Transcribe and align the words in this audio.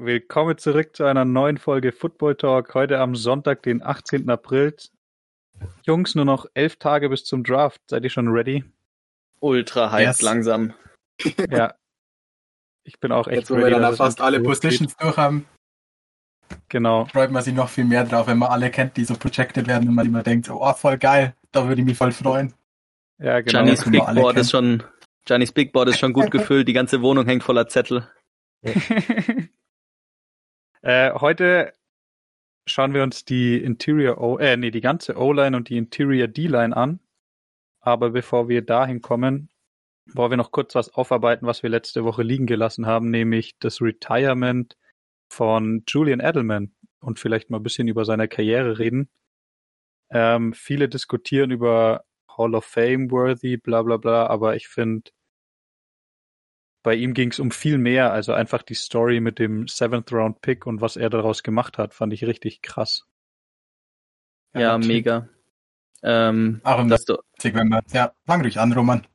willkommen 0.00 0.56
zurück 0.58 0.94
zu 0.94 1.04
einer 1.04 1.24
neuen 1.24 1.58
Folge 1.58 1.90
Football 1.90 2.36
Talk. 2.36 2.72
Heute 2.74 3.00
am 3.00 3.16
Sonntag, 3.16 3.64
den 3.64 3.82
18. 3.82 4.30
April. 4.30 4.74
Jungs, 5.84 6.14
nur 6.14 6.24
noch 6.24 6.46
elf 6.54 6.76
Tage 6.76 7.08
bis 7.08 7.24
zum 7.24 7.42
Draft. 7.42 7.80
Seid 7.90 8.04
ihr 8.04 8.10
schon 8.10 8.28
ready? 8.28 8.64
Ultra 9.40 9.90
hyped 9.90 10.06
yes. 10.06 10.22
langsam. 10.22 10.74
Ja. 11.50 11.74
Ich 12.84 13.00
bin 13.00 13.12
auch 13.12 13.26
echt 13.26 13.40
Jetzt, 13.40 13.50
wo 13.50 13.54
ready. 13.54 13.72
wir 13.72 13.80
dann 13.80 13.96
fast 13.96 14.20
alle 14.20 14.40
Positions 14.40 14.96
durch 14.96 15.16
haben. 15.16 15.46
Genau. 16.68 17.04
Freut 17.06 17.32
man 17.32 17.42
sich 17.42 17.52
noch 17.52 17.68
viel 17.68 17.84
mehr 17.84 18.04
drauf, 18.04 18.28
wenn 18.28 18.38
man 18.38 18.50
alle 18.50 18.70
kennt, 18.70 18.96
die 18.96 19.04
so 19.04 19.14
projected 19.14 19.66
werden 19.66 19.88
und 19.88 19.94
man 19.94 20.06
immer 20.06 20.22
denkt, 20.22 20.48
oh, 20.48 20.72
voll 20.74 20.96
geil, 20.96 21.34
da 21.50 21.66
würde 21.66 21.82
ich 21.82 21.86
mich 21.86 21.98
voll 21.98 22.12
freuen. 22.12 22.54
Ja, 23.18 23.40
genau. 23.40 23.64
Giannis 23.64 23.84
Big 23.84 24.06
Board 24.14 24.36
ist 24.38 24.52
schon, 24.52 24.84
Giannis 25.26 25.52
Big 25.52 25.72
Board 25.72 25.88
ist 25.88 25.98
schon 25.98 26.12
gut 26.12 26.30
gefüllt, 26.30 26.68
die 26.68 26.72
ganze 26.72 27.02
Wohnung 27.02 27.26
hängt 27.26 27.42
voller 27.42 27.68
Zettel. 27.68 28.08
äh, 30.82 31.12
heute 31.12 31.72
schauen 32.66 32.94
wir 32.94 33.02
uns 33.02 33.24
die 33.24 33.62
Interior 33.62 34.20
O, 34.20 34.38
äh, 34.38 34.56
nee, 34.56 34.70
die 34.70 34.80
ganze 34.80 35.16
O-Line 35.16 35.56
und 35.56 35.68
die 35.68 35.76
Interior 35.76 36.28
D-Line 36.28 36.76
an. 36.76 37.00
Aber 37.80 38.10
bevor 38.10 38.48
wir 38.48 38.62
dahin 38.62 39.00
kommen, 39.00 39.50
wollen 40.14 40.30
wir 40.32 40.36
noch 40.36 40.52
kurz 40.52 40.74
was 40.74 40.92
aufarbeiten, 40.94 41.46
was 41.46 41.62
wir 41.62 41.70
letzte 41.70 42.04
Woche 42.04 42.22
liegen 42.22 42.46
gelassen 42.46 42.86
haben, 42.86 43.10
nämlich 43.10 43.58
das 43.58 43.80
Retirement 43.80 44.76
von 45.28 45.84
Julian 45.86 46.20
Edelman 46.20 46.74
und 47.00 47.18
vielleicht 47.18 47.50
mal 47.50 47.58
ein 47.58 47.62
bisschen 47.62 47.88
über 47.88 48.04
seine 48.04 48.28
Karriere 48.28 48.78
reden. 48.78 49.10
Ähm, 50.10 50.52
viele 50.54 50.88
diskutieren 50.88 51.50
über 51.50 52.04
Hall 52.36 52.54
of 52.54 52.64
Fame 52.64 53.10
worthy, 53.10 53.56
bla 53.56 53.82
bla 53.82 53.96
bla, 53.98 54.26
aber 54.26 54.56
ich 54.56 54.68
finde, 54.68 55.10
bei 56.82 56.94
ihm 56.94 57.14
ging 57.14 57.30
es 57.30 57.38
um 57.38 57.50
viel 57.50 57.78
mehr. 57.78 58.12
Also 58.12 58.32
einfach 58.32 58.62
die 58.62 58.74
Story 58.74 59.20
mit 59.20 59.38
dem 59.38 59.68
Seventh 59.68 60.12
Round 60.12 60.40
Pick 60.40 60.66
und 60.66 60.80
was 60.80 60.96
er 60.96 61.10
daraus 61.10 61.42
gemacht 61.42 61.78
hat, 61.78 61.94
fand 61.94 62.12
ich 62.12 62.24
richtig 62.24 62.62
krass. 62.62 63.06
Ja, 64.54 64.60
ja 64.60 64.78
mega. 64.78 65.28
Ähm, 66.02 66.60
Ach, 66.64 66.86
dass 66.88 67.04
du, 67.04 67.18
ja, 67.92 68.12
fang 68.26 68.42
durch 68.42 68.58
an, 68.58 68.72
Roman. 68.72 69.06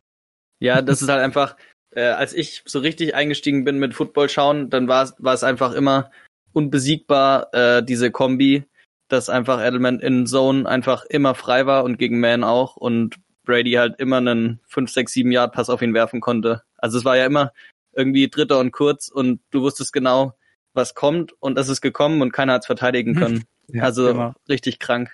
Ja, 0.59 0.81
das 0.81 1.01
ist 1.01 1.09
halt 1.09 1.21
einfach, 1.21 1.55
äh, 1.91 2.03
als 2.03 2.33
ich 2.33 2.61
so 2.65 2.79
richtig 2.79 3.15
eingestiegen 3.15 3.63
bin 3.63 3.79
mit 3.79 3.93
Football 3.93 4.29
schauen, 4.29 4.69
dann 4.69 4.87
war 4.87 5.13
es 5.33 5.43
einfach 5.43 5.73
immer 5.73 6.11
unbesiegbar, 6.51 7.53
äh, 7.53 7.83
diese 7.83 8.11
Kombi, 8.11 8.65
dass 9.07 9.29
einfach 9.29 9.65
Edelman 9.65 9.99
in 9.99 10.27
Zone 10.27 10.67
einfach 10.67 11.05
immer 11.05 11.35
frei 11.35 11.65
war 11.65 11.83
und 11.83 11.97
gegen 11.97 12.19
Man 12.19 12.43
auch 12.43 12.75
und 12.75 13.17
Brady 13.43 13.73
halt 13.73 13.99
immer 13.99 14.17
einen 14.17 14.59
5, 14.67 14.91
6, 14.91 15.13
7 15.13 15.31
Yard 15.31 15.53
Pass 15.53 15.69
auf 15.69 15.81
ihn 15.81 15.93
werfen 15.93 16.21
konnte. 16.21 16.63
Also 16.77 16.97
es 16.97 17.05
war 17.05 17.17
ja 17.17 17.25
immer 17.25 17.51
irgendwie 17.93 18.29
Dritter 18.29 18.59
und 18.59 18.71
kurz 18.71 19.07
und 19.07 19.41
du 19.51 19.61
wusstest 19.61 19.93
genau, 19.93 20.33
was 20.73 20.95
kommt 20.95 21.33
und 21.39 21.57
es 21.57 21.69
ist 21.69 21.81
gekommen 21.81 22.21
und 22.21 22.31
keiner 22.31 22.53
hat 22.53 22.61
es 22.61 22.67
verteidigen 22.67 23.15
können. 23.15 23.43
Ja, 23.67 23.83
also 23.83 24.09
immer. 24.09 24.35
richtig 24.49 24.79
krank. 24.79 25.09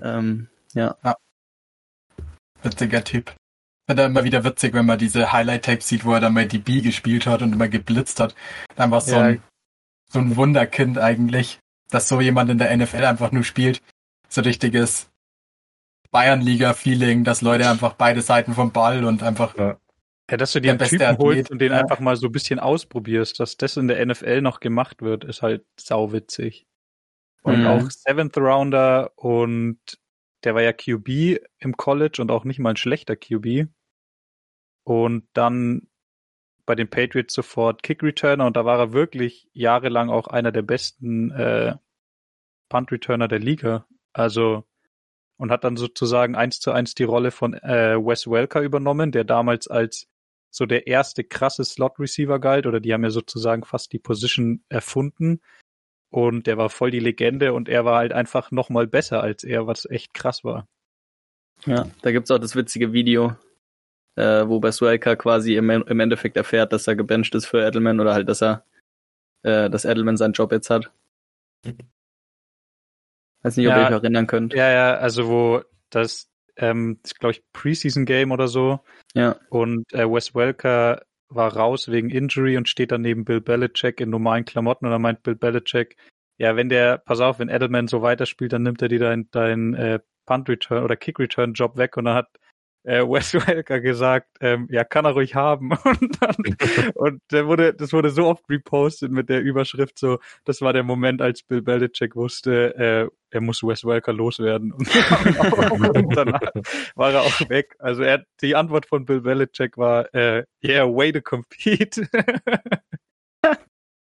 Ähm, 0.00 0.48
ja. 0.74 0.96
ja. 1.02 1.16
Witziger 2.62 3.02
Typ. 3.02 3.34
Wird 3.86 3.98
dann 3.98 4.12
immer 4.12 4.24
wieder 4.24 4.44
witzig, 4.44 4.74
wenn 4.74 4.86
man 4.86 4.98
diese 4.98 5.32
Highlight-Tapes 5.32 5.88
sieht, 5.88 6.04
wo 6.04 6.12
er 6.12 6.20
dann 6.20 6.34
mal 6.34 6.46
die 6.46 6.58
B 6.58 6.80
gespielt 6.80 7.26
hat 7.26 7.42
und 7.42 7.52
immer 7.52 7.68
geblitzt 7.68 8.20
hat. 8.20 8.34
Dann 8.76 8.90
war 8.90 8.98
es 8.98 9.06
so, 9.06 9.16
ein, 9.16 9.42
so 10.08 10.20
ein 10.20 10.36
Wunderkind 10.36 10.98
eigentlich, 10.98 11.58
dass 11.90 12.08
so 12.08 12.20
jemand 12.20 12.50
in 12.50 12.58
der 12.58 12.74
NFL 12.76 13.04
einfach 13.04 13.32
nur 13.32 13.42
spielt. 13.42 13.82
So 14.28 14.42
richtiges 14.42 15.10
Bayernliga-Feeling, 16.12 17.24
dass 17.24 17.42
Leute 17.42 17.68
einfach 17.68 17.94
beide 17.94 18.22
Seiten 18.22 18.52
vom 18.52 18.70
Ball 18.70 19.04
und 19.04 19.22
einfach. 19.22 19.56
Ja. 19.56 19.78
Ja, 20.30 20.36
dass 20.36 20.52
du 20.52 20.60
dir 20.60 20.70
einen 20.70 20.78
Typen 20.78 21.02
Athlet, 21.02 21.18
holst 21.18 21.50
und 21.50 21.58
den 21.58 21.72
ja. 21.72 21.80
einfach 21.80 22.00
mal 22.00 22.16
so 22.16 22.26
ein 22.28 22.32
bisschen 22.32 22.58
ausprobierst, 22.58 23.40
dass 23.40 23.56
das 23.56 23.76
in 23.76 23.88
der 23.88 24.04
NFL 24.06 24.40
noch 24.40 24.60
gemacht 24.60 25.02
wird, 25.02 25.24
ist 25.24 25.42
halt 25.42 25.64
sauwitzig. 25.78 26.66
Und 27.42 27.60
mhm. 27.60 27.66
auch 27.66 27.90
Seventh 27.90 28.38
Rounder 28.38 29.10
und 29.16 29.78
der 30.44 30.54
war 30.54 30.62
ja 30.62 30.72
QB 30.72 31.40
im 31.58 31.76
College 31.76 32.22
und 32.22 32.30
auch 32.30 32.44
nicht 32.44 32.60
mal 32.60 32.70
ein 32.70 32.76
schlechter 32.76 33.16
QB. 33.16 33.68
Und 34.84 35.28
dann 35.32 35.88
bei 36.66 36.74
den 36.76 36.88
Patriots 36.88 37.34
sofort 37.34 37.82
Kick 37.82 38.02
Returner 38.02 38.46
und 38.46 38.56
da 38.56 38.64
war 38.64 38.78
er 38.78 38.92
wirklich 38.92 39.48
jahrelang 39.52 40.08
auch 40.08 40.28
einer 40.28 40.52
der 40.52 40.62
besten 40.62 41.30
äh, 41.32 41.76
Punt 42.68 42.90
Returner 42.92 43.28
der 43.28 43.40
Liga. 43.40 43.86
Also 44.12 44.64
und 45.42 45.50
hat 45.50 45.64
dann 45.64 45.76
sozusagen 45.76 46.36
eins 46.36 46.60
zu 46.60 46.70
eins 46.70 46.94
die 46.94 47.02
Rolle 47.02 47.32
von 47.32 47.52
äh, 47.54 47.96
Wes 47.96 48.28
Welker 48.28 48.60
übernommen, 48.60 49.10
der 49.10 49.24
damals 49.24 49.66
als 49.66 50.06
so 50.52 50.66
der 50.66 50.86
erste 50.86 51.24
krasse 51.24 51.64
Slot 51.64 51.98
Receiver 51.98 52.38
galt 52.38 52.64
oder 52.64 52.78
die 52.78 52.94
haben 52.94 53.02
ja 53.02 53.10
sozusagen 53.10 53.64
fast 53.64 53.92
die 53.92 53.98
Position 53.98 54.62
erfunden 54.68 55.40
und 56.10 56.46
der 56.46 56.58
war 56.58 56.70
voll 56.70 56.92
die 56.92 57.00
Legende 57.00 57.54
und 57.54 57.68
er 57.68 57.84
war 57.84 57.96
halt 57.96 58.12
einfach 58.12 58.52
noch 58.52 58.68
mal 58.68 58.86
besser 58.86 59.20
als 59.20 59.42
er, 59.42 59.66
was 59.66 59.84
echt 59.84 60.14
krass 60.14 60.44
war. 60.44 60.68
Ja, 61.66 61.88
da 62.02 62.12
gibt's 62.12 62.30
auch 62.30 62.38
das 62.38 62.54
witzige 62.54 62.92
Video, 62.92 63.34
äh, 64.14 64.46
wo 64.46 64.62
Wes 64.62 64.80
Welker 64.80 65.16
quasi 65.16 65.56
im, 65.56 65.70
im 65.70 65.98
Endeffekt 65.98 66.36
erfährt, 66.36 66.72
dass 66.72 66.86
er 66.86 66.94
gebencht 66.94 67.34
ist 67.34 67.46
für 67.46 67.66
Edelman 67.66 67.98
oder 67.98 68.14
halt, 68.14 68.28
dass 68.28 68.44
er, 68.44 68.64
äh, 69.42 69.68
dass 69.68 69.86
Edelman 69.86 70.16
seinen 70.16 70.34
Job 70.34 70.52
jetzt 70.52 70.70
hat. 70.70 70.92
Weiß 73.42 73.56
nicht, 73.56 73.66
ob 73.66 73.74
ja, 73.74 73.80
ihr 73.82 73.86
euch 73.86 74.02
erinnern 74.02 74.26
könnt. 74.26 74.54
Ja, 74.54 74.70
ja, 74.70 74.94
also 74.94 75.28
wo 75.28 75.62
das, 75.90 76.30
ähm, 76.56 77.00
glaube 77.18 77.32
ich, 77.32 77.42
Preseason 77.52 78.04
Game 78.04 78.30
oder 78.30 78.48
so. 78.48 78.80
Ja. 79.14 79.36
Und 79.50 79.92
äh, 79.92 80.08
Wes 80.08 80.34
Welker 80.34 81.02
war 81.28 81.56
raus 81.56 81.90
wegen 81.90 82.10
Injury 82.10 82.56
und 82.56 82.68
steht 82.68 82.92
dann 82.92 83.02
neben 83.02 83.24
Bill 83.24 83.40
Belichick 83.40 84.00
in 84.00 84.10
normalen 84.10 84.44
Klamotten 84.44 84.86
und 84.86 84.92
dann 84.92 85.02
meint 85.02 85.22
Bill 85.22 85.34
Belichick, 85.34 85.96
ja, 86.38 86.56
wenn 86.56 86.68
der, 86.68 86.98
pass 86.98 87.20
auf, 87.20 87.38
wenn 87.38 87.48
Edelman 87.48 87.88
so 87.88 88.02
weiterspielt, 88.02 88.52
dann 88.52 88.62
nimmt 88.62 88.82
er 88.82 88.88
dir 88.88 88.98
dein, 88.98 89.28
dein 89.30 89.74
äh, 89.74 90.00
Punt 90.26 90.48
Return 90.48 90.84
oder 90.84 90.96
Kick 90.96 91.18
Return 91.18 91.52
Job 91.52 91.76
weg 91.76 91.96
und 91.96 92.04
dann 92.04 92.14
hat 92.14 92.28
äh, 92.84 93.02
Wes 93.02 93.34
Welker 93.46 93.80
gesagt, 93.80 94.28
ähm, 94.40 94.66
ja, 94.70 94.84
kann 94.84 95.04
er 95.04 95.12
ruhig 95.12 95.34
haben. 95.34 95.72
Und, 95.84 96.22
dann, 96.22 96.56
und 96.94 97.22
der 97.30 97.46
wurde, 97.46 97.74
das 97.74 97.92
wurde 97.92 98.10
so 98.10 98.26
oft 98.26 98.48
repostet 98.48 99.12
mit 99.12 99.28
der 99.28 99.40
Überschrift 99.40 99.98
so, 99.98 100.18
das 100.44 100.60
war 100.60 100.72
der 100.72 100.82
Moment, 100.82 101.22
als 101.22 101.42
Bill 101.42 101.62
Belichick 101.62 102.16
wusste, 102.16 102.74
äh, 102.76 103.08
er 103.30 103.40
muss 103.40 103.62
Wes 103.62 103.84
Welker 103.84 104.12
loswerden. 104.12 104.72
Und, 104.72 105.96
und 105.96 106.16
dann 106.16 106.32
war 106.94 107.12
er 107.12 107.22
auch 107.22 107.48
weg. 107.48 107.74
Also 107.78 108.02
er, 108.02 108.24
die 108.40 108.54
Antwort 108.54 108.86
von 108.86 109.04
Bill 109.04 109.20
Belichick 109.20 109.78
war, 109.78 110.12
äh, 110.14 110.44
yeah, 110.62 110.84
way 110.84 111.12
to 111.12 111.20
compete. 111.20 112.08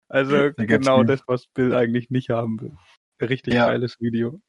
also 0.08 0.50
genau 0.56 1.02
das, 1.02 1.22
was 1.26 1.46
Bill 1.48 1.74
eigentlich 1.74 2.10
nicht 2.10 2.30
haben 2.30 2.60
will. 2.60 2.76
Richtig 3.20 3.54
ja. 3.54 3.66
geiles 3.66 4.00
Video. 4.00 4.40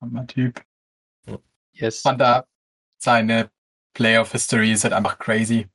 Hammer 0.00 0.26
Typ. 0.26 0.62
Yes. 1.72 2.02
Von 2.02 2.18
da 2.18 2.44
seine 2.98 3.50
Playoff 3.94 4.32
History 4.32 4.72
ist 4.72 4.84
halt 4.84 4.94
einfach 4.94 5.18
crazy. 5.18 5.68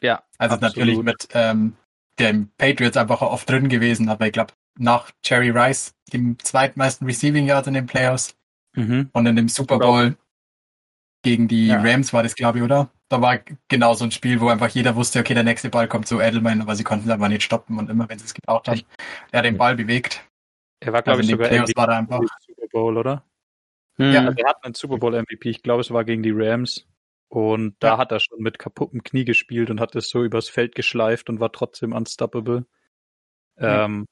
Ja. 0.00 0.22
Also 0.38 0.54
absolut. 0.54 0.76
natürlich 0.76 1.02
mit 1.02 1.28
ähm, 1.34 1.76
den 2.18 2.50
Patriots 2.56 2.96
einfach 2.96 3.22
oft 3.22 3.48
drin 3.48 3.68
gewesen, 3.68 4.08
aber 4.08 4.26
ich 4.26 4.32
glaube 4.32 4.52
nach 4.78 5.10
Jerry 5.24 5.50
Rice 5.50 5.94
dem 6.12 6.38
zweitmeisten 6.38 7.06
Receiving 7.06 7.46
Yards 7.46 7.68
in 7.68 7.74
den 7.74 7.86
Playoffs 7.86 8.36
mhm. 8.74 9.10
und 9.12 9.26
in 9.26 9.36
dem 9.36 9.48
Super 9.48 9.78
Bowl 9.78 10.16
gegen 11.22 11.48
die 11.48 11.68
ja. 11.68 11.80
Rams 11.80 12.12
war 12.12 12.22
das 12.22 12.34
glaube 12.34 12.58
ich, 12.58 12.64
oder? 12.64 12.90
Da 13.08 13.20
war 13.20 13.40
genau 13.68 13.94
so 13.94 14.04
ein 14.04 14.12
Spiel, 14.12 14.40
wo 14.40 14.48
einfach 14.48 14.68
jeder 14.68 14.94
wusste, 14.94 15.18
okay, 15.18 15.34
der 15.34 15.42
nächste 15.42 15.68
Ball 15.68 15.88
kommt 15.88 16.06
zu 16.06 16.20
Edelman, 16.20 16.62
aber 16.62 16.76
sie 16.76 16.84
konnten 16.84 17.08
es 17.08 17.12
aber 17.12 17.28
nicht 17.28 17.42
stoppen 17.42 17.78
und 17.78 17.90
immer 17.90 18.08
wenn 18.08 18.18
sie 18.18 18.24
es 18.24 18.34
gebraucht 18.34 18.68
haben, 18.68 18.82
er 19.32 19.38
hat 19.38 19.44
den 19.44 19.58
Ball 19.58 19.74
bewegt. 19.74 20.24
Er 20.80 20.92
war 20.92 21.02
glaube 21.02 21.18
also 21.18 21.28
ich 21.28 21.32
sogar 21.32 21.48
Playoffs 21.48 21.72
war 21.76 21.88
er 21.88 21.98
einfach 21.98 22.20
Super 22.46 22.68
Bowl, 22.70 22.96
oder? 22.96 23.24
Ja, 24.00 24.32
er 24.36 24.48
hat 24.48 24.64
einen 24.64 24.74
Super 24.74 24.98
Bowl 24.98 25.12
MVP. 25.12 25.50
Ich 25.50 25.62
glaube, 25.62 25.80
es 25.80 25.90
war 25.90 26.04
gegen 26.04 26.22
die 26.22 26.32
Rams. 26.34 26.86
Und 27.28 27.76
da 27.78 27.88
ja. 27.88 27.98
hat 27.98 28.10
er 28.10 28.18
schon 28.18 28.40
mit 28.40 28.58
kaputtem 28.58 29.04
Knie 29.04 29.24
gespielt 29.24 29.70
und 29.70 29.80
hat 29.80 29.94
es 29.94 30.10
so 30.10 30.24
übers 30.24 30.48
Feld 30.48 30.74
geschleift 30.74 31.28
und 31.28 31.38
war 31.38 31.52
trotzdem 31.52 31.92
unstoppable. 31.92 32.66
Ähm, 33.56 34.06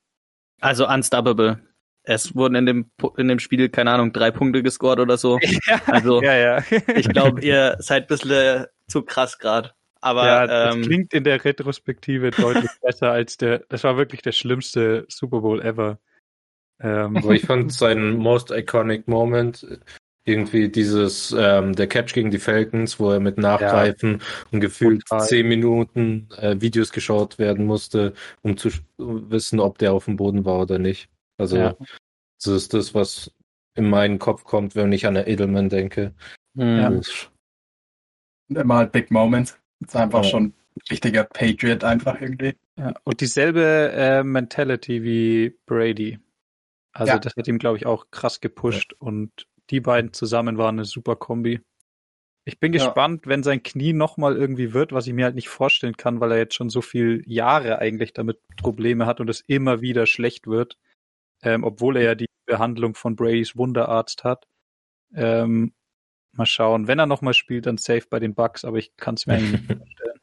also 0.61 0.88
unstoppable. 0.88 1.61
Es 2.05 2.35
wurden 2.37 2.55
in 2.55 2.67
dem 2.67 2.90
in 3.17 3.29
dem 3.29 3.38
Spiel 3.38 3.69
keine 3.70 3.90
Ahnung 3.90 4.12
drei 4.12 4.31
Punkte 4.31 4.62
gescored 4.62 5.00
oder 5.00 5.17
so. 5.17 5.38
Ja, 5.67 5.81
also 5.87 6.23
ja, 6.23 6.37
ja. 6.37 6.64
ich 6.94 7.08
glaube, 7.08 7.41
ihr 7.43 7.76
seid 7.81 8.05
ein 8.05 8.06
bisschen 8.06 8.67
zu 8.87 9.02
krass 9.02 9.38
gerade. 9.38 9.73
Aber 10.00 10.26
ja, 10.26 10.46
das 10.46 10.76
ähm, 10.76 10.82
klingt 10.82 11.12
in 11.12 11.25
der 11.25 11.44
Retrospektive 11.44 12.31
deutlich 12.31 12.70
besser 12.82 13.11
als 13.11 13.37
der. 13.37 13.64
Das 13.69 13.84
war 13.84 13.96
wirklich 13.96 14.23
der 14.23 14.32
schlimmste 14.32 15.06
Super 15.08 15.41
Bowl 15.41 15.61
ever. 15.61 15.99
Ähm, 16.81 17.17
aber 17.17 17.33
ich 17.33 17.47
fand 17.47 17.73
seinen 17.73 18.17
most 18.17 18.51
iconic 18.51 19.09
Moment 19.09 19.67
irgendwie 20.29 20.69
dieses 20.69 21.35
ähm, 21.37 21.75
der 21.75 21.87
Catch 21.87 22.13
gegen 22.13 22.31
die 22.31 22.39
Falcons, 22.39 23.01
wo 23.01 23.11
er 23.11 23.19
mit 23.19 23.39
Nachgreifen 23.39 24.19
ja, 24.19 24.27
und 24.53 24.61
gefühlt 24.61 25.07
total. 25.07 25.27
zehn 25.27 25.49
Minuten 25.49 26.29
äh, 26.37 26.61
Videos 26.61 26.93
geschaut 26.93 27.39
werden 27.39 27.65
musste, 27.65 28.13
um 28.43 28.57
zu 28.57 28.69
wissen, 28.99 29.59
ob 29.59 29.79
der 29.79 29.95
auf 29.95 30.05
dem 30.05 30.17
Boden 30.17 30.45
war 30.45 30.61
oder 30.61 30.79
nicht. 30.79 31.09
Also 31.39 31.57
ja. 31.57 31.77
das 32.37 32.47
ist 32.47 32.75
das, 32.75 32.95
was 32.95 33.33
in 33.75 33.89
meinen 33.89 34.19
Kopf 34.19 34.45
kommt, 34.45 34.77
wenn 34.77 34.93
ich 34.93 35.07
an 35.07 35.15
der 35.15 35.29
Edelman 35.29 35.71
denke. 35.71 36.13
Mhm. 36.55 36.79
Ja. 36.79 36.89
Und 36.89 37.29
immer 38.55 38.77
halt 38.77 38.93
Big 38.93 39.11
Moments. 39.11 39.59
Das 39.81 39.91
ist 39.91 39.97
einfach 39.97 40.25
ja. 40.25 40.31
schon 40.31 40.45
ein 40.45 40.55
richtiger 40.91 41.25
Patriot 41.25 41.85
einfach 41.85 42.21
irgendwie. 42.21 42.55
Ja, 42.77 42.93
und 43.05 43.21
dieselbe 43.21 43.93
äh, 43.93 44.23
Mentality 44.23 45.03
wie 45.03 45.57
Brady. 45.67 46.19
Also 46.93 47.12
ja. 47.12 47.19
das 47.19 47.35
hat 47.37 47.49
ihm, 47.49 47.58
glaube 47.58 47.76
ich, 47.76 47.87
auch 47.87 48.06
krass 48.11 48.40
gepusht 48.40 48.93
ja. 48.93 49.06
und 49.06 49.46
die 49.70 49.81
beiden 49.81 50.12
zusammen 50.12 50.58
waren 50.58 50.76
eine 50.76 50.85
super 50.85 51.17
Kombi. 51.17 51.61
Ich 52.44 52.58
bin 52.58 52.73
gespannt, 52.73 53.26
wenn 53.26 53.43
sein 53.43 53.62
Knie 53.62 53.93
nochmal 53.93 54.35
irgendwie 54.35 54.73
wird, 54.73 54.93
was 54.93 55.06
ich 55.06 55.12
mir 55.12 55.26
halt 55.26 55.35
nicht 55.35 55.50
vorstellen 55.50 55.99
kann, 55.99 56.20
weil 56.20 56.32
er 56.32 56.38
jetzt 56.38 56.55
schon 56.55 56.70
so 56.70 56.81
viele 56.81 57.23
Jahre 57.26 57.79
eigentlich 57.79 58.14
damit 58.14 58.40
Probleme 58.56 59.05
hat 59.05 59.20
und 59.20 59.29
es 59.29 59.43
immer 59.46 59.82
wieder 59.82 60.06
schlecht 60.06 60.46
wird, 60.46 60.79
ähm, 61.43 61.62
obwohl 61.62 61.99
er 61.99 62.02
ja 62.05 62.14
die 62.14 62.29
Behandlung 62.46 62.94
von 62.94 63.17
Bradys 63.17 63.55
Wunderarzt 63.55 64.25
hat. 64.25 64.46
Ähm, 65.14 65.75
mal 66.32 66.46
schauen. 66.46 66.88
Wenn 66.88 66.99
er 66.99 67.06
nochmal 67.06 67.34
spielt, 67.34 67.67
dann 67.67 67.76
safe 67.76 68.06
bei 68.08 68.19
den 68.19 68.34
Bucks, 68.34 68.64
aber 68.64 68.79
ich 68.79 68.96
kann 68.96 69.17
es 69.17 69.26
mir 69.26 69.34
eigentlich 69.34 69.52
nicht 69.52 69.67
vorstellen. 69.79 70.20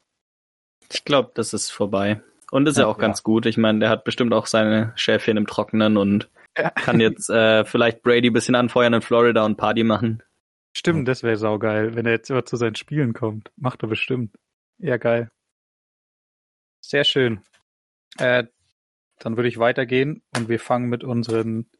Ich 0.92 1.04
glaube, 1.04 1.30
das 1.34 1.52
ist 1.52 1.70
vorbei. 1.70 2.20
Und 2.50 2.66
ist 2.66 2.76
ja, 2.76 2.84
ja 2.84 2.88
auch 2.88 2.98
ja. 2.98 3.02
ganz 3.02 3.22
gut. 3.22 3.46
Ich 3.46 3.56
meine, 3.56 3.78
der 3.78 3.90
hat 3.90 4.02
bestimmt 4.02 4.32
auch 4.34 4.46
seine 4.46 4.92
Schäfchen 4.96 5.36
im 5.36 5.46
Trockenen 5.46 5.96
und 5.96 6.28
ja. 6.56 6.70
kann 6.70 7.00
jetzt 7.00 7.30
äh, 7.30 7.64
vielleicht 7.64 8.02
Brady 8.02 8.30
bisschen 8.30 8.54
anfeuern 8.54 8.94
in 8.94 9.02
Florida 9.02 9.44
und 9.44 9.56
Party 9.56 9.84
machen. 9.84 10.22
Stimmt, 10.72 11.08
das 11.08 11.22
wäre 11.22 11.36
saugeil, 11.36 11.94
wenn 11.94 12.06
er 12.06 12.12
jetzt 12.12 12.30
immer 12.30 12.44
zu 12.44 12.56
seinen 12.56 12.74
Spielen 12.74 13.14
kommt. 13.14 13.50
Macht 13.56 13.82
er 13.82 13.88
bestimmt. 13.88 14.36
Ja, 14.78 14.98
geil. 14.98 15.30
Sehr 16.80 17.04
schön. 17.04 17.40
Äh, 18.18 18.44
dann 19.18 19.36
würde 19.36 19.48
ich 19.48 19.58
weitergehen 19.58 20.22
und 20.36 20.48
wir 20.48 20.60
fangen 20.60 20.88
mit 20.88 21.02
unseren. 21.02 21.70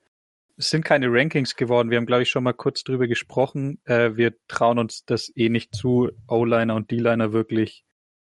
Es 0.57 0.71
sind 0.71 0.85
keine 0.87 1.09
Rankings 1.11 1.57
geworden. 1.57 1.91
Wir 1.91 1.99
haben, 1.99 2.07
glaube 2.07 2.23
ich, 2.23 2.31
schon 2.31 2.45
mal 2.45 2.55
kurz 2.55 2.83
drüber 2.83 3.07
gesprochen. 3.07 3.79
Äh, 3.85 4.17
wir 4.17 4.35
trauen 4.49 4.79
uns 4.79 5.05
das 5.05 5.31
eh 5.37 5.51
nicht 5.51 5.75
zu, 5.75 6.11
O-Liner 6.27 6.75
und 6.75 6.91
D-Liner 6.91 7.35
wirklich 7.35 7.85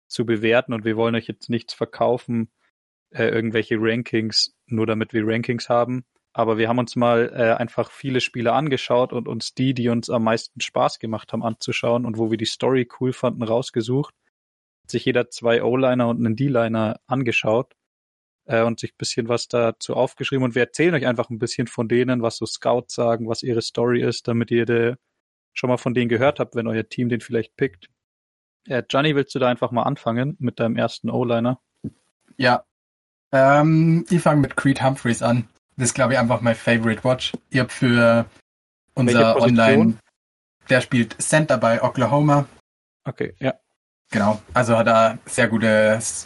zu 0.07 0.25
bewerten 0.25 0.73
und 0.73 0.83
wir 0.83 0.97
wollen 0.97 1.15
euch 1.15 1.27
jetzt 1.27 1.49
nichts 1.49 1.73
verkaufen, 1.73 2.51
äh, 3.11 3.27
irgendwelche 3.29 3.77
Rankings, 3.79 4.55
nur 4.65 4.85
damit 4.85 5.13
wir 5.13 5.25
Rankings 5.25 5.69
haben. 5.69 6.05
Aber 6.37 6.59
wir 6.59 6.69
haben 6.69 6.77
uns 6.77 6.95
mal 6.95 7.33
äh, 7.33 7.59
einfach 7.59 7.89
viele 7.89 8.21
Spiele 8.21 8.53
angeschaut 8.53 9.11
und 9.11 9.27
uns 9.27 9.55
die, 9.55 9.73
die 9.73 9.89
uns 9.89 10.07
am 10.11 10.23
meisten 10.23 10.61
Spaß 10.61 10.99
gemacht 10.99 11.33
haben, 11.33 11.41
anzuschauen 11.41 12.05
und 12.05 12.19
wo 12.19 12.29
wir 12.29 12.37
die 12.37 12.45
Story 12.45 12.87
cool 12.99 13.11
fanden, 13.11 13.41
rausgesucht. 13.41 14.13
Hat 14.83 14.91
sich 14.91 15.05
jeder 15.05 15.31
zwei 15.31 15.63
O-Liner 15.63 16.07
und 16.07 16.23
einen 16.23 16.35
D-Liner 16.35 16.99
angeschaut 17.07 17.75
äh, 18.45 18.61
und 18.61 18.79
sich 18.79 18.95
bisschen 18.95 19.29
was 19.29 19.47
dazu 19.47 19.95
aufgeschrieben. 19.95 20.43
Und 20.43 20.53
wir 20.53 20.61
erzählen 20.61 20.93
euch 20.93 21.07
einfach 21.07 21.31
ein 21.31 21.39
bisschen 21.39 21.65
von 21.65 21.87
denen, 21.87 22.21
was 22.21 22.37
so 22.37 22.45
Scouts 22.45 22.93
sagen, 22.93 23.27
was 23.27 23.41
ihre 23.41 23.63
Story 23.63 24.03
ist, 24.03 24.27
damit 24.27 24.51
ihr 24.51 24.67
de, 24.67 24.95
schon 25.53 25.71
mal 25.71 25.77
von 25.77 25.95
denen 25.95 26.07
gehört 26.07 26.39
habt, 26.39 26.53
wenn 26.53 26.67
euer 26.67 26.87
Team 26.87 27.09
den 27.09 27.21
vielleicht 27.21 27.57
pickt. 27.57 27.89
Ja, 28.67 28.83
Johnny, 28.87 29.15
willst 29.15 29.33
du 29.33 29.39
da 29.39 29.47
einfach 29.47 29.71
mal 29.71 29.83
anfangen 29.83 30.35
mit 30.37 30.59
deinem 30.59 30.77
ersten 30.77 31.09
O-Liner? 31.09 31.59
Ja. 32.37 32.63
Ähm, 33.31 34.05
ich 34.11 34.21
fange 34.21 34.41
mit 34.41 34.55
Creed 34.55 34.83
Humphreys 34.83 35.23
an. 35.23 35.49
Das 35.77 35.89
ist, 35.89 35.93
glaube 35.93 36.13
ich, 36.13 36.19
einfach 36.19 36.41
mein 36.41 36.55
Favorite 36.55 37.03
Watch. 37.03 37.33
Ich 37.49 37.59
habe 37.59 37.69
für 37.69 38.25
unser 38.95 39.39
Online, 39.39 39.97
der 40.69 40.81
spielt 40.81 41.21
Center 41.21 41.57
bei 41.57 41.81
Oklahoma. 41.83 42.47
Okay, 43.03 43.35
ja. 43.39 43.53
Genau. 44.11 44.41
Also 44.53 44.77
hat 44.77 44.87
er 44.87 45.19
sehr 45.25 45.47
gutes 45.47 46.25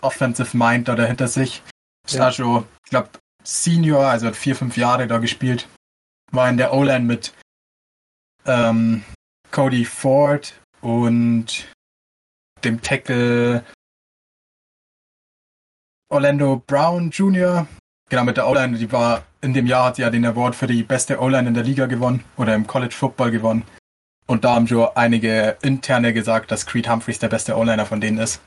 Offensive 0.00 0.56
Mind 0.56 0.88
da 0.88 0.94
hinter 0.94 1.28
sich. 1.28 1.62
Ist 2.06 2.14
ja. 2.14 2.30
schon, 2.30 2.66
ich 2.84 2.90
glaube, 2.90 3.10
Senior, 3.42 4.06
also 4.06 4.28
hat 4.28 4.36
vier, 4.36 4.54
fünf 4.54 4.76
Jahre 4.76 5.06
da 5.06 5.18
gespielt. 5.18 5.68
War 6.30 6.48
in 6.48 6.56
der 6.56 6.72
O-Line 6.72 7.04
mit 7.04 7.34
ähm, 8.46 9.04
Cody 9.50 9.84
Ford 9.84 10.54
und 10.80 11.68
dem 12.62 12.80
Tackle 12.82 13.64
Orlando 16.08 16.62
Brown 16.66 17.10
Jr. 17.10 17.66
Genau, 18.10 18.24
mit 18.24 18.36
der 18.36 18.48
O-Line, 18.48 18.76
die 18.76 18.90
war 18.92 19.22
in 19.40 19.54
dem 19.54 19.66
Jahr 19.66 19.86
hat 19.86 19.96
sie 19.96 20.02
ja 20.02 20.10
den 20.10 20.26
Award 20.26 20.54
für 20.54 20.66
die 20.66 20.82
beste 20.82 21.20
O-Line 21.20 21.48
in 21.48 21.54
der 21.54 21.62
Liga 21.62 21.86
gewonnen 21.86 22.24
oder 22.36 22.54
im 22.54 22.66
College 22.66 22.94
Football 22.94 23.30
gewonnen. 23.30 23.64
Und 24.26 24.44
da 24.44 24.54
haben 24.54 24.66
schon 24.66 24.88
einige 24.94 25.56
interne 25.62 26.12
gesagt, 26.12 26.50
dass 26.50 26.66
Creed 26.66 26.90
Humphreys 26.90 27.18
der 27.20 27.28
beste 27.28 27.56
O-Liner 27.56 27.86
von 27.86 28.00
denen 28.00 28.18
ist. 28.18 28.42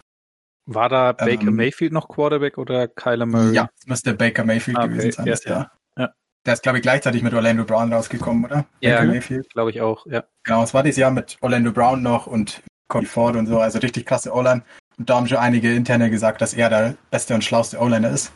War 0.66 0.90
da 0.90 1.12
Baker 1.12 1.48
ähm, 1.48 1.56
Mayfield 1.56 1.92
noch 1.92 2.08
Quarterback 2.08 2.58
oder 2.58 2.88
Kyler 2.88 3.26
Murray? 3.26 3.54
Ja, 3.54 3.70
es 3.78 3.88
müsste 3.88 4.14
Baker 4.14 4.46
Mayfield 4.46 4.78
ah, 4.78 4.84
okay, 4.84 4.94
gewesen 4.94 5.12
sein. 5.12 5.26
Ja, 5.26 5.32
das 5.32 5.44
Jahr. 5.44 5.72
Ja. 5.98 6.14
Der 6.46 6.54
ist, 6.54 6.64
glaube 6.64 6.78
ich, 6.78 6.82
gleichzeitig 6.82 7.24
mit 7.24 7.34
Orlando 7.34 7.64
Brown 7.64 7.92
rausgekommen, 7.92 8.46
oder? 8.46 8.66
Ja, 8.82 9.04
glaube 9.04 9.72
ich 9.72 9.82
auch, 9.82 10.06
ja. 10.06 10.24
Genau, 10.44 10.64
es 10.64 10.74
war 10.74 10.84
dieses 10.84 10.98
Jahr 10.98 11.12
mit 11.12 11.38
Orlando 11.42 11.72
Brown 11.72 12.02
noch 12.02 12.28
und 12.28 12.62
Cody 12.90 13.06
Ford 13.06 13.36
und 13.36 13.48
so, 13.48 13.60
also 13.60 13.80
richtig 13.80 14.06
krasse 14.06 14.34
O-Line. 14.34 14.62
Und 14.98 15.10
da 15.10 15.16
haben 15.16 15.28
schon 15.28 15.38
einige 15.38 15.74
interne 15.74 16.10
gesagt, 16.10 16.42
dass 16.42 16.54
er 16.54 16.70
der 16.70 16.96
beste 17.12 17.34
und 17.34 17.44
schlauste 17.44 17.80
O-Liner 17.80 18.10
ist. 18.10 18.34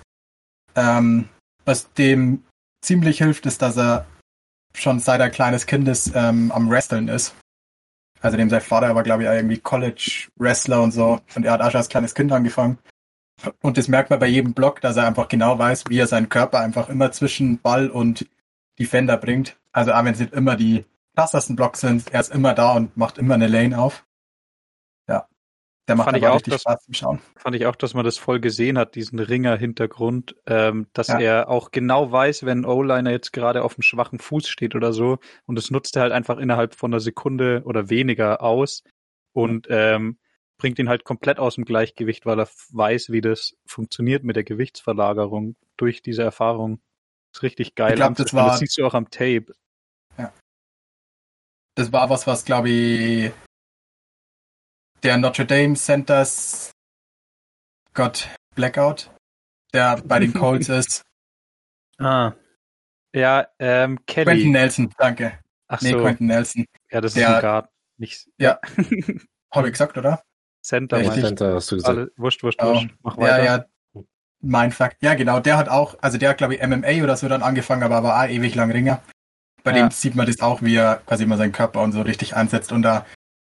Ähm, 0.78 1.28
was 1.66 1.92
dem 1.94 2.44
ziemlich 2.82 3.18
hilft, 3.18 3.46
ist, 3.46 3.62
dass 3.62 3.78
er 3.78 4.06
schon 4.74 5.00
seit 5.00 5.20
er 5.20 5.30
kleines 5.30 5.66
Kind 5.66 5.88
ist 5.88 6.12
ähm, 6.16 6.52
am 6.52 6.70
Wresteln 6.70 7.08
ist. 7.08 7.36
Also 8.22 8.38
dem 8.38 8.50
sein 8.50 8.62
Vater 8.62 8.96
war, 8.96 9.04
glaube 9.04 9.24
ich, 9.24 9.30
irgendwie 9.30 9.58
College-Wrestler 9.58 10.82
und 10.82 10.92
so. 10.92 11.20
Und 11.36 11.46
er 11.46 11.52
hat 11.52 11.62
auch 11.62 11.72
schon 11.72 11.80
als 11.80 11.90
kleines 11.90 12.16
Kind 12.16 12.32
angefangen. 12.32 12.78
Und 13.62 13.78
das 13.78 13.88
merkt 13.88 14.10
man 14.10 14.20
bei 14.20 14.28
jedem 14.28 14.54
Block, 14.54 14.82
dass 14.82 14.98
er 14.98 15.06
einfach 15.08 15.28
genau 15.28 15.60
weiß, 15.60 15.86
wie 15.90 16.00
er 16.00 16.08
seinen 16.08 16.30
Körper 16.30 16.60
einfach 16.60 16.90
immer 16.90 17.12
zwischen 17.12 17.60
Ball 17.60 17.90
und 17.90 18.28
Defender 18.80 19.18
bringt. 19.18 19.58
Also 19.72 19.94
auch 19.94 20.04
wenn 20.04 20.14
es 20.14 20.20
nicht 20.20 20.34
immer 20.34 20.56
die 20.56 20.86
krassesten 21.16 21.56
Blocks 21.56 21.82
sind, 21.82 22.12
er 22.12 22.22
ist 22.22 22.34
immer 22.34 22.54
da 22.54 22.74
und 22.74 22.96
macht 22.98 23.18
immer 23.18 23.36
eine 23.36 23.48
Lane 23.48 23.78
auf. 23.78 24.07
Der 25.88 25.96
macht 25.96 26.06
fand 26.06 26.18
aber 26.18 26.26
ich 26.26 26.30
auch, 26.30 26.36
richtig 26.36 26.54
dass, 26.54 26.62
Spaß 26.62 26.84
zum 26.84 26.94
Schauen. 26.94 27.22
Fand 27.38 27.56
ich 27.56 27.66
auch, 27.66 27.76
dass 27.76 27.94
man 27.94 28.04
das 28.04 28.18
voll 28.18 28.42
gesehen 28.42 28.78
hat, 28.78 28.96
diesen 28.96 29.20
Ringer-Hintergrund, 29.20 30.36
ähm, 30.46 30.88
dass 30.94 31.08
ja. 31.08 31.20
er 31.20 31.50
auch 31.50 31.72
genau 31.72 32.12
weiß, 32.12 32.46
wenn 32.46 32.66
O-Liner 32.66 33.12
jetzt 33.12 33.32
gerade 33.32 33.64
auf 33.64 33.76
einem 33.76 33.84
schwachen 33.84 34.20
Fuß 34.20 34.50
steht 34.50 34.76
oder 34.76 34.92
so 34.92 35.20
und 35.46 35.56
das 35.56 35.72
nutzt 35.72 35.96
er 35.96 36.02
halt 36.02 36.12
einfach 36.12 36.40
innerhalb 36.40 36.76
von 36.76 36.92
einer 36.92 37.00
Sekunde 37.00 37.62
oder 37.66 37.90
weniger 37.90 38.42
aus 38.42 38.84
und 39.32 39.68
ähm, 39.70 40.18
bringt 40.58 40.78
ihn 40.80 40.90
halt 40.90 41.06
komplett 41.06 41.40
aus 41.40 41.56
dem 41.56 41.64
Gleichgewicht, 41.64 42.26
weil 42.26 42.40
er 42.40 42.50
weiß, 42.72 43.12
wie 43.12 43.22
das 43.22 43.56
funktioniert 43.66 44.24
mit 44.24 44.36
der 44.36 44.44
Gewichtsverlagerung 44.44 45.56
durch 45.78 46.02
diese 46.02 46.24
Erfahrung. 46.24 46.82
Das 47.32 47.40
ist 47.40 47.44
richtig 47.44 47.76
geil. 47.76 47.92
Ich 47.92 47.96
glaub, 47.98 48.16
das, 48.16 48.34
war, 48.34 48.48
das 48.48 48.60
siehst 48.60 48.78
du 48.78 48.86
auch 48.86 48.94
am 48.94 49.10
Tape. 49.10 49.54
Ja. 50.18 50.34
Das 51.76 51.94
war 51.94 52.10
was, 52.10 52.28
was 52.28 52.44
glaube 52.44 52.70
ich 52.70 53.32
der 55.08 55.18
Notre 55.18 55.46
Dame 55.46 55.76
Centers 55.76 56.74
Gott 57.94 58.28
Blackout, 58.56 59.10
der 59.74 60.02
bei 60.04 60.20
den 60.20 60.34
Colts 60.34 60.68
ist. 60.68 61.02
Ah. 61.98 62.34
Ja, 63.14 63.48
ähm, 63.58 64.06
Kelly. 64.06 64.26
Quentin 64.26 64.52
Nelson, 64.52 64.94
danke. 64.98 65.40
Ach 65.70 65.82
nee, 65.82 65.92
so. 65.92 66.02
Quentin 66.02 66.28
Nelson. 66.28 66.66
Ja, 66.92 67.00
das 67.00 67.14
der, 67.14 67.30
ist 67.30 67.36
ein 67.36 67.42
Guard. 67.42 67.70
Nicht, 67.96 68.28
ja. 68.38 68.60
Habe 69.52 69.68
ich 69.68 69.72
gesagt, 69.72 69.98
oder? 69.98 70.22
Center, 70.62 70.98
Richtig. 70.98 71.24
Center 71.24 71.56
hast 71.56 71.72
du 71.72 71.76
gesagt. 71.78 71.98
Alle, 71.98 72.12
wurscht, 72.18 72.44
wurscht, 72.44 72.62
oh. 72.62 72.74
wurscht. 72.74 72.94
Mach 73.02 73.18
weiter. 73.18 73.44
Ja, 73.44 73.58
ja. 73.94 74.04
Mein 74.42 74.74
Fakt. 74.74 75.02
Ja, 75.02 75.14
genau. 75.14 75.40
Der 75.40 75.56
hat 75.56 75.70
auch, 75.70 75.96
also 76.02 76.18
der 76.18 76.32
hat, 76.32 76.38
glaube 76.38 76.56
ich, 76.56 76.62
MMA 76.62 77.02
oder 77.02 77.16
so 77.16 77.30
dann 77.30 77.44
angefangen, 77.44 77.84
aber 77.84 78.04
war 78.04 78.26
auch 78.26 78.30
ewig 78.30 78.56
lang 78.56 78.72
Ringer. 78.72 79.02
Bei 79.64 79.72
ja. 79.72 79.78
dem 79.88 79.92
sieht 79.92 80.16
man 80.16 80.28
das 80.28 80.42
auch, 80.42 80.62
wie 80.62 80.76
er 80.76 80.98
quasi 81.06 81.24
immer 81.24 81.38
seinen 81.38 81.54
Körper 81.54 81.82
und 81.82 81.94
so 81.94 82.02
richtig 82.02 82.36
einsetzt 82.36 82.74
und 82.74 82.82
da 82.82 83.06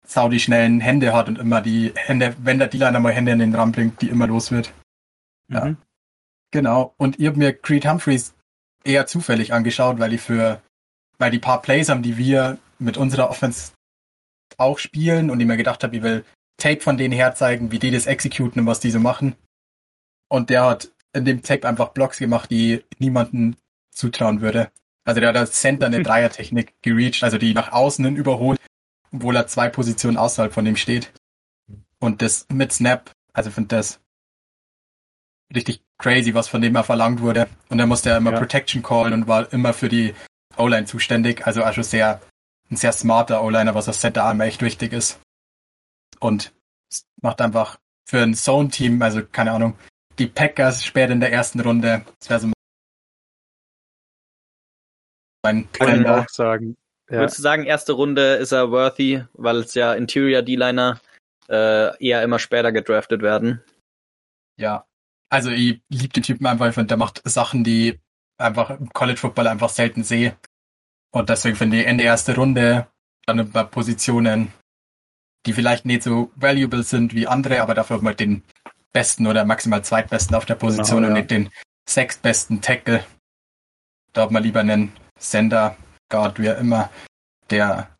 sau 0.09 0.27
die 0.27 0.39
schnellen 0.39 0.79
Hände 0.79 1.13
hat 1.13 1.27
und 1.27 1.37
immer 1.37 1.61
die 1.61 1.93
Hände, 1.95 2.35
wenn 2.39 2.57
der 2.57 2.67
D-Liner 2.67 2.99
mal 2.99 3.13
Hände 3.13 3.31
in 3.31 3.39
den 3.39 3.55
Raum 3.55 3.71
bringt, 3.71 4.01
die 4.01 4.09
immer 4.09 4.25
los 4.25 4.51
wird. 4.51 4.73
Ja. 5.49 5.65
Mhm. 5.65 5.77
Genau. 6.51 6.95
Und 6.97 7.19
ihr 7.19 7.29
habt 7.29 7.37
mir 7.37 7.53
Creed 7.53 7.87
Humphreys 7.87 8.33
eher 8.83 9.05
zufällig 9.05 9.53
angeschaut, 9.53 9.99
weil 9.99 10.09
die 10.09 10.17
für, 10.17 10.61
weil 11.19 11.29
die 11.29 11.39
paar 11.39 11.61
Plays 11.61 11.89
haben, 11.89 12.01
die 12.01 12.17
wir 12.17 12.57
mit 12.79 12.97
unserer 12.97 13.29
Offense 13.29 13.73
auch 14.57 14.79
spielen 14.79 15.29
und 15.29 15.39
ich 15.39 15.45
mir 15.45 15.57
gedacht 15.57 15.83
habe, 15.83 15.95
ich 15.95 16.01
will 16.01 16.25
Tape 16.57 16.81
von 16.81 16.97
denen 16.97 17.13
herzeigen, 17.13 17.71
wie 17.71 17.79
die 17.79 17.91
das 17.91 18.07
executen 18.07 18.61
und 18.61 18.67
was 18.67 18.79
die 18.79 18.89
so 18.89 18.99
machen. 18.99 19.35
Und 20.27 20.49
der 20.49 20.65
hat 20.65 20.91
in 21.13 21.25
dem 21.25 21.43
Tape 21.43 21.67
einfach 21.67 21.89
Blocks 21.89 22.17
gemacht, 22.17 22.49
die 22.49 22.83
niemanden 22.97 23.57
zutrauen 23.91 24.41
würde. 24.41 24.71
Also 25.05 25.19
der 25.19 25.29
hat 25.29 25.37
als 25.37 25.61
Center 25.61 25.85
eine 25.85 26.01
Dreiertechnik 26.03 26.73
gereached, 26.81 27.23
also 27.23 27.37
die 27.37 27.53
nach 27.53 27.71
außen 27.71 28.03
hin 28.05 28.15
überholt, 28.15 28.59
obwohl 29.11 29.35
er 29.35 29.47
zwei 29.47 29.69
Positionen 29.69 30.17
außerhalb 30.17 30.53
von 30.53 30.65
ihm 30.65 30.75
steht. 30.75 31.11
Und 31.99 32.21
das 32.21 32.45
mit 32.49 32.71
Snap, 32.71 33.11
also 33.33 33.51
finde 33.51 33.75
das 33.75 33.99
richtig 35.53 35.81
crazy, 35.97 36.33
was 36.33 36.47
von 36.47 36.61
dem 36.61 36.75
er 36.75 36.83
verlangt 36.83 37.21
wurde. 37.21 37.49
Und 37.69 37.79
er 37.79 37.87
musste 37.87 38.09
ja 38.09 38.17
immer 38.17 38.31
ja. 38.31 38.39
Protection 38.39 38.83
callen 38.83 39.13
und 39.13 39.27
war 39.27 39.51
immer 39.51 39.73
für 39.73 39.89
die 39.89 40.13
O-Line 40.57 40.85
zuständig. 40.85 41.45
Also 41.45 41.63
also 41.63 41.81
sehr, 41.81 42.21
ein 42.69 42.77
sehr 42.77 42.91
smarter 42.93 43.43
O-Liner, 43.43 43.75
was 43.75 43.89
auf 43.89 43.97
Center 43.97 44.23
Arm 44.23 44.41
echt 44.41 44.61
wichtig 44.61 44.93
ist. 44.93 45.19
Und 46.19 46.53
macht 47.21 47.41
einfach 47.41 47.79
für 48.05 48.21
ein 48.21 48.33
Zone-Team, 48.33 49.01
also 49.01 49.21
keine 49.25 49.51
Ahnung, 49.51 49.75
die 50.17 50.27
Packers 50.27 50.83
später 50.83 51.13
in 51.13 51.19
der 51.19 51.31
ersten 51.31 51.59
Runde, 51.59 52.05
das 52.19 52.29
wäre 52.29 52.39
so 52.39 52.51
mein 55.43 55.71
Kann 55.71 56.01
ich 56.01 56.07
auch 56.07 56.27
sagen. 56.27 56.75
Ja. 57.09 57.19
Würdest 57.19 57.39
du 57.39 57.41
sagen, 57.41 57.65
erste 57.65 57.93
Runde 57.93 58.35
ist 58.35 58.51
er 58.51 58.71
worthy, 58.71 59.23
weil 59.33 59.57
es 59.57 59.73
ja 59.73 59.93
Interior 59.93 60.41
D-Liner 60.41 60.99
äh, 61.49 62.05
eher 62.05 62.23
immer 62.23 62.39
später 62.39 62.71
gedraftet 62.71 63.21
werden? 63.21 63.63
Ja, 64.57 64.85
Also 65.29 65.49
ich 65.51 65.81
liebe 65.89 66.13
den 66.13 66.23
Typen 66.23 66.45
einfach, 66.45 66.67
ich 66.67 66.73
finde, 66.73 66.89
der 66.89 66.97
macht 66.97 67.21
Sachen, 67.23 67.63
die 67.63 67.99
einfach 68.37 68.71
im 68.71 68.89
College 68.91 69.19
Football 69.19 69.47
einfach 69.47 69.69
selten 69.69 70.03
sehe. 70.03 70.35
Und 71.11 71.29
deswegen 71.29 71.55
finde 71.55 71.81
ich 71.81 71.87
in 71.87 71.97
der 71.97 72.07
ersten 72.07 72.33
Runde 72.33 72.87
dann 73.25 73.39
ein 73.39 73.51
paar 73.51 73.65
Positionen, 73.65 74.51
die 75.45 75.53
vielleicht 75.53 75.85
nicht 75.85 76.03
so 76.03 76.31
valuable 76.35 76.83
sind 76.83 77.13
wie 77.13 77.27
andere, 77.27 77.61
aber 77.61 77.73
dafür 77.73 78.01
mal 78.01 78.15
den 78.15 78.43
besten 78.91 79.27
oder 79.27 79.45
maximal 79.45 79.83
zweitbesten 79.83 80.35
auf 80.35 80.45
der 80.45 80.55
genau, 80.55 80.67
Position 80.67 81.03
genau, 81.03 81.07
ja. 81.09 81.13
und 81.13 81.19
nicht 81.19 81.31
den 81.31 81.49
sechstbesten 81.87 82.61
Tackle. 82.61 83.03
Da 84.13 84.23
hat 84.23 84.31
man 84.31 84.43
lieber 84.43 84.59
einen 84.59 84.91
Sender, 85.17 85.77
Guard, 86.09 86.39
wie 86.39 86.49
auch 86.49 86.59
immer, 86.59 86.89
der 87.49 87.95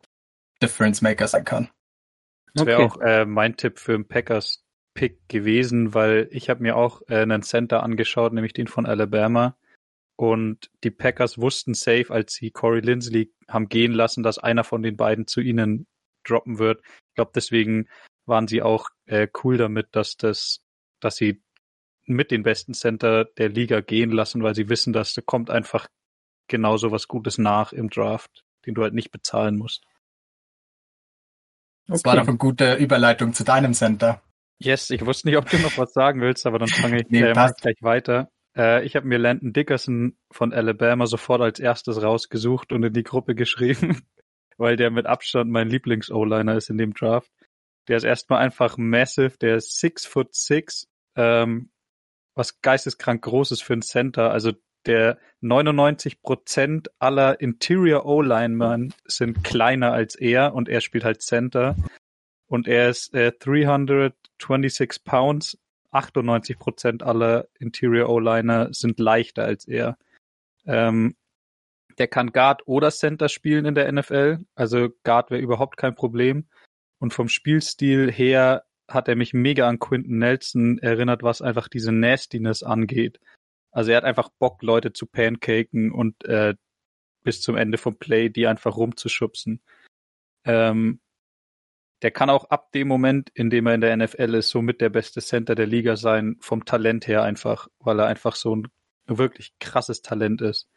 Difference 0.62 1.02
Maker 1.02 1.28
sein 1.28 1.44
kann. 1.44 1.70
Das 2.54 2.66
wäre 2.66 2.82
okay. 2.82 2.98
auch 2.98 3.00
äh, 3.00 3.24
mein 3.24 3.56
Tipp 3.56 3.78
für 3.78 3.94
einen 3.94 4.06
Packers 4.06 4.64
Pick 4.94 5.28
gewesen, 5.28 5.94
weil 5.94 6.28
ich 6.32 6.50
habe 6.50 6.62
mir 6.62 6.76
auch 6.76 7.02
äh, 7.08 7.22
einen 7.22 7.42
Center 7.42 7.82
angeschaut, 7.82 8.32
nämlich 8.32 8.52
den 8.52 8.66
von 8.66 8.86
Alabama. 8.86 9.56
Und 10.16 10.70
die 10.84 10.90
Packers 10.90 11.38
wussten 11.38 11.74
safe, 11.74 12.06
als 12.10 12.34
sie 12.34 12.50
Corey 12.50 12.80
Lindsley 12.80 13.32
haben 13.48 13.68
gehen 13.68 13.92
lassen, 13.92 14.22
dass 14.22 14.38
einer 14.38 14.64
von 14.64 14.82
den 14.82 14.96
beiden 14.96 15.26
zu 15.26 15.40
ihnen 15.40 15.86
droppen 16.24 16.58
wird. 16.58 16.82
Ich 16.84 17.14
glaube, 17.14 17.30
deswegen 17.34 17.88
waren 18.26 18.46
sie 18.46 18.62
auch 18.62 18.90
äh, 19.06 19.28
cool 19.42 19.56
damit, 19.56 19.88
dass 19.92 20.16
das, 20.16 20.60
dass 21.00 21.16
sie 21.16 21.42
mit 22.04 22.30
den 22.30 22.42
besten 22.42 22.74
Center 22.74 23.24
der 23.24 23.48
Liga 23.48 23.80
gehen 23.80 24.10
lassen, 24.10 24.42
weil 24.42 24.54
sie 24.54 24.68
wissen, 24.68 24.92
dass 24.92 25.14
da 25.14 25.22
kommt 25.22 25.48
einfach 25.48 25.88
genauso 26.50 26.90
was 26.90 27.08
Gutes 27.08 27.38
nach 27.38 27.72
im 27.72 27.88
Draft, 27.88 28.44
den 28.66 28.74
du 28.74 28.82
halt 28.82 28.92
nicht 28.92 29.10
bezahlen 29.10 29.56
musst. 29.56 29.84
Das 31.86 32.00
okay. 32.00 32.08
war 32.08 32.16
doch 32.16 32.28
eine 32.28 32.36
gute 32.36 32.74
Überleitung 32.74 33.32
zu 33.32 33.44
deinem 33.44 33.72
Center. 33.72 34.22
Yes, 34.58 34.90
ich 34.90 35.04
wusste 35.06 35.28
nicht, 35.28 35.38
ob 35.38 35.48
du 35.48 35.58
noch 35.58 35.78
was 35.78 35.94
sagen 35.94 36.20
willst, 36.20 36.46
aber 36.46 36.58
dann 36.58 36.68
fange 36.68 37.00
ich 37.00 37.06
nee, 37.08 37.22
äh, 37.22 37.32
gleich 37.32 37.78
weiter. 37.80 38.30
Äh, 38.54 38.84
ich 38.84 38.94
habe 38.94 39.06
mir 39.06 39.18
Landon 39.18 39.52
Dickerson 39.52 40.18
von 40.30 40.52
Alabama 40.52 41.06
sofort 41.06 41.40
als 41.40 41.58
erstes 41.58 42.02
rausgesucht 42.02 42.72
und 42.72 42.82
in 42.82 42.92
die 42.92 43.02
Gruppe 43.02 43.34
geschrieben, 43.34 44.02
weil 44.58 44.76
der 44.76 44.90
mit 44.90 45.06
Abstand 45.06 45.50
mein 45.50 45.68
Lieblings-O-Liner 45.68 46.56
ist 46.56 46.68
in 46.68 46.78
dem 46.78 46.92
Draft. 46.92 47.30
Der 47.88 47.96
ist 47.96 48.04
erstmal 48.04 48.40
einfach 48.40 48.76
massive, 48.76 49.38
der 49.38 49.56
ist 49.56 49.78
six 49.78 50.04
foot 50.04 50.34
six, 50.34 50.86
ähm, 51.16 51.70
was 52.34 52.60
geisteskrank 52.60 53.22
groß 53.22 53.52
ist 53.52 53.62
für 53.62 53.72
ein 53.72 53.82
Center. 53.82 54.30
Also 54.30 54.52
der 54.86 55.18
99 55.40 56.22
Prozent 56.22 56.90
aller 56.98 57.40
Interior 57.40 58.06
O-Linemen 58.06 58.94
sind 59.04 59.44
kleiner 59.44 59.92
als 59.92 60.14
er 60.14 60.54
und 60.54 60.68
er 60.68 60.80
spielt 60.80 61.04
halt 61.04 61.22
Center. 61.22 61.76
Und 62.46 62.66
er 62.66 62.90
ist 62.90 63.14
äh, 63.14 63.32
326 63.38 65.04
Pounds. 65.04 65.58
98 65.92 66.58
Prozent 66.58 67.02
aller 67.02 67.48
Interior 67.58 68.08
O-Liner 68.08 68.72
sind 68.72 69.00
leichter 69.00 69.44
als 69.44 69.66
er. 69.66 69.98
Ähm, 70.66 71.16
der 71.98 72.08
kann 72.08 72.32
Guard 72.32 72.62
oder 72.66 72.90
Center 72.90 73.28
spielen 73.28 73.66
in 73.66 73.74
der 73.74 73.90
NFL. 73.92 74.38
Also 74.54 74.88
Guard 75.04 75.30
wäre 75.30 75.40
überhaupt 75.40 75.76
kein 75.76 75.94
Problem. 75.94 76.46
Und 76.98 77.12
vom 77.12 77.28
Spielstil 77.28 78.10
her 78.10 78.64
hat 78.88 79.08
er 79.08 79.16
mich 79.16 79.32
mega 79.32 79.68
an 79.68 79.78
Quinton 79.78 80.18
Nelson 80.18 80.78
erinnert, 80.78 81.22
was 81.22 81.42
einfach 81.42 81.68
diese 81.68 81.92
Nastiness 81.92 82.62
angeht. 82.62 83.20
Also 83.70 83.90
er 83.92 83.98
hat 83.98 84.04
einfach 84.04 84.30
Bock, 84.38 84.62
Leute 84.62 84.92
zu 84.92 85.06
pancaken 85.06 85.92
und 85.92 86.24
äh, 86.24 86.54
bis 87.22 87.42
zum 87.42 87.56
Ende 87.56 87.78
vom 87.78 87.96
Play 87.96 88.28
die 88.28 88.46
einfach 88.46 88.76
rumzuschubsen. 88.76 89.62
Ähm, 90.44 91.00
der 92.02 92.10
kann 92.10 92.30
auch 92.30 92.46
ab 92.46 92.72
dem 92.72 92.88
Moment, 92.88 93.30
in 93.34 93.50
dem 93.50 93.66
er 93.66 93.74
in 93.74 93.80
der 93.82 93.96
NFL 93.96 94.34
ist, 94.34 94.48
somit 94.48 94.80
der 94.80 94.88
beste 94.88 95.20
Center 95.20 95.54
der 95.54 95.66
Liga 95.66 95.96
sein, 95.96 96.36
vom 96.40 96.64
Talent 96.64 97.06
her 97.06 97.22
einfach, 97.22 97.68
weil 97.78 97.98
er 97.98 98.06
einfach 98.06 98.36
so 98.36 98.56
ein 98.56 98.68
wirklich 99.06 99.52
krasses 99.58 100.00
Talent 100.00 100.40
ist. 100.40 100.68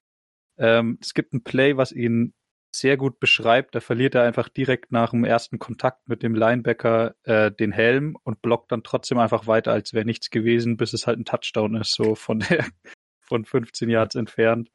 Ähm, 0.58 0.98
es 1.02 1.14
gibt 1.14 1.34
ein 1.34 1.44
Play, 1.44 1.78
was 1.78 1.92
ihn 1.92 2.34
sehr 2.76 2.98
gut 2.98 3.20
beschreibt. 3.20 3.76
Da 3.76 3.80
verliert 3.80 4.16
er 4.16 4.24
einfach 4.24 4.50
direkt 4.50 4.92
nach 4.92 5.12
dem 5.12 5.26
ersten 5.26 5.60
Kontakt 5.60 6.08
mit 6.08 6.24
dem 6.24 6.36
Linebacker 6.36 7.16
äh, 7.24 7.52
den 7.52 7.72
Helm 7.72 8.18
und 8.24 8.42
blockt 8.42 8.72
dann 8.72 8.84
trotzdem 8.84 9.20
einfach 9.20 9.48
weiter, 9.48 9.72
als 9.72 9.94
wäre 9.94 10.06
nichts 10.06 10.30
gewesen, 10.30 10.78
bis 10.78 10.94
es 10.94 11.08
halt 11.08 11.20
ein 11.20 11.26
Touchdown 11.26 11.76
ist, 11.76 11.94
so 11.94 12.16
von 12.16 12.40
der 12.40 12.66
von 13.22 13.46
15 13.46 13.90
Yards 13.90 14.16
entfernt. 14.16 14.70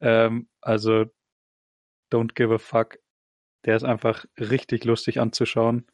Ähm, 0.00 0.48
also 0.60 1.06
don't 2.12 2.34
give 2.34 2.54
a 2.54 2.58
fuck. 2.58 2.98
Der 3.64 3.76
ist 3.76 3.84
einfach 3.84 4.24
richtig 4.38 4.84
lustig 4.84 5.20
anzuschauen. 5.20 5.86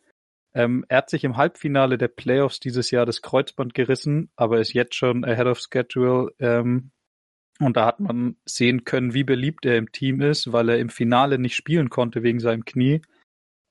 Ähm, 0.54 0.84
er 0.88 0.98
hat 0.98 1.10
sich 1.10 1.24
im 1.24 1.36
Halbfinale 1.36 1.96
der 1.96 2.08
Playoffs 2.08 2.60
dieses 2.60 2.90
Jahr 2.90 3.06
das 3.06 3.22
Kreuzband 3.22 3.74
gerissen, 3.74 4.30
aber 4.36 4.60
ist 4.60 4.74
jetzt 4.74 4.94
schon 4.94 5.24
ahead 5.24 5.46
of 5.46 5.58
schedule 5.58 6.32
ähm, 6.38 6.92
und 7.64 7.76
da 7.76 7.86
hat 7.86 8.00
man 8.00 8.36
sehen 8.44 8.84
können, 8.84 9.14
wie 9.14 9.24
beliebt 9.24 9.64
er 9.66 9.76
im 9.76 9.92
Team 9.92 10.20
ist, 10.20 10.52
weil 10.52 10.68
er 10.68 10.78
im 10.78 10.88
Finale 10.88 11.38
nicht 11.38 11.56
spielen 11.56 11.90
konnte 11.90 12.22
wegen 12.22 12.40
seinem 12.40 12.64
Knie. 12.64 13.02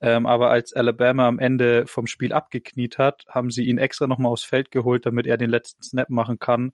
Ähm, 0.02 0.26
aber 0.26 0.50
als 0.50 0.74
Alabama 0.74 1.28
am 1.28 1.38
Ende 1.38 1.86
vom 1.86 2.08
Spiel 2.08 2.34
abgekniet 2.34 2.98
hat, 2.98 3.26
haben 3.30 3.52
sie 3.52 3.66
ihn 3.66 3.78
extra 3.78 4.08
nochmal 4.08 4.32
aufs 4.32 4.44
Feld 4.44 4.72
geholt, 4.72 5.06
damit 5.06 5.28
er 5.28 5.38
den 5.38 5.52
letzten 5.52 5.84
Snap 5.84 6.10
machen 6.10 6.40
kann, 6.40 6.74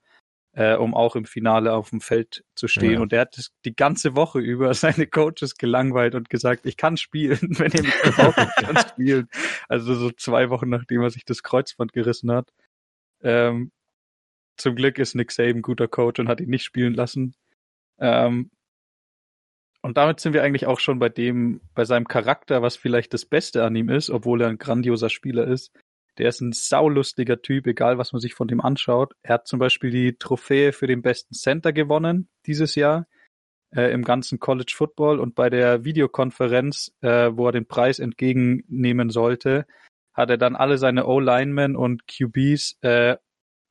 äh, 0.54 0.76
um 0.76 0.96
auch 0.96 1.18
im 1.18 1.26
Finale 1.26 1.74
auf 1.74 1.90
dem 1.90 2.00
Feld 2.00 2.46
zu 2.56 2.70
stehen. 2.70 2.94
Ja. 2.94 3.00
Und 3.02 3.12
er 3.12 3.22
hat 3.22 3.52
die 3.66 3.76
ganze 3.76 4.16
Woche 4.16 4.40
über 4.40 4.74
seine 4.74 5.08
Coaches 5.08 5.58
gelangweilt 5.58 6.16
und 6.16 6.30
gesagt, 6.30 6.66
ich 6.66 6.78
kann 6.78 6.96
spielen, 6.96 7.40
wenn 7.60 7.72
ihr 7.74 7.84
mich 7.84 8.02
braucht, 8.02 8.38
ich 8.38 8.66
kann 8.66 8.78
spielen. 8.90 9.28
Also 9.68 9.94
so 9.94 10.12
zwei 10.12 10.50
Wochen 10.50 10.70
nachdem 10.70 11.02
er 11.02 11.10
sich 11.10 11.26
das 11.26 11.44
Kreuzband 11.44 11.92
gerissen 11.92 12.32
hat. 12.32 12.50
Ähm, 13.22 13.72
zum 14.58 14.76
Glück 14.76 15.00
ist 15.00 15.16
Nick 15.16 15.32
Saban 15.32 15.62
guter 15.62 15.88
Coach 15.88 16.20
und 16.20 16.28
hat 16.28 16.42
ihn 16.42 16.50
nicht 16.50 16.64
spielen 16.64 16.94
lassen. 16.94 17.36
Ähm, 18.00 18.52
und 19.82 19.98
damit 19.98 20.20
sind 20.20 20.34
wir 20.34 20.44
eigentlich 20.44 20.66
auch 20.66 20.80
schon 20.80 21.00
bei 21.00 21.10
dem, 21.10 21.62
bei 21.74 21.86
seinem 21.86 22.08
Charakter, 22.08 22.62
was 22.62 22.76
vielleicht 22.76 23.14
das 23.14 23.26
Beste 23.26 23.64
an 23.64 23.76
ihm 23.76 23.90
ist, 23.90 24.10
obwohl 24.10 24.42
er 24.42 24.50
ein 24.50 24.58
grandioser 24.58 25.10
Spieler 25.10 25.48
ist. 25.48 25.72
Der 26.18 26.30
ist 26.30 26.42
ein 26.42 26.52
saulustiger 26.52 27.42
Typ, 27.42 27.68
egal 27.68 27.98
was 27.98 28.12
man 28.12 28.20
sich 28.20 28.34
von 28.34 28.48
dem 28.48 28.60
anschaut. 28.60 29.14
Er 29.22 29.36
hat 29.36 29.48
zum 29.48 29.60
Beispiel 29.60 29.92
die 29.92 30.18
Trophäe 30.18 30.74
für 30.74 30.88
den 30.88 31.04
besten 31.04 31.36
Center 31.36 31.74
gewonnen 31.74 32.28
dieses 32.48 32.76
Jahr 32.76 33.08
äh, 33.76 33.92
im 33.92 34.04
ganzen 34.04 34.40
College 34.40 34.74
Football 34.76 35.20
und 35.20 35.36
bei 35.36 35.50
der 35.50 35.84
Videokonferenz, 35.84 36.92
äh, 37.02 37.30
wo 37.34 37.48
er 37.48 37.52
den 37.52 37.68
Preis 37.68 38.00
entgegennehmen 38.00 39.10
sollte, 39.10 39.68
hat 40.14 40.32
er 40.32 40.38
dann 40.38 40.56
alle 40.56 40.80
seine 40.80 41.06
O-Linemen 41.06 41.76
und 41.76 42.08
QBs 42.08 42.78
äh, 42.82 43.18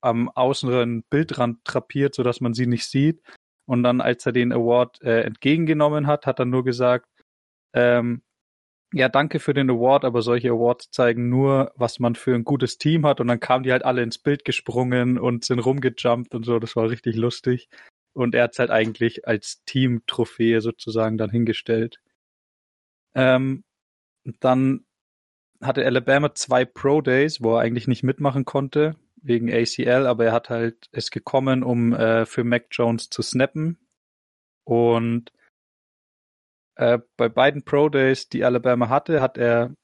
am 0.00 0.28
außeren 0.28 1.04
Bildrand 1.10 1.64
trapiert, 1.64 2.14
sodass 2.14 2.40
man 2.40 2.54
sie 2.54 2.66
nicht 2.66 2.86
sieht. 2.86 3.22
Und 3.66 3.82
dann, 3.82 4.00
als 4.00 4.24
er 4.26 4.32
den 4.32 4.52
Award 4.52 5.02
äh, 5.02 5.22
entgegengenommen 5.22 6.06
hat, 6.06 6.26
hat 6.26 6.38
er 6.38 6.44
nur 6.44 6.64
gesagt, 6.64 7.08
ähm, 7.74 8.22
ja, 8.92 9.08
danke 9.08 9.40
für 9.40 9.52
den 9.52 9.68
Award, 9.70 10.04
aber 10.04 10.22
solche 10.22 10.50
Awards 10.50 10.90
zeigen 10.90 11.28
nur, 11.28 11.72
was 11.76 11.98
man 11.98 12.14
für 12.14 12.34
ein 12.34 12.44
gutes 12.44 12.78
Team 12.78 13.04
hat. 13.04 13.20
Und 13.20 13.26
dann 13.28 13.40
kamen 13.40 13.64
die 13.64 13.72
halt 13.72 13.84
alle 13.84 14.02
ins 14.02 14.18
Bild 14.18 14.44
gesprungen 14.44 15.18
und 15.18 15.44
sind 15.44 15.58
rumgejumpt 15.58 16.34
und 16.34 16.44
so. 16.44 16.58
Das 16.60 16.76
war 16.76 16.88
richtig 16.88 17.16
lustig. 17.16 17.68
Und 18.14 18.34
er 18.34 18.44
hat 18.44 18.52
es 18.52 18.58
halt 18.58 18.70
eigentlich 18.70 19.26
als 19.26 19.62
Team-Trophäe 19.64 20.60
sozusagen 20.60 21.18
dann 21.18 21.30
hingestellt. 21.30 22.00
Ähm, 23.14 23.64
dann 24.40 24.86
hatte 25.60 25.84
Alabama 25.84 26.34
zwei 26.34 26.64
Pro 26.64 27.00
Days, 27.00 27.42
wo 27.42 27.56
er 27.56 27.62
eigentlich 27.62 27.88
nicht 27.88 28.02
mitmachen 28.02 28.44
konnte 28.44 28.96
wegen 29.26 29.52
ACL, 29.52 30.06
aber 30.06 30.26
er 30.26 30.32
hat 30.32 30.50
halt 30.50 30.88
ist 30.92 31.10
gekommen, 31.10 31.62
um 31.62 31.92
äh, 31.92 32.26
für 32.26 32.44
Mac 32.44 32.66
Jones 32.70 33.10
zu 33.10 33.22
snappen. 33.22 33.78
Und 34.64 35.32
äh, 36.76 36.98
bei 37.16 37.28
beiden 37.28 37.64
Pro 37.64 37.88
Days, 37.88 38.28
die 38.28 38.44
Alabama 38.44 38.88
hatte, 38.88 39.20
hat 39.20 39.38
er 39.38 39.74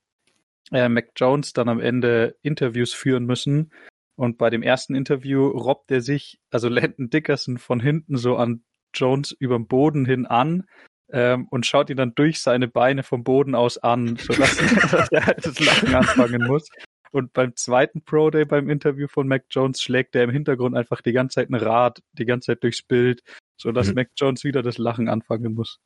äh, 0.70 0.88
Mac 0.88 1.10
Jones 1.16 1.52
dann 1.52 1.68
am 1.68 1.80
Ende 1.80 2.36
Interviews 2.42 2.92
führen 2.92 3.24
müssen. 3.24 3.72
Und 4.14 4.38
bei 4.38 4.50
dem 4.50 4.62
ersten 4.62 4.94
Interview 4.94 5.48
robbt 5.48 5.90
er 5.90 6.00
sich, 6.00 6.40
also 6.50 6.68
Landon 6.70 7.10
Dickerson 7.10 7.58
von 7.58 7.80
hinten 7.80 8.16
so 8.16 8.36
an 8.36 8.64
Jones 8.94 9.32
überm 9.32 9.66
Boden 9.66 10.04
hin 10.04 10.26
an 10.26 10.64
ähm, 11.10 11.46
und 11.48 11.66
schaut 11.66 11.90
ihn 11.90 11.96
dann 11.96 12.14
durch 12.14 12.40
seine 12.40 12.68
Beine 12.68 13.02
vom 13.02 13.24
Boden 13.24 13.54
aus 13.54 13.78
an, 13.78 14.16
sodass 14.16 14.58
er 15.12 15.26
halt 15.26 15.46
das 15.46 15.58
Lachen 15.60 15.94
anfangen 15.94 16.46
muss. 16.46 16.68
Und 17.12 17.32
beim 17.34 17.54
zweiten 17.54 18.02
Pro 18.02 18.30
Day, 18.30 18.44
beim 18.44 18.70
Interview 18.70 19.06
von 19.06 19.28
Mac 19.28 19.44
Jones, 19.50 19.82
schlägt 19.82 20.16
er 20.16 20.24
im 20.24 20.30
Hintergrund 20.30 20.76
einfach 20.76 21.02
die 21.02 21.12
ganze 21.12 21.36
Zeit 21.36 21.50
ein 21.50 21.54
Rad, 21.54 22.02
die 22.12 22.24
ganze 22.24 22.46
Zeit 22.46 22.62
durchs 22.62 22.82
Bild, 22.82 23.22
sodass 23.56 23.88
mhm. 23.88 23.94
Mac 23.94 24.10
Jones 24.16 24.44
wieder 24.44 24.62
das 24.62 24.78
Lachen 24.78 25.08
anfangen 25.08 25.54
muss. 25.54 25.78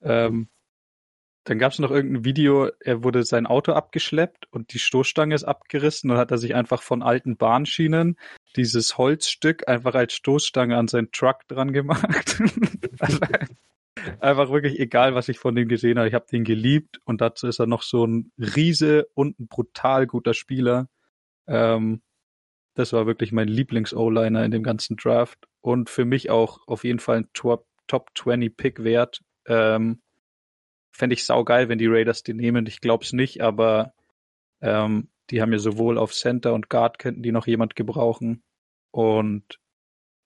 Ähm, 0.00 0.48
dann 1.44 1.58
gab 1.58 1.72
es 1.72 1.78
noch 1.78 1.90
irgendein 1.90 2.24
Video, 2.24 2.70
er 2.80 3.02
wurde 3.02 3.24
sein 3.24 3.46
Auto 3.46 3.72
abgeschleppt 3.72 4.46
und 4.50 4.72
die 4.72 4.78
Stoßstange 4.78 5.34
ist 5.34 5.44
abgerissen 5.44 6.10
und 6.10 6.16
hat 6.16 6.30
er 6.30 6.38
sich 6.38 6.54
einfach 6.54 6.82
von 6.82 7.02
alten 7.02 7.36
Bahnschienen 7.36 8.16
dieses 8.54 8.96
Holzstück 8.96 9.68
einfach 9.68 9.94
als 9.94 10.14
Stoßstange 10.14 10.76
an 10.76 10.88
seinen 10.88 11.10
Truck 11.10 11.40
dran 11.48 11.72
gemacht. 11.72 12.40
also, 13.00 13.18
Einfach 14.20 14.50
wirklich 14.50 14.78
egal, 14.80 15.14
was 15.14 15.28
ich 15.28 15.38
von 15.38 15.54
dem 15.54 15.68
gesehen 15.68 15.98
habe. 15.98 16.08
Ich 16.08 16.14
habe 16.14 16.26
den 16.30 16.44
geliebt 16.44 17.00
und 17.04 17.20
dazu 17.20 17.46
ist 17.46 17.58
er 17.60 17.66
noch 17.66 17.82
so 17.82 18.06
ein 18.06 18.32
Riese 18.38 19.06
und 19.14 19.38
ein 19.38 19.48
brutal 19.48 20.06
guter 20.06 20.34
Spieler. 20.34 20.88
Ähm, 21.46 22.02
Das 22.74 22.92
war 22.94 23.06
wirklich 23.06 23.32
mein 23.32 23.48
Lieblings-O-Liner 23.48 24.44
in 24.44 24.50
dem 24.52 24.62
ganzen 24.62 24.96
Draft 24.96 25.48
und 25.62 25.90
für 25.90 26.04
mich 26.06 26.30
auch 26.30 26.60
auf 26.68 26.84
jeden 26.84 27.00
Fall 27.00 27.18
ein 27.18 27.30
Top, 27.34 27.66
Top 27.88 28.10
20 28.16 28.56
Pick 28.56 28.84
wert. 28.84 29.22
Ähm, 29.46 30.02
Fände 30.92 31.14
ich 31.14 31.24
saugeil, 31.24 31.68
wenn 31.68 31.78
die 31.78 31.86
Raiders 31.88 32.22
den 32.22 32.36
nehmen. 32.38 32.66
Ich 32.66 32.80
glaube 32.80 33.04
es 33.04 33.12
nicht, 33.12 33.42
aber 33.42 33.94
ähm, 34.62 35.08
die 35.30 35.42
haben 35.42 35.52
ja 35.52 35.58
sowohl 35.58 35.98
auf 35.98 36.12
Center 36.14 36.54
und 36.54 36.70
Guard 36.70 36.98
könnten 36.98 37.22
die 37.22 37.32
noch 37.32 37.46
jemand 37.46 37.76
gebrauchen 37.76 38.42
und 38.92 39.60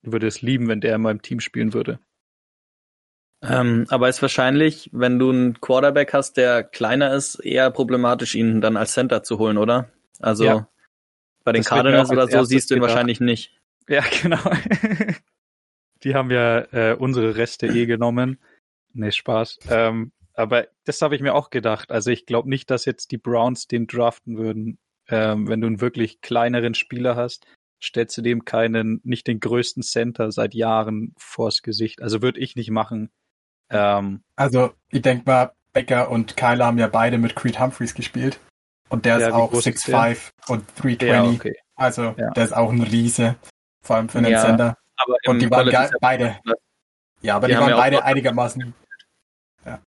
würde 0.03 0.27
es 0.29 0.43
lieben, 0.43 0.69
wenn 0.69 0.81
der 0.81 0.97
in 0.97 1.03
meinem 1.03 1.23
Team 1.23 1.41
spielen 1.41 1.75
würde. 1.75 2.01
Ähm, 3.49 3.87
aber 3.89 4.09
ist 4.09 4.23
wahrscheinlich, 4.23 4.91
wenn 4.93 5.19
du 5.19 5.31
einen 5.31 5.61
Quarterback 5.61 6.13
hast, 6.13 6.37
der 6.37 6.63
kleiner 6.63 7.15
ist, 7.15 7.37
eher 7.37 7.71
problematisch, 7.71 8.35
ihn 8.35 8.61
dann 8.61 8.77
als 8.77 8.93
Center 8.93 9.23
zu 9.23 9.39
holen, 9.39 9.59
oder? 9.59 9.91
Also 10.21 10.45
ja. 10.45 10.69
bei 11.45 11.53
den 11.53 11.63
das 11.63 11.69
Cardinals 11.69 12.11
oder 12.11 12.29
so 12.29 12.45
siehst 12.45 12.71
du 12.71 12.75
ihn 12.75 12.81
gedacht. 12.81 12.95
wahrscheinlich 12.95 13.21
nicht. 13.21 13.53
Ja, 13.89 14.03
genau. 14.23 14.41
Die 16.03 16.15
haben 16.15 16.31
ja 16.31 16.61
äh, 16.73 16.97
unsere 16.99 17.37
Reste 17.37 17.67
eh 17.67 17.87
genommen. 17.87 18.39
Nee, 18.93 19.13
Spaß. 19.13 19.59
Ähm, 19.71 20.13
aber 20.35 20.69
das 20.85 21.01
habe 21.03 21.17
ich 21.17 21.23
mir 21.23 21.35
auch 21.35 21.51
gedacht. 21.51 21.91
Also 21.91 22.11
ich 22.11 22.27
glaube 22.27 22.49
nicht, 22.49 22.71
dass 22.71 22.85
jetzt 22.85 23.11
die 23.11 23.19
Browns 23.19 23.67
den 23.67 23.87
draften 23.87 24.37
würden. 24.37 24.79
Ähm, 25.09 25.49
wenn 25.49 25.61
du 25.61 25.67
einen 25.67 25.81
wirklich 25.81 26.21
kleineren 26.21 26.75
Spieler 26.75 27.17
hast, 27.17 27.47
stellst 27.83 28.17
du 28.19 28.23
dem 28.23 28.45
keinen, 28.45 29.01
nicht 29.05 29.27
den 29.27 29.41
größten 29.41 29.83
Center 29.83 30.33
seit 30.33 30.55
Jahren 30.55 31.15
vors 31.17 31.63
Gesicht. 31.63 32.03
Also 32.03 32.23
würde 32.23 32.41
ich 32.41 32.57
nicht 32.57 32.71
machen. 32.71 33.11
Ähm, 33.71 34.23
also 34.37 34.73
ich 34.91 35.03
denke 35.03 35.25
mal, 35.27 35.53
Becker 35.73 36.11
und 36.11 36.37
Kyler 36.37 36.67
haben 36.67 36.79
ja 36.79 36.89
beide 36.89 37.19
mit 37.19 37.37
Creed 37.37 37.61
Humphreys 37.61 37.95
gespielt. 37.95 38.41
Und 38.89 39.05
der 39.05 39.19
ja, 39.19 39.29
ist 39.29 39.33
auch 39.35 39.53
6'5 39.53 40.31
und 40.49 40.65
320. 40.77 41.09
Ja, 41.09 41.25
okay. 41.25 41.57
Also 41.75 42.15
ja. 42.17 42.31
der 42.31 42.45
ist 42.45 42.57
auch 42.57 42.71
ein 42.71 42.83
Riese, 42.83 43.37
vor 43.83 43.97
allem 43.97 44.09
für 44.09 44.19
einen 44.19 44.31
ja, 44.31 44.41
Center. 44.41 44.79
und 45.27 45.41
die 45.41 45.51
waren 45.51 45.71
beide. 46.01 46.39
Ja, 47.21 47.37
aber 47.37 47.49
die, 47.49 47.55
die 47.55 47.61
waren 47.61 47.73
beide 47.73 48.05
einigermaßen. 48.05 48.75
Ja. 49.65 49.81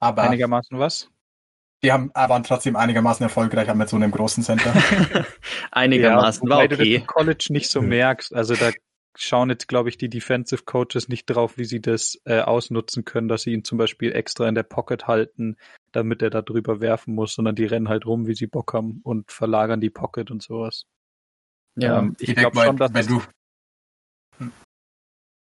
Aber 0.00 0.22
einigermaßen 0.22 0.78
was? 0.78 1.08
Die 1.82 1.92
haben, 1.92 2.10
waren 2.14 2.42
trotzdem 2.42 2.76
einigermaßen 2.76 3.24
erfolgreich 3.24 3.72
mit 3.72 3.88
so 3.88 3.96
einem 3.96 4.10
großen 4.10 4.42
Center. 4.42 4.74
einigermaßen, 5.70 6.46
ja, 6.46 6.50
war 6.50 6.64
okay. 6.64 6.70
Weil 6.70 6.76
du 6.76 6.76
das 6.76 6.86
im 6.86 7.06
College 7.06 7.46
nicht 7.50 7.70
so 7.70 7.80
merkst. 7.80 8.34
Also 8.34 8.54
da 8.54 8.70
schauen 9.16 9.50
jetzt, 9.50 9.68
glaube 9.68 9.88
ich, 9.88 9.98
die 9.98 10.08
Defensive 10.08 10.62
Coaches 10.64 11.08
nicht 11.08 11.26
drauf, 11.26 11.58
wie 11.58 11.64
sie 11.64 11.80
das 11.80 12.20
äh, 12.24 12.40
ausnutzen 12.40 13.04
können, 13.04 13.28
dass 13.28 13.42
sie 13.42 13.52
ihn 13.52 13.64
zum 13.64 13.78
Beispiel 13.78 14.12
extra 14.12 14.48
in 14.48 14.54
der 14.54 14.62
Pocket 14.62 15.06
halten, 15.06 15.56
damit 15.92 16.22
er 16.22 16.30
da 16.30 16.42
drüber 16.42 16.80
werfen 16.80 17.14
muss, 17.14 17.34
sondern 17.34 17.56
die 17.56 17.64
rennen 17.64 17.88
halt 17.88 18.06
rum, 18.06 18.26
wie 18.26 18.34
sie 18.34 18.46
Bock 18.46 18.72
haben 18.72 19.00
und 19.02 19.30
verlagern 19.32 19.80
die 19.80 19.90
Pocket 19.90 20.30
und 20.30 20.42
sowas. 20.42 20.84
Ja, 21.76 21.98
ähm, 21.98 22.16
ich, 22.18 22.30
ich 22.30 22.36
glaube 22.36 22.60
schon, 22.60 22.76
dass 22.76 22.94
wenn 22.94 23.06
du 23.06 23.22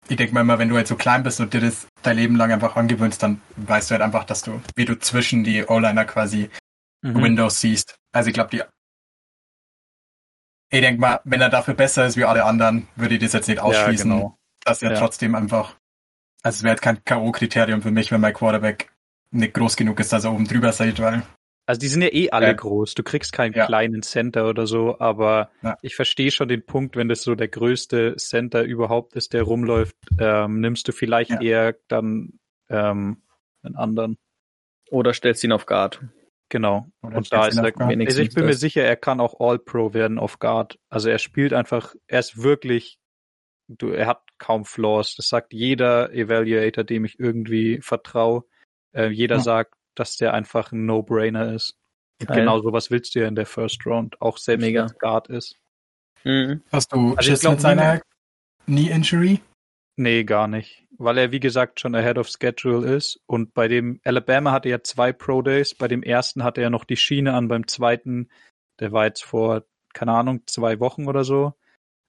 ich 0.09 0.17
denke 0.17 0.33
mal 0.33 0.41
immer, 0.41 0.59
wenn 0.59 0.69
du 0.69 0.75
halt 0.75 0.87
so 0.87 0.95
klein 0.95 1.23
bist 1.23 1.39
und 1.39 1.53
dir 1.53 1.61
das 1.61 1.87
dein 2.01 2.17
Leben 2.17 2.35
lang 2.35 2.51
einfach 2.51 2.75
angewöhnst, 2.75 3.21
dann 3.23 3.41
weißt 3.55 3.89
du 3.89 3.93
halt 3.93 4.01
einfach, 4.01 4.25
dass 4.25 4.41
du, 4.41 4.59
wie 4.75 4.85
du 4.85 4.99
zwischen 4.99 5.43
die 5.43 5.63
O-Liner 5.63 6.05
quasi 6.05 6.49
mhm. 7.01 7.23
Windows 7.23 7.61
siehst. 7.61 7.95
Also 8.11 8.27
ich 8.27 8.33
glaube, 8.33 8.49
die 8.49 8.63
ich 10.71 10.81
denke 10.81 11.01
mal, 11.01 11.19
wenn 11.25 11.41
er 11.41 11.49
dafür 11.49 11.73
besser 11.73 12.05
ist 12.05 12.17
wie 12.17 12.23
alle 12.23 12.45
anderen, 12.45 12.87
würde 12.95 13.15
ich 13.15 13.21
das 13.21 13.33
jetzt 13.33 13.47
nicht 13.47 13.59
ausschließen. 13.59 14.09
Ja, 14.09 14.17
genau. 14.17 14.37
Dass 14.63 14.81
er 14.81 14.91
ja. 14.91 14.99
trotzdem 14.99 15.35
einfach, 15.35 15.75
also 16.43 16.57
es 16.57 16.63
wäre 16.63 16.73
jetzt 16.73 16.81
kein 16.81 17.03
K.O.-Kriterium 17.03 17.81
für 17.81 17.91
mich, 17.91 18.11
wenn 18.11 18.21
mein 18.21 18.33
Quarterback 18.33 18.91
nicht 19.31 19.53
groß 19.53 19.75
genug 19.75 19.99
ist, 19.99 20.13
dass 20.13 20.23
er 20.23 20.33
oben 20.33 20.47
drüber 20.47 20.71
seid, 20.71 20.99
weil. 21.01 21.23
Also 21.65 21.79
die 21.79 21.87
sind 21.87 22.01
ja 22.01 22.09
eh 22.11 22.29
alle 22.31 22.47
ja. 22.47 22.53
groß. 22.53 22.95
Du 22.95 23.03
kriegst 23.03 23.33
keinen 23.33 23.53
ja. 23.53 23.65
kleinen 23.65 24.01
Center 24.01 24.47
oder 24.47 24.65
so, 24.65 24.99
aber 24.99 25.51
ich 25.81 25.95
verstehe 25.95 26.31
schon 26.31 26.47
den 26.47 26.65
Punkt, 26.65 26.95
wenn 26.95 27.07
das 27.07 27.21
so 27.21 27.35
der 27.35 27.47
größte 27.47 28.15
Center 28.17 28.63
überhaupt 28.63 29.15
ist, 29.15 29.33
der 29.33 29.43
rumläuft, 29.43 29.95
ähm, 30.19 30.59
nimmst 30.59 30.87
du 30.87 30.91
vielleicht 30.91 31.41
eher 31.41 31.75
dann 31.87 32.39
ähm, 32.69 33.21
einen 33.63 33.75
anderen. 33.75 34.17
Oder 34.89 35.13
stellst 35.13 35.43
ihn 35.43 35.53
auf 35.53 35.65
Guard. 35.65 36.01
Genau. 36.51 36.91
Oder 37.01 37.15
und 37.15 37.31
da 37.31 37.47
ist 37.47 37.57
er 37.57 37.63
wenigstens. 37.63 38.07
Also 38.07 38.21
ich 38.23 38.35
bin 38.35 38.45
mir 38.45 38.55
sicher, 38.55 38.83
er 38.83 38.97
kann 38.97 39.21
auch 39.21 39.39
All-Pro 39.39 39.93
werden 39.93 40.19
auf 40.19 40.37
Guard. 40.37 40.77
Also 40.89 41.09
er 41.09 41.17
spielt 41.17 41.53
einfach, 41.53 41.95
er 42.07 42.19
ist 42.19 42.43
wirklich, 42.43 42.99
du, 43.69 43.91
er 43.91 44.05
hat 44.05 44.23
kaum 44.37 44.65
Flaws. 44.65 45.15
Das 45.15 45.29
sagt 45.29 45.53
jeder 45.53 46.11
Evaluator, 46.11 46.83
dem 46.83 47.05
ich 47.05 47.17
irgendwie 47.21 47.79
vertraue. 47.81 48.43
Äh, 48.91 49.07
jeder 49.07 49.37
hm. 49.37 49.43
sagt, 49.43 49.75
dass 49.95 50.17
der 50.17 50.33
einfach 50.33 50.73
ein 50.73 50.85
No-Brainer 50.85 51.53
ist. 51.53 51.77
Und 52.19 52.27
genau 52.27 52.59
sowas 52.59 52.91
willst 52.91 53.15
du 53.15 53.21
ja 53.21 53.29
in 53.29 53.35
der 53.35 53.45
First 53.45 53.85
Round, 53.85 54.21
auch 54.21 54.37
selbst 54.37 54.65
wenn 54.65 54.75
es 54.75 54.99
Guard 54.99 55.29
ist. 55.29 55.57
Mhm. 56.25 56.61
Hast 56.69 56.91
du 56.91 57.15
also 57.15 57.21
Schiss 57.21 57.43
mit 57.43 57.61
seiner 57.61 58.01
Knee-Injury? 58.65 59.39
Nee, 60.01 60.23
gar 60.23 60.47
nicht. 60.47 60.87
Weil 60.97 61.19
er, 61.19 61.31
wie 61.31 61.39
gesagt, 61.39 61.79
schon 61.79 61.93
ahead 61.93 62.17
of 62.17 62.27
schedule 62.27 62.91
ist. 62.91 63.19
Und 63.27 63.53
bei 63.53 63.67
dem 63.67 63.99
Alabama 64.03 64.51
hatte 64.51 64.67
er 64.69 64.83
zwei 64.83 65.13
Pro 65.13 65.43
Days. 65.43 65.75
Bei 65.75 65.87
dem 65.87 66.01
ersten 66.01 66.43
hatte 66.43 66.59
er 66.59 66.71
noch 66.71 66.85
die 66.85 66.97
Schiene 66.97 67.35
an. 67.35 67.47
Beim 67.47 67.67
zweiten, 67.67 68.29
der 68.79 68.91
war 68.93 69.05
jetzt 69.05 69.23
vor, 69.23 69.63
keine 69.93 70.13
Ahnung, 70.13 70.41
zwei 70.47 70.79
Wochen 70.79 71.07
oder 71.07 71.23
so. 71.23 71.53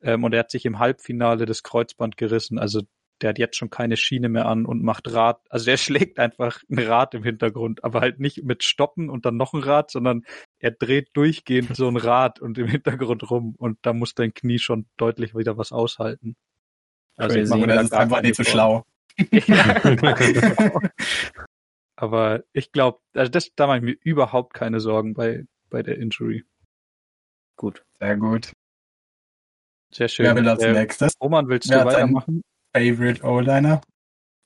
Ähm, 0.00 0.24
und 0.24 0.32
er 0.32 0.38
hat 0.40 0.50
sich 0.50 0.64
im 0.64 0.78
Halbfinale 0.78 1.44
das 1.44 1.62
Kreuzband 1.62 2.16
gerissen. 2.16 2.58
Also 2.58 2.80
der 3.20 3.28
hat 3.28 3.38
jetzt 3.38 3.58
schon 3.58 3.68
keine 3.68 3.98
Schiene 3.98 4.30
mehr 4.30 4.46
an 4.46 4.64
und 4.64 4.82
macht 4.82 5.12
Rad. 5.12 5.42
Also 5.50 5.66
der 5.66 5.76
schlägt 5.76 6.18
einfach 6.18 6.62
ein 6.70 6.78
Rad 6.78 7.12
im 7.12 7.24
Hintergrund, 7.24 7.84
aber 7.84 8.00
halt 8.00 8.20
nicht 8.20 8.42
mit 8.42 8.64
Stoppen 8.64 9.10
und 9.10 9.26
dann 9.26 9.36
noch 9.36 9.52
ein 9.52 9.62
Rad, 9.62 9.90
sondern 9.90 10.24
er 10.60 10.70
dreht 10.70 11.10
durchgehend 11.12 11.76
so 11.76 11.88
ein 11.88 11.98
Rad 11.98 12.40
und 12.40 12.56
im 12.56 12.68
Hintergrund 12.68 13.30
rum 13.30 13.54
und 13.58 13.76
da 13.82 13.92
muss 13.92 14.14
dein 14.14 14.32
Knie 14.32 14.58
schon 14.58 14.86
deutlich 14.96 15.36
wieder 15.36 15.58
was 15.58 15.72
aushalten. 15.72 16.36
Also 17.16 17.36
Crazy. 17.36 17.50
Machen, 17.50 17.68
das 17.68 17.84
ist 17.84 17.92
einfach 17.92 18.22
nicht 18.22 18.36
so 18.36 18.44
schlau. 18.44 18.84
Aber 21.96 22.42
ich 22.52 22.72
glaube, 22.72 23.00
also 23.14 23.30
das, 23.30 23.50
da 23.54 23.66
mache 23.66 23.78
ich 23.78 23.82
mir 23.84 23.96
überhaupt 24.02 24.54
keine 24.54 24.80
Sorgen 24.80 25.14
bei, 25.14 25.44
bei 25.70 25.82
der 25.82 25.98
Injury. 25.98 26.44
Gut. 27.56 27.84
Sehr 28.00 28.16
gut. 28.16 28.52
Sehr 29.92 30.08
schön. 30.08 30.26
Wer 30.26 30.36
will 30.36 30.48
als 30.48 30.62
äh, 30.62 30.72
nächstes? 30.72 31.12
Roman, 31.20 31.48
willst 31.48 31.68
Wer 31.70 31.80
du 31.80 31.84
weitermachen? 31.84 32.42
Favorite 32.74 33.22
O-Liner? 33.22 33.82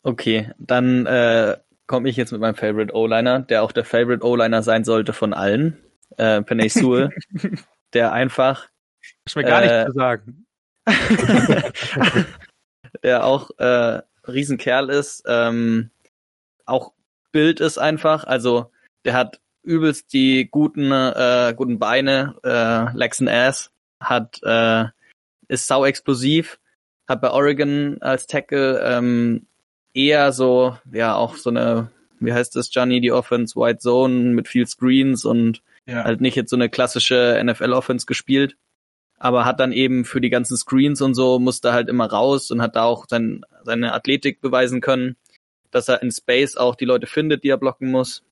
Okay, 0.02 0.50
dann 0.58 1.06
äh, 1.06 1.56
komme 1.86 2.08
ich 2.08 2.16
jetzt 2.16 2.32
mit 2.32 2.40
meinem 2.40 2.56
Favorite 2.56 2.94
O-Liner, 2.94 3.40
der 3.40 3.62
auch 3.62 3.72
der 3.72 3.84
Favorite 3.84 4.24
O-Liner 4.24 4.62
sein 4.62 4.84
sollte 4.84 5.12
von 5.12 5.32
allen. 5.32 5.78
Äh, 6.16 6.42
Penny 6.42 6.68
Sewell, 6.68 7.10
der 7.92 8.12
einfach. 8.12 8.68
Ist 9.24 9.36
mir 9.36 9.44
gar 9.44 9.62
äh, 9.62 9.66
nicht 9.66 9.86
zu 9.86 9.92
sagen. 9.92 10.46
der 13.02 13.24
auch 13.24 13.50
äh, 13.58 14.02
Riesenkerl 14.26 14.90
ist. 14.90 15.24
Ähm, 15.26 15.90
auch 16.64 16.92
Bild 17.32 17.60
ist 17.60 17.78
einfach, 17.78 18.24
also 18.24 18.70
der 19.04 19.14
hat 19.14 19.40
übelst 19.62 20.12
die 20.12 20.48
guten 20.50 20.92
äh, 20.92 21.54
guten 21.56 21.78
Beine, 21.78 22.36
äh, 22.44 22.96
Legs 22.96 23.20
and 23.20 23.30
Ass, 23.30 23.70
hat 24.00 24.40
äh, 24.42 24.84
ist 25.48 25.66
sau 25.66 25.84
explosiv, 25.84 26.58
hat 27.08 27.20
bei 27.20 27.30
Oregon 27.30 27.98
als 28.00 28.26
Tackle 28.26 28.80
ähm, 28.80 29.46
eher 29.94 30.32
so 30.32 30.76
ja 30.92 31.14
auch 31.14 31.36
so 31.36 31.50
eine 31.50 31.90
wie 32.20 32.32
heißt 32.32 32.56
das 32.56 32.72
Johnny 32.72 33.00
die 33.00 33.12
Offense 33.12 33.56
White 33.56 33.78
Zone 33.78 34.32
mit 34.32 34.48
viel 34.48 34.66
Screens 34.66 35.24
und 35.24 35.62
ja. 35.86 36.04
halt 36.04 36.20
nicht 36.20 36.36
jetzt 36.36 36.50
so 36.50 36.56
eine 36.56 36.68
klassische 36.68 37.40
NFL 37.44 37.72
Offense 37.72 38.06
gespielt 38.06 38.56
aber 39.18 39.44
hat 39.44 39.60
dann 39.60 39.72
eben 39.72 40.04
für 40.04 40.20
die 40.20 40.30
ganzen 40.30 40.56
Screens 40.56 41.00
und 41.00 41.14
so 41.14 41.38
musste 41.38 41.72
halt 41.72 41.88
immer 41.88 42.06
raus 42.06 42.50
und 42.50 42.60
hat 42.60 42.76
da 42.76 42.84
auch 42.84 43.06
sein, 43.08 43.44
seine 43.64 43.92
Athletik 43.92 44.40
beweisen 44.40 44.80
können, 44.80 45.16
dass 45.70 45.88
er 45.88 46.02
in 46.02 46.10
Space 46.10 46.56
auch 46.56 46.74
die 46.74 46.84
Leute 46.84 47.06
findet, 47.06 47.44
die 47.44 47.48
er 47.48 47.58
blocken 47.58 47.90
muss. 47.90 48.22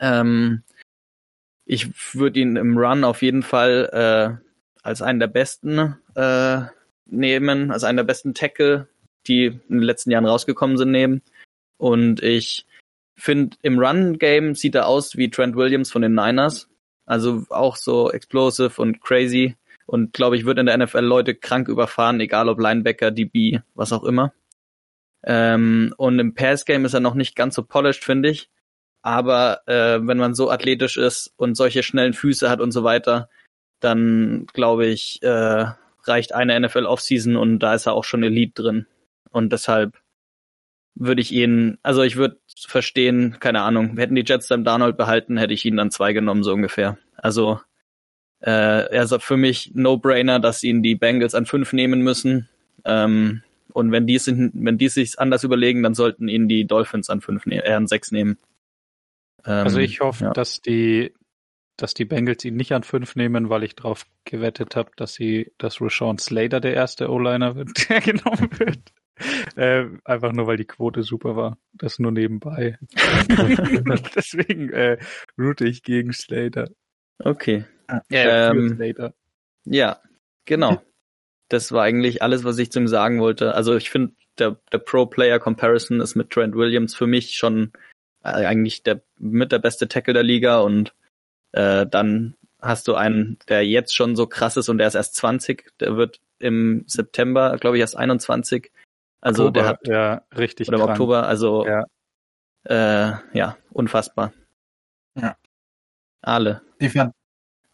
Ähm, 0.00 0.62
ich 1.64 2.14
würde 2.14 2.40
ihn 2.40 2.56
im 2.56 2.78
Run 2.78 3.04
auf 3.04 3.22
jeden 3.22 3.42
Fall 3.42 3.90
äh, 3.92 4.46
als 4.82 5.02
einen 5.02 5.20
der 5.20 5.26
besten 5.26 5.96
äh, 6.14 6.62
nehmen, 7.06 7.70
als 7.70 7.84
einen 7.84 7.96
der 7.96 8.04
besten 8.04 8.34
Tackle, 8.34 8.88
die 9.26 9.46
in 9.46 9.60
den 9.68 9.82
letzten 9.82 10.10
Jahren 10.10 10.26
rausgekommen 10.26 10.76
sind, 10.76 10.90
nehmen. 10.90 11.22
Und 11.76 12.22
ich 12.22 12.66
finde, 13.16 13.56
im 13.62 13.78
Run-Game 13.78 14.54
sieht 14.54 14.74
er 14.74 14.86
aus 14.86 15.16
wie 15.16 15.30
Trent 15.30 15.56
Williams 15.56 15.90
von 15.90 16.02
den 16.02 16.14
Niners. 16.14 16.68
Also 17.04 17.44
auch 17.50 17.76
so 17.76 18.10
explosive 18.10 18.80
und 18.80 19.00
crazy. 19.00 19.56
Und 19.86 20.12
glaube 20.12 20.36
ich, 20.36 20.44
wird 20.44 20.58
in 20.58 20.66
der 20.66 20.76
NFL 20.76 21.00
Leute 21.00 21.34
krank 21.34 21.68
überfahren, 21.68 22.20
egal 22.20 22.48
ob 22.48 22.60
Linebacker, 22.60 23.10
DB, 23.10 23.60
was 23.74 23.92
auch 23.92 24.04
immer. 24.04 24.32
Ähm, 25.24 25.94
und 25.96 26.18
im 26.18 26.34
Pass-Game 26.34 26.84
ist 26.84 26.94
er 26.94 27.00
noch 27.00 27.14
nicht 27.14 27.36
ganz 27.36 27.54
so 27.54 27.62
polished, 27.62 28.04
finde 28.04 28.30
ich. 28.30 28.50
Aber 29.02 29.60
äh, 29.66 30.00
wenn 30.04 30.18
man 30.18 30.34
so 30.34 30.50
athletisch 30.50 30.96
ist 30.96 31.32
und 31.36 31.56
solche 31.56 31.84
schnellen 31.84 32.12
Füße 32.12 32.50
hat 32.50 32.60
und 32.60 32.72
so 32.72 32.82
weiter, 32.82 33.28
dann 33.80 34.46
glaube 34.52 34.86
ich, 34.86 35.22
äh, 35.22 35.66
reicht 36.04 36.34
eine 36.34 36.58
NFL 36.58 36.86
Offseason 36.86 37.36
und 37.36 37.60
da 37.60 37.74
ist 37.74 37.86
er 37.86 37.94
auch 37.94 38.04
schon 38.04 38.22
Elite 38.24 38.62
drin. 38.62 38.86
Und 39.30 39.52
deshalb 39.52 39.96
würde 40.94 41.20
ich 41.20 41.30
ihn, 41.32 41.78
also 41.82 42.02
ich 42.02 42.16
würde 42.16 42.40
verstehen, 42.66 43.36
keine 43.38 43.62
Ahnung, 43.62 43.98
hätten 43.98 44.14
die 44.14 44.24
Jets 44.26 44.48
dann 44.48 44.64
Darnold 44.64 44.96
behalten, 44.96 45.36
hätte 45.36 45.54
ich 45.54 45.64
ihn 45.64 45.76
dann 45.76 45.90
zwei 45.90 46.12
genommen, 46.12 46.42
so 46.42 46.52
ungefähr. 46.52 46.98
Also 47.16 47.60
äh, 48.40 48.50
also 48.50 49.18
für 49.18 49.36
mich 49.36 49.72
No-Brainer, 49.74 50.40
dass 50.40 50.62
ihn 50.62 50.82
die 50.82 50.94
Bengals 50.94 51.34
an 51.34 51.46
fünf 51.46 51.72
nehmen 51.72 52.02
müssen. 52.02 52.48
Ähm, 52.84 53.42
und 53.72 53.92
wenn 53.92 54.06
die, 54.06 54.18
sind, 54.18 54.52
wenn 54.54 54.78
die 54.78 54.88
sich 54.88 55.18
anders 55.18 55.44
überlegen, 55.44 55.82
dann 55.82 55.94
sollten 55.94 56.28
ihn 56.28 56.48
die 56.48 56.66
Dolphins 56.66 57.10
an 57.10 57.20
fünf 57.20 57.46
nehmen, 57.46 57.62
äh, 57.64 57.72
an 57.72 57.86
sechs 57.86 58.10
nehmen. 58.10 58.38
Ähm, 59.44 59.64
also 59.64 59.78
ich 59.78 60.00
hoffe, 60.00 60.24
ja. 60.24 60.32
dass 60.32 60.60
die, 60.60 61.12
dass 61.76 61.92
die 61.92 62.04
Bengals 62.04 62.44
ihn 62.44 62.56
nicht 62.56 62.72
an 62.72 62.84
fünf 62.84 63.16
nehmen, 63.16 63.50
weil 63.50 63.64
ich 63.64 63.74
darauf 63.76 64.06
gewettet 64.24 64.76
habe, 64.76 64.90
dass 64.96 65.14
sie, 65.14 65.52
dass 65.58 65.80
Rashawn 65.80 66.18
Slater 66.18 66.60
der 66.60 66.74
erste 66.74 67.10
O-Liner 67.10 67.54
wird, 67.56 67.70
der 67.88 68.00
genommen 68.00 68.50
wird. 68.58 68.80
Äh, 69.56 69.86
einfach 70.04 70.32
nur, 70.32 70.46
weil 70.46 70.58
die 70.58 70.66
Quote 70.66 71.02
super 71.02 71.36
war. 71.36 71.58
Das 71.72 71.98
nur 71.98 72.12
nebenbei. 72.12 72.78
Deswegen 74.14 74.70
äh, 74.70 74.98
route 75.38 75.66
ich 75.66 75.82
gegen 75.82 76.12
Slater. 76.12 76.70
Okay. 77.18 77.64
Ja, 78.10 78.50
ähm, 78.50 78.80
ja, 79.64 80.00
genau. 80.44 80.82
Das 81.48 81.70
war 81.70 81.84
eigentlich 81.84 82.22
alles, 82.22 82.44
was 82.44 82.58
ich 82.58 82.72
zu 82.72 82.80
ihm 82.80 82.88
sagen 82.88 83.20
wollte. 83.20 83.54
Also 83.54 83.76
ich 83.76 83.90
finde, 83.90 84.14
der, 84.38 84.56
der 84.72 84.78
Pro-Player-Comparison 84.78 86.00
ist 86.00 86.16
mit 86.16 86.30
Trent 86.30 86.54
Williams 86.54 86.94
für 86.94 87.06
mich 87.06 87.36
schon 87.36 87.72
äh, 88.24 88.44
eigentlich 88.44 88.82
der 88.82 89.02
mit 89.18 89.52
der 89.52 89.58
beste 89.58 89.88
Tackle 89.88 90.14
der 90.14 90.22
Liga 90.22 90.58
und 90.58 90.94
äh, 91.52 91.86
dann 91.86 92.34
hast 92.60 92.88
du 92.88 92.94
einen, 92.94 93.38
der 93.48 93.66
jetzt 93.66 93.94
schon 93.94 94.16
so 94.16 94.26
krass 94.26 94.56
ist 94.56 94.68
und 94.68 94.78
der 94.78 94.88
ist 94.88 94.94
erst 94.94 95.14
20, 95.16 95.72
der 95.78 95.96
wird 95.96 96.20
im 96.38 96.84
September, 96.86 97.56
glaube 97.58 97.76
ich, 97.76 97.80
erst 97.80 97.96
21. 97.96 98.72
Also 99.20 99.46
Oktober, 99.46 99.60
der 99.60 99.68
hat 99.68 99.88
ja 99.88 100.22
richtig 100.36 100.68
oder 100.68 100.78
im. 100.78 100.84
Oktober, 100.84 101.26
also 101.26 101.66
ja. 101.66 101.86
Äh, 102.64 103.12
ja, 103.32 103.56
unfassbar. 103.70 104.32
Ja. 105.14 105.36
Alle. 106.20 106.62
Ich 106.78 106.92
fand, 106.92 107.14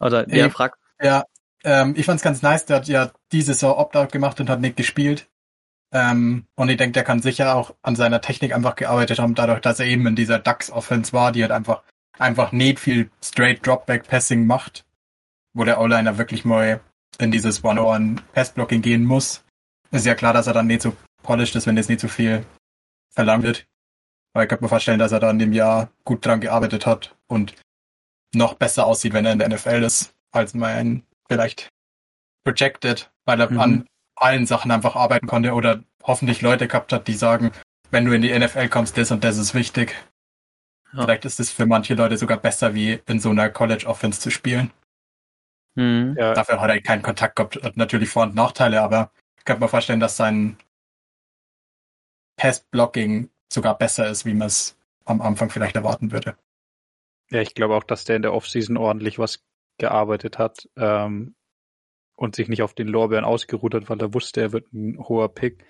Oder 0.03 0.25
der 0.25 0.51
fragt. 0.51 0.77
Ja, 1.01 1.25
ähm, 1.63 1.93
ich 1.97 2.05
fand's 2.05 2.23
ganz 2.23 2.41
nice, 2.41 2.65
der 2.65 2.77
hat 2.77 2.87
ja 2.87 3.11
diese 3.31 3.53
Saison 3.53 3.77
Opt-out 3.77 4.11
gemacht 4.11 4.39
und 4.39 4.49
hat 4.49 4.59
nicht 4.59 4.75
gespielt. 4.75 5.29
Ähm, 5.93 6.45
und 6.55 6.69
ich 6.69 6.77
denke, 6.77 6.93
der 6.93 7.03
kann 7.03 7.21
sicher 7.21 7.55
auch 7.55 7.75
an 7.81 7.95
seiner 7.95 8.19
Technik 8.19 8.53
einfach 8.53 8.75
gearbeitet 8.75 9.19
haben, 9.19 9.35
dadurch, 9.35 9.61
dass 9.61 9.79
er 9.79 9.85
eben 9.85 10.07
in 10.07 10.15
dieser 10.15 10.39
Ducks-Offense 10.39 11.13
war, 11.13 11.31
die 11.31 11.43
halt 11.43 11.51
einfach, 11.51 11.83
einfach 12.17 12.51
nicht 12.51 12.79
viel 12.79 13.09
straight 13.23 13.65
Dropback-Passing 13.65 14.45
macht, 14.45 14.85
wo 15.53 15.63
der 15.63 15.79
O-Liner 15.79 16.17
wirklich 16.17 16.45
mal 16.45 16.81
in 17.19 17.31
dieses 17.31 17.63
One-on-Pass-Blocking 17.63 18.81
gehen 18.81 19.05
muss. 19.05 19.43
Ist 19.91 20.05
ja 20.05 20.15
klar, 20.15 20.33
dass 20.33 20.47
er 20.47 20.53
dann 20.53 20.67
nicht 20.67 20.81
so 20.81 20.95
polished 21.21 21.55
ist, 21.55 21.67
wenn 21.67 21.77
jetzt 21.77 21.89
nicht 21.89 22.01
so 22.01 22.07
viel 22.07 22.43
verlangt 23.11 23.43
wird. 23.43 23.67
Aber 24.33 24.43
ich 24.43 24.49
kann 24.49 24.57
mir 24.61 24.67
vorstellen, 24.67 24.97
dass 24.97 25.11
er 25.11 25.19
da 25.19 25.29
in 25.29 25.37
dem 25.37 25.53
Jahr 25.53 25.89
gut 26.03 26.25
dran 26.25 26.41
gearbeitet 26.41 26.87
hat 26.87 27.15
und 27.27 27.53
noch 28.35 28.55
besser 28.55 28.85
aussieht, 28.85 29.13
wenn 29.13 29.25
er 29.25 29.33
in 29.33 29.39
der 29.39 29.49
NFL 29.49 29.83
ist, 29.83 30.13
als 30.31 30.53
man 30.53 31.03
vielleicht 31.27 31.69
projected, 32.43 33.11
weil 33.25 33.39
er 33.39 33.51
mhm. 33.51 33.59
an 33.59 33.87
allen 34.15 34.45
Sachen 34.45 34.71
einfach 34.71 34.95
arbeiten 34.95 35.27
konnte 35.27 35.53
oder 35.53 35.83
hoffentlich 36.03 36.41
Leute 36.41 36.67
gehabt 36.67 36.93
hat, 36.93 37.07
die 37.07 37.13
sagen, 37.13 37.51
wenn 37.91 38.05
du 38.05 38.13
in 38.13 38.21
die 38.21 38.37
NFL 38.37 38.69
kommst, 38.69 38.97
das 38.97 39.11
und 39.11 39.23
das 39.23 39.37
ist 39.37 39.53
wichtig. 39.53 39.95
Ja. 40.93 41.03
Vielleicht 41.03 41.25
ist 41.25 41.39
es 41.39 41.51
für 41.51 41.65
manche 41.65 41.95
Leute 41.95 42.17
sogar 42.17 42.37
besser, 42.37 42.73
wie 42.73 43.01
in 43.07 43.19
so 43.19 43.29
einer 43.29 43.49
College 43.49 43.87
Offense 43.87 44.19
zu 44.19 44.29
spielen. 44.29 44.71
Mhm. 45.75 46.15
Ja. 46.17 46.33
Dafür 46.33 46.61
hat 46.61 46.69
er 46.69 46.81
keinen 46.81 47.01
Kontakt 47.01 47.35
gehabt, 47.35 47.61
hat 47.63 47.77
natürlich 47.77 48.09
Vor- 48.09 48.23
und 48.23 48.35
Nachteile, 48.35 48.81
aber 48.81 49.11
ich 49.37 49.45
kann 49.45 49.59
mir 49.59 49.67
vorstellen, 49.67 49.99
dass 49.99 50.17
sein 50.17 50.57
Pass-Blocking 52.37 53.29
sogar 53.51 53.77
besser 53.77 54.07
ist, 54.09 54.25
wie 54.25 54.33
man 54.33 54.47
es 54.47 54.77
am 55.05 55.21
Anfang 55.21 55.49
vielleicht 55.49 55.75
erwarten 55.75 56.11
würde. 56.11 56.35
Ja, 57.33 57.41
ich 57.41 57.55
glaube 57.55 57.75
auch, 57.75 57.83
dass 57.83 58.05
der 58.05 58.15
in 58.15 58.21
der 58.21 58.33
Offseason 58.33 58.77
ordentlich 58.77 59.17
was 59.17 59.43
gearbeitet 59.79 60.37
hat 60.37 60.69
ähm, 60.77 61.35
und 62.15 62.35
sich 62.35 62.47
nicht 62.47 62.61
auf 62.61 62.75
den 62.75 62.87
Lorbeeren 62.87 63.25
ausgeruht 63.25 63.73
hat, 63.73 63.89
weil 63.89 63.99
er 63.99 64.13
wusste, 64.13 64.39
er 64.39 64.51
wird 64.53 64.71
ein 64.71 64.99
hoher 64.99 65.33
Pick. 65.33 65.65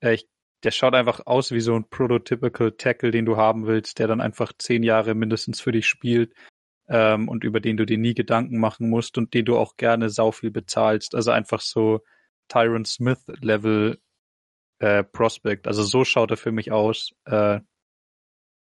Äh, 0.00 0.14
ich, 0.14 0.28
der 0.62 0.70
schaut 0.70 0.94
einfach 0.94 1.26
aus 1.26 1.50
wie 1.50 1.60
so 1.60 1.74
ein 1.74 1.88
prototypical 1.88 2.70
Tackle, 2.70 3.10
den 3.10 3.26
du 3.26 3.36
haben 3.36 3.66
willst, 3.66 3.98
der 3.98 4.06
dann 4.06 4.20
einfach 4.20 4.52
zehn 4.58 4.84
Jahre 4.84 5.16
mindestens 5.16 5.60
für 5.60 5.72
dich 5.72 5.88
spielt 5.88 6.34
ähm, 6.88 7.28
und 7.28 7.42
über 7.42 7.58
den 7.58 7.76
du 7.76 7.84
dir 7.84 7.98
nie 7.98 8.14
Gedanken 8.14 8.60
machen 8.60 8.88
musst 8.88 9.18
und 9.18 9.34
den 9.34 9.44
du 9.44 9.58
auch 9.58 9.76
gerne 9.76 10.10
sau 10.10 10.30
viel 10.30 10.52
bezahlst. 10.52 11.16
Also 11.16 11.32
einfach 11.32 11.60
so 11.60 12.04
Tyron 12.46 12.84
Smith 12.84 13.24
Level 13.40 13.98
äh, 14.78 15.02
Prospect. 15.02 15.66
Also 15.66 15.82
so 15.82 16.04
schaut 16.04 16.30
er 16.30 16.36
für 16.36 16.52
mich 16.52 16.70
aus. 16.70 17.10
Äh, 17.24 17.58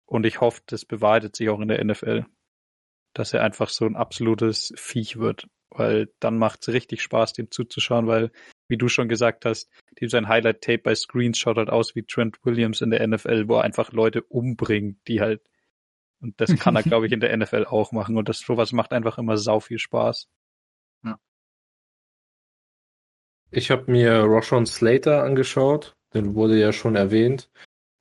und 0.07 0.25
ich 0.25 0.41
hoffe, 0.41 0.61
das 0.65 0.85
bewahrheitet 0.85 1.35
sich 1.35 1.49
auch 1.49 1.59
in 1.59 1.67
der 1.67 1.85
NFL 1.85 2.25
dass 3.17 3.33
er 3.33 3.43
einfach 3.43 3.69
so 3.69 3.85
ein 3.85 3.95
absolutes 3.95 4.73
Viech 4.75 5.17
wird. 5.17 5.47
Weil 5.69 6.09
dann 6.19 6.37
macht 6.37 6.61
es 6.61 6.73
richtig 6.73 7.01
Spaß, 7.01 7.33
dem 7.33 7.51
zuzuschauen, 7.51 8.07
weil, 8.07 8.31
wie 8.67 8.77
du 8.77 8.87
schon 8.87 9.09
gesagt 9.09 9.45
hast, 9.45 9.69
dem 9.99 10.09
sein 10.09 10.27
Highlight-Tape 10.27 10.79
bei 10.79 10.95
Screens 10.95 11.37
schaut 11.37 11.57
halt 11.57 11.69
aus 11.69 11.95
wie 11.95 12.03
Trent 12.03 12.37
Williams 12.43 12.81
in 12.81 12.89
der 12.89 13.05
NFL, 13.05 13.47
wo 13.47 13.55
er 13.55 13.63
einfach 13.63 13.91
Leute 13.91 14.23
umbringt, 14.23 14.99
die 15.07 15.21
halt 15.21 15.41
und 16.21 16.39
das 16.41 16.55
kann 16.57 16.75
er, 16.75 16.83
glaube 16.83 17.07
ich, 17.07 17.11
in 17.11 17.19
der 17.19 17.35
NFL 17.35 17.65
auch 17.65 17.91
machen. 17.91 18.17
Und 18.17 18.29
das 18.29 18.39
sowas 18.39 18.71
macht 18.71 18.93
einfach 18.93 19.17
immer 19.17 19.37
sau 19.37 19.59
viel 19.59 19.79
Spaß. 19.79 20.27
Ja. 21.03 21.19
Ich 23.51 23.71
habe 23.71 23.91
mir 23.91 24.21
Roshan 24.21 24.65
Slater 24.65 25.23
angeschaut, 25.23 25.95
den 26.13 26.35
wurde 26.35 26.59
ja 26.59 26.73
schon 26.73 26.95
erwähnt. 26.95 27.49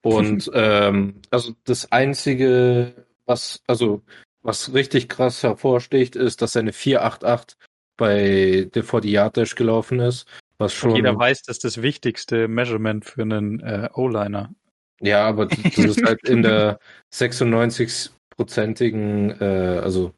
Und 0.02 0.50
ähm, 0.54 1.20
also 1.30 1.52
das 1.64 1.92
einzige, 1.92 3.06
was, 3.26 3.62
also 3.66 4.02
was 4.46 4.72
richtig 4.72 5.08
krass 5.08 5.42
hervorsticht, 5.42 6.14
ist, 6.14 6.40
dass 6.40 6.52
seine 6.52 6.72
488 6.72 7.58
bei 7.96 8.70
der 8.72 8.84
40 8.84 9.10
Yard 9.10 9.36
Dash 9.36 9.56
gelaufen 9.56 9.98
ist. 9.98 10.28
Was 10.58 10.72
schon. 10.72 10.90
Und 10.90 10.96
jeder 10.96 11.18
weiß, 11.18 11.42
dass 11.42 11.58
das 11.58 11.82
wichtigste 11.82 12.46
Measurement 12.46 13.04
für 13.04 13.22
einen 13.22 13.58
äh, 13.60 13.88
O-Liner. 13.92 14.54
Ja, 15.00 15.26
aber 15.26 15.46
das 15.46 15.76
ist 15.76 16.04
halt 16.04 16.22
in 16.28 16.42
der 16.42 16.78
96-prozentigen, 17.12 19.40
äh, 19.40 19.80
also, 19.82 20.12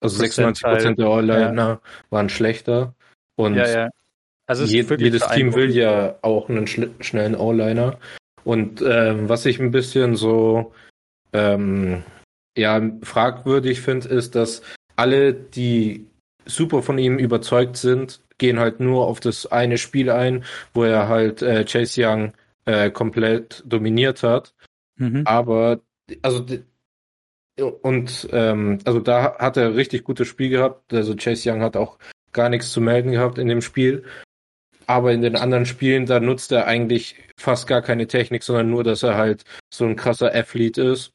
also 0.00 0.18
96 0.18 0.62
Prozent 0.62 0.98
der 0.98 1.10
O-Liner 1.10 1.68
ja. 1.68 1.80
waren 2.10 2.28
schlechter. 2.28 2.94
Und 3.36 3.54
ja, 3.54 3.66
ja. 3.66 3.88
Also 4.46 4.64
je, 4.64 4.84
jedes 4.98 5.26
Team 5.28 5.54
will 5.54 5.74
ja 5.74 6.16
auch 6.20 6.50
einen 6.50 6.66
schnellen 6.66 7.34
O-Liner. 7.34 7.98
Und 8.44 8.82
ähm, 8.82 9.26
was 9.28 9.46
ich 9.46 9.58
ein 9.58 9.70
bisschen 9.70 10.16
so 10.16 10.74
ähm, 11.32 12.04
ja 12.56 12.80
fragwürdig 13.02 13.80
finde, 13.80 14.08
ist, 14.08 14.34
dass 14.34 14.62
alle, 14.96 15.32
die 15.32 16.06
super 16.44 16.82
von 16.82 16.98
ihm 16.98 17.18
überzeugt 17.18 17.76
sind, 17.76 18.20
gehen 18.38 18.58
halt 18.58 18.80
nur 18.80 19.06
auf 19.06 19.20
das 19.20 19.46
eine 19.46 19.78
Spiel 19.78 20.10
ein, 20.10 20.44
wo 20.74 20.84
er 20.84 21.08
halt 21.08 21.42
äh, 21.42 21.64
Chase 21.64 22.02
Young 22.04 22.32
äh, 22.64 22.90
komplett 22.90 23.62
dominiert 23.66 24.22
hat. 24.22 24.54
Mhm. 24.96 25.22
Aber 25.24 25.80
also 26.22 26.44
und 27.82 28.28
ähm, 28.32 28.78
also 28.84 28.98
da 28.98 29.38
hat 29.38 29.56
er 29.56 29.76
richtig 29.76 30.04
gutes 30.04 30.26
Spiel 30.26 30.48
gehabt. 30.48 30.92
Also 30.92 31.14
Chase 31.14 31.50
Young 31.50 31.62
hat 31.62 31.76
auch 31.76 31.98
gar 32.32 32.48
nichts 32.48 32.72
zu 32.72 32.80
melden 32.80 33.12
gehabt 33.12 33.38
in 33.38 33.48
dem 33.48 33.62
Spiel. 33.62 34.04
Aber 34.86 35.12
in 35.12 35.22
den 35.22 35.36
anderen 35.36 35.64
Spielen, 35.64 36.06
da 36.06 36.18
nutzt 36.18 36.50
er 36.50 36.66
eigentlich 36.66 37.16
fast 37.38 37.66
gar 37.66 37.82
keine 37.82 38.08
Technik, 38.08 38.42
sondern 38.42 38.70
nur, 38.70 38.82
dass 38.82 39.02
er 39.02 39.16
halt 39.16 39.44
so 39.72 39.84
ein 39.84 39.96
krasser 39.96 40.34
Athlet 40.34 40.76
ist 40.78 41.12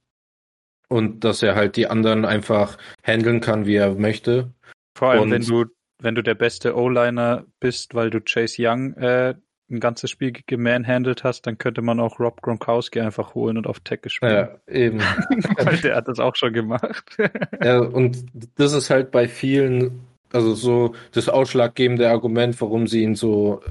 und 0.90 1.24
dass 1.24 1.44
er 1.44 1.56
halt 1.56 1.76
die 1.76 1.88
anderen 1.88 2.26
einfach 2.26 2.78
handeln 3.04 3.42
kann, 3.42 3.66
wie 3.66 3.76
er 3.76 3.96
möchte. 3.96 4.54
Vor 4.98 5.10
allem, 5.12 5.24
und, 5.24 5.32
wenn 5.32 5.42
du, 5.44 5.66
wenn 6.00 6.16
du 6.16 6.24
der 6.24 6.36
beste 6.36 6.76
O-Liner 6.76 7.46
bist, 7.60 7.96
weil 7.96 8.10
du 8.10 8.22
Chase 8.22 8.56
Young 8.60 8.94
äh, 8.94 9.36
ein 9.70 9.80
ganzes 9.80 10.10
Spiel 10.10 10.34
gemanhandelt 10.46 11.24
hast, 11.24 11.46
dann 11.46 11.58
könnte 11.58 11.82
man 11.82 12.00
auch 12.00 12.20
Rob 12.20 12.42
Gronkowski 12.42 13.02
einfach 13.02 13.36
holen 13.36 13.58
und 13.58 13.68
auf 13.68 13.82
Tech 13.82 14.00
spielen. 14.08 14.48
Ja, 14.68 14.74
eben. 14.74 15.00
weil 15.58 15.78
der 15.78 15.96
hat 15.96 16.08
das 16.08 16.20
auch 16.20 16.36
schon 16.36 16.54
gemacht. 16.54 17.18
ja, 17.64 17.80
und 17.80 18.26
das 18.56 18.74
ist 18.74 18.90
halt 18.90 19.12
bei 19.12 19.28
vielen, 19.28 20.08
also 20.32 20.56
so 20.56 20.96
das 21.12 21.28
ausschlaggebende 21.28 22.10
Argument, 22.10 22.60
warum 22.62 22.88
sie 22.88 23.04
ihn 23.04 23.16
so 23.16 23.62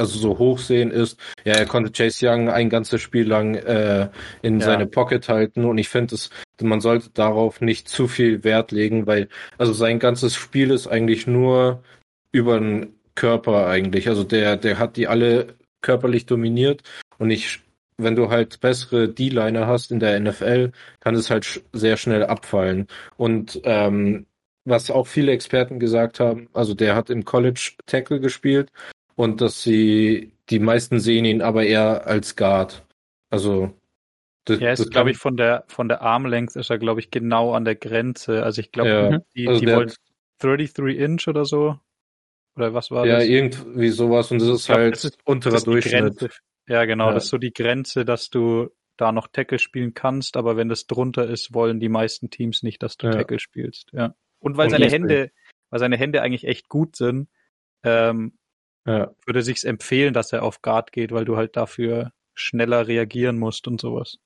also 0.00 0.18
so 0.18 0.38
hoch 0.38 0.58
sehen 0.58 0.90
ist, 0.90 1.20
ja, 1.44 1.54
er 1.54 1.66
konnte 1.66 1.92
Chase 1.92 2.26
Young 2.26 2.48
ein 2.48 2.70
ganzes 2.70 3.00
Spiel 3.00 3.26
lang 3.28 3.54
äh, 3.54 4.08
in 4.42 4.60
ja. 4.60 4.66
seine 4.66 4.86
Pocket 4.86 5.28
halten 5.28 5.64
und 5.64 5.78
ich 5.78 5.88
finde 5.88 6.14
es, 6.14 6.30
man 6.60 6.80
sollte 6.80 7.10
darauf 7.10 7.60
nicht 7.60 7.88
zu 7.88 8.08
viel 8.08 8.42
Wert 8.42 8.72
legen, 8.72 9.06
weil 9.06 9.28
also 9.58 9.72
sein 9.72 9.98
ganzes 9.98 10.34
Spiel 10.34 10.70
ist 10.70 10.88
eigentlich 10.88 11.26
nur 11.26 11.82
über 12.32 12.58
den 12.58 12.94
Körper 13.14 13.66
eigentlich. 13.66 14.08
Also 14.08 14.24
der, 14.24 14.56
der 14.56 14.78
hat 14.78 14.96
die 14.96 15.06
alle 15.06 15.54
körperlich 15.82 16.26
dominiert 16.26 16.82
und 17.18 17.30
ich, 17.30 17.60
wenn 17.98 18.16
du 18.16 18.30
halt 18.30 18.60
bessere 18.60 19.08
D-Liner 19.08 19.66
hast 19.66 19.92
in 19.92 20.00
der 20.00 20.18
NFL, 20.18 20.72
kann 21.00 21.14
es 21.14 21.30
halt 21.30 21.44
sch 21.44 21.60
sehr 21.72 21.96
schnell 21.96 22.24
abfallen. 22.24 22.86
Und 23.16 23.60
ähm, 23.64 24.26
was 24.64 24.90
auch 24.90 25.06
viele 25.06 25.32
Experten 25.32 25.78
gesagt 25.80 26.20
haben, 26.20 26.48
also 26.52 26.74
der 26.74 26.94
hat 26.94 27.10
im 27.10 27.24
College 27.24 27.72
Tackle 27.86 28.20
gespielt 28.20 28.70
und 29.20 29.42
dass 29.42 29.62
sie, 29.62 30.32
die 30.48 30.60
meisten 30.60 30.98
sehen 30.98 31.26
ihn 31.26 31.42
aber 31.42 31.64
eher 31.64 32.06
als 32.06 32.36
Guard. 32.36 32.86
Also 33.28 33.78
das, 34.46 34.60
ja, 34.60 34.72
ist, 34.72 34.90
glaube 34.90 35.10
ich, 35.10 35.18
von 35.18 35.36
der 35.36 35.64
von 35.68 35.88
der 35.88 36.00
Armlänge 36.00 36.52
ist 36.54 36.70
er, 36.70 36.78
glaube 36.78 37.00
ich, 37.00 37.10
genau 37.10 37.52
an 37.52 37.66
der 37.66 37.74
Grenze. 37.74 38.42
Also 38.42 38.62
ich 38.62 38.72
glaube, 38.72 38.88
ja, 38.88 39.18
die, 39.36 39.46
also 39.46 39.60
die 39.60 39.66
wollen 39.66 39.92
33 40.38 40.98
Inch 40.98 41.28
oder 41.28 41.44
so. 41.44 41.78
Oder 42.56 42.72
was 42.72 42.90
war 42.90 43.04
ja, 43.06 43.16
das? 43.16 43.28
Ja, 43.28 43.34
irgendwie 43.34 43.90
sowas 43.90 44.30
und 44.30 44.40
das 44.40 44.48
ist 44.48 44.66
glaub, 44.66 44.78
halt 44.78 44.94
das 44.94 45.04
ist, 45.04 45.18
unterer 45.24 45.52
das 45.52 45.64
Durchschnitt. 45.64 46.40
Ja, 46.66 46.86
genau, 46.86 47.08
ja. 47.08 47.12
das 47.12 47.24
ist 47.24 47.30
so 47.30 47.36
die 47.36 47.52
Grenze, 47.52 48.06
dass 48.06 48.30
du 48.30 48.70
da 48.96 49.12
noch 49.12 49.28
Tackle 49.28 49.58
spielen 49.58 49.92
kannst, 49.92 50.38
aber 50.38 50.56
wenn 50.56 50.70
das 50.70 50.86
drunter 50.86 51.28
ist, 51.28 51.52
wollen 51.52 51.78
die 51.78 51.90
meisten 51.90 52.30
Teams 52.30 52.62
nicht, 52.62 52.82
dass 52.82 52.96
du 52.96 53.08
ja. 53.08 53.12
Tackle 53.12 53.38
spielst. 53.38 53.90
Ja. 53.92 54.14
Und 54.38 54.56
weil 54.56 54.68
und 54.68 54.70
seine 54.70 54.88
Hände, 54.88 55.30
weil 55.68 55.78
seine 55.78 55.98
Hände 55.98 56.22
eigentlich 56.22 56.44
echt 56.44 56.70
gut 56.70 56.96
sind, 56.96 57.28
ähm, 57.82 58.32
ja. 58.86 59.10
würde 59.26 59.42
sich's 59.42 59.64
empfehlen, 59.64 60.14
dass 60.14 60.32
er 60.32 60.42
auf 60.42 60.62
Guard 60.62 60.92
geht, 60.92 61.12
weil 61.12 61.24
du 61.24 61.36
halt 61.36 61.56
dafür 61.56 62.12
schneller 62.34 62.86
reagieren 62.86 63.38
musst 63.38 63.66
und 63.68 63.80
sowas. 63.80 64.18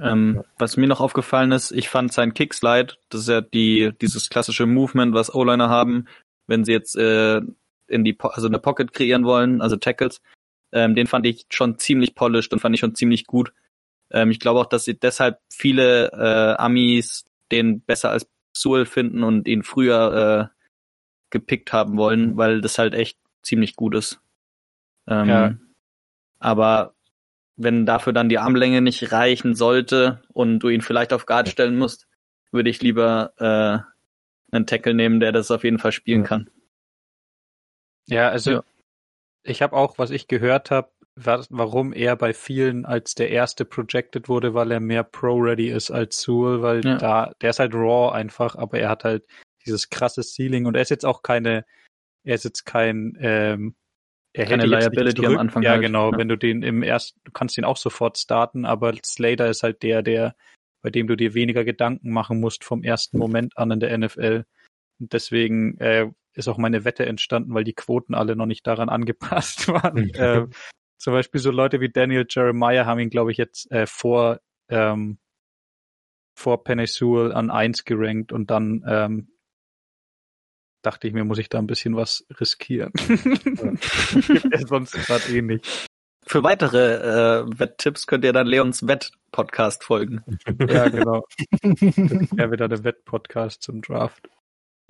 Ähm, 0.00 0.42
was 0.58 0.76
mir 0.76 0.86
noch 0.86 1.00
aufgefallen 1.00 1.52
ist, 1.52 1.70
ich 1.70 1.88
fand 1.88 2.12
sein 2.12 2.32
Kickslide, 2.32 2.94
das 3.10 3.22
ist 3.22 3.28
ja 3.28 3.40
die, 3.42 3.92
dieses 4.00 4.30
klassische 4.30 4.66
Movement, 4.66 5.12
was 5.12 5.34
O-Liner 5.34 5.68
haben, 5.68 6.06
wenn 6.46 6.64
sie 6.64 6.72
jetzt 6.72 6.96
äh, 6.96 7.42
in 7.88 8.04
die, 8.04 8.14
po 8.14 8.28
also 8.28 8.46
eine 8.46 8.58
Pocket 8.58 8.92
kreieren 8.92 9.24
wollen, 9.24 9.60
also 9.60 9.76
Tackles, 9.76 10.22
ähm, 10.72 10.94
den 10.94 11.06
fand 11.06 11.26
ich 11.26 11.44
schon 11.50 11.78
ziemlich 11.78 12.14
polished 12.14 12.52
und 12.52 12.60
fand 12.60 12.74
ich 12.74 12.80
schon 12.80 12.94
ziemlich 12.94 13.26
gut. 13.26 13.52
Ähm, 14.10 14.30
ich 14.30 14.40
glaube 14.40 14.60
auch, 14.60 14.66
dass 14.66 14.84
sie 14.84 14.98
deshalb 14.98 15.38
viele 15.50 16.10
äh, 16.12 16.62
Amis 16.62 17.26
den 17.50 17.82
besser 17.82 18.10
als 18.10 18.26
Sewell 18.56 18.86
finden 18.86 19.22
und 19.22 19.46
ihn 19.46 19.62
früher 19.62 20.50
äh, 20.50 20.62
gepickt 21.30 21.72
haben 21.72 21.96
wollen, 21.98 22.36
weil 22.36 22.62
das 22.62 22.78
halt 22.78 22.94
echt 22.94 23.18
ziemlich 23.42 23.76
gut 23.76 23.94
ist. 23.94 24.20
Ähm, 25.06 25.28
ja. 25.28 25.54
Aber 26.38 26.94
wenn 27.56 27.86
dafür 27.86 28.12
dann 28.12 28.28
die 28.28 28.38
Armlänge 28.38 28.80
nicht 28.80 29.12
reichen 29.12 29.54
sollte 29.54 30.22
und 30.32 30.60
du 30.60 30.68
ihn 30.68 30.80
vielleicht 30.80 31.12
auf 31.12 31.26
Guard 31.26 31.48
stellen 31.48 31.76
musst, 31.76 32.08
würde 32.50 32.70
ich 32.70 32.82
lieber 32.82 33.32
äh, 33.38 34.54
einen 34.54 34.66
Tackle 34.66 34.94
nehmen, 34.94 35.20
der 35.20 35.32
das 35.32 35.50
auf 35.50 35.64
jeden 35.64 35.78
Fall 35.78 35.92
spielen 35.92 36.24
kann. 36.24 36.50
Ja, 38.06 38.28
also 38.28 38.50
ja. 38.50 38.64
ich 39.42 39.62
habe 39.62 39.76
auch, 39.76 39.98
was 39.98 40.10
ich 40.10 40.28
gehört 40.28 40.70
habe, 40.70 40.90
warum 41.14 41.92
er 41.92 42.16
bei 42.16 42.32
vielen 42.32 42.86
als 42.86 43.14
der 43.14 43.30
erste 43.30 43.64
projected 43.64 44.28
wurde, 44.28 44.54
weil 44.54 44.70
er 44.72 44.80
mehr 44.80 45.04
Pro-ready 45.04 45.68
ist 45.68 45.90
als 45.90 46.22
Sewell, 46.22 46.62
weil 46.62 46.84
ja. 46.84 46.96
da, 46.96 47.32
der 47.40 47.50
ist 47.50 47.58
halt 47.58 47.74
raw 47.74 48.12
einfach, 48.12 48.56
aber 48.56 48.78
er 48.78 48.88
hat 48.88 49.04
halt 49.04 49.26
dieses 49.66 49.90
krasse 49.90 50.22
Ceiling 50.22 50.66
und 50.66 50.74
er 50.74 50.82
ist 50.82 50.90
jetzt 50.90 51.04
auch 51.04 51.22
keine, 51.22 51.64
er 52.24 52.34
ist 52.34 52.44
jetzt 52.44 52.64
kein, 52.64 53.16
ähm, 53.20 53.74
er 54.32 54.46
keine 54.46 54.66
Liability 54.66 55.26
am 55.26 55.38
Anfang. 55.38 55.62
Ja, 55.62 55.72
halt. 55.72 55.82
genau, 55.82 56.12
ja. 56.12 56.18
wenn 56.18 56.28
du 56.28 56.36
den 56.36 56.62
im 56.62 56.82
ersten, 56.82 57.20
du 57.24 57.32
kannst 57.32 57.58
ihn 57.58 57.64
auch 57.64 57.76
sofort 57.76 58.16
starten, 58.18 58.64
aber 58.64 58.94
Slater 59.04 59.48
ist 59.48 59.62
halt 59.62 59.82
der, 59.82 60.02
der, 60.02 60.34
bei 60.82 60.90
dem 60.90 61.06
du 61.06 61.16
dir 61.16 61.34
weniger 61.34 61.64
Gedanken 61.64 62.10
machen 62.10 62.40
musst 62.40 62.64
vom 62.64 62.82
ersten 62.82 63.18
Moment 63.18 63.56
an 63.58 63.70
in 63.70 63.80
der 63.80 63.96
NFL. 63.96 64.44
Und 65.00 65.12
deswegen 65.12 65.78
äh, 65.78 66.10
ist 66.34 66.48
auch 66.48 66.58
meine 66.58 66.84
Wette 66.84 67.06
entstanden, 67.06 67.54
weil 67.54 67.64
die 67.64 67.74
Quoten 67.74 68.14
alle 68.14 68.36
noch 68.36 68.46
nicht 68.46 68.66
daran 68.66 68.88
angepasst 68.88 69.68
waren. 69.68 70.10
äh, 70.10 70.46
zum 70.98 71.12
Beispiel 71.12 71.40
so 71.40 71.50
Leute 71.50 71.80
wie 71.80 71.90
Daniel 71.90 72.26
Jeremiah 72.28 72.86
haben 72.86 73.00
ihn, 73.00 73.10
glaube 73.10 73.32
ich, 73.32 73.36
jetzt 73.36 73.70
äh, 73.70 73.86
vor, 73.86 74.40
ähm, 74.68 75.18
vor 76.38 76.64
Penny 76.64 76.86
Sewell 76.86 77.32
an 77.32 77.50
eins 77.50 77.84
gerankt 77.84 78.32
und 78.32 78.50
dann 78.50 78.84
ähm, 78.86 79.31
dachte 80.82 81.08
ich 81.08 81.14
mir, 81.14 81.24
muss 81.24 81.38
ich 81.38 81.48
da 81.48 81.58
ein 81.58 81.66
bisschen 81.66 81.96
was 81.96 82.26
riskieren. 82.38 82.92
Gibt 82.94 84.52
er 84.52 84.66
sonst 84.66 84.92
gerade 84.92 85.24
eh 85.32 85.42
nicht. 85.42 85.86
Für 86.24 86.44
weitere 86.44 86.94
äh, 86.94 87.58
Wetttipps 87.58 88.06
könnt 88.06 88.24
ihr 88.24 88.32
dann 88.32 88.46
Leons 88.46 88.86
Wett-Podcast 88.86 89.84
folgen. 89.84 90.22
ja, 90.68 90.88
genau. 90.88 91.24
Ja, 91.62 92.50
wieder 92.50 92.68
der 92.68 92.84
Wett-Podcast 92.84 93.62
zum 93.62 93.82
Draft. 93.82 94.28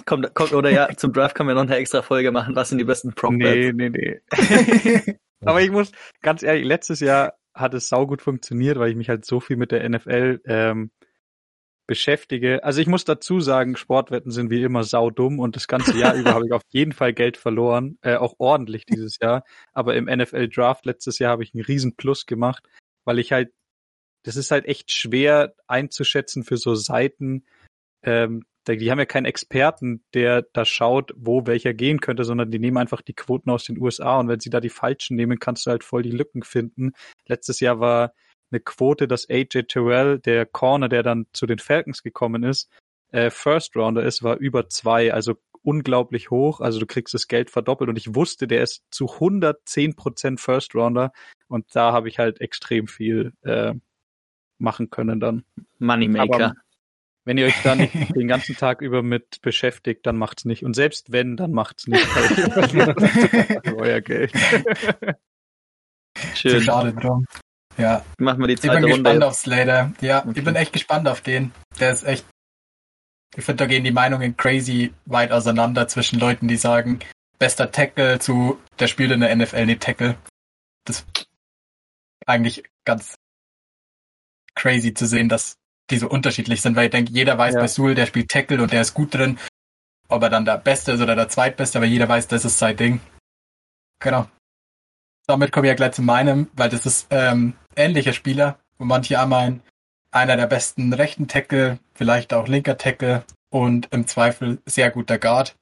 Kommt, 0.05 0.35
kommt, 0.35 0.53
oder 0.53 0.71
ja, 0.71 0.89
zum 0.97 1.13
Draft 1.13 1.35
können 1.35 1.49
wir 1.49 1.55
noch 1.55 1.63
eine 1.63 1.77
extra 1.77 2.03
Folge 2.03 2.33
machen. 2.33 2.57
Was 2.57 2.69
sind 2.69 2.79
die 2.79 2.85
besten 2.85 3.15
prop 3.15 3.33
Nee, 3.33 3.73
nee, 3.73 3.89
nee. 3.89 4.21
Aber 5.45 5.61
ich 5.61 5.71
muss, 5.71 5.93
ganz 6.21 6.43
ehrlich, 6.43 6.65
letztes 6.65 7.01
Jahr 7.01 7.35
hat 7.55 7.75
es 7.75 7.89
saugut 7.89 8.23
funktioniert, 8.23 8.79
weil 8.79 8.91
ich 8.91 8.97
mich 8.97 9.09
halt 9.09 9.25
so 9.25 9.41
viel 9.41 9.57
mit 9.57 9.73
der 9.73 9.89
NFL 9.89 10.41
ähm, 10.45 10.91
beschäftige. 11.93 12.65
Also 12.65 12.81
ich 12.81 12.87
muss 12.87 13.05
dazu 13.05 13.41
sagen, 13.41 13.77
Sportwetten 13.77 14.31
sind 14.31 14.49
wie 14.49 14.63
immer 14.63 14.83
saudumm 14.83 15.39
und 15.41 15.57
das 15.57 15.69
ganze 15.69 15.99
Jahr 15.99 16.15
über 16.15 16.33
habe 16.35 16.47
ich 16.47 16.53
auf 16.55 16.63
jeden 16.71 16.93
Fall 16.93 17.13
Geld 17.13 17.37
verloren, 17.37 17.99
äh, 18.01 18.17
auch 18.17 18.37
ordentlich 18.39 18.87
dieses 18.87 19.19
Jahr. 19.21 19.45
Aber 19.75 19.95
im 19.95 20.07
NFL 20.07 20.49
Draft 20.49 20.87
letztes 20.87 21.19
Jahr 21.19 21.33
habe 21.33 21.43
ich 21.43 21.53
einen 21.53 21.63
riesen 21.63 21.95
Plus 21.95 22.25
gemacht, 22.25 22.67
weil 23.05 23.19
ich 23.19 23.31
halt, 23.31 23.53
das 24.23 24.37
ist 24.37 24.51
halt 24.51 24.65
echt 24.65 24.91
schwer 24.91 25.53
einzuschätzen 25.67 26.45
für 26.45 26.57
so 26.57 26.75
Seiten, 26.75 27.45
ähm, 28.03 28.47
die 28.67 28.91
haben 28.91 28.99
ja 28.99 29.05
keinen 29.05 29.27
Experten, 29.27 30.03
der 30.15 30.47
da 30.55 30.65
schaut, 30.65 31.13
wo 31.15 31.47
welcher 31.47 31.75
gehen 31.75 32.01
könnte, 32.01 32.25
sondern 32.25 32.51
die 32.51 32.59
nehmen 32.59 32.79
einfach 32.79 33.03
die 33.03 33.13
Quoten 33.13 33.51
aus 33.51 33.65
den 33.65 33.79
USA 33.79 34.19
und 34.19 34.29
wenn 34.29 34.41
sie 34.41 34.51
da 34.51 34.61
die 34.61 34.71
falschen 34.71 35.15
nehmen, 35.15 35.39
kannst 35.39 35.67
du 35.67 35.71
halt 35.71 35.85
voll 35.85 36.03
die 36.03 36.11
Lücken 36.11 36.43
finden. 36.43 36.93
Letztes 37.27 37.61
Jahr 37.61 37.81
war 37.81 38.15
eine 38.53 38.61
Quote, 38.61 39.09
dass 39.09 39.29
AJ 39.29 39.65
Terrell, 39.65 40.19
der 40.19 40.47
Corner, 40.47 40.89
der 40.89 41.03
dann 41.03 41.27
zu 41.33 41.47
den 41.47 41.59
Falcons 41.59 42.03
gekommen 42.03 42.43
ist, 42.45 42.71
äh, 43.11 43.31
First 43.31 43.77
Rounder 43.77 44.03
ist, 44.03 44.23
war 44.23 44.37
über 44.37 44.69
zwei, 44.69 45.13
also 45.13 45.35
unglaublich 45.63 46.31
hoch. 46.31 46.61
Also 46.61 46.81
du 46.81 46.87
kriegst 46.87 47.15
das 47.15 47.29
Geld 47.29 47.51
verdoppelt 47.51 47.89
und 47.89 47.97
ich 47.97 48.15
wusste, 48.15 48.47
der 48.47 48.63
ist 48.63 48.83
zu 48.91 49.07
110 49.15 49.95
Prozent 49.95 50.41
First 50.41 50.75
Rounder 50.75 51.13
und 51.49 51.67
da 51.75 51.93
habe 51.93 52.09
ich 52.09 52.19
halt 52.19 52.41
extrem 52.41 52.89
viel 52.89 53.33
äh, 53.43 53.75
machen 54.59 54.91
können 54.91 55.21
dann. 55.21 55.45
Moneymaker. 55.79 56.35
Aber 56.35 56.55
wenn 57.25 57.39
ihr 57.39 57.47
euch 57.47 57.63
da 57.63 57.77
nicht 57.77 57.95
den 58.17 58.29
ganzen 58.29 58.57
Tag 58.57 58.81
über 58.81 59.03
mit 59.03 59.41
beschäftigt, 59.43 60.07
dann 60.07 60.17
macht's 60.17 60.45
nicht. 60.45 60.65
Und 60.65 60.75
selbst 60.75 61.13
wenn, 61.13 61.37
dann 61.37 61.53
macht's 61.53 61.87
nicht. 61.87 62.07
euer 63.77 64.01
Geld. 64.01 64.33
Schön. 66.35 66.61
Schade 66.61 66.93
drum. 66.95 67.27
Ja. 67.79 68.05
Machen 68.19 68.41
wir 68.41 68.49
die 68.49 68.57
zweite 68.57 68.75
Runde. 68.75 68.89
Ich 68.89 68.95
bin 68.95 69.03
gespannt 69.05 69.25
auf 69.25 69.35
Slater. 69.35 69.93
Ja, 70.01 70.21
okay. 70.21 70.33
ich 70.37 70.45
bin 70.45 70.55
echt 70.57 70.73
gespannt 70.73 71.09
auf 71.09 71.21
den. 71.21 71.53
Der 71.81 71.93
ist 71.93 72.05
echt. 72.05 72.27
Ich 73.35 73.45
finde, 73.45 73.65
da 73.65 73.67
gehen 73.67 73.85
die 73.85 73.93
Meinungen 73.93 74.37
crazy 74.37 74.93
weit 75.07 75.33
auseinander 75.33 75.89
zwischen 75.89 76.19
Leuten, 76.19 76.49
die 76.49 76.57
sagen, 76.57 77.01
bester 77.39 77.73
Tackle 77.73 78.19
zu, 78.19 78.61
der 78.79 78.89
spielt 78.89 79.11
in 79.11 79.21
der 79.21 79.35
NFL 79.35 79.67
nicht 79.67 79.83
Tackle. 79.83 80.17
Das 80.85 81.01
ist 81.01 81.27
eigentlich 82.27 82.63
ganz 82.85 83.15
crazy 84.55 84.93
zu 84.93 85.07
sehen, 85.07 85.29
dass 85.29 85.57
die 85.91 85.99
so 85.99 86.09
unterschiedlich 86.09 86.61
sind, 86.61 86.77
weil 86.77 86.87
ich 86.87 86.91
denke, 86.91 87.13
jeder 87.13 87.39
weiß 87.39 87.55
ja. 87.55 87.61
bei 87.61 87.69
Sul, 87.69 87.95
der 87.95 88.07
spielt 88.07 88.31
Tackle 88.31 88.63
und 88.63 88.73
der 88.73 88.83
ist 88.83 88.95
gut 88.95 89.15
drin. 89.15 89.39
Ob 90.09 90.23
er 90.23 90.31
dann 90.31 90.45
der 90.45 90.59
Beste 90.59 90.93
ist 90.93 91.01
oder 91.01 91.17
der 91.17 91.29
Zweitbeste, 91.29 91.79
aber 91.79 91.87
jeder 91.87 92.09
weiß, 92.09 92.29
das 92.29 92.45
ist 92.45 92.59
sein 92.59 92.77
Ding. 92.77 93.01
Genau. 93.99 94.29
Damit 95.27 95.53
komme 95.53 95.67
ich 95.67 95.71
ja 95.71 95.75
gleich 95.75 95.93
zu 95.93 96.03
meinem, 96.03 96.49
weil 96.55 96.69
das 96.69 96.87
ist 96.87 97.07
ähm, 97.11 97.55
ähnlicher 97.77 98.13
Spieler, 98.13 98.59
wo 98.79 98.85
manche 98.85 99.21
auch 99.21 99.27
meinen, 99.27 99.63
einer 100.11 100.37
der 100.37 100.47
besten 100.47 100.93
rechten 100.93 101.29
Tackle, 101.29 101.79
vielleicht 101.95 102.35
auch 102.35 102.49
linker 102.49 102.77
Tackle 102.77 103.25
und 103.51 103.89
im 103.93 104.07
Zweifel 104.07 104.61
sehr 104.67 104.91
guter 104.91 105.19
Guard. 105.19 105.57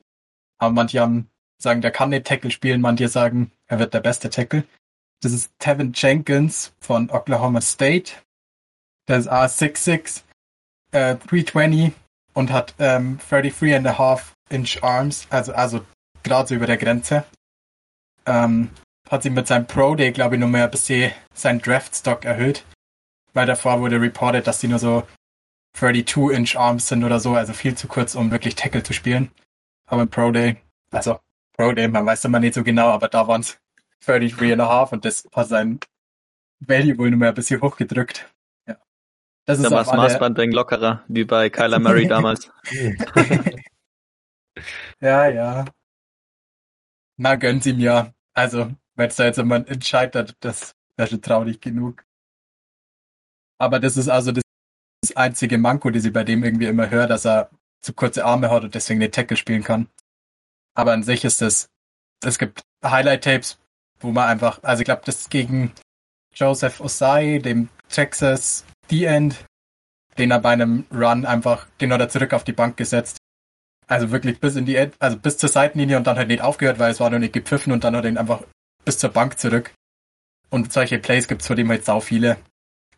Aber 0.58 0.72
manche 0.72 1.00
haben, 1.00 1.30
sagen, 1.58 1.82
der 1.82 1.90
kann 1.90 2.10
nicht 2.10 2.26
Tackle 2.26 2.50
spielen, 2.50 2.80
manche 2.80 3.08
sagen, 3.08 3.52
er 3.66 3.78
wird 3.78 3.94
der 3.94 4.00
beste 4.00 4.30
Tackle. 4.30 4.64
Das 5.20 5.32
ist 5.32 5.52
Tevin 5.58 5.92
Jenkins 5.94 6.72
von 6.80 7.10
Oklahoma 7.10 7.60
State. 7.60 8.12
Der 9.08 9.18
ist 9.18 9.30
A66, 9.30 10.22
äh, 10.92 11.16
320 11.16 11.92
und 12.32 12.50
hat 12.50 12.74
ähm, 12.78 13.18
33 13.28 13.74
and 13.74 13.86
a 13.86 13.98
half 13.98 14.34
inch 14.48 14.82
Arms, 14.82 15.26
also, 15.30 15.52
also 15.52 15.84
gerade 16.22 16.48
so 16.48 16.54
über 16.54 16.66
der 16.66 16.76
Grenze. 16.76 17.24
Ähm, 18.26 18.70
hat 19.10 19.22
sich 19.22 19.32
mit 19.32 19.46
seinem 19.46 19.66
Pro 19.66 19.94
Day, 19.94 20.12
glaube 20.12 20.36
ich, 20.36 20.40
nochmal 20.40 20.62
ein 20.62 20.70
bisschen 20.70 21.12
seinen 21.34 21.60
Draft-Stock 21.60 22.24
erhöht. 22.24 22.64
Weil 23.32 23.46
davor 23.46 23.80
wurde 23.80 24.00
reported, 24.00 24.46
dass 24.46 24.60
die 24.60 24.68
nur 24.68 24.78
so 24.78 25.06
32 25.74 26.30
Inch 26.36 26.56
Arms 26.56 26.88
sind 26.88 27.04
oder 27.04 27.20
so, 27.20 27.34
also 27.34 27.52
viel 27.52 27.74
zu 27.74 27.88
kurz, 27.88 28.14
um 28.14 28.30
wirklich 28.30 28.54
Tackle 28.54 28.82
zu 28.82 28.92
spielen. 28.92 29.30
Aber 29.86 30.02
im 30.02 30.08
Pro 30.08 30.30
Day, 30.30 30.56
also 30.90 31.18
Pro 31.56 31.72
Day, 31.72 31.88
man 31.88 32.06
weiß 32.06 32.24
immer 32.24 32.40
nicht 32.40 32.54
so 32.54 32.62
genau, 32.62 32.88
aber 32.88 33.08
da 33.08 33.28
waren 33.28 33.40
es 33.40 33.58
33 34.06 34.52
and 34.52 34.62
a 34.62 34.68
half 34.68 34.92
und 34.92 35.04
das 35.04 35.28
hat 35.32 35.48
sein 35.48 35.80
Value 36.60 36.96
wohl 36.98 37.10
nochmal 37.10 37.28
ein 37.28 37.34
bisschen 37.34 37.60
hochgedrückt. 37.60 38.30
Das 39.46 39.58
ist 39.58 39.64
da 39.64 39.70
war 39.70 39.84
das 39.84 39.92
Maßband 39.92 40.38
wegen 40.38 40.52
lockerer, 40.52 41.02
wie 41.08 41.24
bei 41.24 41.50
Kyler 41.50 41.80
Murray 41.80 42.06
damals. 42.08 42.52
ja, 45.00 45.26
ja. 45.28 45.64
Na, 47.16 47.34
gönnt 47.34 47.66
ihm 47.66 47.80
ja. 47.80 48.12
Also, 48.32 48.70
wenn 49.00 49.08
es 49.08 49.16
da 49.16 49.24
jetzt 49.24 49.38
jemand 49.38 49.68
entscheidet, 49.70 50.36
das 50.40 50.74
wäre 50.96 51.08
schon 51.08 51.22
traurig 51.22 51.60
genug. 51.60 52.04
Aber 53.58 53.80
das 53.80 53.96
ist 53.96 54.08
also 54.08 54.30
das, 54.30 54.44
einzige 55.14 55.56
Manko, 55.56 55.90
das 55.90 56.04
ich 56.04 56.12
bei 56.12 56.22
dem 56.22 56.44
irgendwie 56.44 56.66
immer 56.66 56.90
höre, 56.90 57.06
dass 57.06 57.24
er 57.24 57.50
zu 57.80 57.94
kurze 57.94 58.24
Arme 58.26 58.50
hat 58.50 58.62
und 58.62 58.74
deswegen 58.74 59.00
den 59.00 59.10
Tackle 59.10 59.38
spielen 59.38 59.64
kann. 59.64 59.88
Aber 60.74 60.92
an 60.92 61.02
sich 61.02 61.24
ist 61.24 61.40
das, 61.40 61.70
es 62.22 62.38
gibt 62.38 62.60
Highlight-Tapes, 62.84 63.58
wo 64.00 64.12
man 64.12 64.28
einfach, 64.28 64.62
also 64.62 64.82
ich 64.82 64.84
glaube, 64.84 65.02
das 65.06 65.30
gegen 65.30 65.72
Joseph 66.34 66.80
Osai, 66.80 67.38
dem 67.38 67.70
Texas 67.88 68.66
The 68.90 69.06
End, 69.06 69.44
den 70.18 70.30
er 70.30 70.40
bei 70.40 70.50
einem 70.50 70.84
Run 70.92 71.24
einfach, 71.24 71.66
den 71.80 71.92
hat 71.92 72.00
er 72.00 72.10
zurück 72.10 72.34
auf 72.34 72.44
die 72.44 72.52
Bank 72.52 72.76
gesetzt. 72.76 73.16
Also 73.86 74.10
wirklich 74.10 74.38
bis 74.38 74.56
in 74.56 74.66
die, 74.66 74.78
also 74.98 75.18
bis 75.18 75.38
zur 75.38 75.48
Seitenlinie 75.48 75.96
und 75.96 76.06
dann 76.06 76.18
halt 76.18 76.28
nicht 76.28 76.42
aufgehört, 76.42 76.78
weil 76.78 76.92
es 76.92 77.00
war 77.00 77.08
noch 77.08 77.18
nicht 77.18 77.32
gepfiffen 77.32 77.72
und 77.72 77.82
dann 77.82 77.96
hat 77.96 78.04
er 78.04 78.10
ihn 78.10 78.18
einfach 78.18 78.44
bis 78.84 78.98
zur 78.98 79.10
Bank 79.10 79.38
zurück. 79.38 79.72
Und 80.48 80.72
solche 80.72 80.98
Plays 80.98 81.28
gibt's 81.28 81.46
von 81.46 81.56
dem 81.56 81.68
halt 81.68 81.84
sau 81.84 82.00
viele. 82.00 82.36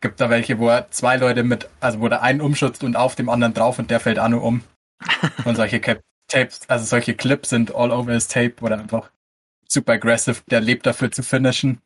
Gibt 0.00 0.20
da 0.20 0.30
welche, 0.30 0.58
wo 0.58 0.68
er 0.68 0.90
zwei 0.90 1.16
Leute 1.16 1.44
mit, 1.44 1.68
also 1.80 2.00
wo 2.00 2.08
der 2.08 2.22
einen 2.22 2.40
umschützt 2.40 2.82
und 2.82 2.96
auf 2.96 3.14
dem 3.14 3.28
anderen 3.28 3.54
drauf 3.54 3.78
und 3.78 3.90
der 3.90 4.00
fällt 4.00 4.18
auch 4.18 4.28
nur 4.28 4.42
um. 4.42 4.62
und 5.44 5.56
solche 5.56 5.80
Cap 5.80 6.00
Tapes, 6.32 6.60
also 6.68 6.86
solche 6.86 7.14
Clips 7.14 7.50
sind 7.50 7.74
all 7.74 7.90
over 7.90 8.12
his 8.12 8.26
tape, 8.26 8.54
wo 8.60 8.66
er 8.68 8.78
einfach 8.78 9.10
super 9.68 9.92
aggressive, 9.92 10.40
der 10.50 10.60
lebt 10.60 10.86
dafür 10.86 11.10
zu 11.10 11.22
finishen. 11.22 11.80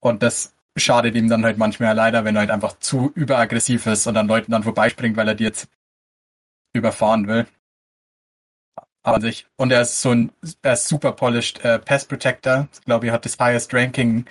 Und 0.00 0.22
das 0.22 0.54
schadet 0.76 1.16
ihm 1.16 1.28
dann 1.28 1.44
halt 1.44 1.58
manchmal 1.58 1.94
leider, 1.96 2.24
wenn 2.24 2.36
er 2.36 2.40
halt 2.40 2.50
einfach 2.50 2.78
zu 2.78 3.10
überaggressiv 3.14 3.86
ist 3.86 4.06
und 4.06 4.16
an 4.16 4.28
Leuten 4.28 4.52
dann 4.52 4.62
vorbeispringt, 4.62 5.16
weil 5.16 5.28
er 5.28 5.34
die 5.34 5.44
jetzt 5.44 5.68
überfahren 6.72 7.26
will. 7.26 7.46
Aber 9.06 9.20
sich, 9.20 9.46
und 9.54 9.70
er 9.70 9.82
ist 9.82 10.02
so 10.02 10.10
ein, 10.10 10.32
er 10.62 10.72
ist 10.72 10.88
super 10.88 11.12
polished 11.12 11.64
äh, 11.64 11.78
Pass 11.78 12.06
Protector. 12.06 12.66
Ich 12.72 12.80
glaube, 12.80 13.06
er 13.06 13.12
hat 13.12 13.24
das 13.24 13.38
highest 13.38 13.72
Ranking 13.72 14.26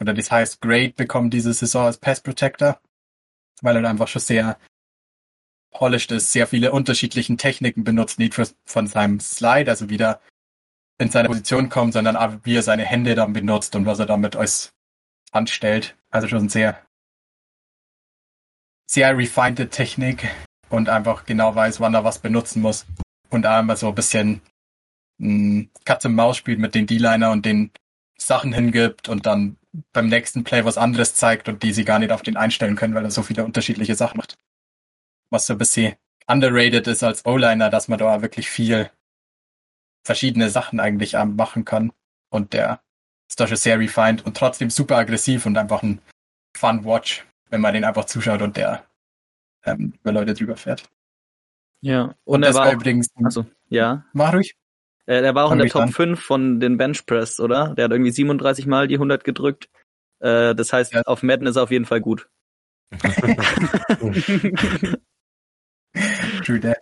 oder 0.00 0.12
das 0.12 0.32
highest 0.32 0.60
Grade 0.60 0.94
bekommen 0.96 1.30
diese 1.30 1.52
Saison 1.52 1.86
als 1.86 1.98
Pass 1.98 2.20
Protector, 2.20 2.80
weil 3.62 3.76
er 3.76 3.88
einfach 3.88 4.08
schon 4.08 4.20
sehr 4.20 4.58
polished 5.70 6.10
ist, 6.10 6.32
sehr 6.32 6.48
viele 6.48 6.72
unterschiedlichen 6.72 7.38
Techniken 7.38 7.84
benutzt, 7.84 8.18
nicht 8.18 8.34
für, 8.34 8.48
von 8.64 8.88
seinem 8.88 9.20
Slide, 9.20 9.70
also 9.70 9.90
wieder 9.90 10.20
in 10.98 11.10
seine 11.10 11.28
Position 11.28 11.68
kommt, 11.68 11.92
sondern 11.92 12.16
auch 12.16 12.32
wie 12.42 12.56
er 12.56 12.64
seine 12.64 12.84
Hände 12.84 13.14
dann 13.14 13.32
benutzt 13.32 13.76
und 13.76 13.86
was 13.86 14.00
er 14.00 14.06
damit 14.06 14.34
als 14.34 14.72
anstellt. 15.30 15.96
Also 16.10 16.26
schon 16.26 16.48
sehr, 16.48 16.84
sehr 18.86 19.16
refined 19.16 19.70
Technik 19.70 20.28
und 20.68 20.88
einfach 20.88 21.26
genau 21.26 21.54
weiß, 21.54 21.78
wann 21.78 21.94
er 21.94 22.02
was 22.02 22.18
benutzen 22.18 22.60
muss. 22.60 22.86
Und 23.30 23.46
auch 23.46 23.60
immer 23.60 23.76
so 23.76 23.88
ein 23.88 23.94
bisschen 23.94 24.42
mh, 25.18 25.68
Katze 25.84 26.08
Maus 26.08 26.36
spielt 26.36 26.58
mit 26.58 26.74
den 26.74 26.86
D-Liner 26.86 27.30
und 27.30 27.46
den 27.46 27.70
Sachen 28.18 28.52
hingibt 28.52 29.08
und 29.08 29.26
dann 29.26 29.56
beim 29.92 30.08
nächsten 30.08 30.44
Play 30.44 30.64
was 30.64 30.78
anderes 30.78 31.14
zeigt 31.14 31.48
und 31.48 31.62
die 31.62 31.72
sie 31.72 31.84
gar 31.84 31.98
nicht 31.98 32.12
auf 32.12 32.22
den 32.22 32.36
einstellen 32.36 32.76
können, 32.76 32.94
weil 32.94 33.04
er 33.04 33.10
so 33.10 33.22
viele 33.22 33.44
unterschiedliche 33.44 33.94
Sachen 33.94 34.18
macht. 34.18 34.36
Was 35.30 35.46
so 35.46 35.54
ein 35.54 35.58
bisschen 35.58 35.94
underrated 36.26 36.86
ist 36.86 37.02
als 37.02 37.24
O-Liner, 37.24 37.70
dass 37.70 37.88
man 37.88 37.98
da 37.98 38.22
wirklich 38.22 38.50
viel 38.50 38.90
verschiedene 40.04 40.50
Sachen 40.50 40.80
eigentlich 40.80 41.14
machen 41.14 41.64
kann. 41.64 41.92
Und 42.30 42.52
der 42.52 42.82
ist 43.28 43.38
da 43.38 43.46
schon 43.46 43.56
sehr 43.56 43.78
refined 43.78 44.24
und 44.26 44.36
trotzdem 44.36 44.70
super 44.70 44.96
aggressiv 44.96 45.46
und 45.46 45.56
einfach 45.56 45.82
ein 45.82 46.00
Fun 46.56 46.84
Watch, 46.84 47.24
wenn 47.48 47.60
man 47.60 47.74
den 47.74 47.84
einfach 47.84 48.06
zuschaut 48.06 48.42
und 48.42 48.56
der 48.56 48.84
ähm, 49.64 49.94
über 50.00 50.12
Leute 50.12 50.34
drüber 50.34 50.56
fährt. 50.56 50.90
Ja, 51.82 52.02
und, 52.24 52.34
und 52.36 52.42
er 52.42 52.54
war 52.54 52.72
übrigens. 52.72 53.08
Also, 53.22 53.46
ja. 53.68 54.04
Mach 54.12 54.34
ruhig. 54.34 54.54
Äh, 55.06 55.22
der 55.22 55.34
war 55.34 55.44
auch 55.44 55.48
Fang 55.48 55.58
in 55.60 55.64
der 55.64 55.72
Top 55.72 55.82
an. 55.82 55.88
5 55.92 56.20
von 56.22 56.60
den 56.60 56.76
Benchpress, 56.76 57.40
oder? 57.40 57.74
Der 57.74 57.84
hat 57.86 57.92
irgendwie 57.92 58.10
37 58.12 58.66
Mal 58.66 58.86
die 58.88 58.96
100 58.96 59.24
gedrückt. 59.24 59.68
Äh, 60.20 60.54
das 60.54 60.72
heißt, 60.72 60.92
Ja. 60.92 61.02
auf 61.02 61.22
Madden 61.22 61.46
ist 61.46 61.56
er 61.56 61.62
auf 61.62 61.70
jeden 61.70 61.86
Fall 61.86 62.00
gut. 62.00 62.28
True 66.44 66.60
that. 66.60 66.78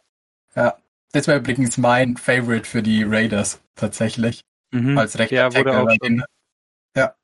Ja. 0.54 0.76
Das 1.12 1.26
war 1.28 1.37
übrigens 1.37 1.78
mein 1.78 2.16
Favorite 2.16 2.68
für 2.68 2.82
die 2.82 3.02
Raiders, 3.02 3.61
tatsächlich. 3.76 4.42
Mhm. 4.72 4.98
Als 4.98 5.18
rechter 5.18 5.34
Ja, 5.37 5.48
Tackle. 5.48 5.96
den- 6.02 6.22
ja. 6.94 7.14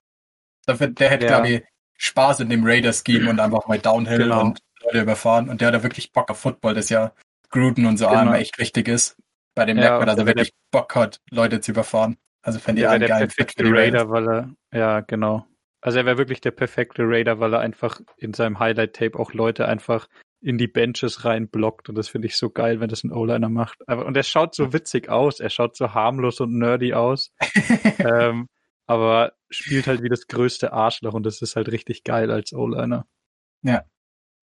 Dafür, 0.67 0.87
der 0.89 1.11
hätte, 1.11 1.27
Ja. 1.27 1.41
glaube 1.41 1.49
ich, 1.51 1.63
Spaß 1.99 2.41
in 2.41 2.49
dem 2.49 2.65
Raiders-Scheme 2.65 3.29
und 3.31 3.41
einfach 3.41 3.67
mal 3.67 3.79
Downhill 3.79 4.19
Genau. 4.19 4.41
und 4.43 4.61
Leute 4.83 5.03
überfahren. 5.03 5.49
Und 5.51 5.61
der 5.61 5.69
hat 5.69 5.75
ja 5.75 5.83
wirklich 5.83 6.13
Bock 6.13 6.31
auf 6.31 6.39
Football, 6.41 6.75
das 6.75 6.89
ja 6.89 7.13
Gruden 7.55 7.87
und 7.87 7.97
so 7.97 8.09
Genau. 8.09 8.23
immer 8.23 8.39
echt 8.39 8.59
wichtig 8.59 8.89
ist. 8.89 9.17
Bei 9.55 9.65
dem 9.65 9.77
Ja, 9.77 9.83
merkt 9.85 9.99
man, 10.01 10.07
dass 10.09 10.19
er 10.19 10.25
der 10.25 10.35
wirklich 10.35 10.53
Bock 10.73 10.95
hat, 10.97 11.21
Leute 11.31 11.61
zu 11.61 11.71
überfahren. 11.71 12.17
Also 12.43 12.59
fände 12.59 12.83
ich 12.83 12.89
einen 12.89 13.01
der 13.01 13.09
geilen 13.09 13.31
Fit 13.31 13.37
perfekte 13.39 13.65
für 13.65 13.73
die 13.73 13.79
Raiders. 13.79 14.03
Raider, 14.03 14.11
weil 14.11 14.29
er, 14.29 14.79
ja, 14.79 15.01
genau. 15.01 15.47
Also 15.81 15.99
er 15.99 16.05
wäre 16.05 16.19
wirklich 16.19 16.41
der 16.41 16.51
perfekte 16.51 17.05
Raider, 17.05 17.39
weil 17.39 17.55
er 17.55 17.61
einfach 17.61 18.01
in 18.17 18.35
seinem 18.35 18.59
Highlight-Tape 18.59 19.19
auch 19.19 19.33
Leute 19.33 19.69
einfach 19.69 20.09
in 20.41 20.59
die 20.59 20.67
Benches 20.67 21.25
reinblockt 21.25 21.89
und 21.89 21.95
das 21.95 22.09
finde 22.09 22.27
ich 22.27 22.37
so 22.37 22.51
geil, 22.51 22.81
wenn 22.81 22.89
das 22.89 23.05
ein 23.05 23.13
O-Liner 23.13 23.49
macht. 23.49 23.79
Aber, 23.89 24.05
und 24.05 24.17
er 24.17 24.25
schaut 24.25 24.55
so 24.55 24.73
witzig 24.73 25.09
aus, 25.09 25.41
er 25.41 25.49
schaut 25.49 25.77
so 25.77 25.95
harmlos 25.95 26.41
und 26.41 26.59
nerdy 26.59 26.93
aus, 26.93 27.31
ähm, 27.99 28.49
aber 28.87 29.33
spielt 29.49 29.87
halt 29.87 30.03
wie 30.03 30.09
das 30.09 30.27
größte 30.27 30.73
Arschloch 30.73 31.15
und 31.15 31.25
das 31.25 31.41
ist 31.41 31.57
halt 31.57 31.71
richtig 31.71 32.03
geil 32.03 32.31
als 32.31 32.53
O-Liner. 32.53 33.07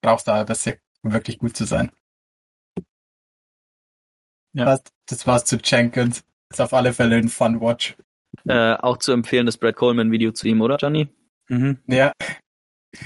Brauchst 0.01 0.27
da 0.27 0.43
das 0.43 0.65
ja 0.65 0.73
wirklich 1.03 1.37
gut 1.37 1.55
zu 1.55 1.65
sein. 1.65 1.91
Ja. 4.53 4.65
Das, 4.65 4.83
das 5.07 5.27
war's 5.27 5.45
zu 5.45 5.57
Jenkins. 5.57 6.23
Ist 6.49 6.61
auf 6.61 6.73
alle 6.73 6.93
Fälle 6.93 7.15
ein 7.17 7.29
Fun 7.29 7.61
Watch. 7.61 7.95
Äh, 8.47 8.73
auch 8.75 8.97
zu 8.97 9.11
empfehlen 9.11 9.45
das 9.45 9.57
Brad 9.57 9.75
Coleman 9.75 10.11
Video 10.11 10.31
zu 10.31 10.47
ihm, 10.47 10.61
oder, 10.61 10.77
Johnny? 10.77 11.07
Mhm. 11.47 11.79
Ja, 11.87 12.13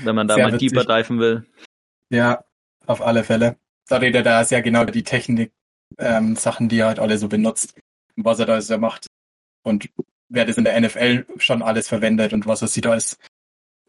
Wenn 0.03 0.15
man 0.15 0.27
da 0.27 0.35
Sehr 0.35 0.45
mal 0.47 0.53
witzig. 0.53 0.71
deeper 0.71 0.85
diven 0.85 1.19
will. 1.19 1.45
Ja, 2.09 2.43
auf 2.85 3.01
alle 3.01 3.23
Fälle. 3.23 3.57
Da 3.87 3.97
redet 3.97 4.25
er 4.25 4.45
sehr 4.45 4.61
genau 4.61 4.83
über 4.83 4.91
die 4.91 5.03
Technik, 5.03 5.51
ähm, 5.97 6.35
Sachen, 6.35 6.69
die 6.69 6.79
er 6.79 6.87
halt 6.87 6.99
alle 6.99 7.17
so 7.17 7.27
benutzt, 7.27 7.75
was 8.15 8.39
er 8.39 8.45
da 8.45 8.59
so 8.61 8.77
macht 8.77 9.07
und 9.63 9.89
wer 10.29 10.45
das 10.45 10.57
in 10.57 10.63
der 10.63 10.79
NFL 10.79 11.25
schon 11.37 11.61
alles 11.61 11.87
verwendet 11.87 12.33
und 12.33 12.47
was 12.47 12.61
er 12.61 12.67
sich 12.67 12.81
da 12.81 12.91
alles 12.91 13.17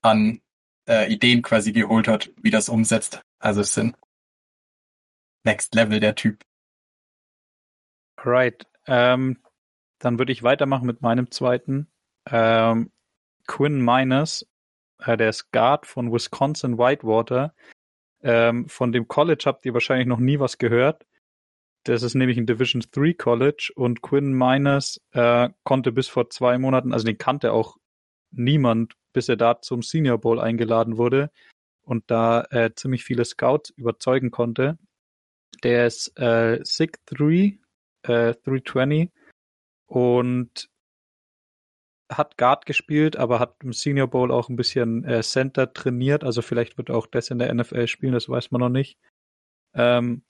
an 0.02 0.40
äh, 0.88 1.10
Ideen 1.12 1.42
quasi 1.42 1.72
geholt 1.72 2.08
hat, 2.08 2.30
wie 2.42 2.50
das 2.50 2.68
umsetzt. 2.68 3.22
Also 3.38 3.62
es 3.62 3.72
sind 3.74 3.96
Next 5.44 5.74
Level 5.74 6.00
der 6.00 6.14
Typ. 6.14 6.42
Alright. 8.26 8.66
Ähm, 8.86 9.38
dann 9.98 10.18
würde 10.18 10.32
ich 10.32 10.42
weitermachen 10.42 10.86
mit 10.86 11.00
meinem 11.00 11.30
zweiten. 11.30 11.88
Ähm, 12.28 12.90
Quinn 13.46 13.80
Miners, 13.80 14.46
äh, 14.98 15.16
der 15.16 15.30
ist 15.30 15.52
Guard 15.52 15.86
von 15.86 16.12
Wisconsin 16.12 16.76
Whitewater. 16.76 17.54
Ähm, 18.22 18.68
von 18.68 18.90
dem 18.90 19.06
College 19.06 19.44
habt 19.46 19.64
ihr 19.64 19.74
wahrscheinlich 19.74 20.08
noch 20.08 20.18
nie 20.18 20.40
was 20.40 20.58
gehört. 20.58 21.06
Das 21.84 22.02
ist 22.02 22.14
nämlich 22.14 22.36
ein 22.36 22.46
Division 22.46 22.82
3 22.90 23.12
College 23.12 23.70
und 23.76 24.02
Quinn 24.02 24.32
Miners 24.32 25.00
äh, 25.12 25.50
konnte 25.62 25.92
bis 25.92 26.08
vor 26.08 26.28
zwei 26.30 26.58
Monaten, 26.58 26.92
also 26.92 27.06
den 27.06 27.18
kannte 27.18 27.52
auch 27.52 27.76
niemand, 28.32 28.94
bis 29.12 29.28
er 29.28 29.36
da 29.36 29.60
zum 29.62 29.82
Senior 29.82 30.18
Bowl 30.18 30.40
eingeladen 30.40 30.96
wurde 30.96 31.30
und 31.82 32.10
da 32.10 32.42
äh, 32.50 32.72
ziemlich 32.74 33.04
viele 33.04 33.24
Scouts 33.24 33.70
überzeugen 33.70 34.32
konnte. 34.32 34.78
Der 35.62 35.86
ist 35.86 36.12
äh, 36.18 36.60
6'3, 36.60 37.58
äh, 38.08 38.34
320 38.44 39.10
und 39.86 40.68
hat 42.08 42.36
Guard 42.38 42.66
gespielt, 42.66 43.16
aber 43.16 43.40
hat 43.40 43.56
im 43.62 43.72
Senior 43.72 44.08
Bowl 44.08 44.30
auch 44.30 44.48
ein 44.48 44.56
bisschen 44.56 45.04
äh, 45.04 45.22
Center 45.22 45.72
trainiert. 45.72 46.22
Also 46.24 46.42
vielleicht 46.42 46.78
wird 46.78 46.88
er 46.88 46.96
auch 46.96 47.06
das 47.06 47.30
in 47.30 47.38
der 47.38 47.52
NFL 47.52 47.88
spielen, 47.88 48.12
das 48.12 48.28
weiß 48.28 48.50
man 48.50 48.60
noch 48.60 48.68
nicht. 48.68 48.98
Ähm, 49.74 50.22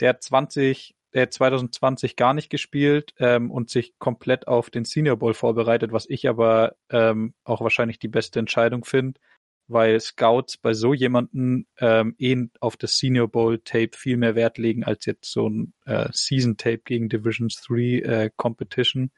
der 0.00 0.10
hat 0.10 0.22
20, 0.22 0.96
der 1.14 1.22
hat 1.22 1.32
2020 1.32 2.16
gar 2.16 2.34
nicht 2.34 2.50
gespielt 2.50 3.14
ähm, 3.18 3.50
und 3.50 3.70
sich 3.70 3.98
komplett 3.98 4.48
auf 4.48 4.70
den 4.70 4.84
Senior 4.84 5.16
Bowl 5.16 5.34
vorbereitet, 5.34 5.92
was 5.92 6.08
ich 6.08 6.28
aber 6.28 6.76
ähm, 6.90 7.34
auch 7.44 7.60
wahrscheinlich 7.60 7.98
die 7.98 8.08
beste 8.08 8.40
Entscheidung 8.40 8.84
finde, 8.84 9.20
weil 9.68 9.98
Scouts 10.00 10.56
bei 10.58 10.74
so 10.74 10.94
jemanden 10.94 11.66
ähm, 11.78 12.14
eh 12.18 12.36
auf 12.60 12.76
das 12.76 12.98
Senior 12.98 13.28
Bowl 13.28 13.58
Tape 13.58 13.90
viel 13.96 14.16
mehr 14.16 14.34
Wert 14.34 14.58
legen 14.58 14.84
als 14.84 15.06
jetzt 15.06 15.30
so 15.30 15.48
ein 15.48 15.72
äh, 15.84 16.08
Season 16.12 16.56
Tape 16.56 16.82
gegen 16.84 17.08
Division 17.08 17.48
3 17.48 17.74
äh, 18.00 18.30
Competition. 18.36 19.10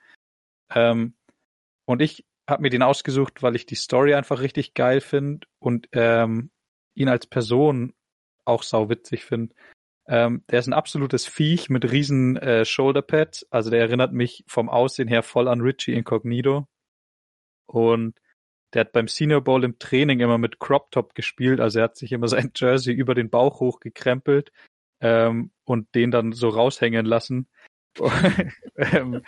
Ähm, 0.74 1.14
und 1.84 2.02
ich 2.02 2.24
habe 2.48 2.62
mir 2.62 2.70
den 2.70 2.82
ausgesucht, 2.82 3.42
weil 3.42 3.56
ich 3.56 3.66
die 3.66 3.74
Story 3.74 4.14
einfach 4.14 4.40
richtig 4.40 4.74
geil 4.74 5.00
finde 5.00 5.46
und 5.58 5.88
ähm, 5.92 6.50
ihn 6.94 7.08
als 7.08 7.26
Person 7.26 7.94
auch 8.44 8.62
sauwitzig 8.62 9.24
finde. 9.24 9.54
Ähm, 10.06 10.42
der 10.50 10.60
ist 10.60 10.66
ein 10.66 10.72
absolutes 10.72 11.26
Viech 11.26 11.68
mit 11.68 11.90
riesen 11.92 12.36
äh, 12.38 12.64
Shoulderpads. 12.64 13.46
Also 13.50 13.68
der 13.70 13.80
erinnert 13.80 14.14
mich 14.14 14.44
vom 14.46 14.70
Aussehen 14.70 15.08
her 15.08 15.22
voll 15.22 15.48
an 15.48 15.60
Richie 15.60 15.92
Incognito. 15.92 16.66
Und 17.66 18.18
der 18.74 18.80
hat 18.80 18.92
beim 18.92 19.08
Senior 19.08 19.42
Bowl 19.42 19.64
im 19.64 19.78
Training 19.78 20.20
immer 20.20 20.38
mit 20.38 20.58
Crop 20.58 20.90
Top 20.90 21.14
gespielt. 21.14 21.60
Also 21.60 21.78
er 21.78 21.84
hat 21.84 21.96
sich 21.96 22.12
immer 22.12 22.28
sein 22.28 22.52
Jersey 22.54 22.94
über 22.94 23.14
den 23.14 23.30
Bauch 23.30 23.60
hochgekrempelt 23.60 24.52
ähm, 25.00 25.50
und 25.64 25.94
den 25.94 26.10
dann 26.10 26.32
so 26.32 26.48
raushängen 26.48 27.06
lassen. 27.06 27.48
Ähm, 28.80 29.22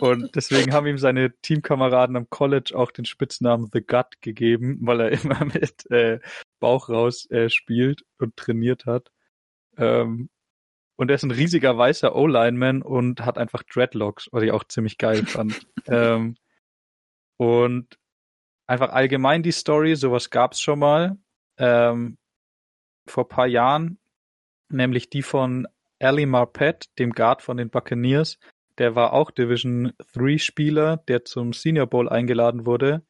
und 0.00 0.36
deswegen 0.36 0.74
haben 0.74 0.86
ihm 0.86 0.98
seine 0.98 1.34
Teamkameraden 1.40 2.16
am 2.16 2.28
College 2.28 2.74
auch 2.76 2.90
den 2.90 3.06
Spitznamen 3.06 3.70
The 3.72 3.80
Gut 3.80 4.20
gegeben, 4.20 4.78
weil 4.82 5.00
er 5.00 5.10
immer 5.24 5.42
mit 5.46 5.90
äh, 5.90 6.20
Bauch 6.58 6.90
raus 6.90 7.24
äh, 7.30 7.48
spielt 7.48 8.04
und 8.18 8.36
trainiert 8.36 8.84
hat. 8.84 9.10
Ähm, 9.78 10.28
und 10.96 11.08
er 11.08 11.14
ist 11.14 11.22
ein 11.22 11.30
riesiger 11.30 11.78
weißer 11.78 12.14
O-Lineman 12.14 12.82
und 12.82 13.24
hat 13.24 13.38
einfach 13.38 13.62
Dreadlocks, 13.62 14.28
was 14.32 14.42
ich 14.42 14.52
auch 14.52 14.64
ziemlich 14.64 14.98
geil 14.98 15.24
fand. 15.24 15.66
ähm, 15.86 16.36
und 17.38 17.98
einfach 18.70 18.90
allgemein 18.90 19.42
die 19.42 19.50
Story, 19.50 19.96
sowas 19.96 20.30
gab's 20.30 20.60
schon 20.60 20.78
mal 20.78 21.18
ähm, 21.58 22.16
vor 23.04 23.28
paar 23.28 23.48
Jahren, 23.48 23.98
nämlich 24.68 25.10
die 25.10 25.22
von 25.22 25.66
Ali 25.98 26.24
Marpet, 26.24 26.88
dem 26.98 27.10
Guard 27.10 27.42
von 27.42 27.56
den 27.56 27.68
Buccaneers. 27.68 28.38
Der 28.78 28.94
war 28.94 29.12
auch 29.12 29.32
Division 29.32 29.92
3 30.14 30.38
Spieler, 30.38 30.98
der 31.08 31.24
zum 31.24 31.52
Senior 31.52 31.88
Bowl 31.88 32.08
eingeladen 32.08 32.64
wurde. 32.64 33.02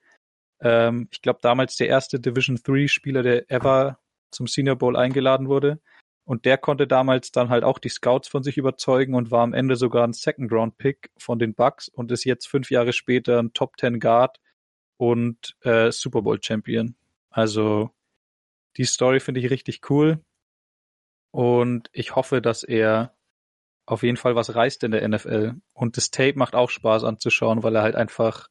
Ähm, 0.63 1.09
ich 1.13 1.21
glaube 1.21 1.41
damals 1.43 1.77
der 1.77 1.89
erste 1.89 2.19
Division 2.19 2.57
3 2.57 2.89
Spieler, 2.89 3.23
der 3.23 3.51
ever 3.51 3.99
zum 4.31 4.47
Senior 4.47 4.77
Bowl 4.77 4.97
eingeladen 4.97 5.49
wurde. 5.49 5.79
Und 6.25 6.47
der 6.47 6.57
konnte 6.57 6.87
damals 6.87 7.33
dann 7.33 7.51
halt 7.51 7.65
auch 7.65 7.79
die 7.79 7.89
Scouts 7.91 8.29
von 8.29 8.43
sich 8.43 8.57
überzeugen 8.57 9.15
und 9.15 9.31
war 9.31 9.43
am 9.43 9.53
Ende 9.53 9.77
sogar 9.77 10.07
ein 10.07 10.15
Second 10.15 10.51
Round 10.53 10.79
Pick 10.79 11.11
von 11.19 11.39
den 11.39 11.55
Bucks 11.55 11.89
und 11.89 12.11
ist 12.13 12.25
jetzt 12.25 12.49
fünf 12.49 12.71
Jahre 12.71 12.95
später 12.95 13.39
ein 13.39 13.53
Top 13.53 13.79
10 13.79 14.01
Guard 14.01 14.39
und 15.01 15.57
äh, 15.63 15.91
Super 15.91 16.21
Bowl 16.21 16.39
Champion. 16.43 16.95
Also 17.31 17.91
die 18.77 18.85
Story 18.85 19.19
finde 19.19 19.41
ich 19.41 19.49
richtig 19.49 19.89
cool. 19.89 20.23
Und 21.31 21.89
ich 21.95 22.17
hoffe, 22.17 22.43
dass 22.43 22.65
er 22.65 23.17
auf 23.87 24.03
jeden 24.03 24.19
Fall 24.19 24.35
was 24.35 24.55
reißt 24.55 24.85
in 24.85 24.91
der 24.91 25.09
NFL. 25.09 25.55
Und 25.73 25.97
das 25.97 26.11
Tape 26.11 26.39
macht 26.39 26.55
auch 26.55 26.69
Spaß 26.69 27.05
anzuschauen, 27.05 27.63
weil 27.63 27.77
er 27.77 27.83
halt 27.83 27.97
einfach 27.97 28.49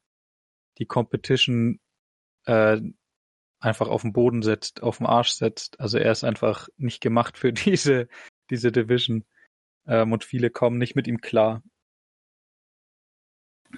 die 0.78 0.86
Competition 0.86 1.78
äh, 2.46 2.80
einfach 3.60 3.86
auf 3.86 4.02
den 4.02 4.12
Boden 4.12 4.42
setzt, 4.42 4.82
auf 4.82 4.98
den 4.98 5.06
Arsch 5.06 5.30
setzt. 5.30 5.78
Also 5.78 5.98
er 5.98 6.10
ist 6.10 6.24
einfach 6.24 6.68
nicht 6.76 7.00
gemacht 7.00 7.38
für 7.38 7.52
diese, 7.52 8.08
diese 8.50 8.72
Division. 8.72 9.24
Ähm, 9.86 10.12
und 10.12 10.24
viele 10.24 10.50
kommen 10.50 10.78
nicht 10.78 10.96
mit 10.96 11.06
ihm 11.06 11.20
klar. 11.20 11.62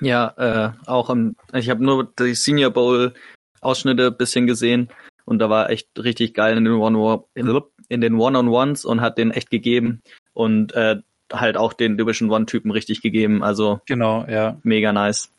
Ja, 0.00 0.34
äh, 0.36 0.88
auch 0.88 1.10
am, 1.10 1.36
ich 1.52 1.70
habe 1.70 1.84
nur 1.84 2.12
die 2.18 2.34
Senior 2.34 2.70
Bowl 2.70 3.14
Ausschnitte 3.60 4.10
bisschen 4.10 4.46
gesehen 4.46 4.88
und 5.24 5.38
da 5.38 5.48
war 5.48 5.70
echt 5.70 5.88
richtig 5.96 6.34
geil 6.34 6.56
in 6.56 6.64
den 6.64 6.74
One 6.74 7.24
in 7.88 8.00
den 8.00 8.14
One-on-Ones 8.14 8.84
und 8.84 9.00
hat 9.00 9.18
den 9.18 9.30
echt 9.30 9.50
gegeben 9.50 10.00
und 10.32 10.72
äh, 10.74 10.96
halt 11.32 11.56
auch 11.56 11.72
den 11.72 11.96
Division 11.96 12.30
One 12.30 12.46
Typen 12.46 12.70
richtig 12.70 13.02
gegeben. 13.02 13.42
Also 13.42 13.80
genau, 13.86 14.24
ja, 14.28 14.58
mega 14.62 14.92
nice. 14.92 15.32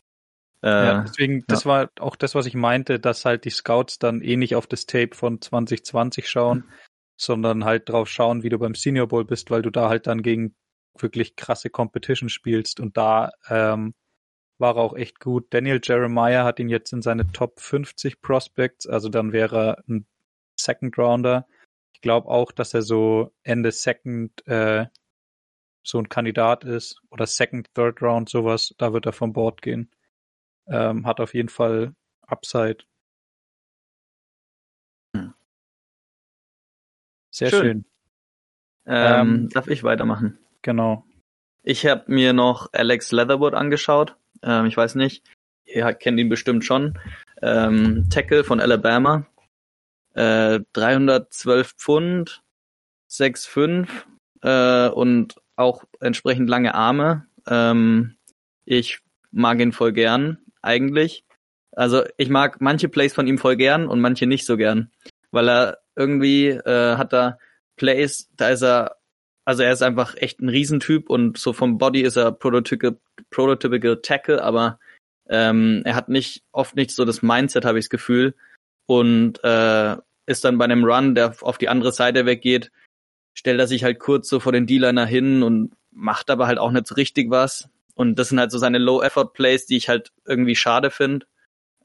Äh, 0.62 0.68
ja, 0.68 1.00
deswegen, 1.02 1.40
ja. 1.40 1.44
das 1.48 1.66
war 1.66 1.90
auch 2.00 2.16
das, 2.16 2.34
was 2.34 2.46
ich 2.46 2.54
meinte, 2.54 2.98
dass 2.98 3.24
halt 3.24 3.44
die 3.44 3.50
Scouts 3.50 3.98
dann 3.98 4.22
eh 4.22 4.36
nicht 4.36 4.56
auf 4.56 4.66
das 4.66 4.86
Tape 4.86 5.14
von 5.14 5.40
2020 5.40 6.28
schauen, 6.28 6.58
mhm. 6.58 6.72
sondern 7.16 7.64
halt 7.64 7.88
drauf 7.88 8.08
schauen, 8.08 8.42
wie 8.42 8.48
du 8.48 8.58
beim 8.58 8.74
Senior 8.74 9.06
Bowl 9.06 9.24
bist, 9.24 9.50
weil 9.50 9.62
du 9.62 9.70
da 9.70 9.90
halt 9.90 10.06
dann 10.06 10.22
gegen 10.22 10.54
wirklich 10.98 11.36
krasse 11.36 11.70
Competition 11.70 12.28
spielst 12.28 12.80
und 12.80 12.96
da 12.96 13.32
ähm, 13.48 13.94
war 14.58 14.76
er 14.76 14.82
auch 14.82 14.94
echt 14.94 15.20
gut. 15.20 15.46
Daniel 15.50 15.80
Jeremiah 15.82 16.44
hat 16.44 16.60
ihn 16.60 16.68
jetzt 16.68 16.92
in 16.92 17.02
seine 17.02 17.30
Top 17.32 17.60
50 17.60 18.20
Prospects, 18.20 18.86
also 18.86 19.08
dann 19.08 19.32
wäre 19.32 19.56
er 19.56 19.84
ein 19.88 20.06
Second 20.58 20.96
Rounder. 20.98 21.46
Ich 21.92 22.00
glaube 22.00 22.28
auch, 22.28 22.52
dass 22.52 22.74
er 22.74 22.82
so 22.82 23.32
Ende 23.42 23.72
Second 23.72 24.46
äh, 24.46 24.86
so 25.84 25.98
ein 25.98 26.08
Kandidat 26.08 26.64
ist 26.64 27.00
oder 27.10 27.26
Second, 27.26 27.72
Third 27.74 28.00
Round, 28.02 28.28
sowas. 28.28 28.74
Da 28.78 28.92
wird 28.92 29.06
er 29.06 29.12
vom 29.12 29.32
Board 29.32 29.62
gehen. 29.62 29.90
Ähm, 30.66 31.06
hat 31.06 31.20
auf 31.20 31.34
jeden 31.34 31.50
Fall 31.50 31.94
Upside. 32.22 32.78
Hm. 35.14 35.34
Sehr 37.30 37.50
schön. 37.50 37.60
schön. 37.60 37.84
Ähm, 38.86 39.28
ähm, 39.28 39.48
darf 39.50 39.66
ich 39.68 39.82
weitermachen? 39.82 40.38
Genau. 40.62 41.04
Ich 41.62 41.86
habe 41.86 42.04
mir 42.12 42.32
noch 42.32 42.68
Alex 42.72 43.12
Leatherwood 43.12 43.54
angeschaut. 43.54 44.16
Ähm, 44.44 44.66
ich 44.66 44.76
weiß 44.76 44.94
nicht, 44.96 45.24
ihr 45.64 45.92
kennt 45.94 46.18
ihn 46.18 46.28
bestimmt 46.28 46.64
schon. 46.64 46.98
Ähm, 47.42 48.08
Tackle 48.10 48.44
von 48.44 48.60
Alabama. 48.60 49.26
Äh, 50.14 50.60
312 50.72 51.72
Pfund, 51.76 52.42
6,5 53.10 53.88
äh, 54.42 54.88
und 54.92 55.34
auch 55.56 55.84
entsprechend 56.00 56.48
lange 56.48 56.74
Arme. 56.74 57.26
Ähm, 57.48 58.16
ich 58.64 59.00
mag 59.32 59.60
ihn 59.60 59.72
voll 59.72 59.92
gern, 59.92 60.38
eigentlich. 60.62 61.24
Also 61.72 62.04
ich 62.16 62.28
mag 62.28 62.60
manche 62.60 62.88
Plays 62.88 63.12
von 63.12 63.26
ihm 63.26 63.38
voll 63.38 63.56
gern 63.56 63.88
und 63.88 64.00
manche 64.00 64.26
nicht 64.26 64.46
so 64.46 64.56
gern. 64.56 64.92
Weil 65.32 65.48
er 65.48 65.78
irgendwie 65.96 66.48
äh, 66.48 66.96
hat 66.96 67.12
da 67.12 67.38
Plays, 67.76 68.30
da 68.36 68.50
ist 68.50 68.62
er 68.62 68.96
also 69.44 69.62
er 69.62 69.72
ist 69.72 69.82
einfach 69.82 70.14
echt 70.16 70.40
ein 70.40 70.48
Riesentyp 70.48 71.10
und 71.10 71.36
so 71.38 71.52
vom 71.52 71.78
Body 71.78 72.00
ist 72.00 72.16
er 72.16 72.32
prototypical, 72.32 72.98
prototypical 73.34 74.00
Tackle, 74.00 74.42
aber 74.42 74.78
ähm, 75.28 75.82
er 75.84 75.94
hat 75.94 76.08
nicht 76.08 76.44
oft 76.52 76.76
nicht 76.76 76.90
so 76.90 77.04
das 77.04 77.22
Mindset, 77.22 77.64
habe 77.64 77.78
ich 77.78 77.86
das 77.86 77.90
Gefühl. 77.90 78.34
Und 78.86 79.42
äh, 79.42 79.96
ist 80.26 80.44
dann 80.44 80.58
bei 80.58 80.64
einem 80.64 80.84
Run, 80.84 81.14
der 81.14 81.34
auf 81.40 81.58
die 81.58 81.68
andere 81.68 81.92
Seite 81.92 82.26
weggeht, 82.26 82.70
stellt 83.34 83.60
er 83.60 83.66
sich 83.66 83.84
halt 83.84 83.98
kurz 83.98 84.28
so 84.28 84.40
vor 84.40 84.52
den 84.52 84.66
D-Liner 84.66 85.06
hin 85.06 85.42
und 85.42 85.74
macht 85.90 86.30
aber 86.30 86.46
halt 86.46 86.58
auch 86.58 86.70
nicht 86.70 86.86
so 86.86 86.94
richtig 86.94 87.30
was. 87.30 87.68
Und 87.94 88.18
das 88.18 88.28
sind 88.28 88.40
halt 88.40 88.50
so 88.50 88.58
seine 88.58 88.78
Low-Effort-Plays, 88.78 89.66
die 89.66 89.76
ich 89.76 89.88
halt 89.88 90.12
irgendwie 90.26 90.56
schade 90.56 90.90
finde. 90.90 91.26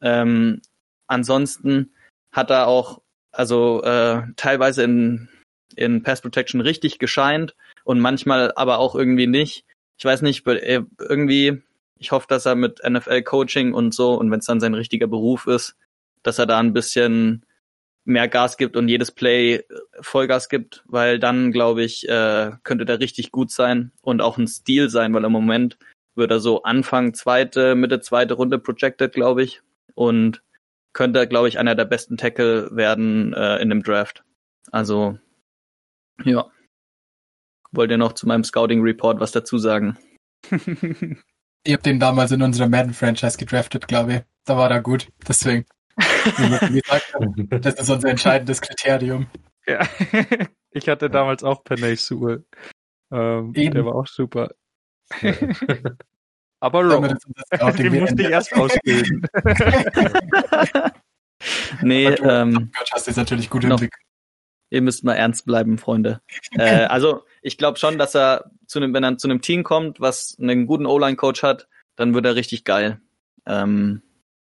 Ähm, 0.02 0.62
ansonsten 1.08 1.93
hat 2.32 2.50
er 2.50 2.68
auch, 2.68 3.02
also 3.32 3.82
äh, 3.84 4.24
teilweise 4.36 4.84
in 4.84 5.30
in 5.76 6.04
Pass 6.04 6.22
Protection 6.22 6.62
richtig 6.62 7.00
gescheint 7.00 7.56
und 7.84 8.00
manchmal 8.00 8.52
aber 8.56 8.80
auch 8.80 8.95
irgendwie 8.95 9.28
nicht. 9.28 9.66
Ich 10.00 10.06
weiß 10.06 10.22
nicht, 10.22 10.47
irgendwie, 10.47 11.62
ich 11.97 12.12
hoffe, 12.12 12.26
dass 12.28 12.45
er 12.45 12.56
mit 12.56 12.82
NFL 12.88 13.22
Coaching 13.24 13.74
und 13.74 13.93
so 13.93 14.16
und 14.16 14.32
wenn 14.32 14.39
es 14.39 14.45
dann 14.45 14.60
sein 14.60 14.74
richtiger 14.74 15.08
Beruf 15.08 15.45
ist, 15.45 15.76
dass 16.24 16.39
er 16.39 16.45
da 16.45 16.58
ein 16.58 16.74
bisschen 16.74 17.45
mehr 18.06 18.28
Gas 18.28 18.58
gibt 18.58 18.76
und 18.76 18.88
jedes 18.89 19.12
Play 19.12 19.56
äh, 19.56 19.64
Vollgas 20.02 20.50
gibt, 20.50 20.84
weil 20.88 21.20
dann, 21.20 21.52
glaube 21.52 21.84
ich, 21.84 22.08
äh, 22.10 22.52
könnte 22.64 22.86
der 22.86 23.00
richtig 23.00 23.32
gut 23.32 23.52
sein 23.52 23.91
und 24.02 24.22
auch 24.22 24.38
ein 24.38 24.47
Stil 24.47 24.89
sein, 24.89 25.14
weil 25.14 25.24
im 25.24 25.32
Moment 25.32 25.78
wird 26.16 26.32
er 26.32 26.39
so 26.39 26.64
Anfang 26.64 27.14
zweite, 27.14 27.76
Mitte 27.76 28.02
zweite 28.02 28.34
Runde 28.34 28.60
projected, 28.60 29.14
glaube 29.14 29.43
ich. 29.43 29.62
Und 29.95 30.41
könnte, 30.93 31.28
glaube 31.28 31.47
ich, 31.47 31.60
einer 31.60 31.76
der 31.76 31.86
besten 31.86 32.18
Tackle 32.18 32.70
werden 32.76 33.34
äh, 33.34 33.58
in 33.58 33.70
dem 33.70 33.84
Draft. 33.84 34.24
Also 34.72 35.18
ja. 36.24 36.50
Wollt 37.72 37.91
ihr 37.91 37.97
noch 37.97 38.13
zu 38.13 38.28
meinem 38.28 38.43
Scouting 38.43 38.82
Report 38.82 39.20
was 39.20 39.32
dazu 39.32 39.57
sagen? 39.57 39.97
Ihr 41.65 41.74
habt 41.74 41.86
den 41.86 41.99
damals 41.99 42.32
in 42.32 42.41
unserer 42.41 42.70
Madden-Franchise 42.70 43.38
gedraftet, 43.38 43.88
glaube 43.88 44.13
ich. 44.13 44.22
Da 44.45 44.57
war 44.57 44.72
er 44.72 44.82
gut. 44.82 45.09
Deswegen. 45.28 45.65
das 45.97 47.76
ist 47.76 47.89
unser 47.89 48.09
entscheidendes 48.09 48.61
Kriterium. 48.61 49.28
Ja. 49.67 49.88
Ich 50.72 50.88
hatte 50.88 51.09
damals 51.09 51.43
auch 51.43 51.63
Penay 51.63 51.95
Sewell. 51.95 52.45
Ähm, 53.11 53.53
der 53.53 53.84
war 53.84 53.95
auch 53.95 54.05
super. 54.05 54.51
Aber 56.59 56.84
Rob, 56.84 57.07
den 57.76 57.99
musste 57.99 58.22
ich 58.22 58.30
erst 58.30 58.53
ausbilden. 58.53 59.26
nee, 61.82 62.13
du, 62.13 62.24
ähm, 62.24 62.72
hast 62.93 63.07
du 63.07 63.11
natürlich 63.13 63.49
gut 63.49 63.63
Blick 63.63 63.95
ihr 64.70 64.82
müsst 64.82 65.03
mal 65.03 65.15
ernst 65.15 65.45
bleiben, 65.45 65.78
Freunde. 65.78 66.22
äh, 66.51 66.86
also 66.86 67.24
ich 67.41 67.57
glaube 67.57 67.77
schon, 67.77 67.97
dass 67.97 68.15
er 68.15 68.51
zu 68.67 68.79
einem, 68.79 68.93
wenn 68.93 69.03
er 69.03 69.17
zu 69.17 69.27
einem 69.27 69.41
Team 69.41 69.63
kommt, 69.63 69.99
was 69.99 70.37
einen 70.39 70.67
guten 70.67 70.85
O-Line-Coach 70.85 71.43
hat, 71.43 71.67
dann 71.95 72.13
wird 72.13 72.25
er 72.25 72.35
richtig 72.35 72.63
geil. 72.63 73.01
Ähm, 73.45 74.01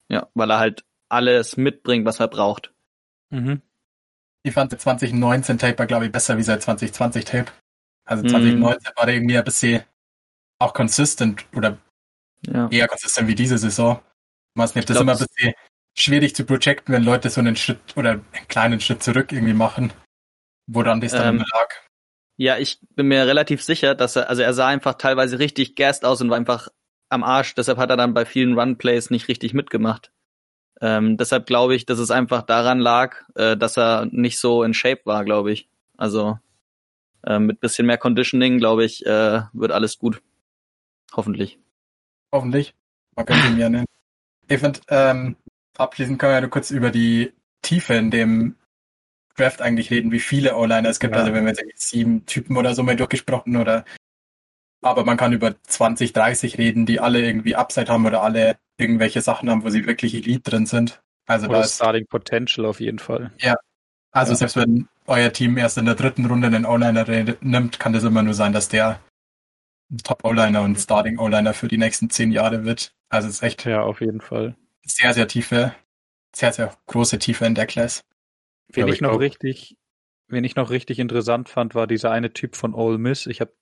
ja, 0.08 0.28
weil 0.34 0.50
er 0.50 0.58
halt 0.58 0.84
alles 1.08 1.56
mitbringt, 1.56 2.04
was 2.04 2.20
er 2.20 2.28
braucht. 2.28 2.72
Mhm. 3.30 3.62
Ich 4.42 4.54
fand 4.54 4.72
der 4.72 4.78
2019 4.78 5.58
Tape, 5.58 5.86
glaube 5.86 6.06
ich, 6.06 6.12
besser 6.12 6.38
wie 6.38 6.42
sein 6.42 6.60
2020 6.60 7.24
Tape. 7.24 7.50
Also 8.04 8.22
2019 8.22 8.60
mhm. 8.60 8.98
war 8.98 9.06
der 9.06 9.14
irgendwie 9.14 9.38
ein 9.38 9.44
bisschen 9.44 9.82
auch 10.58 10.72
consistent 10.72 11.44
oder 11.54 11.78
ja. 12.46 12.68
eher 12.70 12.88
consistent 12.88 13.28
wie 13.28 13.34
diese 13.34 13.58
Saison. 13.58 14.00
Was 14.54 14.74
nicht, 14.74 14.88
das 14.88 14.96
ist 14.96 15.00
immer 15.02 15.12
ein 15.12 15.18
bisschen 15.18 15.54
schwierig 15.98 16.34
zu 16.34 16.44
projecten, 16.44 16.94
wenn 16.94 17.02
Leute 17.02 17.28
so 17.30 17.40
einen 17.40 17.56
Schritt 17.56 17.96
oder 17.96 18.12
einen 18.12 18.48
kleinen 18.48 18.80
Schritt 18.80 19.02
zurück 19.02 19.32
irgendwie 19.32 19.52
machen. 19.52 19.92
Woran 20.66 21.00
das 21.00 21.12
dann 21.12 21.36
ähm, 21.36 21.44
lag? 21.52 21.85
Ja, 22.36 22.58
ich 22.58 22.78
bin 22.94 23.08
mir 23.08 23.26
relativ 23.26 23.62
sicher, 23.62 23.94
dass 23.94 24.16
er, 24.16 24.28
also 24.28 24.42
er 24.42 24.52
sah 24.52 24.68
einfach 24.68 24.94
teilweise 24.94 25.38
richtig 25.38 25.74
gassed 25.74 26.04
aus 26.04 26.20
und 26.20 26.28
war 26.28 26.36
einfach 26.36 26.68
am 27.08 27.22
Arsch. 27.22 27.54
Deshalb 27.54 27.78
hat 27.78 27.90
er 27.90 27.96
dann 27.96 28.14
bei 28.14 28.24
vielen 28.26 28.58
Runplays 28.58 29.10
nicht 29.10 29.28
richtig 29.28 29.54
mitgemacht. 29.54 30.12
Ähm, 30.80 31.16
deshalb 31.16 31.46
glaube 31.46 31.74
ich, 31.74 31.86
dass 31.86 31.98
es 31.98 32.10
einfach 32.10 32.42
daran 32.42 32.78
lag, 32.78 33.16
äh, 33.34 33.56
dass 33.56 33.78
er 33.78 34.06
nicht 34.10 34.38
so 34.38 34.62
in 34.62 34.74
Shape 34.74 35.00
war, 35.04 35.24
glaube 35.24 35.52
ich. 35.52 35.68
Also 35.96 36.38
äh, 37.24 37.38
mit 37.38 37.60
bisschen 37.60 37.86
mehr 37.86 37.96
Conditioning, 37.96 38.58
glaube 38.58 38.84
ich, 38.84 39.04
äh, 39.06 39.40
wird 39.52 39.72
alles 39.72 39.98
gut. 39.98 40.20
Hoffentlich. 41.14 41.58
Hoffentlich. 42.32 42.74
Man 43.14 43.24
könnte 43.24 43.48
ihn 43.48 43.58
ja 43.58 43.70
nennen. 43.70 43.86
Ich 44.48 44.60
finde, 44.60 44.80
ähm, 44.88 45.36
abschließend 45.78 46.18
können 46.18 46.32
wir 46.32 46.40
ja 46.40 46.46
kurz 46.48 46.70
über 46.70 46.90
die 46.90 47.32
Tiefe 47.62 47.94
in 47.94 48.10
dem 48.10 48.56
Draft 49.36 49.62
eigentlich 49.62 49.90
reden, 49.90 50.12
wie 50.12 50.20
viele 50.20 50.56
O-Liner 50.56 50.88
es 50.88 51.00
gibt. 51.00 51.14
Ja. 51.14 51.20
Also 51.20 51.32
wenn 51.32 51.44
wir 51.44 51.52
jetzt 51.52 51.88
sieben 51.88 52.26
Typen 52.26 52.56
oder 52.56 52.74
so 52.74 52.82
mal 52.82 52.96
durchgesprochen 52.96 53.56
oder 53.56 53.84
aber 54.82 55.04
man 55.04 55.16
kann 55.16 55.32
über 55.32 55.54
20, 55.62 56.12
30 56.12 56.58
reden, 56.58 56.86
die 56.86 57.00
alle 57.00 57.20
irgendwie 57.20 57.56
Upside 57.56 57.90
haben 57.90 58.06
oder 58.06 58.22
alle 58.22 58.56
irgendwelche 58.78 59.20
Sachen 59.20 59.50
haben, 59.50 59.64
wo 59.64 59.70
sie 59.70 59.86
wirklich 59.86 60.14
Elite 60.14 60.50
drin 60.50 60.66
sind. 60.66 61.02
Also 61.26 61.48
oder 61.48 61.60
da 61.60 61.66
Starting 61.66 62.06
Potential 62.06 62.66
auf 62.66 62.80
jeden 62.80 62.98
Fall. 62.98 63.32
Ja. 63.38 63.56
Also 64.12 64.32
ja. 64.32 64.36
selbst 64.36 64.56
wenn 64.56 64.88
euer 65.06 65.32
Team 65.32 65.58
erst 65.58 65.78
in 65.78 65.86
der 65.86 65.94
dritten 65.94 66.26
Runde 66.26 66.46
einen 66.46 66.64
O-Liner 66.64 67.04
nimmt, 67.40 67.80
kann 67.80 67.92
das 67.92 68.04
immer 68.04 68.22
nur 68.22 68.34
sein, 68.34 68.52
dass 68.52 68.68
der 68.68 69.00
ein 69.90 69.98
Top-O-Liner 69.98 70.62
und 70.62 70.78
Starting-O-Liner 70.78 71.54
für 71.54 71.68
die 71.68 71.78
nächsten 71.78 72.10
zehn 72.10 72.32
Jahre 72.32 72.64
wird. 72.64 72.94
Also 73.08 73.28
es 73.28 73.36
ist 73.36 73.42
echt. 73.42 73.64
Ja, 73.64 73.82
auf 73.82 74.00
jeden 74.00 74.20
Fall. 74.20 74.56
Sehr, 74.84 75.12
sehr 75.14 75.28
tiefe, 75.28 75.74
sehr, 76.34 76.52
sehr 76.52 76.72
große 76.86 77.18
Tiefe 77.18 77.44
in 77.44 77.54
der 77.54 77.66
Class. 77.66 78.04
Wen 78.72 78.88
ich, 78.88 78.96
ich 78.96 79.00
noch 79.00 79.20
richtig, 79.20 79.76
wen 80.28 80.44
ich 80.44 80.56
noch 80.56 80.70
richtig 80.70 80.98
interessant 80.98 81.48
fand, 81.48 81.74
war 81.74 81.86
dieser 81.86 82.10
eine 82.10 82.32
Typ 82.32 82.56
von 82.56 82.74
Ole 82.74 82.98
Miss. 82.98 83.26
Ich 83.26 83.40
habe 83.40 83.52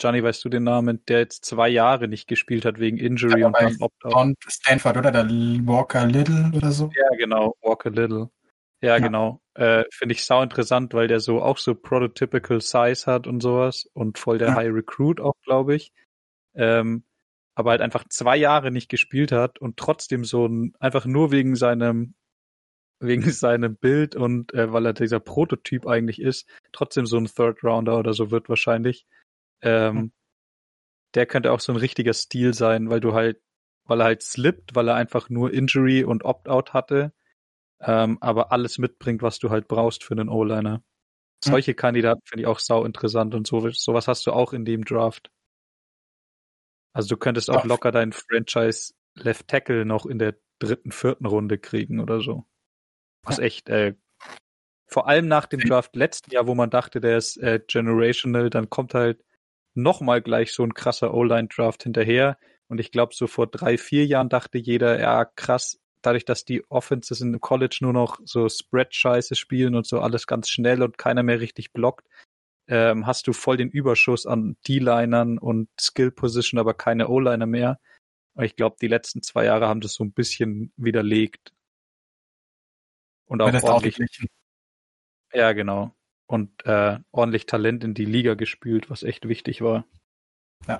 Johnny, 0.00 0.22
weißt 0.22 0.44
du 0.44 0.48
den 0.48 0.64
Namen, 0.64 1.04
der 1.06 1.20
jetzt 1.20 1.44
zwei 1.44 1.68
Jahre 1.68 2.08
nicht 2.08 2.26
gespielt 2.26 2.64
hat 2.64 2.78
wegen 2.78 2.96
Injury 2.96 3.40
ja, 3.40 3.46
und 3.46 3.56
dann 3.60 3.76
Opt-out. 3.80 4.36
Stanford, 4.48 4.96
oder? 4.96 5.10
Der 5.10 5.24
Walker 5.24 6.06
Little 6.06 6.50
oder 6.54 6.72
so? 6.72 6.90
Ja, 6.96 7.16
genau, 7.16 7.54
Walker 7.60 7.90
Little. 7.90 8.30
Ja, 8.80 8.96
ja. 8.96 8.98
genau. 8.98 9.40
Äh, 9.54 9.84
Finde 9.92 10.14
ich 10.14 10.24
sau 10.24 10.42
interessant, 10.42 10.94
weil 10.94 11.08
der 11.08 11.20
so 11.20 11.42
auch 11.42 11.58
so 11.58 11.74
prototypical 11.74 12.60
Size 12.60 13.04
hat 13.06 13.26
und 13.26 13.40
sowas 13.40 13.88
und 13.92 14.18
voll 14.18 14.38
der 14.38 14.48
ja. 14.48 14.54
High 14.54 14.72
Recruit 14.72 15.20
auch, 15.20 15.34
glaube 15.44 15.76
ich. 15.76 15.92
Ähm, 16.54 17.04
aber 17.54 17.70
halt 17.70 17.82
einfach 17.82 18.04
zwei 18.08 18.36
Jahre 18.36 18.70
nicht 18.70 18.88
gespielt 18.88 19.30
hat 19.30 19.58
und 19.58 19.76
trotzdem 19.76 20.24
so 20.24 20.46
ein, 20.46 20.74
einfach 20.80 21.04
nur 21.04 21.30
wegen 21.30 21.54
seinem, 21.54 22.14
wegen 23.02 23.30
seinem 23.30 23.76
Bild 23.76 24.14
und 24.16 24.54
äh, 24.54 24.72
weil 24.72 24.86
er 24.86 24.92
dieser 24.92 25.20
Prototyp 25.20 25.86
eigentlich 25.86 26.20
ist, 26.20 26.48
trotzdem 26.72 27.06
so 27.06 27.16
ein 27.18 27.26
Third 27.26 27.62
Rounder 27.62 27.98
oder 27.98 28.14
so 28.14 28.30
wird 28.30 28.48
wahrscheinlich. 28.48 29.06
Ähm, 29.60 29.94
mhm. 29.94 30.12
Der 31.14 31.26
könnte 31.26 31.52
auch 31.52 31.60
so 31.60 31.72
ein 31.72 31.78
richtiger 31.78 32.14
Stil 32.14 32.54
sein, 32.54 32.88
weil 32.88 33.00
du 33.00 33.12
halt, 33.12 33.40
weil 33.84 34.00
er 34.00 34.06
halt 34.06 34.22
slippt, 34.22 34.74
weil 34.74 34.88
er 34.88 34.94
einfach 34.94 35.28
nur 35.28 35.52
Injury 35.52 36.04
und 36.04 36.24
Opt-out 36.24 36.72
hatte, 36.72 37.12
ähm, 37.80 38.18
aber 38.20 38.52
alles 38.52 38.78
mitbringt, 38.78 39.22
was 39.22 39.38
du 39.38 39.50
halt 39.50 39.68
brauchst 39.68 40.04
für 40.04 40.14
einen 40.14 40.28
O-Liner. 40.28 40.78
Mhm. 40.78 40.82
Solche 41.44 41.74
Kandidaten 41.74 42.22
finde 42.24 42.42
ich 42.42 42.46
auch 42.46 42.60
sau 42.60 42.84
interessant 42.84 43.34
und 43.34 43.46
so, 43.46 43.68
sowas 43.70 44.08
hast 44.08 44.26
du 44.26 44.32
auch 44.32 44.52
in 44.52 44.64
dem 44.64 44.84
Draft. 44.84 45.30
Also 46.94 47.08
du 47.10 47.16
könntest 47.16 47.50
auch 47.50 47.64
locker 47.64 47.90
deinen 47.90 48.12
Franchise 48.12 48.94
Left 49.14 49.48
Tackle 49.48 49.84
noch 49.84 50.06
in 50.06 50.18
der 50.18 50.36
dritten, 50.58 50.92
vierten 50.92 51.26
Runde 51.26 51.58
kriegen 51.58 52.00
oder 52.00 52.20
so. 52.20 52.46
Was 53.24 53.38
echt 53.38 53.68
äh, 53.68 53.94
vor 54.86 55.08
allem 55.08 55.26
nach 55.26 55.46
dem 55.46 55.60
Draft 55.60 55.96
letzten 55.96 56.32
Jahr, 56.32 56.46
wo 56.46 56.54
man 56.54 56.70
dachte, 56.70 57.00
der 57.00 57.16
ist 57.16 57.38
äh, 57.38 57.60
generational, 57.66 58.50
dann 58.50 58.68
kommt 58.68 58.94
halt 58.94 59.24
nochmal 59.74 60.20
gleich 60.20 60.52
so 60.52 60.62
ein 60.62 60.74
krasser 60.74 61.14
O-Line-Draft 61.14 61.82
hinterher. 61.84 62.38
Und 62.68 62.78
ich 62.78 62.90
glaube, 62.90 63.14
so 63.14 63.26
vor 63.26 63.46
drei, 63.46 63.78
vier 63.78 64.06
Jahren 64.06 64.28
dachte 64.28 64.58
jeder, 64.58 65.00
ja, 65.00 65.24
krass, 65.24 65.80
dadurch, 66.02 66.24
dass 66.24 66.44
die 66.44 66.68
Offenses 66.70 67.20
in 67.20 67.40
College 67.40 67.78
nur 67.80 67.92
noch 67.92 68.18
so 68.24 68.48
Spread-Scheiße 68.48 69.34
spielen 69.34 69.74
und 69.74 69.86
so 69.86 70.00
alles 70.00 70.26
ganz 70.26 70.48
schnell 70.50 70.82
und 70.82 70.98
keiner 70.98 71.22
mehr 71.22 71.40
richtig 71.40 71.72
blockt, 71.72 72.06
ähm, 72.68 73.06
hast 73.06 73.26
du 73.26 73.32
voll 73.32 73.56
den 73.56 73.70
Überschuss 73.70 74.26
an 74.26 74.56
D-Linern 74.68 75.38
und 75.38 75.68
Skill-Position, 75.80 76.60
aber 76.60 76.74
keine 76.74 77.08
O-Liner 77.08 77.46
mehr. 77.46 77.80
Und 78.34 78.44
ich 78.44 78.56
glaube, 78.56 78.76
die 78.80 78.88
letzten 78.88 79.22
zwei 79.22 79.44
Jahre 79.44 79.68
haben 79.68 79.80
das 79.80 79.94
so 79.94 80.04
ein 80.04 80.12
bisschen 80.12 80.72
widerlegt. 80.76 81.52
Und 83.26 83.40
auch 83.42 83.62
ordentlich. 83.62 84.08
Ja, 85.32 85.52
genau 85.52 85.94
und 86.32 86.64
äh, 86.64 86.98
ordentlich 87.12 87.44
Talent 87.44 87.84
in 87.84 87.92
die 87.92 88.06
Liga 88.06 88.32
gespült, 88.32 88.88
was 88.88 89.02
echt 89.02 89.28
wichtig 89.28 89.60
war. 89.60 89.84
Ja. 90.66 90.78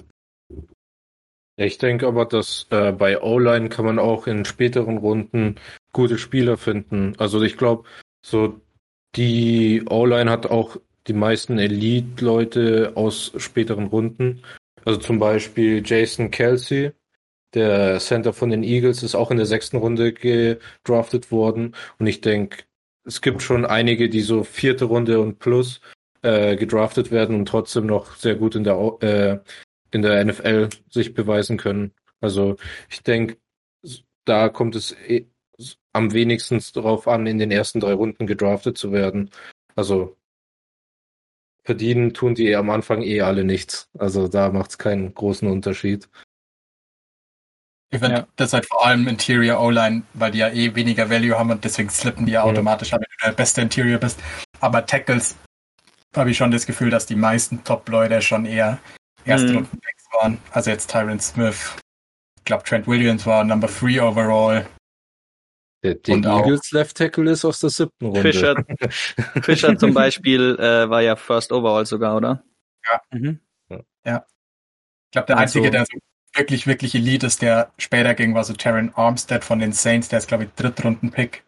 Ich 1.57 1.76
denke 1.76 2.07
aber, 2.07 2.24
dass 2.24 2.66
äh, 2.70 2.90
bei 2.90 3.20
O-Line 3.20 3.68
kann 3.68 3.84
man 3.84 3.99
auch 3.99 4.26
in 4.26 4.47
späteren 4.47 4.97
Runden 4.97 5.57
gute 5.93 6.16
Spieler 6.16 6.57
finden. 6.57 7.14
Also 7.18 7.43
ich 7.43 7.59
glaube, 7.59 7.86
so 8.24 8.62
die 9.14 9.84
O-Line 9.90 10.30
hat 10.30 10.47
auch 10.47 10.78
die 11.07 11.12
meisten 11.12 11.59
Elite-Leute 11.59 12.93
aus 12.95 13.32
späteren 13.36 13.88
Runden. 13.88 14.43
Also 14.86 14.99
zum 15.01 15.18
Beispiel 15.18 15.82
Jason 15.84 16.30
Kelsey, 16.30 16.93
der 17.55 17.98
Center 18.00 18.32
von 18.32 18.50
den 18.50 18.62
Eagles, 18.62 19.03
ist 19.03 19.14
auch 19.14 19.30
in 19.30 19.36
der 19.36 19.46
sechsten 19.46 19.76
Runde 19.76 20.12
gedraftet 20.12 21.30
worden. 21.30 21.74
Und 21.98 22.07
ich 22.07 22.20
denke, 22.20 22.64
es 23.05 23.20
gibt 23.20 23.42
schon 23.42 23.66
einige, 23.66 24.09
die 24.09 24.20
so 24.20 24.44
vierte 24.44 24.86
Runde 24.86 25.20
und 25.20 25.38
plus 25.38 25.80
äh, 26.22 26.57
gedraftet 26.57 27.11
werden 27.11 27.36
und 27.36 27.46
trotzdem 27.46 27.86
noch 27.86 28.16
sehr 28.16 28.36
gut 28.36 28.55
in 28.55 28.64
der 28.64 28.76
äh, 29.00 29.38
in 29.92 30.03
der 30.03 30.24
NFL 30.24 30.70
sich 30.90 31.14
beweisen 31.14 31.59
können. 31.59 31.92
Also 32.20 32.57
ich 32.88 33.03
denke, 33.03 33.38
da 34.24 34.48
kommt 34.48 34.76
es 34.76 34.92
eh, 35.09 35.26
am 35.92 36.12
wenigsten 36.12 36.61
darauf 36.74 37.09
an, 37.09 37.26
in 37.26 37.38
den 37.38 37.50
ersten 37.50 37.80
drei 37.80 37.92
Runden 37.92 38.26
gedraftet 38.26 38.78
zu 38.78 38.92
werden. 38.92 39.30
Also 39.74 40.16
verdienen 41.64 42.14
tun 42.14 42.34
die 42.34 42.55
am 42.57 42.70
Anfang 42.70 43.03
eh 43.03 43.20
alle 43.20 43.44
nichts. 43.44 43.90
Also 43.98 44.28
da 44.28 44.50
macht 44.50 44.70
es 44.70 44.78
keinen 44.78 45.14
großen 45.14 45.48
Unterschied. 45.48 46.09
Ich 47.93 48.01
finde 48.01 48.16
ja. 48.16 48.26
das 48.36 48.55
halt 48.55 48.66
vor 48.66 48.86
allem 48.86 49.07
Interior 49.07 49.61
O-Line, 49.61 50.03
weil 50.14 50.30
die 50.30 50.38
ja 50.38 50.49
eh 50.49 50.74
weniger 50.74 51.11
Value 51.11 51.38
haben 51.38 51.51
und 51.51 51.62
deswegen 51.62 51.90
slippen 51.90 52.24
die 52.24 52.32
ja 52.32 52.43
automatisch, 52.43 52.90
wenn 52.93 53.01
du 53.01 53.07
der 53.22 53.32
beste 53.32 53.61
Interior 53.61 53.99
bist. 53.99 54.18
Aber 54.61 54.86
Tackles 54.86 55.36
habe 56.16 56.30
ich 56.30 56.38
schon 56.38 56.51
das 56.51 56.64
Gefühl, 56.64 56.88
dass 56.88 57.05
die 57.05 57.16
meisten 57.16 57.64
Top-Leute 57.64 58.22
schon 58.22 58.47
eher 58.47 58.78
erste 59.26 59.49
mhm. 59.49 59.57
Runden 59.57 59.78
waren. 60.12 60.38
Also 60.53 60.70
jetzt 60.70 60.90
Tyron 60.90 61.20
Smith. 61.20 61.76
Ich 62.38 62.45
glaube, 62.45 62.64
Trent 62.64 62.86
Williams 62.86 63.26
war 63.26 63.45
Number 63.45 63.68
3 63.68 64.03
overall. 64.03 64.66
Der, 65.84 65.95
der 65.97 66.16
Eagles 66.16 66.70
Left 66.70 66.97
Tackle 66.97 67.30
ist 67.30 67.45
aus 67.45 67.61
der 67.61 67.70
siebten 67.70 68.07
Runde. 68.07 68.22
Fischer, 68.22 68.64
Fischer 69.43 69.76
zum 69.76 69.93
Beispiel 69.93 70.57
äh, 70.59 70.88
war 70.88 71.03
ja 71.03 71.16
First 71.16 71.51
Overall 71.51 71.84
sogar, 71.86 72.16
oder? 72.16 72.43
Ja. 72.88 73.01
Mhm. 73.11 73.40
Ja. 74.05 74.24
Ich 75.07 75.11
glaube, 75.11 75.26
der 75.26 75.38
also, 75.38 75.59
Einzige, 75.59 75.70
der 75.70 75.84
so 75.84 75.99
wirklich, 76.35 76.66
wirklich 76.66 76.95
Elite 76.95 77.26
ist, 77.26 77.43
der 77.43 77.72
später 77.78 78.14
ging, 78.14 78.35
war 78.35 78.45
so 78.45 78.55
Terran 78.55 78.93
Armstead 78.95 79.45
von 79.45 79.59
den 79.59 79.72
Saints, 79.72 80.09
der 80.09 80.18
ist, 80.18 80.28
glaube 80.28 80.45
ich, 80.45 80.51
Drittrunden-Pick. 80.55 81.45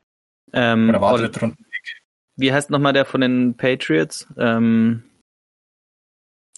Ähm, 0.52 0.88
Oder 0.88 1.00
war 1.00 1.18
Drittrunden-Pick. 1.18 2.02
Wie 2.36 2.52
heißt 2.52 2.70
nochmal 2.70 2.92
der 2.92 3.04
von 3.04 3.20
den 3.20 3.56
Patriots? 3.56 4.26
Ähm, 4.36 5.04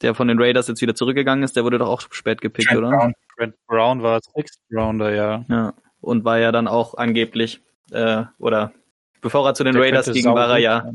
der 0.02 0.14
von 0.14 0.28
den 0.28 0.40
Raiders 0.40 0.68
jetzt 0.68 0.82
wieder 0.82 0.94
zurückgegangen 0.94 1.42
ist, 1.42 1.56
der 1.56 1.64
wurde 1.64 1.78
doch 1.78 1.88
auch 1.88 2.02
spät 2.10 2.40
gepickt, 2.40 2.68
Trent 2.68 2.78
oder? 2.78 2.90
Brown. 2.90 3.14
Trent 3.36 3.54
Brown 3.66 4.02
war 4.02 4.20
Sixth 4.20 4.60
Rounder, 4.72 5.14
ja. 5.14 5.44
Ja. 5.48 5.74
Und 6.00 6.24
war 6.24 6.38
ja 6.38 6.52
dann 6.52 6.68
auch 6.68 6.94
angeblich, 6.94 7.62
äh, 7.90 8.24
oder 8.38 8.72
bevor 9.20 9.46
er 9.46 9.54
zu 9.54 9.64
den 9.64 9.74
der 9.74 9.82
Raiders 9.82 10.12
ging, 10.12 10.24
war 10.26 10.50
er 10.50 10.58
ja 10.58 10.90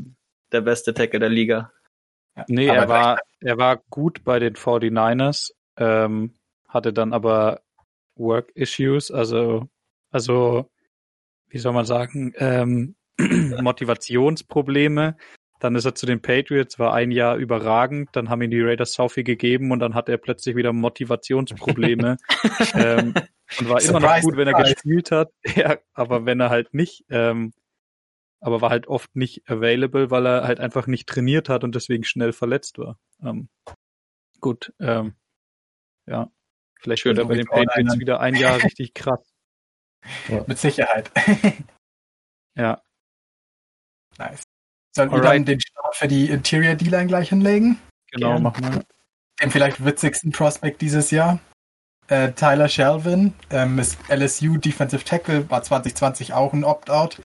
der 0.52 0.60
beste 0.60 0.94
Tackle 0.94 1.20
der 1.20 1.28
Liga. 1.28 1.72
Ja, 2.36 2.44
nee, 2.48 2.66
er 2.66 2.88
war, 2.88 3.18
er 3.40 3.58
war 3.58 3.78
gut 3.90 4.24
bei 4.24 4.38
den 4.38 4.54
49ers. 4.54 5.52
Ähm, 5.76 6.32
hatte 6.72 6.92
dann 6.92 7.12
aber 7.12 7.60
Work 8.16 8.50
Issues, 8.54 9.10
also, 9.10 9.68
also, 10.10 10.70
wie 11.48 11.58
soll 11.58 11.72
man 11.72 11.84
sagen, 11.84 12.32
ähm, 12.36 12.96
Motivationsprobleme. 13.62 15.16
Dann 15.60 15.76
ist 15.76 15.84
er 15.84 15.94
zu 15.94 16.06
den 16.06 16.20
Patriots, 16.20 16.80
war 16.80 16.92
ein 16.92 17.12
Jahr 17.12 17.36
überragend, 17.36 18.08
dann 18.14 18.28
haben 18.28 18.42
ihm 18.42 18.50
die 18.50 18.60
Raiders 18.60 18.94
so 18.94 19.08
viel 19.08 19.22
gegeben 19.22 19.70
und 19.70 19.78
dann 19.78 19.94
hat 19.94 20.08
er 20.08 20.18
plötzlich 20.18 20.56
wieder 20.56 20.72
Motivationsprobleme. 20.72 22.16
ähm, 22.74 23.14
und 23.60 23.68
war 23.68 23.80
surprise, 23.80 23.90
immer 23.90 24.00
noch 24.00 24.20
gut, 24.22 24.36
wenn 24.36 24.48
er 24.48 24.54
surprise. 24.54 24.74
gespielt 24.74 25.10
hat. 25.12 25.30
Ja, 25.56 25.78
aber 25.94 26.26
wenn 26.26 26.40
er 26.40 26.50
halt 26.50 26.74
nicht, 26.74 27.04
ähm, 27.10 27.52
aber 28.40 28.60
war 28.60 28.70
halt 28.70 28.88
oft 28.88 29.14
nicht 29.14 29.48
available, 29.48 30.10
weil 30.10 30.26
er 30.26 30.42
halt 30.42 30.58
einfach 30.58 30.88
nicht 30.88 31.08
trainiert 31.08 31.48
hat 31.48 31.62
und 31.62 31.76
deswegen 31.76 32.02
schnell 32.02 32.32
verletzt 32.32 32.78
war. 32.78 32.98
Ähm, 33.22 33.48
gut, 34.40 34.72
ähm, 34.80 35.14
ja. 36.06 36.28
Vielleicht 36.82 37.04
wird 37.04 37.18
er 37.18 37.26
bei 37.26 37.36
den 37.36 37.46
Patriots 37.46 37.98
wieder 37.98 38.20
ein 38.20 38.34
Jahr 38.34 38.62
richtig 38.62 38.94
krass. 38.94 39.20
Ja. 40.28 40.42
Mit 40.48 40.58
Sicherheit. 40.58 41.12
ja. 42.56 42.82
Nice. 44.18 44.42
Sollen 44.92 45.12
wir 45.12 45.20
dann 45.20 45.44
den 45.44 45.60
Start 45.60 45.94
für 45.94 46.08
die 46.08 46.28
Interior 46.28 46.74
D-Line 46.74 47.06
gleich 47.06 47.28
hinlegen? 47.28 47.78
Genau, 48.10 48.30
Gerne. 48.30 48.40
machen 48.42 48.64
wir. 48.64 48.84
Den 49.40 49.52
vielleicht 49.52 49.84
witzigsten 49.84 50.32
Prospect 50.32 50.80
dieses 50.80 51.12
Jahr. 51.12 51.38
Äh, 52.08 52.32
Tyler 52.32 52.68
Shelvin 52.68 53.32
ähm, 53.50 53.78
ist 53.78 53.96
LSU 54.08 54.56
Defensive 54.56 55.04
Tackle, 55.04 55.48
war 55.48 55.62
2020 55.62 56.32
auch 56.32 56.52
ein 56.52 56.64
Opt-out. 56.64 57.20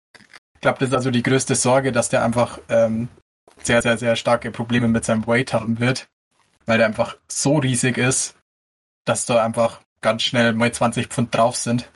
Ich 0.57 0.61
glaube, 0.61 0.79
das 0.79 0.91
ist 0.91 0.95
also 0.95 1.11
die 1.11 1.23
größte 1.23 1.55
Sorge, 1.55 1.93
dass 1.93 2.11
der 2.11 2.23
einfach 2.23 2.61
ähm, 2.69 3.09
sehr, 3.63 3.81
sehr, 3.81 3.97
sehr 3.97 4.17
starke 4.17 4.51
Probleme 4.51 4.87
mit 4.87 5.07
seinem 5.07 5.27
Weight 5.27 5.55
haben 5.55 5.81
wird, 5.81 6.09
weil 6.67 6.77
der 6.77 6.89
einfach 6.89 7.17
so 7.27 7.57
riesig 7.57 7.97
ist 7.97 8.37
dass 9.07 9.25
da 9.25 9.43
einfach 9.43 9.81
ganz 10.03 10.23
schnell 10.23 10.53
mal 10.53 10.71
20 10.71 11.07
Pfund 11.07 11.35
drauf 11.35 11.57
sind. 11.57 11.91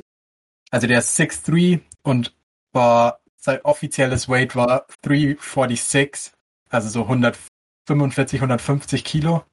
Also 0.71 0.87
der 0.87 1.01
ist 1.01 1.19
6'3 1.19 1.81
und 2.03 2.35
war, 2.73 3.21
sein 3.37 3.61
offizielles 3.63 4.29
Weight 4.29 4.57
war 4.57 4.87
346, 5.03 6.33
also 6.71 6.89
so 6.89 7.03
145, 7.03 8.41
150 8.41 9.05
Kilo. 9.05 9.45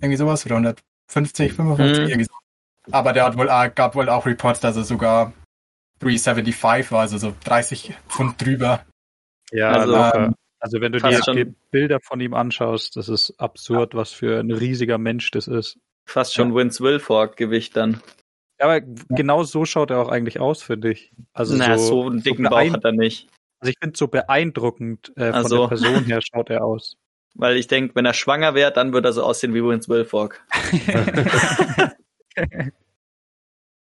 Irgendwie 0.00 0.16
sowas, 0.16 0.44
oder 0.46 0.56
150, 0.56 1.52
55, 1.52 1.98
mhm. 1.98 2.08
irgendwie 2.08 2.24
so. 2.24 2.92
Aber 2.92 3.12
der 3.12 3.24
hat 3.24 3.36
wohl, 3.36 3.46
gab 3.46 3.94
wohl 3.94 4.08
auch 4.08 4.24
Reports, 4.24 4.60
dass 4.60 4.76
er 4.76 4.84
sogar 4.84 5.32
375 6.00 6.90
war, 6.92 7.00
also 7.00 7.18
so 7.18 7.34
30 7.44 7.94
Pfund 8.08 8.40
drüber. 8.40 8.86
Ja, 9.52 9.72
also, 9.72 9.94
ähm, 10.18 10.34
Also 10.60 10.80
wenn 10.80 10.92
du 10.92 11.00
dir 11.00 11.20
die 11.20 11.54
Bilder 11.70 12.00
von 12.00 12.20
ihm 12.20 12.34
anschaust, 12.34 12.96
das 12.96 13.08
ist 13.08 13.38
absurd, 13.38 13.94
was 13.94 14.12
für 14.12 14.40
ein 14.40 14.50
riesiger 14.50 14.98
Mensch 14.98 15.30
das 15.30 15.48
ist. 15.48 15.78
Fast 16.08 16.34
schon 16.34 16.50
ja. 16.50 16.56
Vince 16.56 16.82
Wilfork 16.82 17.36
Gewicht 17.36 17.76
dann. 17.76 18.02
Aber 18.58 18.80
genau 18.80 19.44
so 19.44 19.64
schaut 19.64 19.90
er 19.90 20.00
auch 20.00 20.08
eigentlich 20.08 20.40
aus, 20.40 20.62
finde 20.62 20.90
ich. 20.90 21.12
Also 21.32 21.54
naja, 21.54 21.78
so, 21.78 21.86
so 21.86 22.08
einen 22.08 22.22
dicken 22.22 22.44
so 22.44 22.50
Bauch 22.50 22.72
hat 22.72 22.84
er 22.84 22.92
nicht. 22.92 23.28
Also 23.60 23.70
ich 23.70 23.76
finde 23.80 23.96
so 23.96 24.08
beeindruckend 24.08 25.12
äh, 25.16 25.32
von 25.32 25.46
so. 25.46 25.60
der 25.60 25.68
Person 25.68 26.04
her 26.04 26.20
schaut 26.20 26.50
er 26.50 26.64
aus. 26.64 26.96
Weil 27.34 27.56
ich 27.56 27.66
denke, 27.68 27.94
wenn 27.94 28.04
er 28.04 28.14
schwanger 28.14 28.54
wäre, 28.54 28.72
dann 28.72 28.92
würde 28.92 29.10
er 29.10 29.12
so 29.12 29.22
aussehen 29.22 29.54
wie 29.54 29.62
Vince 29.62 29.88
Wilfork. 29.88 30.44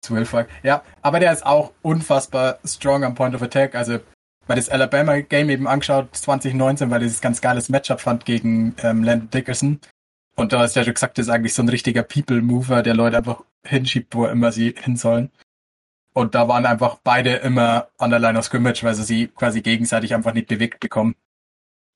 Wilfork. 0.09 0.49
Ja, 0.63 0.83
aber 1.01 1.19
der 1.19 1.33
ist 1.33 1.45
auch 1.45 1.71
unfassbar 1.81 2.59
strong 2.65 3.03
am 3.03 3.15
Point 3.15 3.35
of 3.35 3.41
Attack. 3.41 3.75
Also 3.75 3.99
weil 4.47 4.55
das 4.55 4.69
Alabama 4.69 5.19
Game 5.21 5.49
eben 5.49 5.67
angeschaut 5.67 6.15
2019, 6.15 6.89
weil 6.89 7.03
ich 7.03 7.11
das 7.11 7.21
ganz 7.21 7.41
geiles 7.41 7.69
Matchup 7.69 8.01
fand 8.01 8.25
gegen 8.25 8.75
ähm, 8.83 9.03
Landon 9.03 9.29
Dickerson. 9.29 9.79
Und 10.35 10.53
da 10.53 10.65
gesagt, 10.65 11.17
das 11.17 11.27
ist 11.27 11.29
eigentlich 11.29 11.53
so 11.53 11.61
ein 11.61 11.69
richtiger 11.69 12.03
People-Mover, 12.03 12.83
der 12.83 12.93
Leute 12.93 13.17
einfach 13.17 13.43
hinschiebt, 13.63 14.15
wo 14.15 14.25
immer 14.25 14.51
sie 14.51 14.73
hin 14.77 14.95
sollen. 14.95 15.31
Und 16.13 16.35
da 16.35 16.47
waren 16.47 16.65
einfach 16.65 16.99
beide 17.03 17.35
immer 17.35 17.89
an 17.97 18.09
der 18.09 18.19
Line 18.19 18.37
of 18.37 18.45
Scrimmage, 18.45 18.83
weil 18.83 18.95
sie 18.95 19.03
sie 19.03 19.27
quasi 19.27 19.61
gegenseitig 19.61 20.13
einfach 20.13 20.33
nicht 20.33 20.47
bewegt 20.47 20.79
bekommen. 20.79 21.15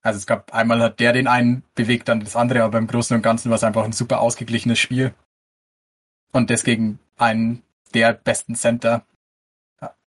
Also 0.01 0.17
es 0.17 0.27
gab 0.27 0.53
einmal 0.53 0.81
hat 0.81 0.99
der 0.99 1.13
den 1.13 1.27
einen 1.27 1.63
bewegt, 1.73 2.07
dann 2.07 2.19
das 2.19 2.36
andere, 2.36 2.63
aber 2.63 2.77
im 2.77 2.88
Großen 2.88 3.15
und 3.15 3.23
Ganzen 3.23 3.49
war 3.49 3.55
es 3.55 3.63
einfach 3.63 3.83
ein 3.83 3.91
super 3.91 4.21
ausgeglichenes 4.21 4.79
Spiel. 4.79 5.13
Und 6.31 6.49
deswegen 6.49 6.99
einen 7.17 7.63
der 7.93 8.13
besten 8.13 8.55
Center. 8.55 9.05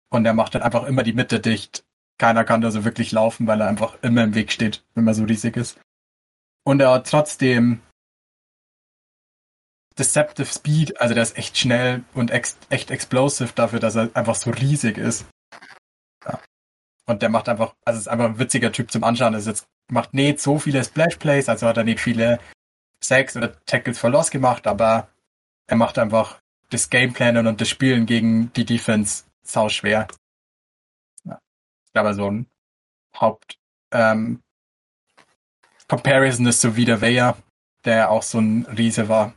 Und 0.10 0.26
er 0.26 0.34
macht 0.34 0.56
dann 0.56 0.62
einfach 0.62 0.86
immer 0.86 1.04
die 1.04 1.14
Mitte 1.14 1.40
dicht. 1.40 1.84
Keiner 2.18 2.44
kann 2.44 2.62
da 2.62 2.72
so 2.72 2.86
wirklich 2.86 3.12
laufen, 3.12 3.48
weil 3.48 3.62
er 3.62 3.68
einfach 3.68 4.02
immer 4.02 4.24
im 4.24 4.36
Weg 4.36 4.52
steht, 4.52 4.84
wenn 4.94 5.04
man 5.04 5.14
so 5.14 5.24
riesig 5.24 5.58
ist. 5.58 5.80
Und 6.64 6.80
er 6.80 6.92
hat 6.92 7.10
trotzdem 7.10 7.82
Deceptive 9.98 10.48
Speed, 10.48 11.00
also 11.00 11.14
der 11.14 11.24
ist 11.24 11.38
echt 11.38 11.58
schnell 11.58 12.04
und 12.14 12.32
ex 12.32 12.58
echt 12.70 12.92
explosive 12.92 13.52
dafür, 13.54 13.80
dass 13.80 13.96
er 13.96 14.10
einfach 14.14 14.36
so 14.36 14.52
riesig 14.52 14.98
ist. 14.98 15.26
Ja. 16.26 16.40
Und 17.06 17.22
der 17.22 17.30
macht 17.30 17.50
einfach, 17.50 17.76
also 17.86 18.00
ist 18.00 18.08
einfach 18.08 18.26
ein 18.26 18.40
witziger 18.40 18.72
Typ 18.72 18.92
zum 18.92 19.04
Anschauen. 19.04 19.34
Er 19.34 19.42
jetzt 19.42 19.66
macht 19.90 20.14
nicht 20.14 20.40
so 20.40 20.60
viele 20.60 20.84
Splash 20.84 21.18
Plays, 21.18 21.50
also 21.50 21.68
hat 21.68 21.78
er 21.78 21.84
nicht 21.84 22.00
viele 22.00 22.40
Sacks 23.04 23.36
oder 23.36 23.54
Tackles 23.66 24.00
for 24.00 24.10
Loss 24.10 24.32
gemacht, 24.32 24.68
aber 24.68 25.10
er 25.68 25.76
macht 25.76 25.98
einfach 25.98 26.40
das 26.70 26.90
Gameplanen 26.90 27.48
und 27.48 27.60
das 27.60 27.70
Spielen 27.70 28.06
gegen 28.06 28.54
die 28.54 28.66
Defense 28.66 29.26
sau 29.44 29.68
schwer. 29.70 30.08
Ja. 31.26 31.40
Aber 31.94 32.14
so 32.14 32.30
ein 32.30 32.46
Haupt 33.20 33.58
ähm, 33.92 34.42
Comparison 35.88 36.48
ist 36.48 36.62
so 36.62 36.78
wie 36.78 36.86
der 36.86 37.02
Weyer, 37.02 37.36
der 37.84 38.12
auch 38.12 38.24
so 38.24 38.40
ein 38.40 38.66
Riese 38.66 39.10
war. 39.10 39.34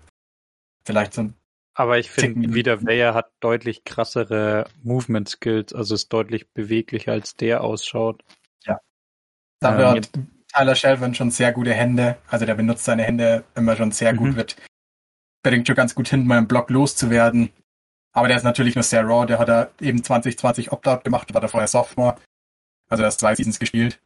Vielleicht 0.84 1.14
so 1.14 1.22
ein 1.22 1.34
aber 1.74 1.98
ich 1.98 2.10
finde, 2.10 2.54
wieder 2.54 2.84
Weyer 2.86 3.14
hat 3.14 3.32
deutlich 3.40 3.82
krassere 3.82 4.66
Movement 4.84 5.28
Skills, 5.28 5.74
also 5.74 5.96
ist 5.96 6.12
deutlich 6.12 6.48
beweglicher 6.52 7.10
als 7.12 7.34
der 7.34 7.62
ausschaut. 7.64 8.22
Ja. 8.64 8.80
Da 9.58 9.72
ähm, 9.72 9.94
wird 9.94 10.10
Tyler 10.52 10.76
Shelvin 10.76 11.16
schon 11.16 11.32
sehr 11.32 11.52
gute 11.52 11.74
Hände, 11.74 12.16
also 12.28 12.46
der 12.46 12.54
benutzt 12.54 12.84
seine 12.84 13.02
Hände 13.02 13.42
immer 13.56 13.74
schon 13.74 13.90
sehr 13.90 14.12
mhm. 14.12 14.18
gut, 14.18 14.36
wird 14.36 14.56
bringt 15.42 15.66
schon 15.66 15.76
ganz 15.76 15.96
gut 15.96 16.08
hin, 16.08 16.26
mal 16.26 16.38
im 16.38 16.48
Block 16.48 16.70
loszuwerden. 16.70 17.50
Aber 18.12 18.28
der 18.28 18.36
ist 18.36 18.44
natürlich 18.44 18.76
nur 18.76 18.84
sehr 18.84 19.04
raw, 19.04 19.26
der 19.26 19.40
hat 19.40 19.48
er 19.48 19.72
eben 19.80 20.02
2020 20.02 20.70
Opt-out 20.70 21.02
gemacht, 21.02 21.34
war 21.34 21.40
da 21.40 21.48
vorher 21.48 21.66
Sophomore. 21.66 22.16
Also 22.88 23.02
er 23.02 23.10
hat 23.10 23.18
zwei 23.18 23.34
Seasons 23.34 23.58
gespielt. 23.58 24.00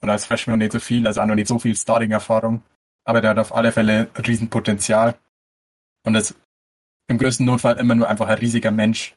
Und 0.00 0.08
als 0.08 0.24
Freshman 0.24 0.58
nicht 0.58 0.72
so 0.72 0.80
viel, 0.80 1.06
also 1.06 1.20
auch 1.20 1.26
noch 1.26 1.34
nicht 1.34 1.48
so 1.48 1.58
viel 1.58 1.76
Starting-Erfahrung. 1.76 2.62
Aber 3.04 3.20
der 3.20 3.30
hat 3.30 3.38
auf 3.38 3.54
alle 3.54 3.72
Fälle 3.72 4.08
Riesenpotenzial. 4.16 5.16
Und 6.04 6.14
ist 6.14 6.34
im 7.08 7.18
größten 7.18 7.46
Notfall 7.46 7.78
immer 7.78 7.94
nur 7.94 8.08
einfach 8.08 8.28
ein 8.28 8.38
riesiger 8.38 8.70
Mensch. 8.70 9.14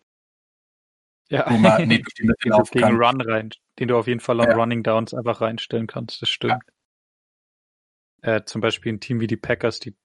Ja, 1.30 1.50
wo 1.50 1.58
man 1.58 1.88
nicht 1.88 2.06
die 2.18 2.24
Mitte 2.24 2.50
den 2.50 2.64
gegen 2.64 2.82
kann. 2.82 2.96
Run 2.96 3.22
rein, 3.22 3.50
den 3.80 3.88
du 3.88 3.98
auf 3.98 4.08
jeden 4.08 4.20
Fall 4.20 4.42
an 4.42 4.50
ja. 4.50 4.56
Running 4.56 4.84
Downs 4.84 5.14
einfach 5.14 5.42
reinstellen 5.42 5.88
kannst, 5.88 6.22
das 6.22 6.30
stimmt. 6.30 6.62
Ja. 8.24 8.36
Äh, 8.36 8.46
zum 8.46 8.62
Beispiel 8.62 8.94
ein 8.94 9.00
Team 9.00 9.20
wie 9.20 9.28
die 9.28 9.38
Packers, 9.38 9.80
die 9.80 9.96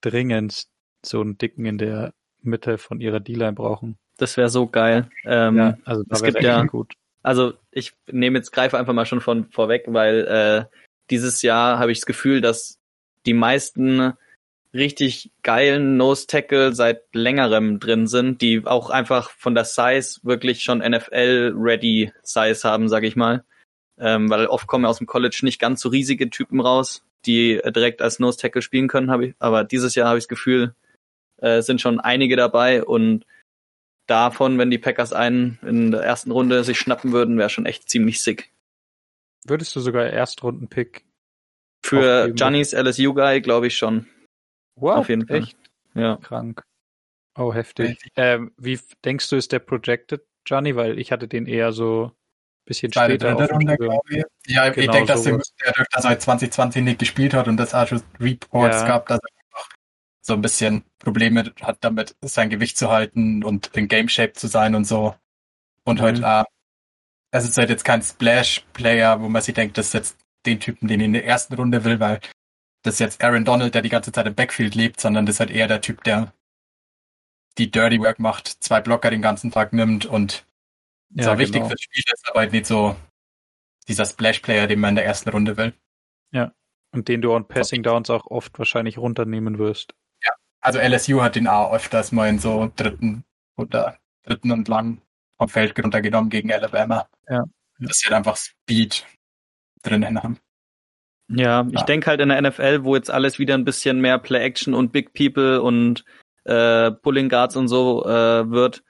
dringend 0.00 0.66
so 1.04 1.20
einen 1.20 1.38
Dicken 1.38 1.66
in 1.66 1.78
der 1.78 2.14
Mitte 2.40 2.78
von 2.78 3.00
ihrer 3.00 3.20
D-Line 3.20 3.52
brauchen. 3.52 3.98
Das 4.16 4.36
wäre 4.36 4.48
so 4.48 4.66
geil. 4.66 5.10
Ähm, 5.24 5.56
ja, 5.56 5.78
also 5.84 6.02
das 6.04 6.22
gibt 6.22 6.40
ja 6.40 6.62
gut. 6.64 6.94
Also 7.22 7.54
ich 7.70 7.92
nehme 8.10 8.38
jetzt 8.38 8.52
greife 8.52 8.78
einfach 8.78 8.94
mal 8.94 9.04
schon 9.04 9.20
von 9.20 9.50
vorweg, 9.50 9.84
weil 9.88 10.26
äh, 10.26 10.76
dieses 11.10 11.42
Jahr 11.42 11.78
habe 11.78 11.92
ich 11.92 11.98
das 11.98 12.06
Gefühl, 12.06 12.40
dass 12.40 12.78
die 13.26 13.34
meisten 13.34 14.12
richtig 14.76 15.30
geilen 15.42 15.96
Nose 15.96 16.26
Tackle 16.26 16.72
seit 16.74 17.02
längerem 17.14 17.80
drin 17.80 18.06
sind, 18.06 18.42
die 18.42 18.66
auch 18.66 18.90
einfach 18.90 19.30
von 19.30 19.54
der 19.54 19.64
Size 19.64 20.20
wirklich 20.22 20.62
schon 20.62 20.78
NFL 20.78 21.54
ready 21.56 22.12
Size 22.22 22.68
haben, 22.68 22.88
sage 22.88 23.06
ich 23.06 23.16
mal. 23.16 23.44
Ähm, 23.98 24.28
weil 24.28 24.46
oft 24.46 24.66
kommen 24.66 24.84
aus 24.84 24.98
dem 24.98 25.06
College 25.06 25.40
nicht 25.42 25.58
ganz 25.58 25.80
so 25.80 25.88
riesige 25.88 26.28
Typen 26.28 26.60
raus, 26.60 27.02
die 27.24 27.60
direkt 27.64 28.02
als 28.02 28.18
Nose 28.18 28.38
Tackle 28.38 28.62
spielen 28.62 28.88
können, 28.88 29.10
habe 29.10 29.28
ich. 29.28 29.34
Aber 29.38 29.64
dieses 29.64 29.94
Jahr 29.94 30.08
habe 30.08 30.18
ich 30.18 30.24
das 30.24 30.28
Gefühl, 30.28 30.74
äh, 31.38 31.62
sind 31.62 31.80
schon 31.80 32.00
einige 32.00 32.36
dabei 32.36 32.84
und 32.84 33.24
davon, 34.06 34.58
wenn 34.58 34.70
die 34.70 34.78
Packers 34.78 35.12
einen 35.12 35.58
in 35.62 35.90
der 35.90 36.02
ersten 36.02 36.30
Runde 36.30 36.64
sich 36.64 36.78
schnappen 36.78 37.12
würden, 37.12 37.38
wäre 37.38 37.50
schon 37.50 37.66
echt 37.66 37.88
ziemlich 37.88 38.22
sick. 38.22 38.52
Würdest 39.46 39.74
du 39.76 39.80
sogar 39.80 40.06
Erstrunden-Pick 40.06 41.04
für 41.84 42.30
Giannis 42.32 42.72
LSU-Guy, 42.72 43.40
glaube 43.40 43.68
ich 43.68 43.76
schon. 43.76 44.06
Wow, 44.76 44.98
Auf 44.98 45.08
jeden 45.08 45.26
Fall. 45.26 45.38
Echt? 45.38 45.58
Ja. 45.94 46.16
Krank. 46.16 46.62
Oh, 47.36 47.52
heftig. 47.52 47.98
Ähm, 48.16 48.52
wie 48.56 48.78
denkst 49.04 49.28
du, 49.28 49.36
ist 49.36 49.52
der 49.52 49.58
projected, 49.58 50.22
Johnny? 50.46 50.76
Weil 50.76 50.98
ich 50.98 51.12
hatte 51.12 51.28
den 51.28 51.46
eher 51.46 51.72
so 51.72 52.06
ein 52.06 52.12
bisschen 52.66 52.92
Zweite, 52.92 53.14
später. 53.14 53.34
Dritte 53.34 53.52
Runde, 53.52 53.76
glaube 53.76 54.08
ich. 54.08 54.24
Ja, 54.46 54.68
genau, 54.68 54.84
ich 54.84 54.90
denke, 54.90 55.12
dass 55.12 55.22
der, 55.22 55.38
dass 55.92 56.04
er 56.04 56.18
2020 56.18 56.82
nicht 56.82 56.98
gespielt 56.98 57.34
hat 57.34 57.48
und 57.48 57.56
das 57.56 57.74
auch 57.74 57.86
schon 57.86 58.02
Reports 58.20 58.82
ja. 58.82 58.86
gab, 58.86 59.06
dass 59.08 59.18
er 59.18 59.36
so 60.26 60.34
ein 60.34 60.42
bisschen 60.42 60.82
Probleme 60.98 61.52
hat 61.62 61.78
damit, 61.82 62.16
sein 62.20 62.50
Gewicht 62.50 62.76
zu 62.76 62.90
halten 62.90 63.44
und 63.44 63.68
in 63.76 63.86
Game 63.86 64.08
Shape 64.08 64.32
zu 64.32 64.48
sein 64.48 64.74
und 64.74 64.84
so. 64.84 65.14
Und 65.84 66.00
halt, 66.00 66.18
mhm. 66.18 66.26
halt, 66.26 66.46
äh, 66.46 67.36
es 67.38 67.44
ist 67.44 67.56
halt 67.58 67.70
jetzt 67.70 67.84
kein 67.84 68.02
Splash-Player, 68.02 69.20
wo 69.20 69.28
man 69.28 69.40
sich 69.40 69.54
denkt, 69.54 69.78
das 69.78 69.88
ist 69.88 69.94
jetzt 69.94 70.18
den 70.44 70.58
Typen, 70.58 70.88
den 70.88 71.00
ich 71.00 71.06
in 71.06 71.12
der 71.12 71.24
ersten 71.24 71.54
Runde 71.54 71.84
will, 71.84 72.00
weil 72.00 72.20
das 72.86 72.94
ist 72.94 73.00
jetzt 73.00 73.24
Aaron 73.24 73.44
Donald, 73.44 73.74
der 73.74 73.82
die 73.82 73.88
ganze 73.88 74.12
Zeit 74.12 74.26
im 74.26 74.34
Backfield 74.34 74.74
lebt, 74.74 75.00
sondern 75.00 75.26
das 75.26 75.36
ist 75.36 75.40
halt 75.40 75.50
eher 75.50 75.68
der 75.68 75.80
Typ, 75.80 76.04
der 76.04 76.32
die 77.58 77.70
Dirty 77.70 78.00
Work 78.00 78.18
macht, 78.18 78.48
zwei 78.48 78.80
Blocker 78.80 79.10
den 79.10 79.22
ganzen 79.22 79.50
Tag 79.50 79.72
nimmt 79.72 80.06
und 80.06 80.46
ja, 81.10 81.24
zwar 81.24 81.36
genau. 81.36 81.46
wichtig 81.46 81.66
fürs 81.66 81.80
Spiel 81.80 82.04
ist, 82.12 82.28
aber 82.28 82.40
halt 82.40 82.52
nicht 82.52 82.66
so 82.66 82.96
dieser 83.88 84.04
Splash-Player, 84.04 84.66
den 84.66 84.80
man 84.80 84.90
in 84.90 84.96
der 84.96 85.06
ersten 85.06 85.30
Runde 85.30 85.56
will. 85.56 85.74
Ja. 86.32 86.52
Und 86.92 87.08
den 87.08 87.22
du 87.22 87.32
on 87.32 87.46
Passing 87.46 87.82
Downs 87.82 88.10
auch 88.10 88.26
oft 88.26 88.58
wahrscheinlich 88.58 88.98
runternehmen 88.98 89.58
wirst. 89.58 89.94
Also 90.66 90.80
LSU 90.80 91.22
hat 91.22 91.36
den 91.36 91.46
auch 91.46 91.72
öfters 91.72 92.10
mal 92.10 92.28
in 92.28 92.40
so 92.40 92.72
dritten 92.74 93.24
oder 93.56 93.98
dritten 94.24 94.50
und 94.50 94.66
lang 94.66 95.00
vom 95.36 95.48
Feld 95.48 95.78
runtergenommen 95.80 96.28
gegen 96.28 96.52
Alabama. 96.52 97.08
Ja. 97.28 97.44
Dass 97.78 97.98
sie 97.98 98.06
halt 98.06 98.16
einfach 98.16 98.36
Speed 98.36 99.06
drinnen 99.82 100.20
haben. 100.20 100.40
Ja, 101.28 101.66
ich 101.70 101.80
ja. 101.80 101.84
denke 101.86 102.06
halt 102.06 102.20
in 102.20 102.28
der 102.28 102.40
NFL, 102.40 102.84
wo 102.84 102.94
jetzt 102.94 103.10
alles 103.10 103.38
wieder 103.38 103.54
ein 103.54 103.64
bisschen 103.64 104.00
mehr 104.00 104.18
Play-Action 104.18 104.74
und 104.74 104.92
Big 104.92 105.12
People 105.12 105.60
und 105.60 106.04
äh, 106.44 106.92
Pulling 106.92 107.28
Guards 107.28 107.56
und 107.56 107.68
so 107.68 108.04
äh, 108.06 108.48
wird, 108.48 108.84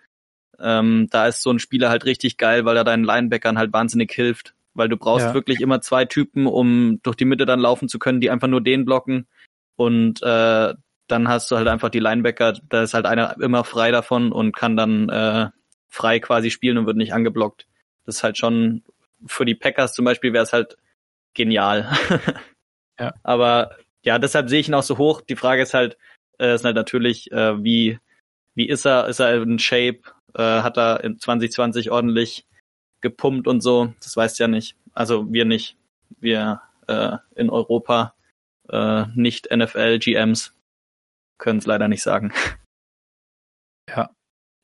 ähm, 0.61 1.09
da 1.11 1.27
ist 1.27 1.43
so 1.43 1.51
ein 1.51 1.59
Spieler 1.59 1.89
halt 1.89 2.05
richtig 2.05 2.37
geil, 2.37 2.65
weil 2.65 2.77
er 2.77 2.85
deinen 2.85 3.05
Linebackern 3.05 3.59
halt 3.59 3.73
wahnsinnig 3.73 4.13
hilft. 4.13 4.55
Weil 4.75 4.91
du 4.91 4.99
brauchst 4.99 5.27
ja. 5.27 5.35
wirklich 5.35 5.61
immer 5.61 5.81
zwei 5.81 6.05
Typen, 6.05 6.47
um 6.47 7.01
durch 7.03 7.17
die 7.17 7.25
Mitte 7.25 7.47
dann 7.47 7.61
laufen 7.61 7.89
zu 7.89 7.99
können, 7.99 8.21
die 8.21 8.31
einfach 8.31 8.49
nur 8.49 8.61
den 8.61 8.85
blocken. 8.85 9.27
Und 9.77 10.23
äh, 10.23 10.75
dann 11.09 11.29
hast 11.29 11.51
du 11.51 11.57
halt 11.57 11.69
einfach 11.69 11.89
die 11.89 12.01
Linebacker, 12.01 12.55
da 12.69 12.83
ist 12.83 12.93
halt 12.93 13.07
einer 13.07 13.37
immer 13.41 13.65
frei 13.65 13.91
davon 13.91 14.33
und 14.33 14.55
kann 14.55 14.77
dann 14.77 15.09
äh, 15.09 15.49
frei 15.89 16.21
quasi 16.21 16.51
spielen 16.51 16.77
und 16.77 16.87
wird 16.87 16.97
nicht 16.99 17.15
angeblockt. 17.15 17.67
Das 18.05 18.17
ist 18.17 18.23
halt 18.23 18.37
schon 18.37 18.83
für 19.27 19.47
die 19.47 19.55
Packers 19.55 19.95
zum 19.95 20.05
Beispiel 20.05 20.33
wäre 20.33 20.45
es 20.45 20.53
halt 20.53 20.77
genial. 21.37 21.89
ja. 22.99 23.15
Aber 23.23 23.77
ja, 24.05 24.19
deshalb 24.19 24.49
sehe 24.49 24.61
ich 24.61 24.69
ihn 24.69 24.75
auch 24.75 24.83
so 24.83 24.99
hoch. 24.99 25.21
Die 25.21 25.37
Frage 25.37 25.63
ist 25.63 25.75
halt, 25.75 25.97
äh, 26.39 26.55
ist 26.55 26.65
halt 26.65 26.77
natürlich, 26.77 27.31
äh, 27.31 27.63
wie 27.63 27.99
wie 28.57 28.69
ist 28.69 28.87
er? 28.87 29.07
Ist 29.07 29.21
er 29.21 29.43
in 29.43 29.59
Shape? 29.59 30.01
Äh, 30.35 30.43
hat 30.43 30.77
er 30.79 31.05
in 31.05 31.19
2020 31.19 31.91
ordentlich 31.91 32.47
gepumpt 33.01 33.47
und 33.47 33.61
so? 33.61 33.95
Das 34.01 34.17
weißt 34.17 34.39
du 34.39 34.45
ja 34.45 34.49
nicht. 34.49 34.77
Also 34.93 35.31
wir 35.33 35.45
nicht. 35.45 35.77
Wir 36.19 36.63
äh, 36.89 37.19
in 37.35 37.51
Europa 37.51 38.15
äh, 38.71 39.05
nicht 39.15 39.55
NFL 39.55 39.99
GMs 39.99 40.55
können 41.39 41.59
es 41.59 41.67
leider 41.67 41.87
nicht 41.89 42.03
sagen. 42.03 42.33
Ja. 43.89 44.11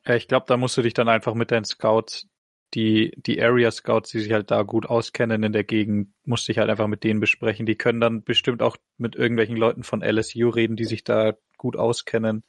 Ja, 0.05 0.15
ich 0.17 0.27
glaube, 0.27 0.47
da 0.49 0.57
musst 0.57 0.77
du 0.77 0.83
dich 0.83 0.95
dann 0.95 1.09
einfach 1.09 1.35
mit 1.35 1.53
deinen 1.53 1.65
Scouts 1.65 2.27
die, 2.75 3.13
die 3.17 3.43
Area 3.43 3.71
Scouts, 3.71 4.11
die 4.11 4.21
sich 4.21 4.33
halt 4.33 4.51
da 4.51 4.63
gut 4.63 4.87
auskennen 4.87 5.43
in 5.43 5.53
der 5.53 5.65
Gegend, 5.65 6.13
musste 6.25 6.53
ich 6.53 6.59
halt 6.59 6.71
einfach 6.71 6.87
mit 6.87 7.05
denen 7.05 7.21
besprechen. 7.21 7.67
Die 7.67 7.77
können 7.77 8.01
dann 8.01 8.25
bestimmt 8.25 8.63
auch 8.63 8.77
mit 8.97 9.15
irgendwelchen 9.15 9.57
Leuten 9.57 9.83
von 9.83 10.03
LSU 10.03 10.49
reden, 10.49 10.77
die 10.77 10.85
sich 10.87 11.05
da 11.05 11.35
gut 11.59 11.77
auskennen. 11.77 12.45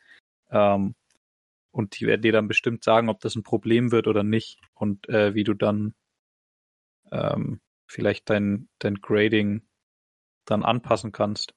Ähm, 0.49 0.95
und 1.71 1.99
die 1.99 2.05
werden 2.05 2.21
dir 2.21 2.31
dann 2.31 2.47
bestimmt 2.47 2.83
sagen, 2.83 3.09
ob 3.09 3.19
das 3.19 3.35
ein 3.35 3.43
Problem 3.43 3.91
wird 3.91 4.07
oder 4.07 4.23
nicht 4.23 4.59
und 4.75 5.09
äh, 5.09 5.33
wie 5.33 5.43
du 5.43 5.53
dann 5.53 5.95
ähm, 7.11 7.59
vielleicht 7.87 8.29
dein, 8.29 8.69
dein 8.79 8.95
Grading 8.95 9.63
dann 10.45 10.63
anpassen 10.63 11.11
kannst. 11.11 11.53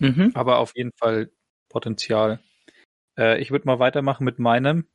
Mhm. 0.00 0.32
Aber 0.34 0.58
auf 0.58 0.72
jeden 0.74 0.92
Fall 0.98 1.30
Potenzial. 1.68 2.40
Äh, 3.16 3.40
ich 3.40 3.50
würde 3.50 3.66
mal 3.66 3.78
weitermachen 3.78 4.24
mit 4.24 4.38
meinem. 4.38 4.86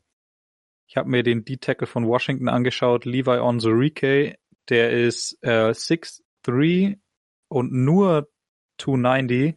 Ich 0.92 0.98
habe 0.98 1.10
mir 1.10 1.24
den 1.24 1.46
D-Tackle 1.46 1.88
von 1.88 2.06
Washington 2.06 2.50
angeschaut, 2.50 3.06
Levi 3.06 3.40
Onzurike. 3.40 4.38
Der 4.68 4.92
ist 4.92 5.38
äh, 5.42 5.70
6'3 5.70 7.00
und 7.48 7.72
nur 7.72 8.30
290. 8.78 9.56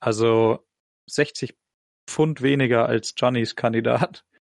Also 0.00 0.66
60 1.08 1.56
Pfund 2.08 2.42
weniger 2.42 2.86
als 2.86 3.14
Johnnys 3.16 3.56
Kandidat. 3.56 4.24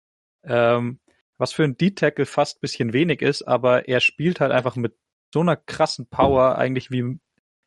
Ähm, 0.45 0.99
was 1.38 1.53
für 1.53 1.63
ein 1.63 1.78
D-Tackle 1.78 2.26
fast 2.26 2.59
bisschen 2.59 2.91
wenig 2.91 3.21
ist, 3.21 3.43
aber 3.43 3.88
er 3.88 4.01
spielt 4.01 4.41
halt 4.41 4.51
einfach 4.51 4.76
mit 4.76 4.97
so 5.34 5.39
einer 5.39 5.55
krassen 5.55 6.09
Power, 6.09 6.57
eigentlich 6.57 6.91
wie 6.91 7.17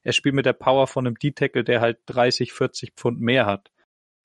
er 0.03 0.13
spielt 0.13 0.35
mit 0.35 0.45
der 0.45 0.53
Power 0.53 0.87
von 0.87 1.07
einem 1.07 1.19
D-Tackle, 1.19 1.65
der 1.65 1.81
halt 1.81 2.01
30, 2.05 2.53
40 2.53 2.93
Pfund 2.93 3.19
mehr 3.19 3.47
hat. 3.47 3.73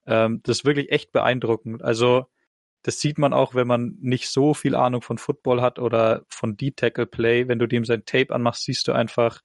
Ähm, 0.05 0.41
das 0.43 0.57
ist 0.57 0.65
wirklich 0.65 0.91
echt 0.91 1.13
beeindruckend. 1.13 1.81
Also 1.81 2.27
das 2.83 2.99
sieht 2.99 3.17
man 3.17 3.33
auch, 3.33 3.53
wenn 3.53 3.67
man 3.67 3.97
nicht 4.01 4.29
so 4.29 4.53
viel 4.53 4.75
Ahnung 4.75 5.01
von 5.01 5.17
Football 5.17 5.61
hat 5.61 5.77
oder 5.79 6.23
von 6.29 6.57
D-Tackle-Play. 6.57 7.47
Wenn 7.47 7.59
du 7.59 7.67
dem 7.67 7.85
sein 7.85 8.05
Tape 8.05 8.33
anmachst, 8.33 8.63
siehst 8.63 8.87
du 8.87 8.91
einfach, 8.91 9.41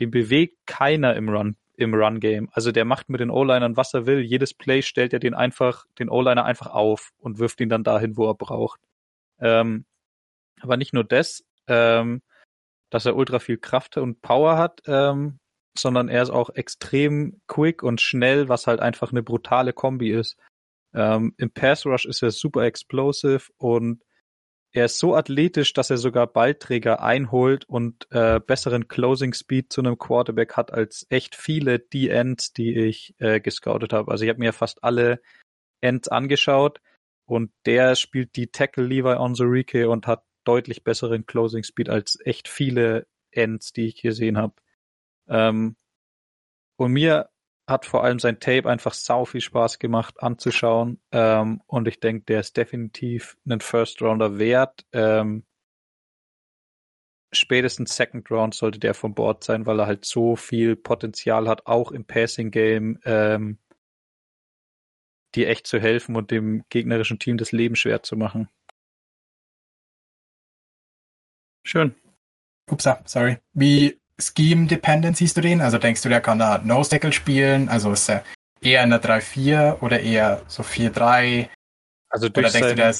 den 0.00 0.10
bewegt 0.10 0.58
keiner 0.66 1.14
im 1.14 1.28
Run 1.28 1.56
im 1.76 1.94
Run-Game. 1.94 2.48
Also 2.52 2.70
der 2.70 2.84
macht 2.84 3.08
mit 3.08 3.20
den 3.20 3.30
O-Linern, 3.30 3.76
was 3.76 3.94
er 3.94 4.06
will. 4.06 4.20
Jedes 4.20 4.54
Play 4.54 4.82
stellt 4.82 5.12
er 5.12 5.20
den 5.20 5.34
einfach, 5.34 5.86
den 5.98 6.10
O-Liner 6.10 6.44
einfach 6.44 6.68
auf 6.68 7.12
und 7.18 7.38
wirft 7.38 7.60
ihn 7.60 7.68
dann 7.68 7.84
dahin, 7.84 8.16
wo 8.16 8.28
er 8.28 8.34
braucht. 8.34 8.80
Ähm, 9.40 9.86
aber 10.60 10.76
nicht 10.76 10.92
nur 10.92 11.04
das, 11.04 11.44
ähm, 11.66 12.22
dass 12.90 13.06
er 13.06 13.16
ultra 13.16 13.38
viel 13.38 13.58
Kraft 13.58 13.96
und 13.96 14.20
Power 14.22 14.58
hat, 14.58 14.82
ähm, 14.86 15.38
sondern 15.76 16.08
er 16.08 16.22
ist 16.22 16.30
auch 16.30 16.50
extrem 16.50 17.40
quick 17.46 17.82
und 17.82 18.00
schnell, 18.00 18.48
was 18.48 18.66
halt 18.66 18.80
einfach 18.80 19.10
eine 19.10 19.22
brutale 19.22 19.72
Kombi 19.72 20.10
ist. 20.10 20.36
Ähm, 20.94 21.34
Im 21.38 21.50
Pass 21.50 21.86
Rush 21.86 22.04
ist 22.04 22.22
er 22.22 22.30
super 22.30 22.62
explosive 22.62 23.50
und 23.56 24.02
er 24.74 24.86
ist 24.86 24.98
so 24.98 25.14
athletisch, 25.14 25.74
dass 25.74 25.90
er 25.90 25.98
sogar 25.98 26.26
Ballträger 26.26 27.02
einholt 27.02 27.66
und 27.66 28.06
äh, 28.10 28.40
besseren 28.40 28.88
Closing 28.88 29.34
Speed 29.34 29.70
zu 29.70 29.82
einem 29.82 29.98
Quarterback 29.98 30.56
hat 30.56 30.72
als 30.72 31.06
echt 31.10 31.34
viele 31.34 31.78
D-Ends, 31.78 32.54
die 32.54 32.74
ich 32.74 33.14
äh, 33.18 33.40
gescoutet 33.40 33.92
habe. 33.92 34.10
Also 34.10 34.24
ich 34.24 34.30
habe 34.30 34.38
mir 34.38 34.54
fast 34.54 34.82
alle 34.82 35.20
Ends 35.82 36.08
angeschaut 36.08 36.80
und 37.26 37.52
der 37.66 37.96
spielt 37.96 38.34
die 38.36 38.46
Tackle 38.46 38.84
Levi 38.84 39.14
Onzurike 39.14 39.90
und 39.90 40.06
hat 40.06 40.24
deutlich 40.44 40.84
besseren 40.84 41.26
Closing 41.26 41.64
Speed 41.64 41.90
als 41.90 42.18
echt 42.24 42.48
viele 42.48 43.06
Ends, 43.30 43.72
die 43.72 43.86
ich 43.88 44.00
gesehen 44.00 44.38
habe. 44.38 44.54
Ähm, 45.28 45.76
und 46.76 46.92
mir 46.92 47.28
hat 47.72 47.86
vor 47.86 48.04
allem 48.04 48.20
sein 48.20 48.38
Tape 48.38 48.68
einfach 48.68 48.94
sau 48.94 49.24
viel 49.24 49.40
Spaß 49.40 49.80
gemacht 49.80 50.22
anzuschauen. 50.22 51.00
Ähm, 51.10 51.62
und 51.66 51.88
ich 51.88 51.98
denke, 51.98 52.24
der 52.26 52.40
ist 52.40 52.56
definitiv 52.56 53.36
einen 53.44 53.60
First 53.60 54.00
Rounder 54.02 54.38
wert. 54.38 54.86
Ähm, 54.92 55.44
spätestens 57.32 57.96
Second 57.96 58.30
Round 58.30 58.54
sollte 58.54 58.78
der 58.78 58.94
vom 58.94 59.14
Board 59.14 59.42
sein, 59.42 59.66
weil 59.66 59.80
er 59.80 59.86
halt 59.86 60.04
so 60.04 60.36
viel 60.36 60.76
Potenzial 60.76 61.48
hat, 61.48 61.66
auch 61.66 61.90
im 61.90 62.04
Passing 62.04 62.50
Game, 62.50 63.00
ähm, 63.04 63.58
dir 65.34 65.48
echt 65.48 65.66
zu 65.66 65.80
helfen 65.80 66.14
und 66.14 66.30
dem 66.30 66.64
gegnerischen 66.68 67.18
Team 67.18 67.38
das 67.38 67.52
Leben 67.52 67.74
schwer 67.74 68.02
zu 68.02 68.16
machen. 68.16 68.48
Schön. 71.64 71.94
Upsa, 72.70 73.02
sorry. 73.06 73.38
Wie 73.54 74.01
Scheme-dependent 74.22 75.16
siehst 75.16 75.36
du 75.36 75.40
den? 75.40 75.60
Also 75.60 75.78
denkst 75.78 76.02
du, 76.02 76.08
der 76.08 76.20
kann 76.20 76.38
da 76.38 76.58
No-Stackle 76.58 77.12
spielen? 77.12 77.68
Also 77.68 77.92
ist 77.92 78.08
er 78.08 78.24
eher 78.60 78.82
in 78.84 78.90
der 78.90 79.02
3-4 79.02 79.82
oder 79.82 80.00
eher 80.00 80.42
so 80.46 80.62
4-3? 80.62 81.48
Also 82.08 82.28
durch 82.28 82.50
sein, 82.50 82.76
du, 82.76 82.92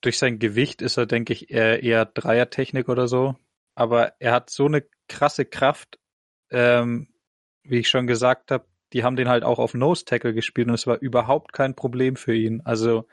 durch 0.00 0.18
sein 0.18 0.38
Gewicht 0.38 0.82
ist 0.82 0.96
er, 0.96 1.06
denke 1.06 1.32
ich, 1.32 1.50
eher, 1.50 1.82
eher 1.82 2.04
Dreier-Technik 2.04 2.88
oder 2.88 3.08
so. 3.08 3.36
Aber 3.74 4.14
er 4.20 4.32
hat 4.32 4.50
so 4.50 4.66
eine 4.66 4.84
krasse 5.08 5.44
Kraft, 5.44 5.98
ähm, 6.50 7.08
wie 7.62 7.78
ich 7.78 7.88
schon 7.88 8.06
gesagt 8.06 8.50
habe, 8.50 8.66
die 8.92 9.02
haben 9.02 9.16
den 9.16 9.28
halt 9.28 9.42
auch 9.42 9.58
auf 9.58 9.74
Nose-Tackle 9.74 10.34
gespielt 10.34 10.68
und 10.68 10.74
es 10.74 10.86
war 10.86 10.98
überhaupt 10.98 11.52
kein 11.52 11.74
Problem 11.74 12.14
für 12.14 12.34
ihn. 12.34 12.60
Also 12.64 13.08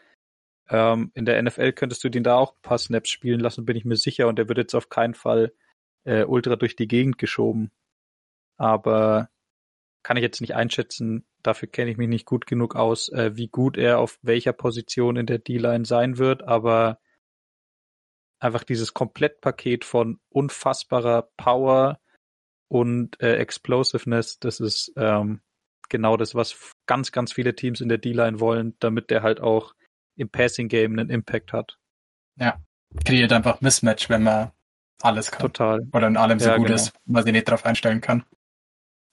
ähm, 0.70 1.12
in 1.16 1.26
der 1.26 1.42
NFL 1.42 1.74
könntest 1.74 2.04
du 2.04 2.10
den 2.10 2.24
da 2.24 2.36
auch 2.36 2.54
ein 2.54 2.62
paar 2.62 2.78
Snaps 2.78 3.10
spielen 3.10 3.40
lassen, 3.40 3.66
bin 3.66 3.76
ich 3.76 3.86
mir 3.86 3.96
sicher. 3.96 4.28
Und 4.28 4.38
der 4.38 4.48
wird 4.48 4.58
jetzt 4.58 4.76
auf 4.76 4.90
keinen 4.90 5.16
Fall 5.16 5.54
äh, 6.04 6.24
ultra 6.24 6.56
durch 6.56 6.76
die 6.76 6.88
Gegend 6.88 7.18
geschoben. 7.18 7.72
Aber 8.58 9.30
kann 10.04 10.18
ich 10.18 10.24
jetzt 10.24 10.42
nicht 10.42 10.56
einschätzen, 10.56 11.26
dafür 11.44 11.68
kenne 11.68 11.92
ich 11.92 11.98
mich 11.98 12.10
nicht 12.10 12.26
gut 12.26 12.48
genug 12.48 12.76
aus, 12.76 13.10
äh, 13.10 13.36
wie 13.36 13.48
gut 13.48 13.78
er 13.78 14.00
auf 14.00 14.20
welcher 14.22 14.54
Position 14.54 15.16
in 15.16 15.26
der 15.26 15.40
D-Line 15.40 15.86
sein 15.86 16.18
wird, 16.18 16.44
aber 16.44 17.00
einfach 18.40 18.64
dieses 18.64 18.94
Komplettpaket 18.94 19.86
von 19.86 20.20
unfassbarer 20.30 21.30
Power 21.38 22.00
und 22.68 23.22
äh, 23.22 23.36
Explosiveness, 23.36 24.40
das 24.40 24.60
ist 24.60 24.94
ähm, 24.96 25.42
genau 25.90 26.18
das, 26.18 26.34
was 26.34 26.74
ganz, 26.88 27.12
ganz 27.12 27.34
viele 27.34 27.56
Teams 27.56 27.82
in 27.82 27.90
der 27.90 27.98
D-Line 28.00 28.40
wollen, 28.40 28.76
damit 28.80 29.10
der 29.12 29.22
halt 29.22 29.42
auch 29.42 29.74
im 30.16 30.30
Passing 30.30 30.68
Game 30.68 30.94
einen 30.94 31.10
Impact 31.10 31.54
hat. 31.54 31.78
Ja, 32.38 32.60
kreiert 33.06 33.34
einfach 33.34 33.62
Mismatch, 33.62 34.10
wenn 34.10 34.24
man 34.24 34.52
alles 35.04 35.32
kann. 35.32 35.42
Total. 35.42 35.88
Oder 35.94 36.08
in 36.08 36.18
allem 36.18 36.40
so 36.40 36.50
ja, 36.50 36.58
gut 36.58 36.68
genau. 36.68 36.76
ist, 36.76 36.94
man 37.06 37.24
sich 37.24 37.34
nicht 37.34 37.50
drauf 37.50 37.66
einstellen 37.66 38.02
kann. 38.02 38.24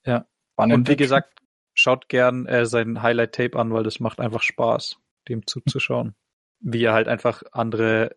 Ja. 0.04 0.26
Spannend. 0.52 0.74
Und 0.74 0.88
wie 0.88 0.96
gesagt, 0.96 1.40
schaut 1.74 2.08
gern 2.08 2.46
äh, 2.46 2.66
sein 2.66 3.02
Highlight-Tape 3.02 3.58
an, 3.58 3.72
weil 3.72 3.84
das 3.84 4.00
macht 4.00 4.20
einfach 4.20 4.42
Spaß, 4.42 4.98
dem 5.28 5.46
zuzuschauen. 5.46 6.14
wie 6.60 6.82
er 6.82 6.92
halt 6.92 7.08
einfach 7.08 7.42
andere 7.52 8.16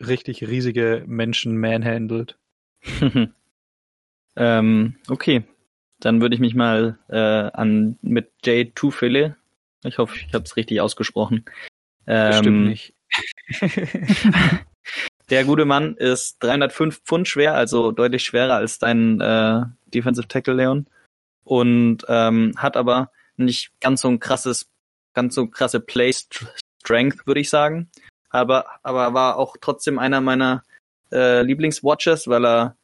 richtig 0.00 0.46
riesige 0.46 1.04
Menschen 1.06 1.58
manhandelt. 1.58 2.38
ähm, 4.36 4.96
okay. 5.08 5.44
Dann 6.00 6.20
würde 6.20 6.34
ich 6.34 6.40
mich 6.40 6.54
mal 6.54 6.98
äh, 7.08 7.16
an 7.16 7.98
mit 8.02 8.32
Jay 8.44 8.70
Tufele, 8.74 9.36
ich 9.84 9.98
hoffe, 9.98 10.18
ich 10.18 10.34
habe 10.34 10.44
es 10.44 10.56
richtig 10.56 10.80
ausgesprochen. 10.80 11.44
Ähm, 12.06 12.30
Bestimmt 12.30 12.64
nicht. 12.66 12.94
Der 15.30 15.44
gute 15.44 15.64
Mann 15.64 15.96
ist 15.96 16.36
305 16.40 17.02
Pfund 17.02 17.28
schwer, 17.28 17.54
also 17.54 17.92
deutlich 17.92 18.24
schwerer 18.24 18.56
als 18.56 18.78
dein 18.78 19.20
äh, 19.20 19.62
Defensive 19.86 20.28
Tackle 20.28 20.54
Leon 20.54 20.86
und 21.44 22.04
ähm, 22.08 22.52
hat 22.56 22.76
aber 22.76 23.10
nicht 23.36 23.72
ganz 23.80 24.02
so 24.02 24.08
ein 24.08 24.20
krasses, 24.20 24.68
ganz 25.14 25.34
so 25.34 25.46
krasse 25.46 25.80
Play 25.80 26.12
Strength, 26.12 27.26
würde 27.26 27.40
ich 27.40 27.48
sagen. 27.48 27.90
Aber 28.28 28.66
aber 28.82 29.14
war 29.14 29.36
auch 29.36 29.56
trotzdem 29.60 29.98
einer 29.98 30.20
meiner 30.20 30.62
äh, 31.10 31.42
Lieblingswatches, 31.42 32.28
weil 32.28 32.44
er 32.44 32.76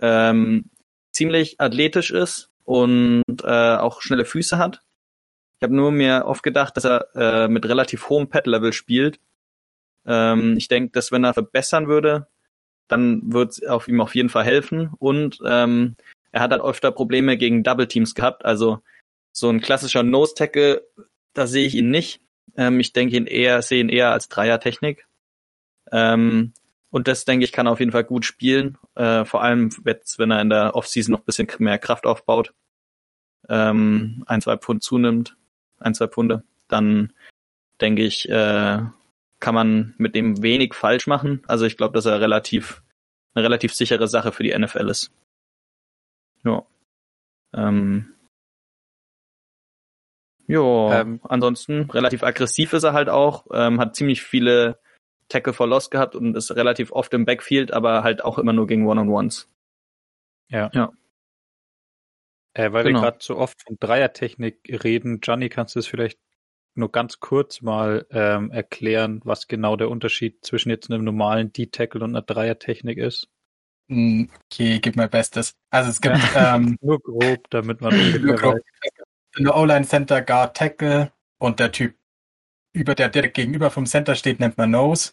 ähm, 0.00 0.66
ziemlich 1.12 1.60
athletisch 1.60 2.12
ist 2.12 2.50
und 2.64 3.24
äh, 3.42 3.76
auch 3.76 4.00
schnelle 4.00 4.24
Füße 4.24 4.58
hat. 4.58 4.82
Ich 5.58 5.64
habe 5.64 5.74
nur 5.74 5.90
mir 5.90 6.24
oft 6.26 6.42
gedacht, 6.42 6.76
dass 6.76 6.84
er 6.84 7.14
äh, 7.14 7.48
mit 7.48 7.66
relativ 7.66 8.08
hohem 8.08 8.28
Pad-Level 8.28 8.72
spielt 8.72 9.18
ähm, 10.06 10.56
ich 10.56 10.68
denke, 10.68 10.92
dass 10.92 11.12
wenn 11.12 11.24
er 11.24 11.34
verbessern 11.34 11.88
würde, 11.88 12.26
dann 12.88 13.32
wird 13.32 13.52
es 13.52 13.64
auf 13.64 13.88
ihm 13.88 14.00
auf 14.00 14.14
jeden 14.14 14.28
Fall 14.28 14.44
helfen. 14.44 14.90
Und 14.98 15.38
ähm, 15.46 15.96
er 16.32 16.42
hat 16.42 16.50
halt 16.50 16.62
öfter 16.62 16.92
Probleme 16.92 17.36
gegen 17.36 17.62
Double 17.62 17.86
Teams 17.86 18.14
gehabt. 18.14 18.44
Also 18.44 18.80
so 19.32 19.48
ein 19.48 19.60
klassischer 19.60 20.02
Nose 20.02 20.34
Tackle, 20.34 20.82
da 21.34 21.46
sehe 21.46 21.66
ich 21.66 21.74
ihn 21.74 21.90
nicht. 21.90 22.20
Ähm, 22.56 22.80
ich 22.80 22.92
denke 22.92 23.16
ihn 23.16 23.26
eher, 23.26 23.62
sehe 23.62 23.80
ihn 23.80 23.88
eher 23.88 24.12
als 24.12 24.28
Dreier-Technik. 24.28 25.06
Ähm, 25.92 26.52
und 26.90 27.06
das, 27.06 27.24
denke 27.24 27.44
ich, 27.44 27.52
kann 27.52 27.66
er 27.66 27.72
auf 27.72 27.80
jeden 27.80 27.92
Fall 27.92 28.04
gut 28.04 28.24
spielen. 28.24 28.76
Äh, 28.96 29.24
vor 29.24 29.42
allem, 29.42 29.70
jetzt, 29.84 30.18
wenn 30.18 30.32
er 30.32 30.40
in 30.40 30.50
der 30.50 30.74
Offseason 30.74 31.12
noch 31.12 31.20
ein 31.20 31.26
bisschen 31.26 31.48
mehr 31.58 31.78
Kraft 31.78 32.06
aufbaut, 32.06 32.52
ähm, 33.48 34.24
ein, 34.26 34.40
zwei 34.40 34.56
Pfund 34.56 34.82
zunimmt, 34.82 35.36
ein, 35.78 35.94
zwei 35.94 36.08
Pfunde, 36.08 36.42
dann 36.68 37.12
denke 37.80 38.02
ich, 38.02 38.28
äh, 38.28 38.82
kann 39.40 39.54
man 39.54 39.94
mit 39.98 40.14
dem 40.14 40.42
wenig 40.42 40.74
falsch 40.74 41.06
machen. 41.06 41.42
Also 41.46 41.64
ich 41.64 41.76
glaube, 41.76 41.94
dass 41.94 42.06
er 42.06 42.20
relativ 42.20 42.82
eine 43.34 43.44
relativ 43.44 43.74
sichere 43.74 44.08
Sache 44.08 44.32
für 44.32 44.42
die 44.42 44.56
NFL 44.56 44.88
ist. 44.88 45.12
Ja. 46.44 46.66
Ähm, 47.54 48.14
ja, 50.46 51.00
ähm, 51.00 51.20
ansonsten 51.22 51.90
relativ 51.90 52.22
aggressiv 52.22 52.72
ist 52.72 52.82
er 52.82 52.92
halt 52.92 53.08
auch, 53.08 53.46
ähm, 53.52 53.80
hat 53.80 53.94
ziemlich 53.94 54.22
viele 54.22 54.80
Tackle 55.28 55.52
for 55.52 55.68
Loss 55.68 55.90
gehabt 55.90 56.16
und 56.16 56.36
ist 56.36 56.54
relativ 56.56 56.90
oft 56.90 57.14
im 57.14 57.24
Backfield, 57.24 57.72
aber 57.72 58.02
halt 58.02 58.24
auch 58.24 58.38
immer 58.38 58.52
nur 58.52 58.66
gegen 58.66 58.86
One-on-Ones. 58.86 59.48
Ja. 60.48 60.70
ja. 60.72 60.92
Äh, 62.54 62.72
weil 62.72 62.82
genau. 62.82 62.98
wir 62.98 63.02
gerade 63.02 63.18
so 63.20 63.36
oft 63.36 63.62
von 63.62 63.76
Dreiertechnik 63.78 64.82
reden, 64.82 65.20
Gianni, 65.20 65.48
kannst 65.48 65.76
du 65.76 65.78
es 65.78 65.86
vielleicht 65.86 66.18
nur 66.74 66.90
ganz 66.90 67.20
kurz 67.20 67.62
mal 67.62 68.06
ähm, 68.10 68.50
erklären, 68.50 69.20
was 69.24 69.48
genau 69.48 69.76
der 69.76 69.90
Unterschied 69.90 70.44
zwischen 70.44 70.70
jetzt 70.70 70.90
einem 70.90 71.04
normalen 71.04 71.52
D-Tackle 71.52 72.02
und 72.02 72.10
einer 72.10 72.22
Dreiertechnik 72.22 72.98
ist? 72.98 73.28
Hm, 73.88 74.30
okay, 74.44 74.78
gib 74.78 74.96
mein 74.96 75.10
Bestes. 75.10 75.54
Also 75.70 75.90
es 75.90 76.00
gibt 76.00 76.16
ja, 76.34 76.56
ähm, 76.56 76.78
nur 76.80 77.00
grob, 77.00 77.50
damit 77.50 77.80
man 77.80 77.92
ungefähr 78.00 78.36
grob. 78.36 78.58
Eine 79.36 79.54
O-Line 79.54 79.86
Center 79.86 80.22
Guard 80.22 80.56
Tackle 80.56 81.12
und 81.38 81.60
der 81.60 81.72
Typ 81.72 81.94
über 82.72 82.94
der 82.94 83.08
direkt 83.08 83.34
gegenüber 83.34 83.70
vom 83.70 83.86
Center 83.86 84.14
steht, 84.14 84.40
nennt 84.40 84.58
man 84.58 84.70
Nose. 84.70 85.12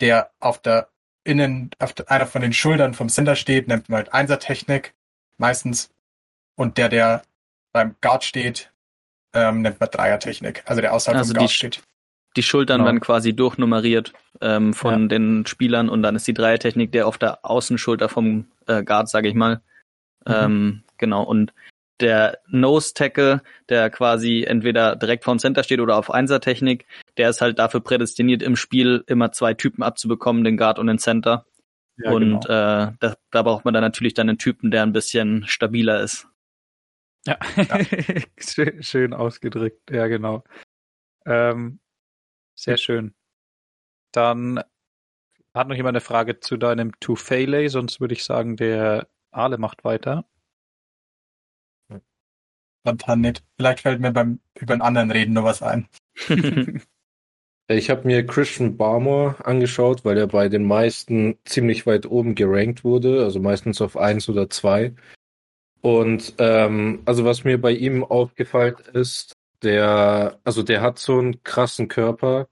Der 0.00 0.30
auf 0.40 0.60
der 0.60 0.90
innen, 1.24 1.70
auf 1.78 1.92
der, 1.92 2.10
einer 2.10 2.26
von 2.26 2.42
den 2.42 2.52
Schultern 2.52 2.94
vom 2.94 3.08
Center 3.08 3.34
steht, 3.34 3.66
nennt 3.68 3.88
man 3.88 3.98
halt 3.98 4.14
Einser-Technik, 4.14 4.94
meistens. 5.38 5.90
Und 6.54 6.78
der, 6.78 6.88
der 6.88 7.22
beim 7.72 7.96
Guard 8.00 8.24
steht, 8.24 8.72
ähm, 9.36 9.62
nennt 9.62 9.78
man 9.78 9.88
Dreier-Technik. 9.90 10.62
Also 10.66 10.80
der 10.80 10.94
außerhalb 10.94 11.18
also 11.18 11.32
vom 11.32 11.38
Guard 11.38 11.50
die, 11.50 11.54
steht. 11.54 11.82
Die 12.36 12.42
Schultern 12.42 12.78
genau. 12.78 12.86
werden 12.86 13.00
quasi 13.00 13.34
durchnummeriert 13.34 14.12
ähm, 14.40 14.74
von 14.74 15.02
ja. 15.02 15.08
den 15.08 15.46
Spielern 15.46 15.88
und 15.88 16.02
dann 16.02 16.16
ist 16.16 16.26
die 16.26 16.34
Dreier-Technik 16.34 16.92
der 16.92 17.06
auf 17.06 17.18
der 17.18 17.44
Außenschulter 17.44 18.08
vom 18.08 18.46
äh, 18.66 18.82
Guard, 18.82 19.08
sage 19.08 19.28
ich 19.28 19.34
mal. 19.34 19.60
Mhm. 20.26 20.34
Ähm, 20.34 20.82
genau, 20.98 21.22
und 21.22 21.52
der 22.00 22.38
Nose 22.48 22.92
Tackle, 22.94 23.42
der 23.68 23.88
quasi 23.90 24.44
entweder 24.46 24.96
direkt 24.96 25.24
vom 25.24 25.38
Center 25.38 25.62
steht 25.62 25.80
oder 25.80 25.96
auf 25.96 26.10
Einser-Technik, 26.10 26.86
der 27.16 27.30
ist 27.30 27.40
halt 27.40 27.58
dafür 27.58 27.80
prädestiniert, 27.80 28.42
im 28.42 28.56
Spiel 28.56 29.02
immer 29.06 29.32
zwei 29.32 29.54
Typen 29.54 29.82
abzubekommen, 29.82 30.44
den 30.44 30.58
Guard 30.58 30.78
und 30.78 30.88
den 30.88 30.98
Center. 30.98 31.46
Ja, 31.96 32.10
und 32.10 32.42
genau. 32.42 32.46
äh, 32.48 32.92
da, 33.00 33.14
da 33.30 33.42
braucht 33.42 33.64
man 33.64 33.72
dann 33.72 33.82
natürlich 33.82 34.12
dann 34.12 34.28
einen 34.28 34.38
Typen, 34.38 34.70
der 34.70 34.82
ein 34.82 34.92
bisschen 34.92 35.46
stabiler 35.46 36.02
ist. 36.02 36.28
Ja, 37.26 37.38
ja. 37.56 37.84
schön, 38.38 38.82
schön, 38.82 39.12
ausgedrückt, 39.12 39.90
ja 39.90 40.06
genau. 40.06 40.44
Ähm, 41.26 41.80
sehr 42.54 42.76
schön. 42.76 43.14
Dann 44.12 44.62
hat 45.54 45.68
noch 45.68 45.76
jemand 45.76 45.96
eine 45.96 46.00
Frage 46.00 46.40
zu 46.40 46.56
deinem 46.56 46.98
Two-Failey, 47.00 47.68
sonst 47.68 48.00
würde 48.00 48.14
ich 48.14 48.24
sagen, 48.24 48.56
der 48.56 49.08
Ale 49.30 49.58
macht 49.58 49.84
weiter 49.84 50.24
spontan 52.86 53.20
nicht. 53.20 53.42
Vielleicht 53.56 53.80
fällt 53.80 54.00
mir 54.00 54.12
beim 54.12 54.38
über 54.54 54.74
einen 54.74 54.82
anderen 54.82 55.10
Reden 55.10 55.32
noch 55.32 55.42
was 55.42 55.60
ein. 55.62 55.88
ich 57.68 57.90
habe 57.90 58.06
mir 58.06 58.24
Christian 58.24 58.76
Barmore 58.76 59.44
angeschaut, 59.44 60.04
weil 60.04 60.16
er 60.16 60.28
bei 60.28 60.48
den 60.48 60.64
meisten 60.64 61.36
ziemlich 61.44 61.84
weit 61.86 62.06
oben 62.06 62.36
gerankt 62.36 62.84
wurde, 62.84 63.24
also 63.24 63.40
meistens 63.40 63.80
auf 63.80 63.96
eins 63.96 64.28
oder 64.28 64.48
zwei. 64.50 64.94
Und 65.86 66.34
ähm, 66.38 67.02
also 67.04 67.24
was 67.24 67.44
mir 67.44 67.60
bei 67.60 67.70
ihm 67.70 68.02
aufgefallen 68.02 68.74
ist, 68.92 69.34
der, 69.62 70.40
also 70.42 70.64
der 70.64 70.80
hat 70.80 70.98
so 70.98 71.16
einen 71.16 71.44
krassen 71.44 71.86
Körper, 71.86 72.48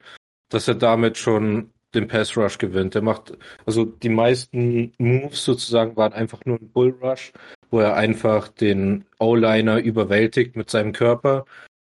dass 0.50 0.68
er 0.68 0.76
damit 0.76 1.18
schon 1.18 1.72
den 1.96 2.06
Pass 2.06 2.36
Rush 2.36 2.58
gewinnt. 2.58 2.94
Der 2.94 3.02
macht, 3.02 3.36
also 3.66 3.84
die 3.86 4.08
meisten 4.08 4.92
Moves 4.98 5.44
sozusagen 5.44 5.96
waren 5.96 6.12
einfach 6.12 6.44
nur 6.44 6.60
ein 6.60 6.70
Bull 6.70 6.96
Rush 7.02 7.32
wo 7.74 7.80
er 7.80 7.96
einfach 7.96 8.46
den 8.46 9.04
O-Liner 9.18 9.78
überwältigt 9.78 10.54
mit 10.54 10.70
seinem 10.70 10.92
Körper. 10.92 11.44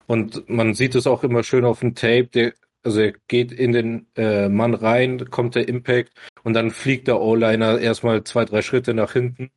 Und 0.07 0.47
man 0.47 0.75
sieht 0.75 0.95
es 0.95 1.07
auch 1.07 1.25
immer 1.25 1.43
schön 1.43 1.65
auf 1.65 1.81
dem 1.81 1.95
Tape. 1.95 2.27
Der, 2.27 2.53
also 2.83 3.01
er 3.01 3.15
geht 3.29 3.51
in 3.51 3.73
den 3.73 4.07
äh, 4.15 4.51
Mann 4.51 4.75
rein, 4.75 5.31
kommt 5.31 5.55
der 5.55 5.69
Impact 5.69 6.13
und 6.43 6.53
dann 6.53 6.71
fliegt 6.71 7.09
der 7.09 7.19
O-Liner 7.23 7.79
erstmal 7.79 8.25
zwei, 8.25 8.45
drei 8.45 8.61
Schritte 8.61 8.93
nach 8.93 9.15
hinten. 9.15 9.53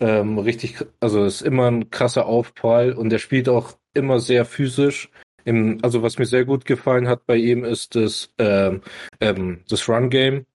Ähm, 0.00 0.38
richtig, 0.38 0.76
also 1.00 1.24
ist 1.24 1.42
immer 1.42 1.70
ein 1.70 1.90
krasser 1.90 2.26
Aufprall 2.26 2.92
und 2.92 3.12
er 3.12 3.18
spielt 3.18 3.48
auch 3.48 3.76
immer 3.94 4.20
sehr 4.20 4.44
physisch. 4.44 5.10
Im, 5.44 5.78
also 5.82 6.02
was 6.02 6.18
mir 6.18 6.26
sehr 6.26 6.44
gut 6.44 6.64
gefallen 6.64 7.08
hat 7.08 7.26
bei 7.26 7.36
ihm 7.36 7.64
ist 7.64 7.94
das, 7.94 8.32
ähm, 8.38 8.82
ähm, 9.20 9.60
das 9.68 9.88
Run 9.88 10.10
Game. 10.10 10.46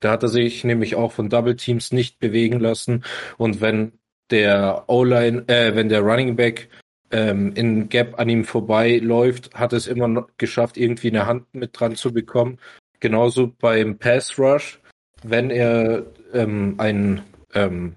Da 0.00 0.12
hat 0.12 0.22
er 0.22 0.28
sich 0.28 0.64
nämlich 0.64 0.94
auch 0.96 1.12
von 1.12 1.28
Double 1.28 1.56
Teams 1.56 1.92
nicht 1.92 2.18
bewegen 2.18 2.60
lassen. 2.60 3.04
Und 3.36 3.60
wenn 3.60 3.92
der 4.30 4.84
O-Line, 4.86 5.44
äh, 5.48 5.74
wenn 5.74 5.88
der 5.88 6.02
Running 6.02 6.36
Back 6.36 6.68
ähm, 7.10 7.52
in 7.54 7.88
Gap 7.88 8.18
an 8.18 8.28
ihm 8.28 8.44
vorbei 8.44 8.98
läuft, 8.98 9.54
hat 9.54 9.72
es 9.72 9.86
immer 9.86 10.08
noch 10.08 10.28
geschafft, 10.36 10.76
irgendwie 10.76 11.08
eine 11.08 11.26
Hand 11.26 11.54
mit 11.54 11.78
dran 11.78 11.96
zu 11.96 12.12
bekommen. 12.12 12.58
Genauso 13.00 13.48
beim 13.58 13.98
Pass 13.98 14.38
Rush, 14.38 14.80
wenn 15.22 15.50
er 15.50 16.04
ähm, 16.32 16.74
ein 16.78 17.22
ähm, 17.54 17.94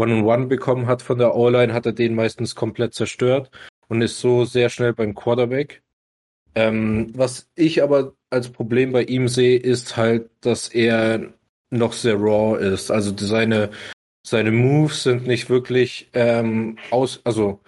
One-on-One 0.00 0.46
bekommen 0.46 0.86
hat 0.86 1.02
von 1.02 1.18
der 1.18 1.34
O-Line, 1.34 1.72
hat 1.72 1.86
er 1.86 1.92
den 1.92 2.14
meistens 2.14 2.54
komplett 2.54 2.94
zerstört 2.94 3.50
und 3.88 4.02
ist 4.02 4.20
so 4.20 4.44
sehr 4.44 4.68
schnell 4.68 4.92
beim 4.92 5.14
Quarterback. 5.14 5.82
Ähm, 6.54 7.12
was 7.14 7.48
ich 7.54 7.82
aber 7.82 8.14
als 8.30 8.50
Problem 8.50 8.92
bei 8.92 9.04
ihm 9.04 9.28
sehe, 9.28 9.58
ist 9.58 9.96
halt, 9.96 10.30
dass 10.40 10.68
er 10.68 11.32
noch 11.70 11.92
sehr 11.92 12.16
raw 12.16 12.58
ist. 12.58 12.90
Also 12.90 13.14
seine 13.16 13.70
seine 14.22 14.50
Moves 14.50 15.02
sind 15.02 15.26
nicht 15.26 15.48
wirklich 15.48 16.10
ähm, 16.12 16.78
aus, 16.90 17.20
also 17.24 17.60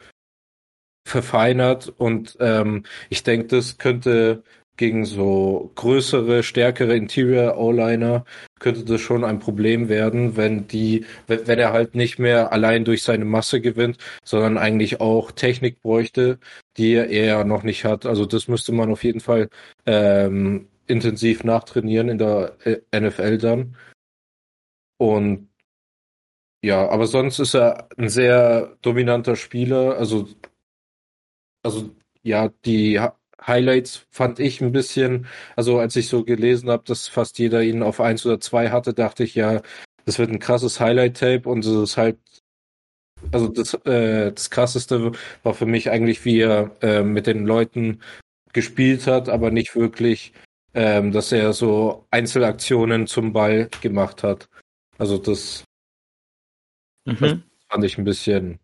verfeinert 1.07 1.89
und 1.89 2.37
ähm, 2.41 2.85
ich 3.09 3.23
denke, 3.23 3.49
das 3.49 3.79
könnte 3.79 4.45
gegen 4.77 5.05
so 5.05 5.71
größere, 5.75 6.43
stärkere 6.43 6.97
Interior 6.97 7.59
O-Liner 7.59 8.25
könnte 8.59 8.85
das 8.85 9.01
schon 9.01 9.25
ein 9.25 9.39
Problem 9.39 9.89
werden, 9.89 10.37
wenn 10.37 10.67
die, 10.69 11.05
wenn 11.27 11.59
er 11.59 11.73
halt 11.73 11.95
nicht 11.95 12.19
mehr 12.19 12.53
allein 12.53 12.85
durch 12.85 13.03
seine 13.03 13.25
Masse 13.25 13.61
gewinnt, 13.61 13.99
sondern 14.25 14.59
eigentlich 14.59 15.01
auch 15.01 15.33
Technik 15.33 15.81
bräuchte, 15.83 16.39
die 16.77 16.95
er 16.95 17.45
noch 17.45 17.65
nicht 17.65 17.85
hat. 17.85 18.07
Also 18.07 18.25
das 18.27 18.49
müsste 18.49 18.73
man 18.73 18.91
auf 18.91 19.05
jeden 19.05 19.21
Fall 19.21 19.49
ähm, 19.87 20.69
intensiv 20.87 21.45
nachtrainieren 21.45 22.09
in 22.09 22.19
der 22.19 22.57
äh, 22.65 23.01
NFL 23.01 23.39
dann. 23.39 23.77
Und 24.99 25.49
ja, 26.65 26.89
aber 26.89 27.07
sonst 27.07 27.41
ist 27.41 27.55
er 27.55 27.89
ein 27.97 28.09
sehr 28.09 28.77
dominanter 28.83 29.37
Spieler. 29.37 29.97
Also, 29.99 30.29
also 31.63 31.91
ja, 32.23 32.49
die 32.65 33.01
Highlights 33.47 34.07
fand 34.11 34.39
ich 34.39 34.61
ein 34.61 34.73
bisschen, 34.73 35.27
also 35.57 35.79
als 35.79 35.97
ich 35.97 36.09
so 36.09 36.25
gelesen 36.25 36.71
habe, 36.71 36.85
dass 36.87 37.09
fast 37.09 37.39
jeder 37.39 37.63
ihn 37.63 37.83
auf 37.83 38.01
eins 38.01 38.25
oder 38.27 38.41
zwei 38.41 38.71
hatte, 38.71 38.95
dachte 38.95 39.25
ich 39.25 39.35
ja, 39.35 39.63
das 40.05 40.19
wird 40.19 40.31
ein 40.31 40.39
krasses 40.39 40.81
Highlight-Tape 40.81 41.49
und 41.49 41.65
es 41.65 41.73
ist 41.73 41.97
halt, 41.97 42.19
also 43.31 43.49
das, 43.49 43.75
äh, 43.85 44.33
das 44.33 44.51
krasseste 44.51 45.13
war 45.43 45.55
für 45.55 45.67
mich 45.67 45.91
eigentlich, 45.91 46.25
wie 46.25 46.41
er 46.41 46.71
äh, 46.83 47.03
mit 47.03 47.27
den 47.27 47.47
Leuten 47.47 48.01
gespielt 48.53 49.07
hat, 49.07 49.29
aber 49.29 49.51
nicht 49.51 49.77
wirklich, 49.77 50.33
ähm, 50.75 51.13
dass 51.13 51.33
er 51.33 51.53
so 51.53 52.07
Einzelaktionen 52.11 53.07
zum 53.07 53.33
Ball 53.33 53.69
gemacht 53.81 54.23
hat. 54.23 54.49
Also 54.99 55.19
das 55.19 55.65
Mhm. 57.05 57.19
Das 57.21 57.67
fand 57.69 57.85
ich 57.85 57.99
ein 57.99 58.05
bisschen 58.05 58.59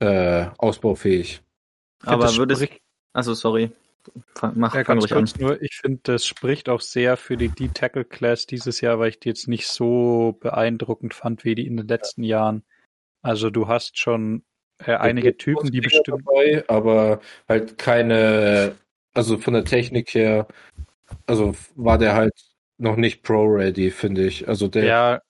äh, 0.00 0.46
ausbaufähig. 0.58 1.42
Aber 2.04 2.34
würde 2.36 2.54
ich. 2.62 2.80
Also 3.12 3.34
sorry. 3.34 3.70
Mach, 4.54 4.74
ja, 4.74 4.82
ganz 4.82 5.08
kurz 5.08 5.34
an. 5.34 5.40
nur, 5.40 5.62
ich 5.62 5.76
finde, 5.76 6.00
das 6.02 6.26
spricht 6.26 6.68
auch 6.68 6.80
sehr 6.80 7.16
für 7.16 7.36
die 7.36 7.48
D-Tackle-Class 7.48 8.46
dieses 8.46 8.80
Jahr, 8.80 8.98
weil 8.98 9.10
ich 9.10 9.20
die 9.20 9.28
jetzt 9.28 9.48
nicht 9.48 9.66
so 9.66 10.36
beeindruckend 10.40 11.14
fand 11.14 11.44
wie 11.44 11.54
die 11.54 11.66
in 11.66 11.76
den 11.76 11.88
letzten 11.88 12.22
Jahren. 12.22 12.62
Also 13.22 13.50
du 13.50 13.68
hast 13.68 13.98
schon 13.98 14.44
äh, 14.78 14.94
einige 14.94 15.36
Typen, 15.36 15.70
die 15.70 15.80
bestimmt. 15.80 16.22
Dabei, 16.26 16.64
aber 16.68 17.20
halt 17.48 17.78
keine, 17.78 18.76
also 19.14 19.38
von 19.38 19.54
der 19.54 19.64
Technik 19.64 20.14
her, 20.14 20.46
also 21.26 21.54
war 21.74 21.98
der 21.98 22.14
halt 22.14 22.34
noch 22.78 22.96
nicht 22.96 23.22
Pro-ready, 23.22 23.90
finde 23.90 24.26
ich. 24.26 24.48
Also 24.48 24.68
der. 24.68 24.84
Ja, 24.84 25.22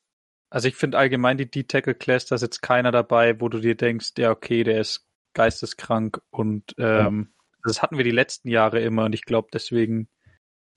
also 0.50 0.68
ich 0.68 0.76
finde 0.76 0.98
allgemein 0.98 1.38
die 1.38 1.50
D-Tackle-Class, 1.50 2.26
da 2.26 2.36
ist 2.36 2.42
jetzt 2.42 2.62
keiner 2.62 2.92
dabei, 2.92 3.40
wo 3.40 3.48
du 3.48 3.58
dir 3.58 3.74
denkst, 3.74 4.12
ja, 4.18 4.30
okay, 4.30 4.64
der 4.64 4.80
ist 4.80 5.06
geisteskrank 5.34 6.20
und 6.30 6.74
ähm, 6.78 7.28
ja. 7.30 7.37
Das 7.68 7.82
hatten 7.82 7.96
wir 7.96 8.04
die 8.04 8.10
letzten 8.10 8.48
Jahre 8.48 8.80
immer 8.80 9.04
und 9.04 9.14
ich 9.14 9.24
glaube, 9.24 9.48
deswegen 9.52 10.08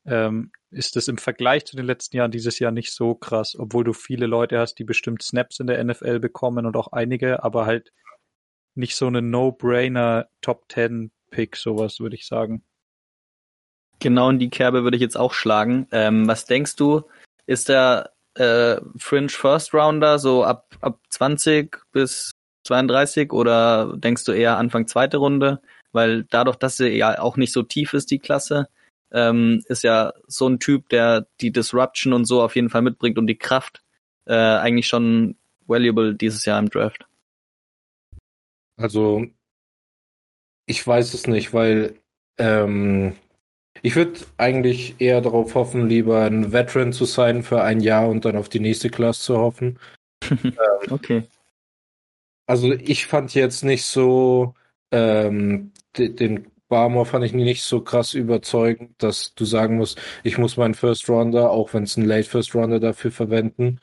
ähm, 0.05 0.51
ist 0.71 0.95
das 0.95 1.07
im 1.07 1.17
Vergleich 1.17 1.65
zu 1.65 1.75
den 1.75 1.85
letzten 1.85 2.17
Jahren 2.17 2.31
dieses 2.31 2.59
Jahr 2.59 2.71
nicht 2.71 2.93
so 2.93 3.13
krass, 3.15 3.55
obwohl 3.57 3.83
du 3.83 3.93
viele 3.93 4.25
Leute 4.25 4.59
hast, 4.59 4.75
die 4.75 4.83
bestimmt 4.83 5.21
Snaps 5.21 5.59
in 5.59 5.67
der 5.67 5.83
NFL 5.83 6.19
bekommen 6.19 6.65
und 6.65 6.75
auch 6.75 6.91
einige, 6.91 7.43
aber 7.43 7.65
halt 7.65 7.91
nicht 8.75 8.95
so 8.95 9.07
eine 9.07 9.21
No-Brainer 9.21 10.29
Top 10.41 10.65
10 10.71 11.11
Pick, 11.29 11.55
sowas 11.55 11.99
würde 11.99 12.15
ich 12.15 12.25
sagen. 12.25 12.63
Genau 13.99 14.29
in 14.29 14.39
die 14.39 14.49
Kerbe 14.49 14.83
würde 14.83 14.97
ich 14.97 15.01
jetzt 15.01 15.17
auch 15.17 15.33
schlagen. 15.33 15.87
Ähm, 15.91 16.27
was 16.27 16.45
denkst 16.45 16.75
du, 16.75 17.03
ist 17.45 17.69
der 17.69 18.13
äh, 18.35 18.77
Fringe 18.97 19.29
First 19.29 19.73
Rounder, 19.73 20.19
so 20.19 20.43
ab, 20.43 20.75
ab 20.81 20.99
20 21.09 21.77
bis 21.91 22.31
32 22.65 23.31
oder 23.33 23.95
denkst 23.97 24.23
du 24.23 24.31
eher 24.31 24.57
Anfang 24.57 24.87
zweite 24.87 25.17
Runde? 25.17 25.61
Weil 25.91 26.23
dadurch, 26.23 26.55
dass 26.55 26.77
sie 26.77 26.89
ja 26.89 27.19
auch 27.19 27.37
nicht 27.37 27.53
so 27.53 27.63
tief 27.63 27.93
ist, 27.93 28.11
die 28.11 28.19
Klasse, 28.19 28.69
ähm, 29.11 29.61
ist 29.67 29.83
ja 29.83 30.13
so 30.27 30.47
ein 30.47 30.59
Typ, 30.59 30.89
der 30.89 31.27
die 31.41 31.51
Disruption 31.51 32.13
und 32.13 32.25
so 32.25 32.41
auf 32.41 32.55
jeden 32.55 32.69
Fall 32.69 32.81
mitbringt 32.81 33.17
und 33.17 33.27
die 33.27 33.37
Kraft. 33.37 33.81
Äh, 34.25 34.35
eigentlich 34.35 34.87
schon 34.87 35.35
valuable 35.67 36.15
dieses 36.15 36.45
Jahr 36.45 36.59
im 36.59 36.69
Draft. 36.69 37.05
Also, 38.77 39.25
ich 40.65 40.85
weiß 40.85 41.13
es 41.13 41.27
nicht, 41.27 41.53
weil 41.53 41.99
ähm, 42.37 43.15
ich 43.81 43.95
würde 43.95 44.19
eigentlich 44.37 44.95
eher 44.99 45.21
darauf 45.21 45.55
hoffen, 45.55 45.87
lieber 45.87 46.23
ein 46.23 46.51
Veteran 46.51 46.93
zu 46.93 47.05
sein 47.05 47.43
für 47.43 47.61
ein 47.63 47.79
Jahr 47.79 48.07
und 48.09 48.25
dann 48.25 48.37
auf 48.37 48.49
die 48.49 48.59
nächste 48.59 48.89
Klasse 48.89 49.21
zu 49.23 49.37
hoffen. 49.37 49.79
ähm, 50.31 50.55
okay. 50.89 51.23
Also 52.47 52.71
ich 52.73 53.07
fand 53.07 53.33
jetzt 53.33 53.63
nicht 53.63 53.85
so 53.85 54.55
ähm, 54.91 55.71
den 55.97 56.51
Barmore 56.67 57.05
fand 57.05 57.25
ich 57.25 57.33
nicht 57.33 57.63
so 57.63 57.81
krass 57.81 58.13
überzeugend, 58.13 58.91
dass 59.03 59.35
du 59.35 59.43
sagen 59.43 59.77
musst, 59.77 59.99
ich 60.23 60.37
muss 60.37 60.55
meinen 60.57 60.73
First 60.73 61.09
Rounder, 61.09 61.51
auch 61.51 61.73
wenn 61.73 61.83
es 61.83 61.97
ein 61.97 62.05
Late 62.05 62.29
First 62.29 62.55
Rounder 62.55 62.79
dafür 62.79 63.11
verwenden, 63.11 63.79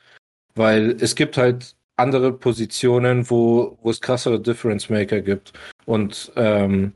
weil 0.55 0.97
es 0.99 1.15
gibt 1.15 1.37
halt 1.37 1.75
andere 1.97 2.33
Positionen, 2.33 3.29
wo, 3.29 3.77
wo 3.81 3.89
es 3.91 4.01
krassere 4.01 4.41
Difference 4.41 4.89
Maker 4.89 5.21
gibt. 5.21 5.53
Und 5.85 6.31
ähm, 6.35 6.93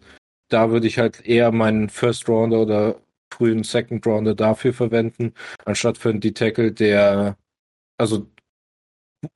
da 0.49 0.71
würde 0.71 0.87
ich 0.87 0.97
halt 0.97 1.25
eher 1.25 1.51
meinen 1.51 1.89
First 1.89 2.27
Rounder 2.27 2.61
oder 2.61 2.99
frühen 3.33 3.63
Second 3.63 4.05
Rounder 4.05 4.35
dafür 4.35 4.73
verwenden, 4.73 5.33
anstatt 5.65 5.97
für 5.97 6.09
einen 6.09 6.21
D-Tackle, 6.21 6.71
der, 6.71 7.37
also, 7.97 8.27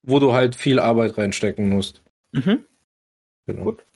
wo 0.03 0.19
du 0.19 0.33
halt 0.33 0.55
viel 0.55 0.79
Arbeit 0.79 1.17
reinstecken 1.17 1.69
musst. 1.69 2.03
Mhm. 2.31 2.65
Genau. 3.45 3.63
Gut. 3.63 3.86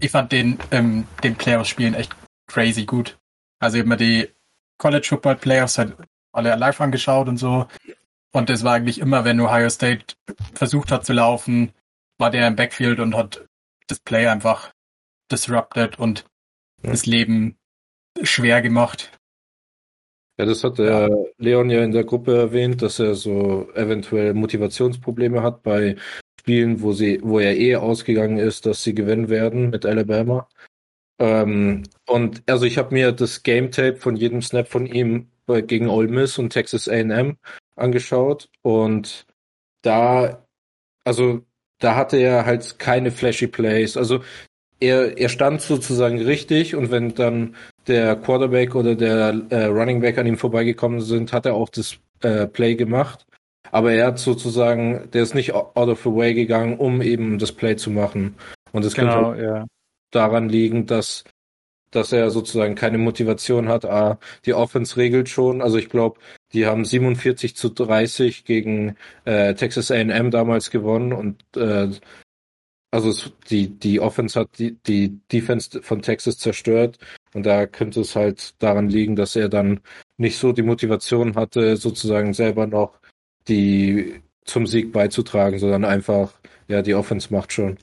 Ich 0.00 0.10
fand 0.10 0.32
den, 0.32 0.58
ähm, 0.70 1.06
den 1.22 1.36
Playoffs-Spielen 1.36 1.94
echt 1.94 2.14
crazy 2.46 2.84
gut. 2.84 3.18
Also 3.58 3.76
ich 3.76 3.82
habe 3.82 3.88
mir 3.90 3.96
die 3.96 4.28
College 4.78 5.06
Football 5.06 5.36
Playoffs 5.36 5.78
halt 5.78 5.94
alle 6.32 6.54
live 6.56 6.80
angeschaut 6.80 7.28
und 7.28 7.36
so. 7.36 7.66
Und 8.32 8.48
es 8.48 8.64
war 8.64 8.74
eigentlich 8.74 8.98
immer, 8.98 9.24
wenn 9.24 9.40
Ohio 9.40 9.68
State 9.68 10.14
versucht 10.54 10.92
hat 10.92 11.04
zu 11.04 11.12
laufen, 11.12 11.72
war 12.18 12.30
der 12.30 12.46
im 12.46 12.56
Backfield 12.56 13.00
und 13.00 13.16
hat 13.16 13.46
das 13.88 14.00
Play 14.00 14.26
einfach 14.26 14.72
disrupted 15.30 15.98
und 15.98 16.24
ja. 16.82 16.90
das 16.90 17.06
Leben 17.06 17.56
schwer 18.22 18.62
gemacht. 18.62 19.10
Ja, 20.38 20.46
das 20.46 20.64
hat 20.64 20.78
der 20.78 21.08
ja. 21.08 21.16
Leon 21.38 21.68
ja 21.70 21.82
in 21.82 21.92
der 21.92 22.04
Gruppe 22.04 22.36
erwähnt, 22.36 22.82
dass 22.82 22.98
er 22.98 23.14
so 23.14 23.70
eventuell 23.74 24.32
Motivationsprobleme 24.32 25.42
hat 25.42 25.62
bei 25.62 25.96
Spielen, 26.40 26.80
wo 26.80 26.92
sie, 26.92 27.20
wo 27.22 27.38
er 27.38 27.54
eh 27.58 27.76
ausgegangen 27.76 28.38
ist, 28.38 28.64
dass 28.64 28.82
sie 28.82 28.94
gewinnen 28.94 29.28
werden 29.28 29.68
mit 29.68 29.84
Alabama. 29.84 30.48
Ähm, 31.18 31.82
und 32.06 32.42
also 32.46 32.64
ich 32.64 32.78
habe 32.78 32.94
mir 32.94 33.12
das 33.12 33.42
Game 33.42 33.70
Tape 33.70 33.96
von 33.96 34.16
jedem 34.16 34.40
Snap 34.40 34.66
von 34.68 34.86
ihm 34.86 35.28
gegen 35.66 35.88
Ole 35.88 36.08
Miss 36.08 36.38
und 36.38 36.50
Texas 36.50 36.88
A&M 36.88 37.36
angeschaut 37.76 38.48
und 38.62 39.26
da, 39.82 40.46
also 41.04 41.42
da 41.78 41.96
hatte 41.96 42.16
er 42.16 42.46
halt 42.46 42.78
keine 42.78 43.10
flashy 43.10 43.48
Plays. 43.48 43.96
Also 43.96 44.22
er, 44.80 45.18
er 45.18 45.28
stand 45.28 45.60
sozusagen 45.60 46.22
richtig 46.22 46.74
und 46.74 46.90
wenn 46.90 47.14
dann 47.14 47.54
der 47.86 48.16
Quarterback 48.16 48.74
oder 48.74 48.94
der 48.94 49.42
äh, 49.50 49.64
Running 49.66 50.00
Back 50.00 50.16
an 50.16 50.26
ihm 50.26 50.38
vorbeigekommen 50.38 51.02
sind, 51.02 51.34
hat 51.34 51.44
er 51.44 51.54
auch 51.54 51.68
das 51.68 51.98
äh, 52.22 52.46
Play 52.46 52.76
gemacht. 52.76 53.26
Aber 53.70 53.92
er 53.92 54.08
hat 54.08 54.18
sozusagen, 54.18 55.08
der 55.12 55.22
ist 55.22 55.34
nicht 55.34 55.52
out 55.54 55.76
of 55.76 56.02
the 56.02 56.10
way 56.10 56.34
gegangen, 56.34 56.78
um 56.78 57.02
eben 57.02 57.38
das 57.38 57.52
Play 57.52 57.76
zu 57.76 57.90
machen. 57.90 58.36
Und 58.72 58.84
es 58.84 58.94
genau, 58.94 59.30
könnte 59.30 59.42
ja. 59.42 59.66
daran 60.10 60.48
liegen, 60.48 60.86
dass 60.86 61.24
dass 61.90 62.12
er 62.12 62.30
sozusagen 62.30 62.74
keine 62.74 62.98
Motivation 62.98 63.68
hat. 63.68 63.84
Ah, 63.84 64.18
die 64.46 64.54
Offense 64.54 64.96
regelt 64.96 65.28
schon. 65.28 65.60
Also 65.60 65.78
ich 65.78 65.88
glaube, 65.88 66.20
die 66.52 66.66
haben 66.66 66.84
47 66.84 67.56
zu 67.56 67.68
30 67.68 68.44
gegen 68.44 68.96
äh, 69.24 69.54
Texas 69.54 69.90
A&M 69.90 70.30
damals 70.30 70.70
gewonnen 70.70 71.12
und 71.12 71.42
äh, 71.56 71.88
also 72.92 73.10
es, 73.10 73.32
die 73.48 73.68
die 73.68 74.00
Offense 74.00 74.38
hat 74.38 74.58
die 74.58 74.76
die 74.86 75.20
Defense 75.30 75.80
von 75.82 76.02
Texas 76.02 76.38
zerstört 76.38 76.98
und 77.34 77.46
da 77.46 77.66
könnte 77.66 78.00
es 78.00 78.16
halt 78.16 78.60
daran 78.62 78.88
liegen, 78.88 79.14
dass 79.14 79.36
er 79.36 79.48
dann 79.48 79.80
nicht 80.16 80.38
so 80.38 80.52
die 80.52 80.62
Motivation 80.62 81.36
hatte, 81.36 81.76
sozusagen 81.76 82.34
selber 82.34 82.66
noch 82.66 82.99
die 83.48 84.22
zum 84.44 84.66
Sieg 84.66 84.92
beizutragen, 84.92 85.58
sondern 85.58 85.84
einfach 85.84 86.32
ja 86.68 86.82
die 86.82 86.94
Offense 86.94 87.32
macht 87.32 87.52
schon. 87.52 87.78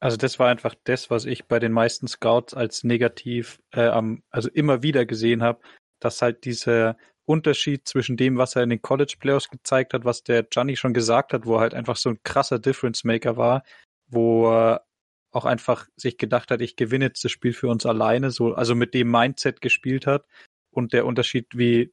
Also 0.00 0.16
das 0.16 0.38
war 0.38 0.48
einfach 0.48 0.74
das, 0.84 1.10
was 1.10 1.24
ich 1.24 1.46
bei 1.46 1.58
den 1.58 1.72
meisten 1.72 2.08
Scouts 2.08 2.52
als 2.52 2.84
negativ, 2.84 3.60
äh, 3.70 3.90
also 4.30 4.50
immer 4.50 4.82
wieder 4.82 5.06
gesehen 5.06 5.42
habe, 5.42 5.60
dass 5.98 6.20
halt 6.20 6.44
dieser 6.44 6.96
Unterschied 7.24 7.88
zwischen 7.88 8.16
dem, 8.16 8.36
was 8.36 8.54
er 8.54 8.62
in 8.62 8.70
den 8.70 8.82
College 8.82 9.16
Playoffs 9.18 9.48
gezeigt 9.48 9.94
hat, 9.94 10.04
was 10.04 10.22
der 10.22 10.42
Gianni 10.42 10.76
schon 10.76 10.92
gesagt 10.92 11.32
hat, 11.32 11.46
wo 11.46 11.54
er 11.54 11.60
halt 11.60 11.74
einfach 11.74 11.96
so 11.96 12.10
ein 12.10 12.18
krasser 12.22 12.58
Difference 12.58 13.04
Maker 13.04 13.36
war, 13.36 13.62
wo 14.06 14.50
er 14.50 14.84
auch 15.30 15.46
einfach 15.46 15.88
sich 15.96 16.18
gedacht 16.18 16.50
hat, 16.50 16.60
ich 16.60 16.76
gewinne 16.76 17.06
jetzt 17.06 17.24
das 17.24 17.32
Spiel 17.32 17.54
für 17.54 17.68
uns 17.68 17.86
alleine, 17.86 18.30
so, 18.30 18.54
also 18.54 18.74
mit 18.74 18.94
dem 18.94 19.10
Mindset 19.10 19.60
gespielt 19.60 20.06
hat 20.06 20.26
und 20.70 20.92
der 20.92 21.06
Unterschied 21.06 21.46
wie 21.56 21.92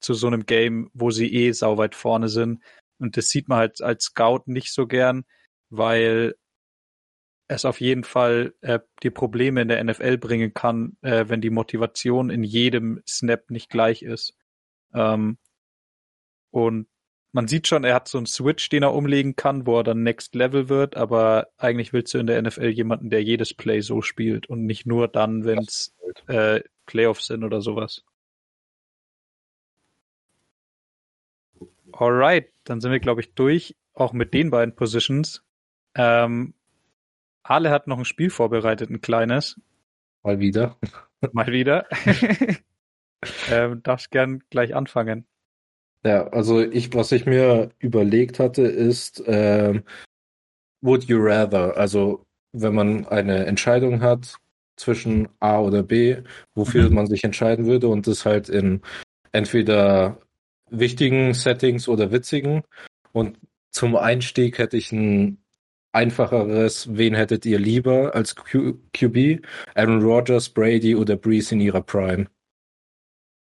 zu 0.00 0.14
so 0.14 0.26
einem 0.26 0.46
Game, 0.46 0.90
wo 0.94 1.10
sie 1.10 1.32
eh 1.32 1.52
sauweit 1.52 1.94
vorne 1.94 2.28
sind. 2.28 2.62
Und 2.98 3.16
das 3.16 3.30
sieht 3.30 3.48
man 3.48 3.58
halt 3.58 3.80
als 3.80 4.04
Scout 4.04 4.42
nicht 4.46 4.72
so 4.72 4.86
gern, 4.86 5.24
weil 5.70 6.34
es 7.48 7.64
auf 7.64 7.80
jeden 7.80 8.04
Fall 8.04 8.54
äh, 8.60 8.78
die 9.02 9.10
Probleme 9.10 9.62
in 9.62 9.68
der 9.68 9.82
NFL 9.82 10.18
bringen 10.18 10.54
kann, 10.54 10.96
äh, 11.02 11.24
wenn 11.28 11.40
die 11.40 11.50
Motivation 11.50 12.30
in 12.30 12.44
jedem 12.44 13.02
Snap 13.08 13.50
nicht 13.50 13.70
gleich 13.70 14.02
ist. 14.02 14.34
Ähm, 14.94 15.38
und 16.50 16.86
man 17.32 17.48
sieht 17.48 17.68
schon, 17.68 17.84
er 17.84 17.94
hat 17.94 18.08
so 18.08 18.18
einen 18.18 18.26
Switch, 18.26 18.68
den 18.68 18.82
er 18.82 18.94
umlegen 18.94 19.36
kann, 19.36 19.66
wo 19.66 19.78
er 19.78 19.84
dann 19.84 20.02
Next 20.02 20.34
Level 20.34 20.68
wird, 20.68 20.96
aber 20.96 21.48
eigentlich 21.56 21.92
willst 21.92 22.12
du 22.14 22.18
in 22.18 22.26
der 22.26 22.40
NFL 22.42 22.68
jemanden, 22.68 23.10
der 23.10 23.22
jedes 23.22 23.54
Play 23.54 23.80
so 23.80 24.02
spielt 24.02 24.48
und 24.48 24.64
nicht 24.66 24.86
nur 24.86 25.08
dann, 25.08 25.44
wenn 25.44 25.58
es 25.58 25.94
äh, 26.26 26.60
Playoffs 26.86 27.26
sind 27.26 27.44
oder 27.44 27.60
sowas. 27.60 28.04
Alright, 32.00 32.50
dann 32.64 32.80
sind 32.80 32.92
wir, 32.92 32.98
glaube 32.98 33.20
ich, 33.20 33.34
durch, 33.34 33.76
auch 33.92 34.14
mit 34.14 34.32
den 34.32 34.50
beiden 34.50 34.74
Positions. 34.74 35.44
Ähm, 35.94 36.54
Ale 37.42 37.68
hat 37.68 37.86
noch 37.88 37.98
ein 37.98 38.06
Spiel 38.06 38.30
vorbereitet, 38.30 38.88
ein 38.88 39.02
kleines. 39.02 39.60
Mal 40.22 40.40
wieder. 40.40 40.78
Mal 41.32 41.48
wieder. 41.48 41.86
ähm, 43.50 43.82
darfst 43.82 44.10
gern 44.10 44.42
gleich 44.48 44.74
anfangen. 44.74 45.26
Ja, 46.02 46.26
also 46.28 46.62
ich, 46.62 46.94
was 46.94 47.12
ich 47.12 47.26
mir 47.26 47.68
überlegt 47.78 48.38
hatte, 48.38 48.62
ist, 48.62 49.22
ähm, 49.26 49.84
would 50.80 51.04
you 51.04 51.18
rather? 51.20 51.76
Also 51.76 52.24
wenn 52.52 52.74
man 52.74 53.06
eine 53.08 53.44
Entscheidung 53.44 54.00
hat 54.00 54.36
zwischen 54.76 55.28
A 55.38 55.60
oder 55.60 55.82
B, 55.82 56.22
wofür 56.54 56.88
mhm. 56.88 56.94
man 56.94 57.06
sich 57.06 57.24
entscheiden 57.24 57.66
würde 57.66 57.88
und 57.88 58.06
das 58.06 58.24
halt 58.24 58.48
in 58.48 58.80
entweder 59.32 60.18
wichtigen 60.70 61.34
Settings 61.34 61.88
oder 61.88 62.10
witzigen. 62.10 62.62
Und 63.12 63.38
zum 63.70 63.96
Einstieg 63.96 64.58
hätte 64.58 64.76
ich 64.76 64.92
ein 64.92 65.38
einfacheres, 65.92 66.96
wen 66.96 67.14
hättet 67.14 67.44
ihr 67.46 67.58
lieber 67.58 68.14
als 68.14 68.36
Q 68.36 68.78
QB? 68.92 69.44
Aaron 69.74 70.02
Rodgers, 70.02 70.48
Brady 70.48 70.94
oder 70.94 71.16
Breeze 71.16 71.54
in 71.54 71.60
ihrer 71.60 71.82
Prime? 71.82 72.26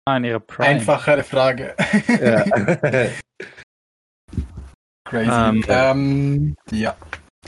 Ah, 0.06 0.16
in 0.16 0.24
ihrer 0.24 0.40
Prime. 0.40 0.68
Einfachere 0.68 1.22
Frage. 1.22 1.74
Ja. 2.08 2.44
Crazy. 5.04 5.30
Um, 5.30 5.64
ähm, 5.68 5.68
ähm, 5.68 6.56
ja. 6.70 6.96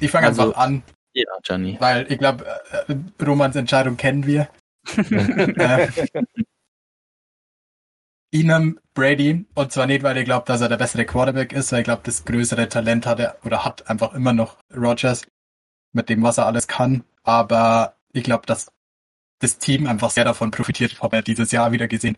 Ich 0.01 0.11
fange 0.11 0.27
also, 0.27 0.49
einfach 0.49 0.59
an. 0.59 0.83
Ja, 1.15 1.25
Johnny. 1.45 1.77
Weil 1.81 2.11
ich 2.11 2.19
glaube, 2.19 2.45
äh, 2.89 2.95
Romans 3.25 3.57
Entscheidung 3.57 3.97
kennen 3.97 4.27
wir. 4.27 4.49
äh, 4.99 5.89
Ihnen 8.35 8.81
Brady. 8.95 9.47
Und 9.55 9.71
zwar 9.73 9.87
nicht, 9.87 10.03
weil 10.03 10.17
ich 10.19 10.25
glaube, 10.25 10.45
dass 10.47 10.61
er 10.61 10.69
der 10.69 10.77
bessere 10.77 11.05
Quarterback 11.05 11.53
ist, 11.53 11.71
weil 11.71 11.81
ich 11.81 11.85
glaube, 11.85 12.03
das 12.05 12.25
größere 12.25 12.69
Talent 12.69 13.07
hat 13.07 13.21
er 13.21 13.39
oder 13.45 13.65
hat 13.65 13.89
einfach 13.89 14.13
immer 14.13 14.33
noch 14.33 14.57
Rogers 14.77 15.23
mit 15.93 16.09
dem, 16.09 16.23
was 16.25 16.39
er 16.39 16.47
alles 16.47 16.67
kann. 16.67 17.05
Aber 17.23 17.95
ich 18.13 18.25
glaube, 18.25 18.45
dass 18.47 18.73
das 19.39 19.59
Team 19.59 19.87
einfach 19.87 20.11
sehr 20.11 20.25
davon 20.25 20.51
profitiert, 20.51 21.01
habe 21.01 21.17
er 21.17 21.23
dieses 21.23 21.53
Jahr 21.53 21.71
wieder 21.71 21.87
gesehen, 21.87 22.17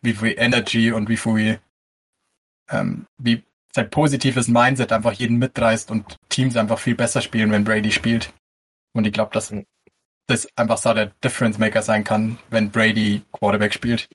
wie 0.00 0.14
viel 0.14 0.34
Energy 0.36 0.90
und 0.90 1.08
wie 1.08 1.16
viel, 1.16 1.60
ähm, 2.68 3.06
wie 3.18 3.44
sein 3.72 3.88
positives 3.88 4.48
Mindset 4.48 4.90
einfach 4.90 5.12
jeden 5.12 5.38
mitreißt 5.38 5.92
und 5.92 6.16
Teams 6.28 6.56
einfach 6.56 6.80
viel 6.80 6.96
besser 6.96 7.20
spielen, 7.20 7.52
wenn 7.52 7.64
Brady 7.64 7.92
spielt. 7.92 8.34
Und 8.94 9.06
ich 9.06 9.12
glaube, 9.12 9.32
dass 9.32 9.54
das 10.26 10.48
einfach 10.56 10.78
so 10.78 10.92
der 10.92 11.12
Difference 11.22 11.58
Maker 11.58 11.82
sein 11.82 12.02
kann, 12.02 12.38
wenn 12.50 12.70
Brady 12.70 13.22
Quarterback 13.32 13.72
spielt. 13.72 14.08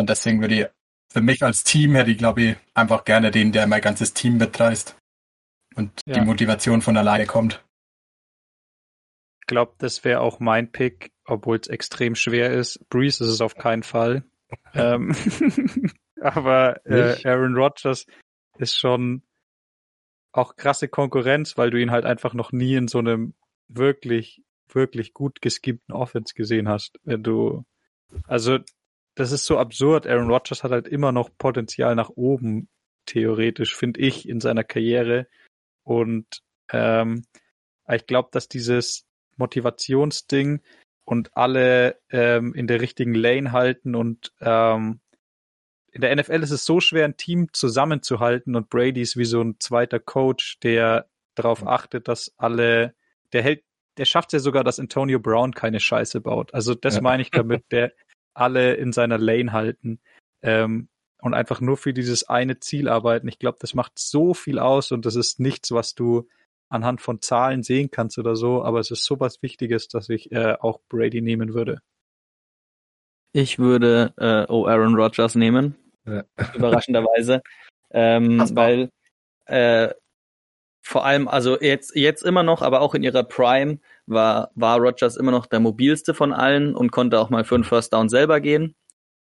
Und 0.00 0.08
deswegen 0.08 0.40
würde 0.40 0.54
ich, 0.54 0.66
für 1.12 1.20
mich 1.20 1.42
als 1.42 1.62
Team 1.62 1.94
hätte 1.94 2.10
ich, 2.10 2.18
glaube 2.18 2.42
ich, 2.42 2.56
einfach 2.74 3.04
gerne 3.04 3.30
den, 3.30 3.52
der 3.52 3.66
mein 3.66 3.82
ganzes 3.82 4.14
Team 4.14 4.38
mitreißt 4.38 4.96
und 5.76 5.92
ja. 6.06 6.14
die 6.14 6.20
Motivation 6.22 6.80
von 6.80 6.96
alleine 6.96 7.26
kommt. 7.26 7.62
Ich 9.40 9.46
glaube, 9.46 9.74
das 9.78 10.04
wäre 10.04 10.20
auch 10.20 10.40
mein 10.40 10.72
Pick. 10.72 11.12
obwohl 11.24 11.58
es 11.58 11.68
extrem 11.68 12.14
schwer 12.14 12.50
ist. 12.52 12.88
Breeze 12.88 13.22
ist 13.22 13.30
es 13.30 13.40
auf 13.40 13.56
keinen 13.56 13.82
Fall. 13.82 14.24
ähm, 14.74 15.14
aber 16.20 16.84
äh, 16.86 17.16
Aaron 17.28 17.54
Rodgers 17.54 18.06
ist 18.58 18.76
schon 18.76 19.22
auch 20.32 20.56
krasse 20.56 20.88
Konkurrenz, 20.88 21.58
weil 21.58 21.70
du 21.70 21.80
ihn 21.80 21.90
halt 21.90 22.04
einfach 22.04 22.34
noch 22.34 22.52
nie 22.52 22.74
in 22.74 22.88
so 22.88 22.98
einem 22.98 23.34
wirklich, 23.68 24.42
wirklich 24.72 25.12
gut 25.12 25.42
geskippten 25.42 25.94
Offense 25.94 26.34
gesehen 26.34 26.68
hast. 26.68 26.98
Wenn 27.02 27.22
du, 27.22 27.64
also, 28.26 28.60
das 29.14 29.32
ist 29.32 29.46
so 29.46 29.58
absurd. 29.58 30.06
Aaron 30.06 30.30
Rodgers 30.30 30.62
hat 30.64 30.70
halt 30.70 30.88
immer 30.88 31.12
noch 31.12 31.30
Potenzial 31.36 31.94
nach 31.94 32.10
oben, 32.10 32.68
theoretisch, 33.06 33.76
finde 33.76 34.00
ich, 34.00 34.28
in 34.28 34.40
seiner 34.40 34.64
Karriere. 34.64 35.26
Und 35.82 36.42
ähm, 36.70 37.24
ich 37.88 38.06
glaube, 38.06 38.28
dass 38.32 38.48
dieses 38.48 39.06
Motivationsding 39.36 40.60
und 41.04 41.36
alle 41.36 41.98
ähm, 42.10 42.54
in 42.54 42.66
der 42.66 42.80
richtigen 42.80 43.14
Lane 43.14 43.52
halten 43.52 43.94
und 43.94 44.32
ähm, 44.40 45.00
in 45.92 46.02
der 46.02 46.14
NFL 46.14 46.42
ist 46.42 46.52
es 46.52 46.64
so 46.64 46.80
schwer, 46.80 47.04
ein 47.04 47.16
Team 47.16 47.48
zusammenzuhalten 47.52 48.54
und 48.54 48.70
Brady 48.70 49.00
ist 49.00 49.16
wie 49.16 49.24
so 49.24 49.42
ein 49.42 49.56
zweiter 49.58 49.98
Coach, 49.98 50.60
der 50.60 51.08
darauf 51.34 51.66
achtet, 51.66 52.06
dass 52.06 52.32
alle, 52.36 52.94
der 53.32 53.42
hält, 53.42 53.64
der 53.96 54.04
schafft 54.04 54.28
es 54.28 54.34
ja 54.34 54.38
sogar, 54.38 54.62
dass 54.62 54.78
Antonio 54.78 55.18
Brown 55.18 55.52
keine 55.52 55.80
Scheiße 55.80 56.20
baut. 56.20 56.54
Also 56.54 56.74
das 56.74 56.96
ja. 56.96 57.02
meine 57.02 57.22
ich 57.22 57.30
damit, 57.30 57.64
der 57.72 57.92
alle 58.34 58.74
in 58.74 58.92
seiner 58.92 59.18
Lane 59.18 59.52
halten 59.52 60.00
ähm, 60.42 60.88
und 61.20 61.34
einfach 61.34 61.60
nur 61.60 61.76
für 61.76 61.92
dieses 61.92 62.28
eine 62.28 62.60
Ziel 62.60 62.88
arbeiten. 62.88 63.28
Ich 63.28 63.38
glaube, 63.38 63.58
das 63.60 63.74
macht 63.74 63.98
so 63.98 64.34
viel 64.34 64.58
aus 64.58 64.92
und 64.92 65.06
das 65.06 65.16
ist 65.16 65.40
nichts, 65.40 65.72
was 65.72 65.94
du 65.94 66.28
anhand 66.68 67.00
von 67.00 67.20
Zahlen 67.20 67.62
sehen 67.62 67.90
kannst 67.90 68.18
oder 68.18 68.36
so, 68.36 68.62
aber 68.62 68.78
es 68.78 68.90
ist 68.90 69.04
so 69.04 69.18
was 69.20 69.42
Wichtiges, 69.42 69.88
dass 69.88 70.08
ich 70.08 70.30
äh, 70.32 70.56
auch 70.58 70.80
Brady 70.88 71.20
nehmen 71.20 71.52
würde. 71.52 71.82
Ich 73.32 73.58
würde 73.58 74.14
äh, 74.16 74.50
oh 74.50 74.66
Aaron 74.66 74.94
Rodgers 74.94 75.34
nehmen, 75.34 75.76
ja. 76.06 76.24
überraschenderweise, 76.54 77.42
ähm, 77.90 78.42
weil 78.54 78.90
äh, 79.46 79.92
vor 80.82 81.04
allem, 81.04 81.28
also 81.28 81.60
jetzt 81.60 81.94
jetzt 81.94 82.22
immer 82.22 82.42
noch, 82.42 82.62
aber 82.62 82.80
auch 82.80 82.94
in 82.94 83.02
ihrer 83.02 83.22
Prime 83.22 83.78
war 84.10 84.50
war 84.54 84.78
Rodgers 84.78 85.16
immer 85.16 85.30
noch 85.30 85.46
der 85.46 85.60
mobilste 85.60 86.14
von 86.14 86.32
allen 86.32 86.74
und 86.74 86.90
konnte 86.90 87.18
auch 87.18 87.30
mal 87.30 87.44
für 87.44 87.54
einen 87.54 87.64
First 87.64 87.92
Down 87.92 88.08
selber 88.08 88.40
gehen 88.40 88.74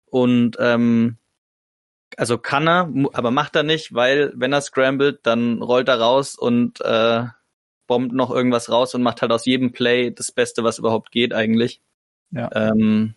und 0.05 0.57
ähm, 0.59 1.17
also 2.17 2.37
kann 2.37 2.67
er, 2.67 2.91
aber 3.13 3.31
macht 3.31 3.55
er 3.55 3.63
nicht, 3.63 3.93
weil 3.93 4.33
wenn 4.35 4.53
er 4.53 4.61
scrambled, 4.61 5.19
dann 5.23 5.61
rollt 5.61 5.87
er 5.87 5.99
raus 5.99 6.35
und 6.35 6.81
äh, 6.81 7.23
bombt 7.87 8.13
noch 8.13 8.31
irgendwas 8.31 8.69
raus 8.69 8.93
und 8.95 9.03
macht 9.03 9.21
halt 9.21 9.31
aus 9.31 9.45
jedem 9.45 9.71
Play 9.71 10.11
das 10.11 10.31
Beste, 10.31 10.63
was 10.63 10.79
überhaupt 10.79 11.11
geht 11.11 11.33
eigentlich. 11.33 11.81
Ja. 12.31 12.49
Ähm, 12.53 13.15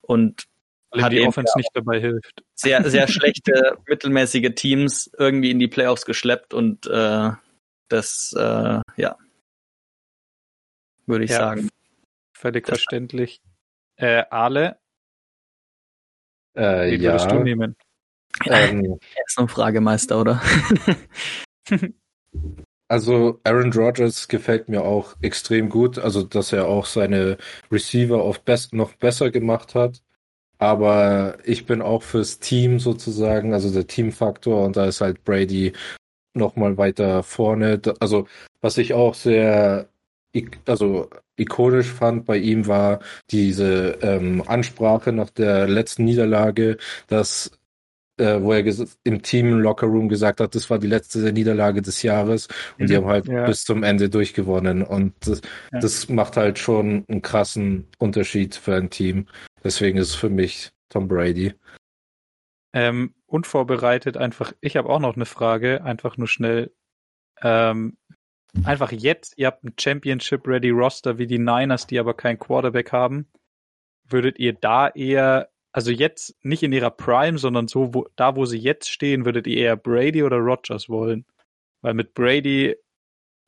und 0.00 0.44
Weil 0.90 1.02
hat 1.02 1.12
die 1.12 1.26
Offense 1.26 1.52
nicht 1.56 1.70
dabei 1.74 2.00
hilft. 2.00 2.42
Sehr, 2.54 2.88
sehr 2.88 3.08
schlechte, 3.08 3.76
mittelmäßige 3.86 4.54
Teams 4.54 5.10
irgendwie 5.18 5.50
in 5.50 5.58
die 5.58 5.68
Playoffs 5.68 6.06
geschleppt 6.06 6.54
und 6.54 6.86
äh, 6.86 7.30
das, 7.88 8.34
äh, 8.36 8.80
ja, 8.96 9.16
würde 11.06 11.24
ich 11.24 11.30
ja, 11.30 11.38
sagen. 11.38 11.68
Völlig 12.32 12.66
das 12.66 12.78
verständlich. 12.78 13.40
Äh, 13.96 14.24
Ale, 14.30 14.78
äh, 16.56 16.94
ja. 16.96 17.12
würdest 17.12 17.30
du 17.30 17.38
nehmen? 17.40 17.76
Ähm, 18.46 18.98
er 19.14 19.24
ist 19.26 19.38
noch 19.38 19.50
Fragemeister, 19.50 20.20
oder? 20.20 20.42
also 22.88 23.40
Aaron 23.44 23.72
Rodgers 23.72 24.28
gefällt 24.28 24.68
mir 24.68 24.82
auch 24.82 25.14
extrem 25.22 25.68
gut, 25.68 25.98
also 25.98 26.22
dass 26.22 26.52
er 26.52 26.66
auch 26.66 26.86
seine 26.86 27.38
Receiver 27.70 28.20
auf 28.20 28.42
best 28.42 28.72
noch 28.72 28.94
besser 28.94 29.30
gemacht 29.30 29.74
hat. 29.74 30.02
Aber 30.58 31.38
ich 31.44 31.66
bin 31.66 31.82
auch 31.82 32.02
fürs 32.02 32.38
Team 32.38 32.78
sozusagen, 32.78 33.52
also 33.52 33.72
der 33.72 33.86
Teamfaktor 33.86 34.64
und 34.64 34.76
da 34.76 34.86
ist 34.86 35.00
halt 35.00 35.24
Brady 35.24 35.72
nochmal 36.32 36.76
weiter 36.76 37.22
vorne. 37.22 37.80
Also 38.00 38.26
was 38.60 38.78
ich 38.78 38.94
auch 38.94 39.14
sehr 39.14 39.88
also 40.66 41.10
ikonisch 41.36 41.88
fand 41.88 42.24
bei 42.24 42.38
ihm 42.38 42.66
war 42.66 43.00
diese 43.30 43.98
ähm, 44.02 44.42
Ansprache 44.46 45.12
nach 45.12 45.30
der 45.30 45.68
letzten 45.68 46.04
Niederlage, 46.04 46.76
dass 47.08 47.58
äh, 48.16 48.40
wo 48.40 48.52
er 48.52 48.64
im 49.02 49.22
Team 49.22 49.58
Locker 49.58 49.86
Room 49.86 50.08
gesagt 50.08 50.40
hat, 50.40 50.54
das 50.54 50.70
war 50.70 50.78
die 50.78 50.86
letzte 50.86 51.32
Niederlage 51.32 51.82
des 51.82 52.02
Jahres 52.02 52.46
und 52.78 52.84
mhm, 52.84 52.86
die 52.86 52.96
haben 52.96 53.06
halt 53.06 53.26
ja. 53.26 53.46
bis 53.46 53.64
zum 53.64 53.82
Ende 53.82 54.08
durchgewonnen 54.08 54.82
und 54.82 55.14
das, 55.26 55.40
ja. 55.72 55.80
das, 55.80 56.08
macht 56.08 56.36
halt 56.36 56.58
schon 56.58 57.04
einen 57.08 57.22
krassen 57.22 57.88
Unterschied 57.98 58.54
für 58.54 58.76
ein 58.76 58.90
Team. 58.90 59.26
Deswegen 59.64 59.98
ist 59.98 60.10
es 60.10 60.14
für 60.14 60.30
mich 60.30 60.70
Tom 60.90 61.08
Brady. 61.08 61.54
Ähm, 62.72 63.14
unvorbereitet 63.26 64.16
einfach, 64.16 64.52
ich 64.60 64.76
habe 64.76 64.90
auch 64.90 65.00
noch 65.00 65.16
eine 65.16 65.26
Frage, 65.26 65.82
einfach 65.82 66.16
nur 66.16 66.28
schnell. 66.28 66.72
Ähm, 67.42 67.96
einfach 68.64 68.92
jetzt, 68.92 69.34
ihr 69.36 69.48
habt 69.48 69.64
ein 69.64 69.74
Championship-Ready 69.78 70.70
Roster 70.70 71.18
wie 71.18 71.26
die 71.26 71.38
Niners, 71.38 71.86
die 71.86 71.98
aber 71.98 72.14
keinen 72.14 72.38
Quarterback 72.38 72.92
haben. 72.92 73.28
Würdet 74.08 74.38
ihr 74.38 74.52
da 74.52 74.88
eher 74.88 75.48
also 75.74 75.90
jetzt 75.90 76.36
nicht 76.44 76.62
in 76.62 76.72
ihrer 76.72 76.92
Prime, 76.92 77.36
sondern 77.36 77.66
so, 77.66 77.92
wo, 77.94 78.06
da 78.14 78.36
wo 78.36 78.44
sie 78.44 78.58
jetzt 78.58 78.88
stehen, 78.88 79.24
würdet 79.24 79.48
ihr 79.48 79.56
eher 79.56 79.76
Brady 79.76 80.22
oder 80.22 80.36
Rogers 80.36 80.88
wollen? 80.88 81.26
Weil 81.82 81.94
mit 81.94 82.14
Brady, 82.14 82.76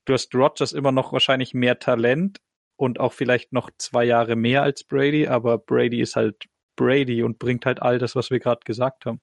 du 0.07 0.13
hast 0.13 0.35
Rogers 0.35 0.73
immer 0.73 0.91
noch 0.91 1.13
wahrscheinlich 1.13 1.55
mehr 1.55 1.79
Talent 1.79 2.41
und 2.75 2.99
auch 2.99 3.13
vielleicht 3.13 3.53
noch 3.53 3.71
zwei 3.79 4.05
Jahre 4.05 4.35
mehr 4.35 4.65
als 4.65 4.83
Brady, 4.83 5.29
aber 5.29 5.57
Brady 5.57 6.01
ist 6.01 6.17
halt 6.17 6.49
Brady 6.75 7.23
und 7.23 7.39
bringt 7.39 7.65
halt 7.65 7.81
all 7.81 7.99
das, 7.99 8.17
was 8.17 8.31
wir 8.31 8.41
gerade 8.41 8.65
gesagt 8.65 9.07
haben. 9.07 9.21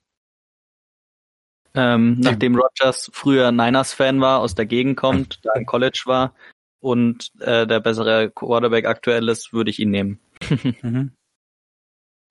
Ähm, 1.76 2.19
nachdem 2.19 2.55
Rogers 2.55 3.09
früher 3.13 3.51
Niners-Fan 3.51 4.21
war, 4.21 4.39
aus 4.39 4.53
der 4.53 4.65
Gegend 4.65 4.97
kommt, 4.97 5.39
da 5.43 5.53
im 5.53 5.65
College 5.65 6.03
war 6.05 6.36
und 6.80 7.32
äh, 7.39 7.65
der 7.65 7.80
bessere 7.80 8.30
Quarterback 8.30 8.86
aktuell 8.86 9.28
ist, 9.30 9.53
würde 9.53 9.71
ich 9.71 9.80
ihn 9.80 9.89
nehmen. 9.89 10.19
mhm. 10.82 11.13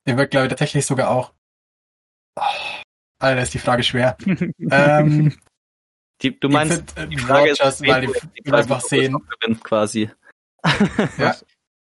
Der 0.07 0.19
wird, 0.19 0.31
glaube 0.31 0.47
ich, 0.47 0.51
tatsächlich 0.51 0.87
sogar 0.87 1.11
auch. 1.11 1.33
Oh, 2.39 2.43
Alter, 3.19 3.43
ist 3.43 3.55
die 3.55 3.59
Frage 3.59 3.83
schwer. 3.83 4.17
ähm, 4.71 5.33
die, 6.23 6.39
du 6.39 6.49
meinst, 6.49 6.93
find, 6.93 6.99
äh, 6.99 7.09
die 7.09 7.19
Frage 7.19 7.51
Rogers, 7.51 7.81
ist, 7.81 7.87
weil 7.87 8.07
die, 8.07 8.43
die 8.45 8.53
einfach 8.53 8.81
sehen. 8.81 9.17
Gewinnst 9.41 9.65
quasi. 9.65 10.11
ja. 11.19 11.37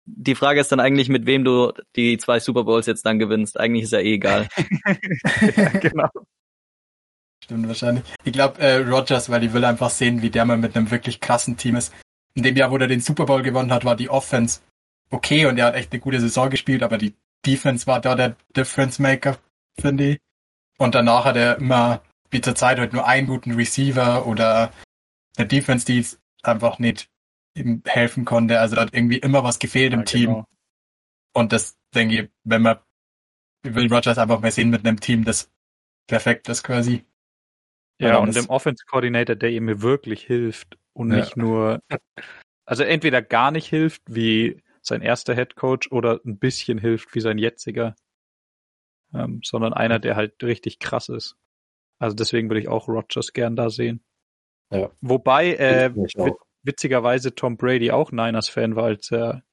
Die 0.05 0.35
Frage 0.35 0.59
ist 0.59 0.71
dann 0.71 0.79
eigentlich, 0.79 1.07
mit 1.07 1.25
wem 1.25 1.43
du 1.43 1.71
die 1.95 2.17
zwei 2.17 2.39
Super 2.39 2.65
Bowls 2.65 2.87
jetzt 2.87 3.05
dann 3.05 3.19
gewinnst. 3.19 3.59
Eigentlich 3.59 3.83
ist 3.83 3.93
ja 3.93 3.99
eh 3.99 4.15
egal. 4.15 4.49
ja, 5.55 5.69
genau. 5.79 6.09
Stimmt 7.43 7.67
wahrscheinlich. 7.67 8.05
Ich 8.23 8.31
glaube, 8.31 8.61
äh, 8.61 8.77
Rogers, 8.77 9.29
weil 9.29 9.41
die 9.41 9.51
will 9.51 9.65
einfach 9.65 9.89
sehen, 9.89 10.21
wie 10.21 10.29
der 10.29 10.45
mal 10.45 10.57
mit 10.57 10.77
einem 10.77 10.89
wirklich 10.91 11.19
krassen 11.19 11.57
Team 11.57 11.75
ist. 11.75 11.93
In 12.35 12.43
dem 12.43 12.55
Jahr, 12.55 12.71
wo 12.71 12.77
er 12.77 12.87
den 12.87 13.01
Super 13.01 13.25
Bowl 13.25 13.41
gewonnen 13.41 13.73
hat, 13.73 13.83
war 13.83 13.97
die 13.97 14.09
Offense 14.09 14.61
okay 15.11 15.45
und 15.45 15.57
er 15.57 15.65
hat 15.65 15.75
echt 15.75 15.91
eine 15.91 15.99
gute 15.99 16.21
Saison 16.21 16.49
gespielt, 16.49 16.83
aber 16.83 16.97
die 16.97 17.15
Defense 17.45 17.85
war 17.85 17.99
da 17.99 18.15
der 18.15 18.37
Difference 18.55 18.97
Maker, 18.97 19.37
finde 19.77 20.11
ich. 20.11 20.19
Und 20.77 20.95
danach 20.95 21.25
hat 21.25 21.35
er 21.35 21.57
immer, 21.57 22.01
wie 22.31 22.39
zur 22.39 22.55
Zeit, 22.55 22.79
halt 22.79 22.93
nur 22.93 23.05
einen 23.05 23.27
guten 23.27 23.51
Receiver 23.55 24.25
oder 24.25 24.71
eine 25.35 25.45
Defense, 25.45 25.85
die 25.85 26.05
einfach 26.43 26.79
nicht 26.79 27.09
ihm 27.55 27.83
helfen 27.85 28.23
konnte. 28.23 28.61
Also 28.61 28.77
da 28.77 28.83
hat 28.83 28.93
irgendwie 28.93 29.17
immer 29.17 29.43
was 29.43 29.59
gefehlt 29.59 29.91
ja, 29.91 29.99
im 29.99 30.05
Team. 30.05 30.29
Genau. 30.29 30.45
Und 31.33 31.51
das, 31.51 31.75
denke 31.93 32.21
ich, 32.21 32.29
wenn 32.45 32.61
man 32.61 32.79
will 33.63 33.93
Rogers 33.93 34.17
einfach 34.17 34.39
mal 34.39 34.51
sehen 34.51 34.69
mit 34.69 34.87
einem 34.87 35.01
Team, 35.01 35.25
das 35.25 35.51
perfekt 36.07 36.47
ist 36.47 36.63
quasi. 36.63 37.03
Ja, 37.99 38.17
und 38.17 38.35
dem 38.35 38.49
Offense 38.49 38.83
Coordinator, 38.85 39.35
der 39.35 39.51
ihm 39.51 39.81
wirklich 39.81 40.23
hilft 40.23 40.77
und 40.93 41.11
ja. 41.11 41.17
nicht 41.17 41.37
nur, 41.37 41.79
also 42.65 42.83
entweder 42.83 43.21
gar 43.21 43.51
nicht 43.51 43.67
hilft, 43.67 44.01
wie 44.07 44.61
sein 44.81 45.01
erster 45.01 45.35
Head 45.35 45.55
Coach 45.55 45.91
oder 45.91 46.19
ein 46.25 46.37
bisschen 46.37 46.77
hilft 46.77 47.15
wie 47.15 47.21
sein 47.21 47.37
jetziger, 47.37 47.95
ähm, 49.13 49.41
sondern 49.43 49.73
einer, 49.73 49.99
der 49.99 50.15
halt 50.15 50.43
richtig 50.43 50.79
krass 50.79 51.09
ist. 51.09 51.37
Also 51.99 52.15
deswegen 52.15 52.49
würde 52.49 52.59
ich 52.59 52.67
auch 52.67 52.87
Rogers 52.87 53.31
gern 53.33 53.55
da 53.55 53.69
sehen. 53.69 54.03
Ja. 54.71 54.91
Wobei 55.01 55.53
äh, 55.53 55.93
witzigerweise 56.63 57.35
Tom 57.35 57.57
Brady 57.57 57.91
auch 57.91 58.11
Niners-Fan 58.11 58.75
war, 58.75 58.85
als 58.85 59.11
er. 59.11 59.43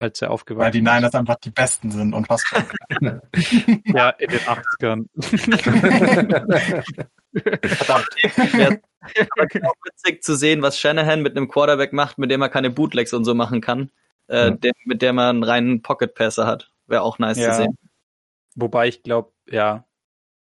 Als 0.00 0.22
er 0.22 0.30
aufgewacht 0.30 0.64
Weil 0.66 0.70
die 0.72 0.80
Niners 0.80 1.14
einfach 1.14 1.36
die 1.36 1.50
Besten 1.50 1.90
sind 1.90 2.14
und 2.14 2.28
was. 2.28 2.42
ja, 3.00 4.10
in 4.10 4.30
den 4.30 4.40
80ern. 4.40 5.06
Verdammt. 7.66 8.08
Auch 9.64 9.74
witzig 9.84 10.22
zu 10.22 10.34
sehen, 10.34 10.62
was 10.62 10.78
Shanahan 10.78 11.22
mit 11.22 11.36
einem 11.36 11.48
Quarterback 11.48 11.92
macht, 11.92 12.18
mit 12.18 12.30
dem 12.30 12.42
er 12.42 12.48
keine 12.48 12.70
Bootlegs 12.70 13.12
und 13.12 13.24
so 13.24 13.34
machen 13.34 13.60
kann. 13.60 13.90
Äh, 14.28 14.36
ja. 14.36 14.50
der, 14.50 14.72
mit 14.84 15.02
der 15.02 15.12
man 15.12 15.28
einen 15.28 15.44
reinen 15.44 15.82
Pocket 15.82 16.14
Passer 16.14 16.46
hat. 16.46 16.70
Wäre 16.86 17.02
auch 17.02 17.18
nice 17.18 17.38
ja. 17.38 17.50
zu 17.50 17.56
sehen. 17.62 17.78
Wobei 18.54 18.88
ich 18.88 19.02
glaube, 19.02 19.32
ja. 19.46 19.84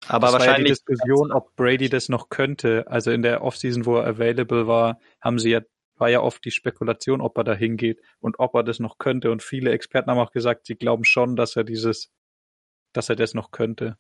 Aber 0.08 0.28
das 0.28 0.34
wahrscheinlich. 0.34 0.48
War 0.50 0.58
ja 0.58 0.64
die 0.64 0.70
Diskussion, 0.70 1.32
ob 1.32 1.56
Brady 1.56 1.90
das 1.90 2.08
noch 2.10 2.30
könnte. 2.30 2.86
Also 2.88 3.12
in 3.12 3.22
der 3.22 3.44
Offseason, 3.44 3.86
wo 3.86 3.98
er 3.98 4.08
available 4.08 4.68
war, 4.68 5.00
haben 5.20 5.40
sie 5.40 5.52
ja 5.52 5.62
war 6.00 6.10
ja 6.10 6.22
oft 6.22 6.44
die 6.46 6.52
Spekulation, 6.52 7.22
ob 7.22 7.38
er 7.38 7.44
da 7.44 7.54
hingeht 7.54 8.02
und 8.20 8.40
ob 8.40 8.56
er 8.56 8.64
das 8.64 8.80
noch 8.80 8.98
könnte. 8.98 9.32
Und 9.32 9.44
viele 9.44 9.72
Experten 9.72 10.10
haben 10.10 10.20
auch 10.20 10.32
gesagt, 10.32 10.66
sie 10.66 10.76
glauben 10.76 11.04
schon, 11.04 11.36
dass 11.36 11.56
er 11.56 11.64
dieses, 11.64 12.12
dass 12.94 13.10
er 13.10 13.16
das 13.16 13.34
noch 13.34 13.52
könnte. 13.52 13.98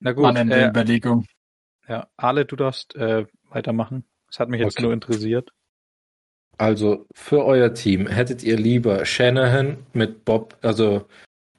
Na 0.00 0.12
gut. 0.12 0.36
äh, 0.36 0.68
Überlegung. 0.68 1.26
Ja, 1.88 2.08
Ale, 2.16 2.44
du 2.44 2.56
darfst 2.56 2.94
äh, 2.96 3.26
weitermachen. 3.44 4.04
Das 4.28 4.40
hat 4.40 4.48
mich 4.48 4.60
jetzt 4.60 4.76
okay. 4.76 4.82
nur 4.82 4.92
interessiert. 4.92 5.52
Also 6.58 7.06
für 7.14 7.44
euer 7.44 7.74
Team 7.74 8.06
hättet 8.06 8.42
ihr 8.42 8.56
lieber 8.56 9.04
Shanahan 9.04 9.78
mit 9.92 10.24
Bob, 10.24 10.56
also 10.62 11.06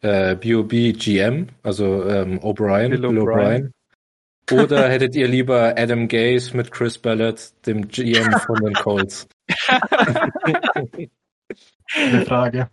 äh, 0.02 0.36
BOB 0.36 0.98
GM, 0.98 1.48
also 1.64 2.06
ähm, 2.08 2.40
O'Brien, 2.40 2.90
Bill 2.90 3.06
O'Brien, 3.06 3.72
oder 4.52 4.90
hättet 4.90 5.16
ihr 5.16 5.28
lieber 5.28 5.76
Adam 5.78 6.08
Gaze 6.08 6.56
mit 6.56 6.72
Chris 6.72 6.98
Ballard, 6.98 7.54
dem 7.66 7.88
GM 7.88 8.32
von 8.40 8.64
den 8.64 8.74
Colts? 8.74 9.28
Eine 11.96 12.26
Frage. 12.26 12.70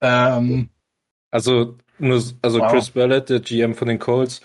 Ähm, 0.00 0.68
also 1.30 1.76
nur, 1.98 2.22
also 2.42 2.60
wow. 2.60 2.70
Chris 2.70 2.90
Ballard, 2.90 3.30
der 3.30 3.40
GM 3.40 3.74
von 3.74 3.88
den 3.88 3.98
Colts, 3.98 4.40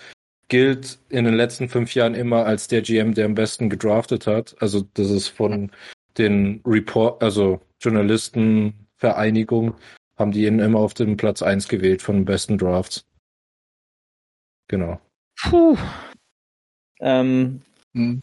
gilt 0.48 0.98
in 1.08 1.24
den 1.24 1.34
letzten 1.34 1.68
fünf 1.68 1.94
Jahren 1.94 2.14
immer 2.14 2.46
als 2.46 2.68
der 2.68 2.82
GM, 2.82 3.14
der 3.14 3.26
am 3.26 3.34
besten 3.34 3.68
gedraftet 3.70 4.26
hat. 4.26 4.56
Also 4.60 4.86
das 4.94 5.10
ist 5.10 5.28
von 5.28 5.70
den 6.16 6.62
Report, 6.66 7.22
also 7.22 7.60
Journalistenvereinigung, 7.80 9.74
haben 10.16 10.32
die 10.32 10.46
ihn 10.46 10.58
immer 10.58 10.80
auf 10.80 10.94
dem 10.94 11.16
Platz 11.16 11.42
eins 11.42 11.68
gewählt 11.68 12.02
von 12.02 12.16
den 12.16 12.24
besten 12.24 12.58
Drafts. 12.58 13.04
Genau. 14.68 15.00
Puh. 15.40 15.76
Ähm, 17.00 17.62
hm. 17.94 18.22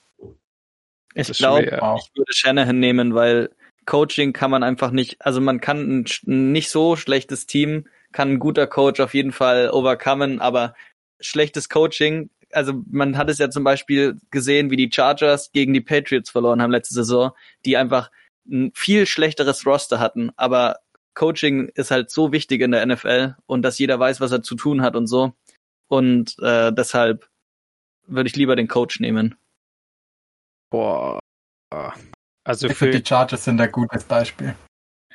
Ich 1.14 1.32
glaube, 1.32 1.64
ich 1.64 1.72
würde 2.18 2.34
Shanahan 2.34 2.80
nehmen, 2.80 3.16
weil 3.16 3.50
Coaching 3.86 4.34
kann 4.34 4.52
man 4.52 4.64
einfach 4.64 4.92
nicht, 4.92 5.18
also 5.26 5.40
man 5.40 5.62
kann 5.62 6.00
ein, 6.00 6.06
ein 6.28 6.52
nicht 6.52 6.70
so 6.70 6.96
schlechtes 6.96 7.46
Team, 7.46 7.88
kann 8.12 8.32
ein 8.32 8.40
guter 8.40 8.68
Coach 8.68 9.00
auf 9.00 9.14
jeden 9.14 9.32
Fall 9.32 9.70
overcomen, 9.70 10.42
aber 10.42 10.76
schlechtes 11.22 11.70
Coaching, 11.70 12.30
also 12.52 12.84
man 12.90 13.18
hat 13.18 13.30
es 13.30 13.38
ja 13.38 13.50
zum 13.50 13.64
Beispiel 13.64 14.18
gesehen, 14.32 14.72
wie 14.72 14.76
die 14.76 14.92
Chargers 14.92 15.52
gegen 15.52 15.74
die 15.74 15.82
Patriots 15.82 16.30
verloren 16.30 16.62
haben 16.62 16.72
letzte 16.72 16.96
Saison, 16.96 17.32
die 17.64 17.78
einfach 17.78 18.12
ein 18.50 18.72
viel 18.76 19.06
schlechteres 19.06 19.66
Roster 19.66 20.00
hatten, 20.00 20.32
aber 20.36 20.80
Coaching 21.14 21.70
ist 21.76 21.92
halt 21.92 22.12
so 22.12 22.32
wichtig 22.32 22.62
in 22.62 22.72
der 22.72 22.86
NFL 22.86 23.36
und 23.46 23.62
dass 23.62 23.80
jeder 23.80 24.00
weiß, 24.00 24.20
was 24.20 24.32
er 24.32 24.44
zu 24.44 24.56
tun 24.56 24.82
hat 24.82 24.96
und 24.96 25.08
so. 25.08 25.34
Und 25.88 26.36
äh, 26.42 26.74
deshalb 26.74 27.30
würde 28.08 28.28
ich 28.28 28.36
lieber 28.36 28.56
den 28.56 28.68
Coach 28.68 29.00
nehmen. 29.00 29.36
Boah. 30.70 31.20
Also 32.44 32.70
für 32.70 32.90
die 32.92 33.04
Chargers 33.06 33.44
sind 33.44 33.60
ein 33.60 33.72
gutes 33.72 34.04
Beispiel. 34.04 34.56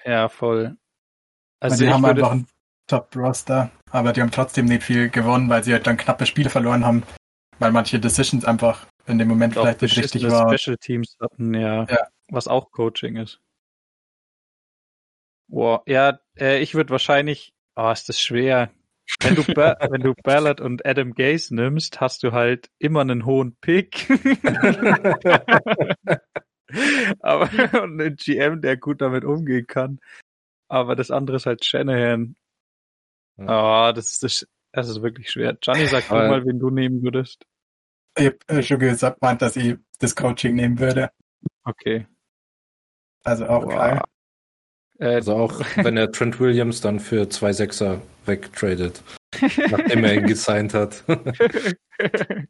Ja, 0.04 0.28
voll. 0.28 0.76
Also 1.60 1.84
die 1.84 1.90
haben 1.90 2.04
einfach 2.04 2.32
einen 2.32 2.48
Top-Roster, 2.86 3.70
aber 3.90 4.12
die 4.12 4.20
haben 4.20 4.30
trotzdem 4.30 4.64
nicht 4.66 4.82
viel 4.82 5.10
gewonnen, 5.10 5.48
weil 5.48 5.62
sie 5.62 5.72
halt 5.72 5.86
dann 5.86 5.96
knappe 5.96 6.26
Spiele 6.26 6.50
verloren 6.50 6.84
haben, 6.84 7.02
weil 7.58 7.70
manche 7.70 8.00
Decisions 8.00 8.44
einfach 8.44 8.86
in 9.06 9.18
dem 9.18 9.28
Moment 9.28 9.54
vielleicht 9.54 9.82
nicht 9.82 9.96
richtig 9.96 10.28
waren. 10.28 10.56
Special 10.58 10.76
Teams 10.76 11.16
hatten, 11.20 11.54
ja, 11.54 11.84
ja, 11.84 12.08
was 12.28 12.48
auch 12.48 12.70
Coaching 12.72 13.16
ist. 13.16 13.40
Boah, 15.48 15.82
ja, 15.86 16.18
äh, 16.38 16.60
ich 16.60 16.74
würde 16.74 16.90
wahrscheinlich, 16.90 17.52
oh, 17.76 17.90
ist 17.90 18.08
das 18.08 18.20
schwer. 18.20 18.70
Wenn 19.22 19.34
du, 19.34 19.44
ba 19.54 19.76
wenn 19.90 20.02
du 20.02 20.14
Ballard 20.22 20.60
und 20.60 20.86
Adam 20.86 21.14
Gaze 21.14 21.54
nimmst, 21.54 22.00
hast 22.00 22.22
du 22.22 22.32
halt 22.32 22.70
immer 22.78 23.00
einen 23.00 23.24
hohen 23.26 23.56
Pick. 23.56 24.08
Aber 27.20 27.50
und 27.82 28.00
einen 28.00 28.16
GM, 28.16 28.60
der 28.60 28.76
gut 28.76 29.00
damit 29.00 29.24
umgehen 29.24 29.66
kann. 29.66 29.98
Aber 30.68 30.94
das 30.94 31.10
andere 31.10 31.38
ist 31.38 31.46
halt 31.46 31.64
Shanahan. 31.64 32.36
Ja. 33.36 33.88
Oh, 33.88 33.92
das 33.92 34.12
ist, 34.12 34.22
das, 34.22 34.46
das 34.72 34.88
ist 34.88 35.02
wirklich 35.02 35.30
schwer. 35.30 35.58
Johnny, 35.60 35.86
sag 35.86 36.08
du 36.08 36.14
mal, 36.14 36.44
wen 36.46 36.60
du 36.60 36.70
nehmen 36.70 37.02
würdest. 37.02 37.44
Ich 38.16 38.26
habe 38.26 38.38
äh, 38.48 38.62
schon 38.62 38.78
gesagt, 38.78 39.20
meint, 39.20 39.42
dass 39.42 39.56
ich 39.56 39.76
das 39.98 40.14
Coaching 40.14 40.54
nehmen 40.54 40.78
würde. 40.78 41.10
Okay. 41.64 42.06
Also 43.24 43.46
auch 43.46 43.64
wow. 43.64 43.74
geil. 43.74 44.00
Äh, 44.98 45.14
also 45.14 45.34
auch 45.34 45.60
wenn 45.76 45.96
er 45.96 46.12
Trent 46.12 46.38
Williams 46.40 46.80
dann 46.80 47.00
für 47.00 47.28
zwei 47.28 47.52
Sechser 47.52 48.00
wegtradet, 48.30 49.02
nachdem 49.40 50.04
er 50.04 50.14
ihn 50.14 50.26
gesigned 50.26 50.74
hat. 50.74 51.04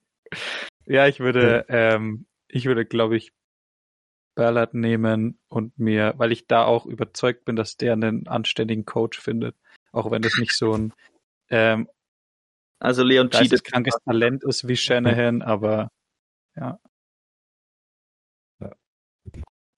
ja, 0.87 1.07
ich 1.07 1.21
würde, 1.21 1.67
ähm, 1.69 2.27
ich 2.49 2.67
würde, 2.67 2.85
glaube 2.85 3.17
ich, 3.17 3.33
Ballard 4.37 4.75
nehmen 4.75 5.39
und 5.49 5.79
mir, 5.79 6.15
weil 6.17 6.33
ich 6.33 6.47
da 6.47 6.65
auch 6.65 6.87
überzeugt 6.87 7.45
bin, 7.45 7.57
dass 7.57 7.77
der 7.77 7.95
einen 7.95 8.29
anständigen 8.29 8.85
Coach 8.85 9.19
findet. 9.19 9.57
Auch 9.93 10.11
wenn 10.11 10.23
das 10.23 10.39
nicht 10.39 10.57
so 10.57 10.73
ein 10.73 10.93
ähm, 11.49 11.89
also 12.81 13.03
Leon 13.03 13.31
Cheat 13.31 13.63
krankes 13.63 13.95
Talent 14.05 14.43
ist 14.43 14.67
wie 14.67 14.77
Shanahan, 14.77 15.43
aber 15.43 15.91
ja. 16.57 16.79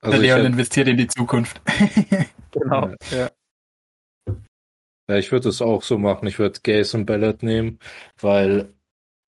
Also 0.00 0.18
Der 0.18 0.18
Leon 0.18 0.40
hab... 0.40 0.46
investiert 0.46 0.88
in 0.88 0.96
die 0.96 1.08
Zukunft. 1.08 1.60
genau, 2.52 2.94
ja. 3.10 3.30
Ja, 5.08 5.16
ich 5.16 5.32
würde 5.32 5.48
es 5.48 5.60
auch 5.60 5.82
so 5.82 5.98
machen. 5.98 6.26
Ich 6.28 6.38
würde 6.38 6.60
Gaze 6.62 6.96
und 6.96 7.06
Ballard 7.06 7.42
nehmen, 7.42 7.78
weil 8.20 8.74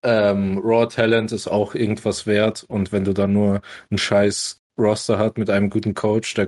ähm, 0.03 0.59
Raw 0.59 0.87
Talent 0.87 1.31
ist 1.31 1.47
auch 1.47 1.75
irgendwas 1.75 2.27
wert 2.27 2.63
und 2.63 2.91
wenn 2.91 3.03
du 3.03 3.13
dann 3.13 3.33
nur 3.33 3.61
einen 3.89 3.97
scheiß 3.97 4.61
Roster 4.77 5.17
hat 5.17 5.37
mit 5.37 5.49
einem 5.49 5.69
guten 5.69 5.95
Coach, 5.95 6.33
der, 6.35 6.47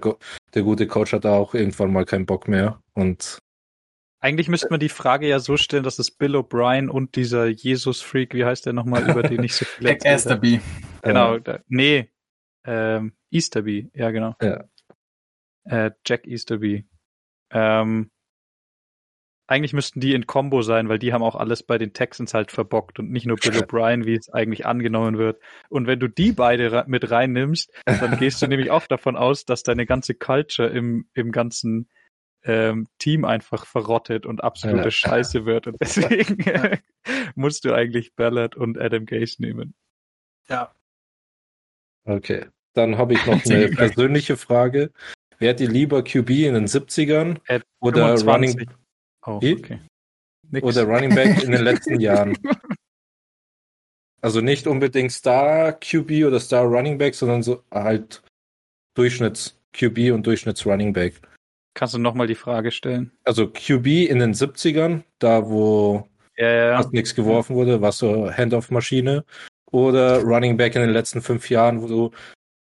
der 0.54 0.62
gute 0.62 0.86
Coach 0.86 1.14
hat 1.14 1.26
da 1.26 1.34
auch 1.34 1.54
irgendwann 1.56 1.92
mal 1.92 2.06
keinen 2.06 2.26
Bock 2.26 2.48
mehr 2.48 2.82
und 2.94 3.40
eigentlich 4.20 4.48
müsste 4.48 4.68
man 4.70 4.80
die 4.80 4.90
Frage 4.90 5.28
ja 5.28 5.40
so 5.40 5.58
stellen, 5.58 5.84
dass 5.84 6.00
es 6.00 6.10
Bill 6.10 6.36
O'Brien 6.36 6.88
und 6.88 7.16
dieser 7.16 7.48
Jesus-Freak, 7.48 8.34
wie 8.34 8.46
heißt 8.46 8.66
der 8.66 8.74
nochmal, 8.74 9.10
über 9.10 9.22
den 9.22 9.44
ich 9.44 9.54
so 9.54 9.66
viel 9.66 9.88
Jack 9.88 10.06
Easterby. 10.06 10.60
Genau, 11.04 11.38
da, 11.38 11.60
nee, 11.68 12.10
ähm, 12.66 13.14
Easterby, 13.32 13.90
ja 13.94 14.12
genau. 14.12 14.36
Ja. 14.42 14.66
Äh, 15.66 15.92
Jack 16.06 16.28
Easterby. 16.28 16.88
Ähm, 17.52 18.10
eigentlich 19.48 19.74
müssten 19.74 20.02
die 20.02 20.14
in 20.14 20.28
Combo 20.28 20.62
sein, 20.62 20.90
weil 20.90 21.00
die 21.00 21.14
haben 21.14 21.24
auch 21.24 21.36
alles 21.36 21.64
bei 21.64 21.78
den 21.78 21.94
Texans 21.94 22.34
halt 22.34 22.52
verbockt 22.52 23.00
und 23.00 23.10
nicht 23.10 23.26
nur 23.26 23.38
Bill 23.38 23.54
O'Brien, 23.54 24.06
wie 24.06 24.16
es 24.16 24.30
eigentlich 24.30 24.66
angenommen 24.66 25.18
wird. 25.18 25.40
Und 25.70 25.88
wenn 25.88 26.00
du 26.00 26.10
die 26.10 26.34
beide 26.34 26.84
mit 26.88 27.10
reinnimmst, 27.10 27.72
dann 27.86 28.18
gehst 28.18 28.42
du 28.42 28.48
nämlich 28.48 28.72
auch 28.72 28.88
davon 28.88 29.16
aus, 29.16 29.46
dass 29.46 29.64
deine 29.64 29.86
ganze 29.86 30.14
Culture 30.14 30.68
im, 30.68 31.08
im 31.14 31.32
ganzen 31.32 31.88
ähm, 32.44 32.88
Team 33.00 33.24
einfach 33.24 33.66
verrottet 33.66 34.26
und 34.26 34.44
absolute 34.44 34.84
ja. 34.84 34.92
Scheiße 34.92 35.46
wird. 35.46 35.68
Und 35.68 35.78
deswegen 35.82 36.44
musst 37.36 37.64
du 37.64 37.74
eigentlich 37.74 38.16
Ballard 38.16 38.56
und 38.56 38.78
Adam 38.78 39.06
Gase 39.06 39.42
nehmen. 39.42 39.76
Ja. 40.50 40.74
Okay. 42.04 42.46
Dann 42.74 42.98
habe 42.98 43.14
ich 43.14 43.26
noch 43.26 43.44
eine 43.46 43.70
persönliche 43.70 44.38
Frage. 44.38 44.92
Wärt 45.40 45.62
ihr 45.62 45.70
lieber 45.70 46.04
QB 46.04 46.30
in 46.30 46.54
den 46.54 46.68
70ern 46.68 47.40
At 47.48 47.64
oder 47.80 48.18
25. 48.18 48.28
Running 48.28 48.78
oh, 49.28 49.36
okay. 49.36 49.80
oder 50.62 50.84
Running 50.84 51.14
Back 51.14 51.44
in 51.44 51.52
den 51.52 51.64
letzten 51.64 52.00
Jahren? 52.00 52.38
Also 54.22 54.42
nicht 54.42 54.68
unbedingt 54.68 55.12
Star 55.12 55.74
QB 55.74 56.26
oder 56.26 56.40
Star 56.40 56.66
Running 56.66 56.98
Back, 56.98 57.16
sondern 57.16 57.44
so 57.44 57.64
halt 57.72 58.24
Durchschnitts 58.96 59.60
QB 59.74 60.12
und 60.12 60.26
Durchschnitts 60.26 60.66
Running 60.66 60.92
Back. 60.92 61.22
Kannst 61.76 61.94
du 61.94 62.00
nochmal 62.00 62.26
die 62.26 62.36
Frage 62.36 62.72
stellen? 62.72 63.12
Also 63.24 63.48
QB 63.48 64.10
in 64.10 64.18
den 64.18 64.34
70ern, 64.34 65.04
da 65.20 65.48
wo 65.48 66.10
ja, 66.36 66.52
ja. 66.52 66.78
fast 66.78 66.94
nichts 66.94 67.14
geworfen 67.14 67.56
wurde, 67.56 67.82
war 67.82 67.92
so 67.92 68.32
Handoff-Maschine. 68.32 69.24
Oder 69.72 70.24
Running 70.24 70.58
Back 70.58 70.76
in 70.76 70.82
den 70.82 70.92
letzten 70.92 71.22
fünf 71.22 71.50
Jahren, 71.50 71.82
wo 71.82 71.88
du 71.88 72.12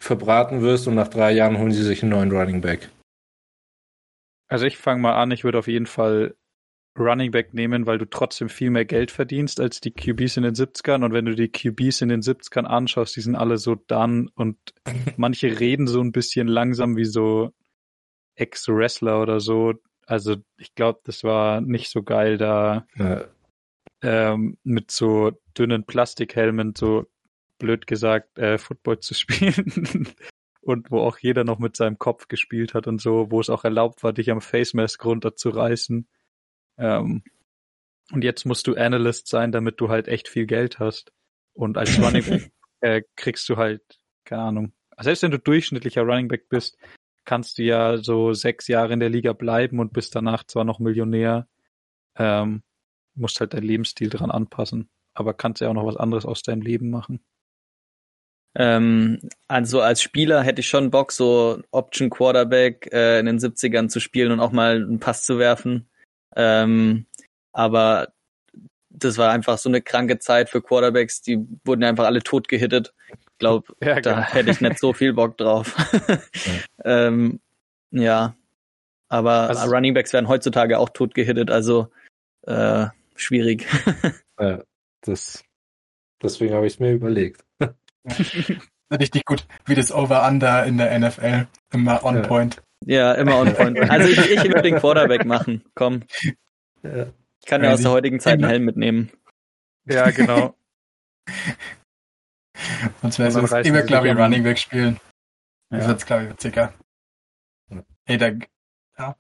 verbraten 0.02 0.62
wirst 0.62 0.88
und 0.88 0.96
nach 0.96 1.08
drei 1.08 1.32
Jahren 1.32 1.58
holen 1.58 1.72
sie 1.72 1.84
sich 1.84 2.04
einen 2.04 2.12
neuen 2.12 2.32
Running 2.32 2.62
Back. 2.62 2.90
Also 4.48 4.66
ich 4.66 4.78
fange 4.78 5.02
mal 5.02 5.16
an, 5.16 5.32
ich 5.32 5.44
würde 5.44 5.58
auf 5.58 5.68
jeden 5.68 5.88
Fall 5.88 6.36
Running 6.98 7.32
Back 7.32 7.54
nehmen, 7.54 7.88
weil 7.88 7.98
du 7.98 8.06
trotzdem 8.06 8.50
viel 8.50 8.70
mehr 8.70 8.86
Geld 8.86 9.10
verdienst 9.10 9.60
als 9.60 9.82
die 9.82 9.92
QBs 9.92 10.38
in 10.38 10.44
den 10.44 10.54
70ern. 10.54 11.04
Und 11.04 11.14
wenn 11.14 11.26
du 11.26 11.36
die 11.36 11.50
QBs 11.50 12.02
in 12.02 12.10
den 12.10 12.22
70ern 12.22 12.66
anschaust, 12.66 13.16
die 13.16 13.22
sind 13.22 13.36
alle 13.36 13.58
so 13.58 13.76
dann 13.76 14.30
und 14.36 14.58
manche 15.18 15.60
reden 15.60 15.88
so 15.88 16.02
ein 16.02 16.12
bisschen 16.12 16.48
langsam 16.48 16.96
wie 16.96 17.06
so 17.06 17.52
Ex-Wrestler 18.36 19.22
oder 19.22 19.40
so. 19.40 19.74
Also 20.06 20.36
ich 20.58 20.76
glaube, 20.76 21.00
das 21.04 21.24
war 21.24 21.62
nicht 21.62 21.90
so 21.90 22.04
geil, 22.04 22.38
da 22.38 22.86
ja. 22.96 23.26
ähm, 24.02 24.58
mit 24.64 24.92
so 24.92 25.32
dünnen 25.58 25.86
Plastikhelmen, 25.86 26.74
so 26.76 27.06
blöd 27.58 27.88
gesagt, 27.88 28.38
äh, 28.38 28.58
Football 28.58 29.00
zu 29.00 29.14
spielen. 29.16 30.10
und 30.62 30.92
wo 30.92 31.00
auch 31.00 31.18
jeder 31.18 31.44
noch 31.44 31.60
mit 31.60 31.76
seinem 31.76 31.98
Kopf 31.98 32.28
gespielt 32.28 32.74
hat 32.74 32.88
und 32.88 33.02
so, 33.02 33.32
wo 33.32 33.40
es 33.40 33.50
auch 33.50 33.64
erlaubt 33.64 34.04
war, 34.04 34.14
dich 34.14 34.32
am 34.32 34.42
Face 34.42 34.74
Mask 34.74 35.04
runterzureißen. 35.04 36.08
Ähm, 36.78 37.24
und 38.12 38.24
jetzt 38.24 38.46
musst 38.46 38.68
du 38.68 38.76
Analyst 38.76 39.28
sein, 39.28 39.52
damit 39.52 39.80
du 39.80 39.90
halt 39.90 40.08
echt 40.08 40.28
viel 40.28 40.46
Geld 40.46 40.80
hast. 40.80 41.12
Und 41.54 41.78
als 41.78 41.98
Running 42.02 42.26
Back 42.26 42.52
äh, 42.82 43.02
kriegst 43.16 43.48
du 43.50 43.58
halt, 43.58 43.82
keine 44.26 44.44
Ahnung, 44.44 44.74
selbst 45.00 45.24
wenn 45.24 45.32
du 45.32 45.40
durchschnittlicher 45.40 46.04
Running 46.04 46.28
Back 46.28 46.50
bist, 46.50 46.78
kannst 47.26 47.58
du 47.58 47.64
ja 47.64 47.98
so 47.98 48.34
sechs 48.34 48.68
Jahre 48.68 48.94
in 48.94 49.00
der 49.00 49.10
Liga 49.10 49.34
bleiben 49.34 49.80
und 49.80 49.94
bist 49.94 50.16
danach 50.16 50.44
zwar 50.44 50.66
noch 50.66 50.80
Millionär, 50.80 51.48
ähm, 52.18 52.64
musst 53.16 53.40
halt 53.40 53.54
deinen 53.54 53.64
Lebensstil 53.64 54.10
dran 54.10 54.32
anpassen, 54.32 54.90
aber 55.14 55.34
kannst 55.34 55.62
ja 55.62 55.70
auch 55.70 55.74
noch 55.74 55.86
was 55.86 55.98
anderes 55.98 56.26
aus 56.26 56.42
deinem 56.42 56.62
Leben 56.62 56.90
machen. 56.90 57.24
Ähm, 58.56 59.20
also 59.48 59.82
als 59.82 60.02
Spieler 60.02 60.44
hätte 60.44 60.62
ich 60.62 60.68
schon 60.68 60.92
Bock, 60.92 61.12
so 61.12 61.62
Option 61.72 62.10
Quarterback 62.10 62.90
äh, 62.92 63.20
in 63.20 63.26
den 63.26 63.40
70ern 63.40 63.90
zu 63.90 64.00
spielen 64.00 64.32
und 64.32 64.40
auch 64.40 64.52
mal 64.52 64.76
einen 64.76 65.00
Pass 65.00 65.24
zu 65.24 65.40
werfen. 65.40 65.90
Ähm, 66.36 67.06
aber 67.52 68.14
das 68.90 69.18
war 69.18 69.32
einfach 69.32 69.58
so 69.58 69.70
eine 69.70 69.82
kranke 69.82 70.20
Zeit 70.20 70.50
für 70.50 70.62
Quarterbacks, 70.62 71.22
die 71.22 71.40
wurden 71.66 71.84
einfach 71.84 72.06
alle 72.06 72.22
tot 72.22 72.48
gehittet. 72.48 72.94
Ich 73.10 73.38
glaube, 73.40 73.74
ja, 73.82 74.00
da 74.00 74.14
genau. 74.14 74.28
hätte 74.28 74.52
ich 74.52 74.62
nicht 74.62 74.80
so 74.80 74.94
viel 74.94 75.14
Bock 75.14 75.38
drauf. 75.38 75.76
ja. 76.08 76.54
ähm, 77.08 77.40
ja. 77.92 78.36
Aber 79.10 79.50
also, 79.50 79.70
Runningbacks 79.70 80.14
werden 80.14 80.28
heutzutage 80.28 80.80
auch 80.80 80.90
tot 80.90 81.14
gehittet, 81.14 81.52
also 81.52 81.90
äh, 82.48 82.88
schwierig. 83.16 83.68
ja, 84.40 84.64
das, 85.02 85.44
deswegen 86.22 86.56
habe 86.56 86.66
ich 86.66 86.74
es 86.74 86.80
mir 86.80 86.94
überlegt. 86.94 87.46
Richtig 88.92 89.26
gut, 89.26 89.46
wie 89.66 89.76
das 89.76 89.92
Over-Under 89.92 90.66
in 90.66 90.78
der 90.78 90.98
NFL. 90.98 91.48
Immer 91.72 92.04
on 92.04 92.24
point. 92.24 92.62
Ja, 92.86 93.14
immer 93.14 93.40
on 93.40 93.54
point. 93.54 93.80
Also 93.90 94.10
ich, 94.10 94.20
ich 94.32 94.44
würde 94.44 94.62
den 94.62 94.76
Quarterback 94.76 95.26
machen. 95.26 95.64
Komm. 95.76 96.04
Ja. 96.84 97.08
Ich 97.40 97.48
kann 97.48 97.64
ja 97.64 97.74
aus 97.74 97.82
der 97.82 97.92
heutigen 97.92 98.20
Zeit 98.20 98.36
einen 98.36 98.48
Helm 98.48 98.64
mitnehmen. 98.66 99.12
Ja, 99.86 100.10
genau. 100.12 100.56
Sonst 103.02 103.20
wäre 103.20 103.30
es 103.30 103.68
immer, 103.68 103.82
glaube 103.82 104.08
ich, 104.08 104.16
Running 104.16 104.44
Back 104.44 104.58
spielen. 104.60 105.00
Ja. 105.72 105.80
Das 105.80 105.88
wird, 105.88 106.06
glaube 106.06 106.24
ich, 106.24 106.30
witziger. 106.30 106.74
Hey, 108.06 108.18
da, 108.18 108.32
ja. 108.98 109.16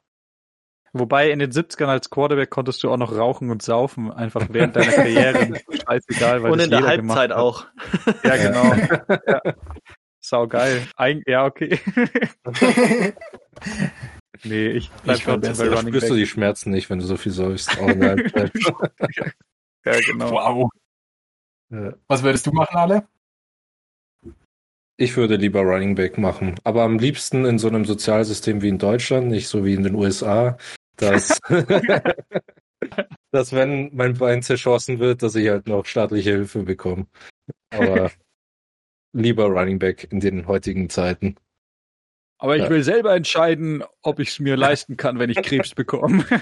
Wobei 0.93 1.31
in 1.31 1.39
den 1.39 1.51
70ern 1.51 1.87
als 1.87 2.09
Quarterback 2.09 2.49
konntest 2.49 2.83
du 2.83 2.91
auch 2.91 2.97
noch 2.97 3.17
rauchen 3.17 3.49
und 3.49 3.61
saufen, 3.61 4.11
einfach 4.11 4.47
während 4.49 4.75
deiner 4.75 4.91
Karriere. 4.91 5.59
Scheißegal, 5.87 6.43
weil 6.43 6.51
Und 6.51 6.59
in 6.59 6.69
der 6.69 6.83
Halbzeit 6.83 7.31
auch. 7.31 7.65
Ja, 8.23 8.37
genau. 8.37 8.73
ja. 9.27 9.41
Sau 10.23 10.47
geil. 10.47 10.87
Ein, 10.95 11.21
ja, 11.27 11.45
okay. 11.45 11.79
Nee, 14.45 14.71
ich 14.71 14.89
bleib 15.03 15.17
ich 15.17 15.23
trotzdem 15.23 15.57
bei 15.57 15.67
Running 15.69 15.93
spürst 15.93 16.01
Back. 16.01 16.09
du 16.09 16.15
die 16.15 16.25
Schmerzen 16.25 16.71
nicht, 16.71 16.89
wenn 16.89 16.99
du 16.99 17.05
so 17.05 17.15
viel 17.17 17.31
säufst. 17.31 17.77
ja, 17.77 17.91
genau. 20.05 20.31
Wow. 20.31 20.69
Was 22.07 22.23
würdest 22.23 22.47
du 22.47 22.51
machen, 22.51 22.75
Ale? 22.75 23.07
Ich 24.97 25.15
würde 25.17 25.37
lieber 25.37 25.61
Running 25.61 25.95
Back 25.95 26.17
machen, 26.17 26.55
aber 26.63 26.83
am 26.83 26.99
liebsten 26.99 27.45
in 27.45 27.57
so 27.57 27.67
einem 27.67 27.85
Sozialsystem 27.85 28.61
wie 28.61 28.69
in 28.69 28.77
Deutschland, 28.77 29.27
nicht 29.27 29.47
so 29.47 29.65
wie 29.65 29.73
in 29.73 29.83
den 29.83 29.95
USA, 29.95 30.57
dass, 30.97 31.39
dass 33.31 33.53
wenn 33.53 33.95
mein 33.95 34.15
Bein 34.15 34.43
zerschossen 34.43 34.99
wird, 34.99 35.23
dass 35.23 35.35
ich 35.35 35.47
halt 35.49 35.67
noch 35.67 35.85
staatliche 35.85 36.31
Hilfe 36.31 36.63
bekomme. 36.63 37.07
Aber 37.71 38.11
lieber 39.13 39.45
Running 39.45 39.79
Back 39.79 40.11
in 40.11 40.19
den 40.19 40.47
heutigen 40.47 40.89
Zeiten. 40.89 41.35
Aber 42.37 42.57
ich 42.57 42.63
ja. 42.63 42.69
will 42.69 42.83
selber 42.83 43.15
entscheiden, 43.15 43.83
ob 44.01 44.19
ich 44.19 44.29
es 44.29 44.39
mir 44.39 44.57
leisten 44.57 44.97
kann, 44.97 45.19
wenn 45.19 45.29
ich 45.29 45.41
Krebs 45.41 45.73
bekomme. 45.73 46.25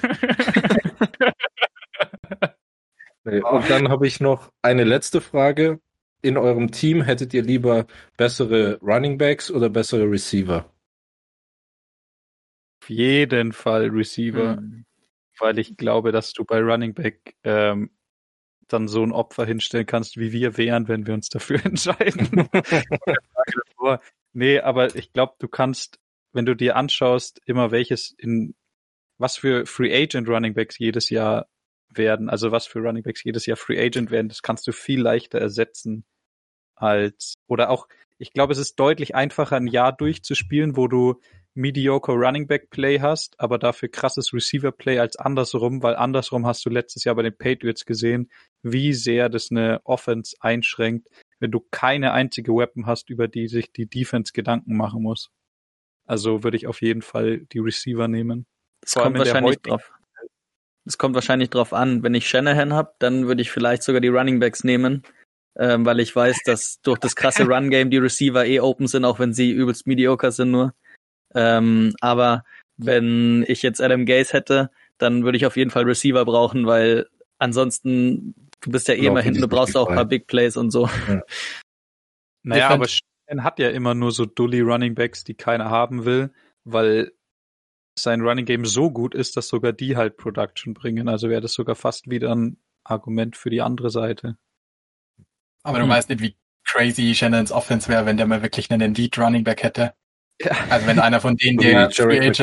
Und 3.24 3.70
dann 3.70 3.90
habe 3.90 4.08
ich 4.08 4.20
noch 4.20 4.52
eine 4.64 4.84
letzte 4.84 5.22
Frage. 5.22 5.80
In 6.24 6.38
eurem 6.38 6.72
Team 6.72 7.04
hättet 7.04 7.34
ihr 7.34 7.44
lieber 7.44 7.86
bessere 8.18 8.80
Running 8.82 9.20
Backs 9.20 9.52
oder 9.52 9.70
bessere 9.70 10.10
Receiver? 10.10 10.72
Auf 12.82 12.90
jeden 12.90 13.52
Fall 13.54 13.90
Receiver, 13.90 14.58
hm. 14.58 14.86
weil 15.38 15.60
ich 15.60 15.78
glaube, 15.78 16.12
dass 16.12 16.34
du 16.34 16.46
bei 16.46 16.60
Running 16.60 16.96
Back 16.96 17.36
ähm, 17.44 17.92
dann 18.74 18.88
so 18.88 19.04
ein 19.04 19.12
Opfer 19.12 19.46
hinstellen 19.46 19.86
kannst, 19.86 20.18
wie 20.18 20.32
wir 20.32 20.58
wären, 20.58 20.88
wenn 20.88 21.08
wir 21.08 21.14
uns 21.14 21.30
dafür 21.30 21.60
entscheiden. 21.66 22.50
Nee, 24.34 24.60
aber 24.60 24.96
ich 24.96 25.12
glaube, 25.12 25.34
du 25.40 25.48
kannst, 25.48 26.00
wenn 26.32 26.46
du 26.46 26.56
dir 26.56 26.76
anschaust, 26.76 27.42
immer 27.46 27.72
welches 27.72 28.12
in 28.18 28.56
was 29.18 29.38
für 29.38 29.66
Free 29.66 29.94
Agent 29.94 30.28
Running 30.28 30.56
Backs 30.56 30.80
jedes 30.80 31.10
Jahr 31.10 31.48
werden, 31.90 32.30
also 32.30 32.52
was 32.52 32.66
für 32.66 32.80
Running 32.80 33.04
Backs 33.04 33.24
jedes 33.24 33.46
Jahr 33.46 33.58
Free 33.58 33.80
Agent 33.80 34.10
werden, 34.10 34.30
das 34.30 34.42
kannst 34.42 34.66
du 34.68 34.72
viel 34.72 35.02
leichter 35.02 35.40
ersetzen 35.40 36.06
als 36.76 37.36
oder 37.48 37.70
auch, 37.70 37.88
ich 38.18 38.34
glaube, 38.34 38.54
es 38.54 38.60
ist 38.60 38.80
deutlich 38.80 39.14
einfacher, 39.14 39.58
ein 39.58 39.68
Jahr 39.68 39.92
durchzuspielen, 39.92 40.76
wo 40.76 40.88
du 40.88 41.22
mediocre 41.54 42.14
Running 42.14 42.48
Back 42.48 42.70
Play 42.70 43.00
hast, 43.00 43.40
aber 43.40 43.58
dafür 43.58 43.90
krasses 43.90 44.34
Receiver 44.34 44.72
Play 44.72 45.00
als 45.00 45.18
andersrum, 45.18 45.84
weil 45.84 45.96
andersrum 45.96 46.46
hast 46.46 46.66
du 46.66 46.70
letztes 46.70 47.04
Jahr 47.04 47.16
bei 47.16 47.24
den 47.24 47.38
Patriots 47.38 47.86
gesehen, 47.86 48.32
wie 48.64 48.94
sehr 48.94 49.30
das 49.30 49.52
eine 49.52 49.82
Offense 49.84 50.36
einschränkt, 50.40 51.10
wenn 51.40 51.52
du 51.52 51.60
keine 51.72 52.14
einzige 52.14 52.54
Weapon 52.54 52.86
hast, 52.86 53.10
über 53.10 53.28
die 53.28 53.48
sich 53.48 53.72
die 53.72 53.88
Defense 53.88 54.32
Gedanken 54.34 54.78
machen 54.78 55.02
muss. 55.02 55.30
Also 56.06 56.44
würde 56.44 56.58
ich 56.58 56.68
auf 56.68 56.82
jeden 56.82 57.02
Fall 57.02 57.40
die 57.52 57.60
Receiver 57.60 58.08
nehmen. 58.08 58.46
Das 58.82 58.96
kommt 58.96 59.18
wahrscheinlich 59.18 59.62
drauf. 59.62 59.92
Es 60.86 60.98
kommt 60.98 61.16
wahrscheinlich 61.16 61.50
drauf 61.50 61.74
an. 61.74 62.02
Wenn 62.02 62.16
ich 62.16 62.28
Shanahan 62.28 62.74
habe, 62.74 62.94
dann 63.00 63.28
würde 63.28 63.42
ich 63.42 63.52
vielleicht 63.52 63.84
sogar 63.84 64.02
die 64.02 64.08
Running 64.08 64.40
Backs 64.40 64.64
nehmen, 64.64 65.04
ähm, 65.56 65.86
weil 65.86 66.00
ich 66.00 66.16
weiß, 66.16 66.40
dass 66.46 66.82
durch 66.82 66.98
das 66.98 67.16
krasse 67.16 67.44
Run 67.48 67.70
Game 67.70 67.92
die 67.92 67.98
Receiver 67.98 68.46
eh 68.46 68.60
open 68.60 68.88
sind, 68.88 69.06
auch 69.06 69.20
wenn 69.20 69.34
sie 69.34 69.52
übelst 69.52 69.86
mediocre 69.86 70.32
sind 70.32 70.52
nur. 70.52 70.74
Ähm, 71.36 71.94
aber 72.02 72.44
wenn 72.78 73.46
ich 73.48 73.62
jetzt 73.62 73.82
Adam 73.82 74.06
Gaze 74.06 74.34
hätte, 74.34 74.72
dann 74.98 75.24
würde 75.24 75.38
ich 75.38 75.46
auf 75.46 75.58
jeden 75.58 75.72
Fall 75.72 75.84
Receiver 75.84 76.26
brauchen, 76.26 76.66
weil 76.66 77.08
ansonsten 77.38 78.36
Du 78.62 78.70
bist 78.70 78.88
ja 78.88 78.94
eh 78.94 79.08
immer 79.08 79.22
hinten, 79.22 79.42
du 79.42 79.48
brauchst 79.48 79.76
auch 79.76 79.90
ein 79.90 79.96
paar 79.96 80.06
Big 80.06 80.28
Plays 80.28 80.56
und 80.56 80.72
so. 80.72 80.88
Ja. 81.08 81.22
Naja, 82.44 82.70
aber 82.70 82.88
Shannon 82.88 83.44
hat 83.44 83.60
ja 83.60 83.70
immer 83.70 83.94
nur 83.94 84.12
so 84.12 84.26
dully 84.26 84.62
Running 84.62 84.96
Backs, 84.96 85.24
die 85.24 85.36
keiner 85.36 85.70
haben 85.70 86.06
will, 86.06 86.34
weil 86.64 87.12
sein 87.96 88.22
Running 88.22 88.46
Game 88.46 88.66
so 88.66 88.90
gut 88.90 89.14
ist, 89.14 89.38
dass 89.38 89.48
sogar 89.48 89.74
die 89.74 89.96
halt 89.96 90.18
Production 90.18 90.74
bringen. 90.74 91.08
Also 91.08 91.30
wäre 91.30 91.42
das 91.42 91.54
sogar 91.54 91.76
fast 91.76 92.10
wieder 92.10 92.34
ein 92.36 92.58
Argument 92.84 93.38
für 93.38 93.52
die 93.52 93.62
andere 93.62 93.92
Seite. 93.92 94.40
Aber 95.62 95.78
du 95.78 95.84
hm. 95.84 95.92
weißt 95.92 96.10
nicht, 96.10 96.22
wie 96.22 96.36
crazy 96.66 97.14
Shannons 97.14 97.52
Offense 97.52 97.88
wäre, 97.90 98.08
wenn 98.08 98.18
der 98.18 98.26
mal 98.26 98.42
wirklich 98.42 98.72
einen 98.72 98.96
Lead 98.96 99.20
Running 99.20 99.44
Back 99.44 99.62
hätte. 99.62 99.94
Ja. 100.44 100.52
Also 100.70 100.88
wenn 100.88 101.00
einer 101.00 101.22
von 101.22 101.36
denen, 101.36 101.58
der 101.58 101.88
Agent, 101.88 102.38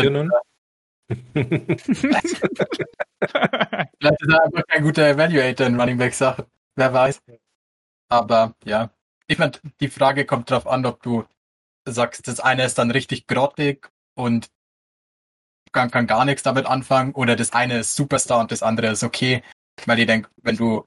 Vielleicht 1.32 2.24
ist 4.20 4.32
er 4.32 4.44
einfach 4.44 4.66
kein 4.68 4.82
guter 4.82 5.08
Evaluator 5.08 5.66
in 5.66 5.80
Running 5.80 5.96
Back 5.96 6.14
Sachen. 6.14 6.44
Wer 6.76 6.92
weiß. 6.92 7.20
Aber 8.08 8.54
ja. 8.64 8.90
Ich 9.26 9.38
meine, 9.38 9.52
die 9.80 9.88
Frage 9.88 10.24
kommt 10.24 10.50
darauf 10.50 10.66
an, 10.66 10.86
ob 10.86 11.02
du 11.02 11.24
sagst, 11.86 12.28
das 12.28 12.40
eine 12.40 12.64
ist 12.64 12.78
dann 12.78 12.90
richtig 12.90 13.26
grottig 13.26 13.90
und 14.14 14.50
kann, 15.72 15.90
kann 15.90 16.06
gar 16.06 16.24
nichts 16.24 16.42
damit 16.42 16.66
anfangen 16.66 17.12
oder 17.12 17.36
das 17.36 17.52
eine 17.52 17.78
ist 17.80 17.94
Superstar 17.94 18.40
und 18.40 18.52
das 18.52 18.62
andere 18.62 18.88
ist 18.88 19.02
okay. 19.02 19.42
Weil 19.86 19.98
ich 19.98 20.06
denke, 20.06 20.30
wenn 20.42 20.56
du 20.56 20.86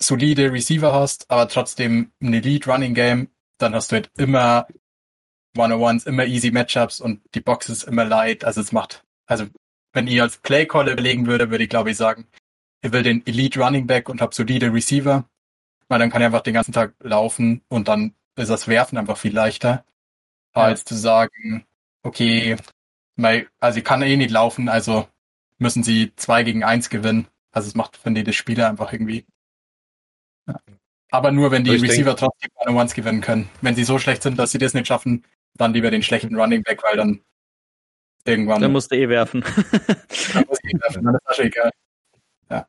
solide 0.00 0.52
Receiver 0.52 0.92
hast, 0.92 1.30
aber 1.30 1.48
trotzdem 1.48 2.12
ein 2.20 2.32
Elite 2.34 2.70
Running 2.70 2.94
Game, 2.94 3.28
dann 3.58 3.74
hast 3.74 3.92
du 3.92 3.96
halt 3.96 4.10
immer 4.16 4.66
One-on-Ones, 5.56 6.06
immer 6.06 6.26
easy 6.26 6.50
Matchups 6.50 7.00
und 7.00 7.20
die 7.34 7.40
Box 7.40 7.68
ist 7.68 7.84
immer 7.84 8.04
light. 8.04 8.44
Also 8.44 8.60
es 8.60 8.72
macht, 8.72 9.04
also 9.26 9.46
wenn 9.92 10.06
ich 10.06 10.20
als 10.20 10.38
Playcaller 10.38 10.92
überlegen 10.92 11.26
würde, 11.26 11.50
würde 11.50 11.64
ich 11.64 11.70
glaube 11.70 11.90
ich 11.90 11.96
sagen, 11.96 12.26
ich 12.82 12.92
will 12.92 13.02
den 13.02 13.26
Elite 13.26 13.60
Running 13.60 13.86
Back 13.86 14.08
und 14.08 14.20
habe 14.20 14.34
solide 14.34 14.72
Receiver, 14.72 15.24
weil 15.88 15.98
dann 15.98 16.10
kann 16.10 16.22
er 16.22 16.26
einfach 16.26 16.42
den 16.42 16.54
ganzen 16.54 16.72
Tag 16.72 16.94
laufen 17.00 17.62
und 17.68 17.88
dann 17.88 18.14
ist 18.36 18.50
das 18.50 18.68
Werfen 18.68 18.96
einfach 18.98 19.18
viel 19.18 19.34
leichter, 19.34 19.84
ja. 20.54 20.62
als 20.62 20.84
zu 20.84 20.94
sagen, 20.94 21.66
okay, 22.02 22.56
also 23.58 23.78
ich 23.78 23.84
kann 23.84 24.02
eh 24.02 24.16
nicht 24.16 24.30
laufen, 24.30 24.68
also 24.68 25.08
müssen 25.58 25.82
sie 25.82 26.14
zwei 26.16 26.42
gegen 26.42 26.64
eins 26.64 26.88
gewinnen. 26.88 27.26
Also 27.52 27.68
es 27.68 27.74
macht, 27.74 27.96
finde 27.96 28.20
ich, 28.20 28.26
das 28.26 28.36
Spieler 28.36 28.68
einfach 28.68 28.92
irgendwie. 28.92 29.26
Ja. 30.46 30.56
Aber 31.10 31.32
nur, 31.32 31.50
wenn 31.50 31.64
die 31.64 31.70
Receiver 31.70 32.14
denke, 32.14 32.16
trotzdem 32.16 32.50
One-on-Ones 32.54 32.94
gewinnen 32.94 33.20
können. 33.20 33.50
Wenn 33.60 33.74
sie 33.74 33.84
so 33.84 33.98
schlecht 33.98 34.22
sind, 34.22 34.38
dass 34.38 34.52
sie 34.52 34.58
das 34.58 34.74
nicht 34.74 34.86
schaffen, 34.86 35.24
dann 35.54 35.74
lieber 35.74 35.90
den 35.90 36.02
schlechten 36.02 36.36
Running 36.36 36.62
Back, 36.62 36.82
weil 36.82 36.96
dann 36.96 37.22
Irgendwann. 38.24 38.60
Dann 38.60 38.72
musst 38.72 38.90
du 38.90 38.96
eh 38.96 39.08
werfen. 39.08 39.40
dann 40.34 40.44
musst 40.46 40.62
du 40.62 40.68
eh 40.68 40.80
werfen, 40.80 41.04
dann 41.04 41.14
ist 41.14 41.22
das 41.24 41.38
egal. 41.38 41.70
Ja. 42.50 42.66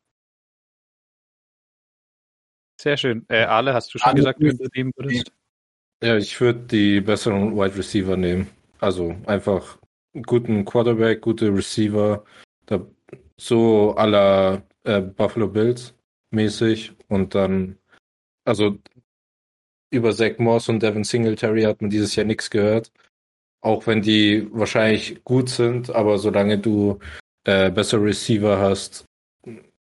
Sehr 2.80 2.98
schön. 2.98 3.26
Äh, 3.30 3.44
Ale, 3.44 3.74
hast 3.74 3.94
du 3.94 4.00
schon 4.00 4.10
Ale 4.10 4.18
gesagt, 4.18 4.40
wen 4.40 4.58
du 4.58 4.68
nehmen 4.74 4.92
würdest? 4.96 5.32
Ja, 6.02 6.18
ich 6.18 6.40
würde 6.40 6.62
die 6.62 7.02
besseren 7.02 7.56
Wide 7.56 7.76
Receiver 7.76 8.18
nehmen. 8.18 8.50
Also 8.80 9.16
einfach 9.28 9.78
einen 10.14 10.24
guten 10.24 10.66
Quarterback, 10.66 11.22
gute 11.22 11.54
Receiver, 11.54 12.24
da, 12.66 12.86
so 13.38 13.94
aller 13.96 14.64
äh, 14.84 15.02
Buffalo 15.02 15.48
Bills 15.48 15.94
mäßig 16.32 16.94
und 17.08 17.36
dann, 17.36 17.78
also 18.46 18.78
über 19.92 20.14
Zach 20.14 20.38
Moss 20.38 20.70
und 20.70 20.82
Devin 20.82 21.04
Singletary 21.04 21.64
hat 21.64 21.82
man 21.82 21.90
dieses 21.90 22.16
Jahr 22.16 22.26
nichts 22.26 22.50
gehört. 22.50 22.92
Auch 23.62 23.86
wenn 23.86 24.02
die 24.02 24.48
wahrscheinlich 24.52 25.24
gut 25.24 25.50
sind, 25.50 25.92
aber 25.92 26.18
solange 26.18 26.58
du 26.58 27.00
äh, 27.44 27.70
bessere 27.70 28.04
Receiver 28.06 28.58
hast, 28.58 29.06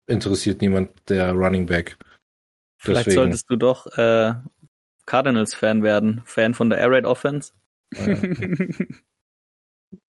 interessiert 0.08 0.62
niemand 0.62 0.92
der 1.08 1.32
Running 1.32 1.66
Back. 1.66 1.98
Vielleicht 2.78 3.08
Deswegen. 3.08 3.22
solltest 3.22 3.50
du 3.50 3.56
doch 3.56 3.86
äh, 3.98 4.34
Cardinals-Fan 5.06 5.84
werden, 5.84 6.22
Fan 6.26 6.54
von 6.54 6.70
der 6.70 6.80
Air 6.80 6.92
Raid 6.92 7.06
Offense. 7.06 7.54
Ja. 7.96 8.18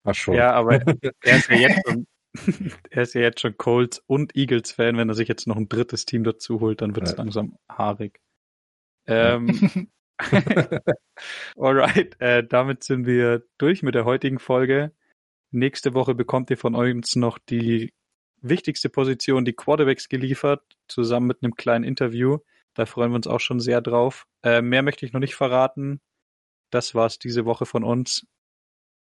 Ach 0.04 0.14
schon. 0.14 0.34
Ja, 0.34 0.52
aber 0.54 0.80
er 1.20 1.36
ist 1.36 1.48
ja 1.48 1.56
jetzt 1.56 1.80
schon, 1.86 2.06
er 2.90 3.02
ist 3.02 3.14
ja 3.14 3.20
jetzt 3.20 3.40
schon 3.40 3.56
Colts 3.56 4.02
und 4.06 4.34
Eagles-Fan. 4.34 4.96
Wenn 4.96 5.08
er 5.08 5.14
sich 5.14 5.28
jetzt 5.28 5.46
noch 5.46 5.56
ein 5.56 5.68
drittes 5.68 6.04
Team 6.06 6.24
dazu 6.24 6.60
holt, 6.60 6.80
dann 6.80 6.94
wird 6.94 7.06
es 7.06 7.12
ja. 7.12 7.18
langsam 7.18 7.58
haarig. 7.70 8.20
Ähm, 9.06 9.88
Alright, 11.56 12.20
äh, 12.20 12.44
damit 12.46 12.84
sind 12.84 13.06
wir 13.06 13.44
durch 13.58 13.82
mit 13.82 13.94
der 13.94 14.04
heutigen 14.04 14.38
Folge. 14.38 14.92
Nächste 15.50 15.94
Woche 15.94 16.14
bekommt 16.14 16.50
ihr 16.50 16.58
von 16.58 16.74
uns 16.74 17.16
noch 17.16 17.38
die 17.38 17.92
wichtigste 18.40 18.88
Position, 18.88 19.44
die 19.44 19.52
Quarterbacks 19.52 20.08
geliefert, 20.08 20.62
zusammen 20.88 21.26
mit 21.26 21.42
einem 21.42 21.54
kleinen 21.54 21.84
Interview. 21.84 22.38
Da 22.74 22.86
freuen 22.86 23.12
wir 23.12 23.16
uns 23.16 23.26
auch 23.26 23.40
schon 23.40 23.60
sehr 23.60 23.80
drauf. 23.80 24.26
Äh, 24.42 24.62
mehr 24.62 24.82
möchte 24.82 25.04
ich 25.04 25.12
noch 25.12 25.20
nicht 25.20 25.34
verraten. 25.34 26.00
Das 26.70 26.94
war's 26.94 27.18
diese 27.18 27.44
Woche 27.44 27.66
von 27.66 27.84
uns. 27.84 28.26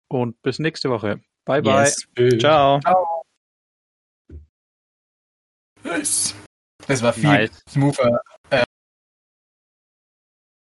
Und 0.08 0.40
bis 0.42 0.58
nächste 0.58 0.90
Woche. 0.90 1.22
Bye, 1.46 1.62
bye. 1.62 1.84
Yes. 1.84 2.06
Ciao. 2.38 2.80
Ciao. 2.80 3.22
Das 5.82 7.02
war 7.02 7.12
viel 7.12 7.24
nice. 7.24 7.62
smoother 7.68 8.20